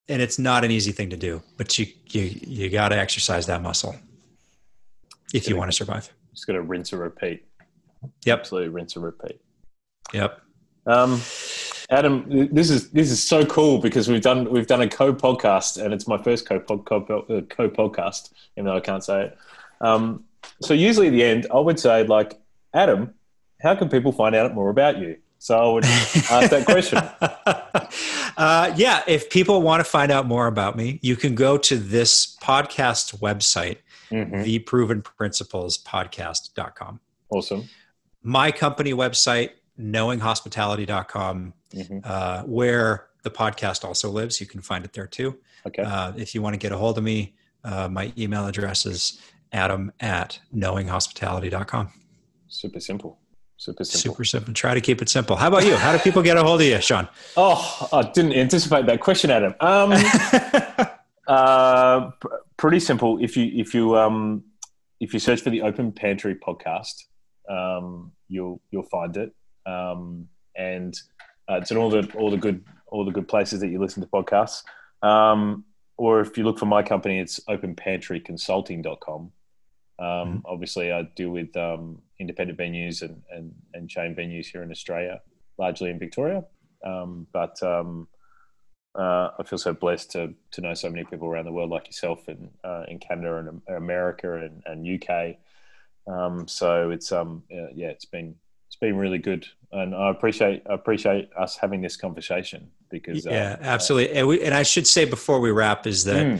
and 0.07 0.21
it's 0.21 0.37
not 0.37 0.63
an 0.63 0.69
easy 0.69 0.91
thing 0.91 1.09
to 1.09 1.17
do 1.17 1.41
but 1.57 1.79
you 1.79 1.87
you, 2.09 2.39
you 2.45 2.69
got 2.69 2.89
to 2.89 2.95
exercise 2.95 3.47
that 3.47 3.63
muscle 3.63 3.95
if 5.33 5.47
you 5.49 5.55
want 5.55 5.71
to 5.71 5.75
survive. 5.75 6.11
just 6.33 6.47
going 6.47 6.59
to 6.59 6.63
rinse 6.63 6.91
and 6.91 7.01
repeat. 7.01 7.45
Yep. 8.25 8.39
Absolutely 8.39 8.69
rinse 8.69 8.95
and 8.95 9.05
repeat. 9.05 9.41
Yep. 10.13 10.41
Um, 10.85 11.21
Adam, 11.89 12.49
this 12.53 12.69
is 12.69 12.89
this 12.91 13.11
is 13.11 13.23
so 13.23 13.45
cool 13.45 13.79
because 13.79 14.07
we've 14.07 14.21
done 14.21 14.49
we've 14.51 14.67
done 14.67 14.81
a 14.81 14.89
co 14.89 15.13
podcast 15.13 15.83
and 15.83 15.93
it's 15.93 16.07
my 16.07 16.17
first 16.21 16.47
co 16.47 16.59
co 16.59 17.01
podcast, 17.01 18.31
even 18.55 18.65
though 18.65 18.75
I 18.75 18.79
can't 18.79 19.03
say 19.03 19.25
it. 19.25 19.37
Um, 19.81 20.25
so 20.61 20.73
usually 20.73 21.07
at 21.07 21.11
the 21.11 21.23
end, 21.23 21.47
I 21.53 21.59
would 21.59 21.79
say 21.79 22.03
like, 22.03 22.39
Adam, 22.73 23.13
how 23.61 23.75
can 23.75 23.89
people 23.89 24.11
find 24.11 24.35
out 24.35 24.53
more 24.53 24.69
about 24.69 24.97
you? 24.97 25.17
So 25.39 25.57
I 25.57 25.73
would 25.73 25.85
ask 25.85 26.49
that 26.49 26.65
question. 26.65 26.97
uh, 28.37 28.73
yeah, 28.75 29.03
if 29.07 29.29
people 29.29 29.61
want 29.61 29.79
to 29.79 29.83
find 29.83 30.11
out 30.11 30.25
more 30.25 30.47
about 30.47 30.75
me, 30.75 30.99
you 31.01 31.15
can 31.15 31.35
go 31.35 31.57
to 31.57 31.77
this 31.77 32.35
podcast 32.41 33.19
website, 33.19 33.77
mm-hmm. 34.09 34.41
the 34.41 34.59
proven 34.59 35.01
principles 35.01 35.77
podcast.com. 35.77 36.99
Awesome. 37.29 37.69
My 38.23 38.51
company 38.51 38.93
website, 38.93 39.51
knowinghospitality.com, 39.79 41.53
mm-hmm. 41.73 41.99
uh, 42.03 42.43
where 42.43 43.07
the 43.23 43.31
podcast 43.31 43.85
also 43.85 44.09
lives. 44.09 44.41
You 44.41 44.47
can 44.47 44.61
find 44.61 44.83
it 44.85 44.93
there 44.93 45.07
too. 45.07 45.37
Okay. 45.65 45.83
Uh, 45.83 46.13
if 46.15 46.33
you 46.33 46.41
want 46.41 46.53
to 46.53 46.57
get 46.57 46.71
a 46.71 46.77
hold 46.77 46.97
of 46.97 47.03
me, 47.03 47.35
uh, 47.63 47.87
my 47.87 48.11
email 48.17 48.47
address 48.47 48.85
is 48.85 49.21
adam 49.51 49.91
at 49.99 50.39
knowinghospitality.com. 50.55 51.91
Super 52.47 52.79
simple. 52.79 53.19
Super 53.57 53.83
simple. 53.83 54.11
Super 54.11 54.23
simple. 54.23 54.53
Try 54.53 54.75
to 54.75 54.81
keep 54.81 55.01
it 55.01 55.09
simple. 55.09 55.35
How 55.35 55.47
about 55.47 55.65
you? 55.65 55.75
How 55.75 55.91
do 55.91 55.97
people 55.99 56.21
get 56.21 56.37
a 56.37 56.43
hold 56.43 56.61
of 56.61 56.67
you, 56.67 56.79
Sean? 56.79 57.07
Oh, 57.37 57.89
I 57.91 58.03
didn't 58.03 58.33
anticipate 58.33 58.85
that 58.85 58.99
question, 58.99 59.31
Adam. 59.31 59.55
Um, 59.59 59.93
uh, 61.27 62.11
pr- 62.19 62.27
pretty 62.55 62.79
simple. 62.79 63.17
If 63.21 63.35
you 63.35 63.51
if 63.55 63.73
you 63.73 63.97
um, 63.97 64.43
if 64.99 65.13
you 65.13 65.19
search 65.19 65.41
for 65.41 65.49
the 65.49 65.63
Open 65.63 65.91
Pantry 65.91 66.35
podcast, 66.35 67.05
um, 67.49 68.11
you'll 68.27 68.61
you'll 68.69 68.83
find 68.83 69.17
it, 69.17 69.33
um, 69.65 70.27
and 70.55 70.95
uh, 71.49 71.55
it's 71.55 71.71
in 71.71 71.77
all 71.77 71.89
the 71.89 72.07
all 72.15 72.29
the 72.29 72.37
good 72.37 72.63
all 72.87 73.05
the 73.05 73.11
good 73.11 73.27
places 73.27 73.59
that 73.61 73.69
you 73.69 73.79
listen 73.79 74.03
to 74.03 74.09
podcasts. 74.09 74.63
Um, 75.01 75.65
or 75.97 76.21
if 76.21 76.37
you 76.37 76.43
look 76.43 76.59
for 76.59 76.67
my 76.67 76.83
company, 76.83 77.19
it's 77.19 77.39
openpantryconsulting.com. 77.49 79.19
Um, 79.19 79.31
mm-hmm. 79.99 80.37
Obviously, 80.45 80.91
I 80.91 81.03
deal 81.15 81.31
with 81.31 81.57
um, 81.57 82.03
independent 82.19 82.57
venues 82.57 83.01
and, 83.01 83.21
and, 83.31 83.53
and 83.73 83.89
chain 83.89 84.15
venues 84.15 84.47
here 84.47 84.63
in 84.63 84.71
Australia, 84.71 85.21
largely 85.57 85.89
in 85.89 85.99
Victoria. 85.99 86.43
Um, 86.85 87.27
but 87.31 87.61
um, 87.63 88.07
uh, 88.97 89.31
I 89.39 89.43
feel 89.43 89.59
so 89.59 89.73
blessed 89.73 90.11
to, 90.11 90.33
to 90.51 90.61
know 90.61 90.73
so 90.73 90.89
many 90.89 91.03
people 91.03 91.27
around 91.27 91.45
the 91.45 91.51
world 91.51 91.69
like 91.69 91.87
yourself 91.87 92.27
in, 92.27 92.49
uh, 92.63 92.83
in 92.87 92.99
Canada 92.99 93.37
and 93.37 93.61
America 93.75 94.35
and, 94.37 94.63
and 94.65 95.03
UK. 95.03 95.37
Um, 96.07 96.47
so 96.47 96.89
it's 96.89 97.11
um 97.11 97.43
yeah, 97.49 97.87
it's 97.87 98.05
been 98.05 98.35
it's 98.67 98.77
been 98.77 98.95
really 98.95 99.17
good, 99.17 99.45
and 99.71 99.93
I 99.93 100.09
appreciate 100.09 100.63
I 100.69 100.73
appreciate 100.73 101.29
us 101.37 101.57
having 101.57 101.81
this 101.81 101.97
conversation 101.97 102.71
because 102.89 103.25
yeah, 103.25 103.57
uh, 103.59 103.63
absolutely. 103.63 104.15
And, 104.15 104.27
we, 104.27 104.41
and 104.41 104.53
I 104.53 104.63
should 104.63 104.87
say 104.87 105.05
before 105.05 105.39
we 105.39 105.51
wrap 105.51 105.85
is 105.85 106.05
that 106.05 106.25
mm. 106.25 106.39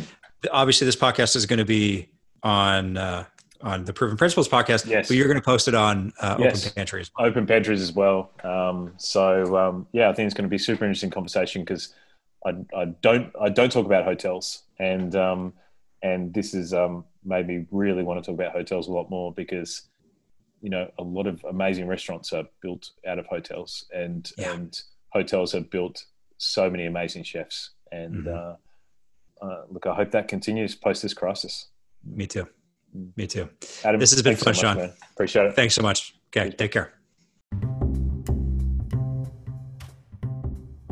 obviously 0.51 0.85
this 0.85 0.95
podcast 0.95 1.35
is 1.35 1.45
going 1.45 1.59
to 1.59 1.65
be 1.65 2.09
on 2.43 2.95
uh, 2.95 3.25
on 3.61 3.85
the 3.85 3.93
Proven 3.93 4.17
Principles 4.17 4.47
podcast. 4.47 4.85
Yes. 4.85 5.07
But 5.07 5.17
you're 5.17 5.27
going 5.27 5.39
to 5.39 5.43
post 5.43 5.67
it 5.67 5.75
on 5.75 6.13
uh, 6.19 6.37
yes. 6.39 6.65
Open 6.65 6.75
Pantries. 6.75 7.11
Well. 7.17 7.27
Open 7.27 7.47
Pantries 7.47 7.81
as 7.81 7.91
well. 7.91 8.31
Um, 8.43 8.93
so 8.97 9.57
um, 9.57 9.87
yeah, 9.91 10.09
I 10.09 10.13
think 10.13 10.27
it's 10.27 10.35
going 10.35 10.43
to 10.43 10.49
be 10.49 10.57
a 10.57 10.59
super 10.59 10.85
interesting 10.85 11.09
conversation 11.09 11.63
because 11.63 11.93
I, 12.45 12.51
I, 12.75 12.85
don't 13.01 13.33
I 13.39 13.49
don't 13.49 13.71
talk 13.71 13.85
about 13.85 14.05
hotels 14.05 14.63
and 14.79 15.15
um, 15.15 15.53
and 16.01 16.33
this 16.33 16.53
has 16.53 16.73
um, 16.73 17.05
made 17.23 17.47
me 17.47 17.65
really 17.71 18.03
want 18.03 18.23
to 18.23 18.31
talk 18.31 18.39
about 18.39 18.53
hotels 18.53 18.87
a 18.87 18.91
lot 18.91 19.09
more 19.09 19.33
because 19.33 19.83
you 20.61 20.69
know 20.69 20.89
a 20.97 21.03
lot 21.03 21.27
of 21.27 21.43
amazing 21.49 21.87
restaurants 21.87 22.33
are 22.33 22.45
built 22.61 22.91
out 23.07 23.19
of 23.19 23.25
hotels 23.27 23.85
and 23.93 24.31
yeah. 24.37 24.53
and 24.53 24.81
hotels 25.09 25.51
have 25.51 25.69
built 25.69 26.05
so 26.37 26.69
many 26.69 26.85
amazing 26.85 27.23
chefs 27.23 27.71
and 27.91 28.25
mm-hmm. 28.25 29.45
uh, 29.45 29.45
uh, 29.45 29.63
look 29.69 29.85
I 29.85 29.95
hope 29.95 30.11
that 30.11 30.27
continues 30.27 30.75
post 30.75 31.01
this 31.01 31.13
crisis. 31.13 31.67
Me 32.03 32.27
too. 32.27 32.47
Me 33.15 33.27
too. 33.27 33.49
Adam, 33.83 33.99
this 33.99 34.11
has 34.11 34.21
been 34.21 34.35
fun, 34.35 34.53
so 34.53 34.61
Sean. 34.61 34.77
Man. 34.77 34.93
Appreciate 35.11 35.47
it. 35.47 35.55
Thanks 35.55 35.75
so 35.75 35.81
much. 35.81 36.15
Okay, 36.35 36.51
take 36.51 36.71
care. 36.71 36.93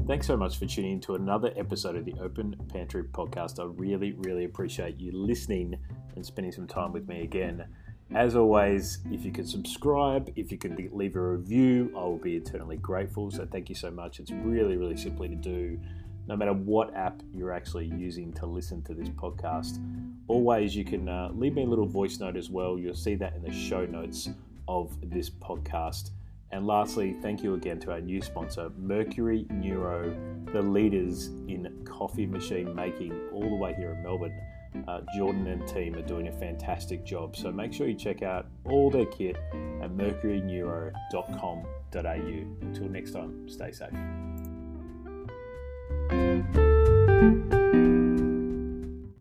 Thanks 0.08 0.28
so 0.28 0.38
much 0.38 0.60
for 0.60 0.68
tuning 0.68 0.94
in 0.94 1.02
to 1.02 1.16
another 1.16 1.52
episode 1.58 1.96
of 1.96 2.06
the 2.06 2.14
Open 2.22 2.56
Pantry 2.72 3.04
podcast. 3.06 3.60
I 3.60 3.66
really, 3.66 4.12
really 4.12 4.46
appreciate 4.46 5.00
you 5.00 5.12
listening 5.12 5.76
and 6.16 6.24
spending 6.24 6.52
some 6.52 6.68
time 6.68 6.94
with 6.94 7.08
me 7.08 7.24
again. 7.24 7.66
As 8.14 8.36
always, 8.36 9.00
if 9.10 9.26
you 9.26 9.32
can 9.32 9.48
subscribe, 9.48 10.32
if 10.36 10.52
you 10.52 10.60
can 10.60 10.78
leave 10.94 11.16
a 11.16 11.20
review, 11.20 11.92
I 11.98 12.02
will 12.02 12.20
be 12.20 12.36
eternally 12.36 12.78
grateful. 12.78 13.32
So 13.32 13.48
thank 13.52 13.68
you 13.68 13.74
so 13.74 13.90
much. 13.90 14.20
It's 14.20 14.30
really, 14.30 14.78
really 14.78 14.96
simply 14.96 15.28
to 15.28 15.36
do 15.36 15.80
no 16.28 16.36
matter 16.36 16.54
what 16.54 16.96
app 16.96 17.22
you're 17.34 17.52
actually 17.52 17.86
using 17.86 18.34
to 18.34 18.46
listen 18.46 18.82
to 18.84 18.94
this 18.94 19.10
podcast. 19.10 19.80
Always, 20.28 20.76
you 20.76 20.84
can 20.84 21.08
uh, 21.08 21.30
leave 21.34 21.54
me 21.54 21.64
a 21.64 21.68
little 21.68 21.86
voice 21.86 22.20
note 22.20 22.36
as 22.36 22.50
well. 22.50 22.80
You'll 22.80 22.96
see 22.96 23.16
that 23.16 23.36
in 23.36 23.44
the 23.44 23.52
show 23.52 23.86
notes 23.86 24.30
of 24.68 24.98
this 25.04 25.30
podcast. 25.30 26.12
And 26.52 26.66
lastly, 26.66 27.16
thank 27.22 27.44
you 27.44 27.56
again 27.56 27.80
to 27.82 27.92
our 27.92 28.02
new 28.02 28.22
sponsor, 28.22 28.72
Mercury 28.78 29.46
Neuro, 29.50 30.16
the 30.54 30.62
leaders 30.62 31.28
in 31.48 31.84
coffee 31.86 32.26
machine 32.26 32.74
making 32.74 33.14
all 33.34 33.50
the 33.50 33.56
way 33.56 33.74
here 33.74 33.92
in 33.92 34.04
Melbourne. 34.04 34.40
Uh, 34.88 35.02
Jordan 35.16 35.48
and 35.48 35.68
team 35.68 35.96
are 35.96 36.02
doing 36.02 36.28
a 36.28 36.32
fantastic 36.32 37.06
job. 37.06 37.36
So 37.36 37.52
make 37.52 37.74
sure 37.74 37.88
you 37.88 37.96
check 37.96 38.24
out 38.24 38.48
all 38.66 38.90
their 38.90 39.06
kit 39.06 39.38
at 39.82 39.92
mercuryneuro.com.au. 39.92 42.62
Until 42.62 42.90
next 42.90 43.12
time, 43.12 43.50
stay 43.50 43.72
safe. 43.72 44.45
Thank 46.10 46.56
you. 46.56 47.55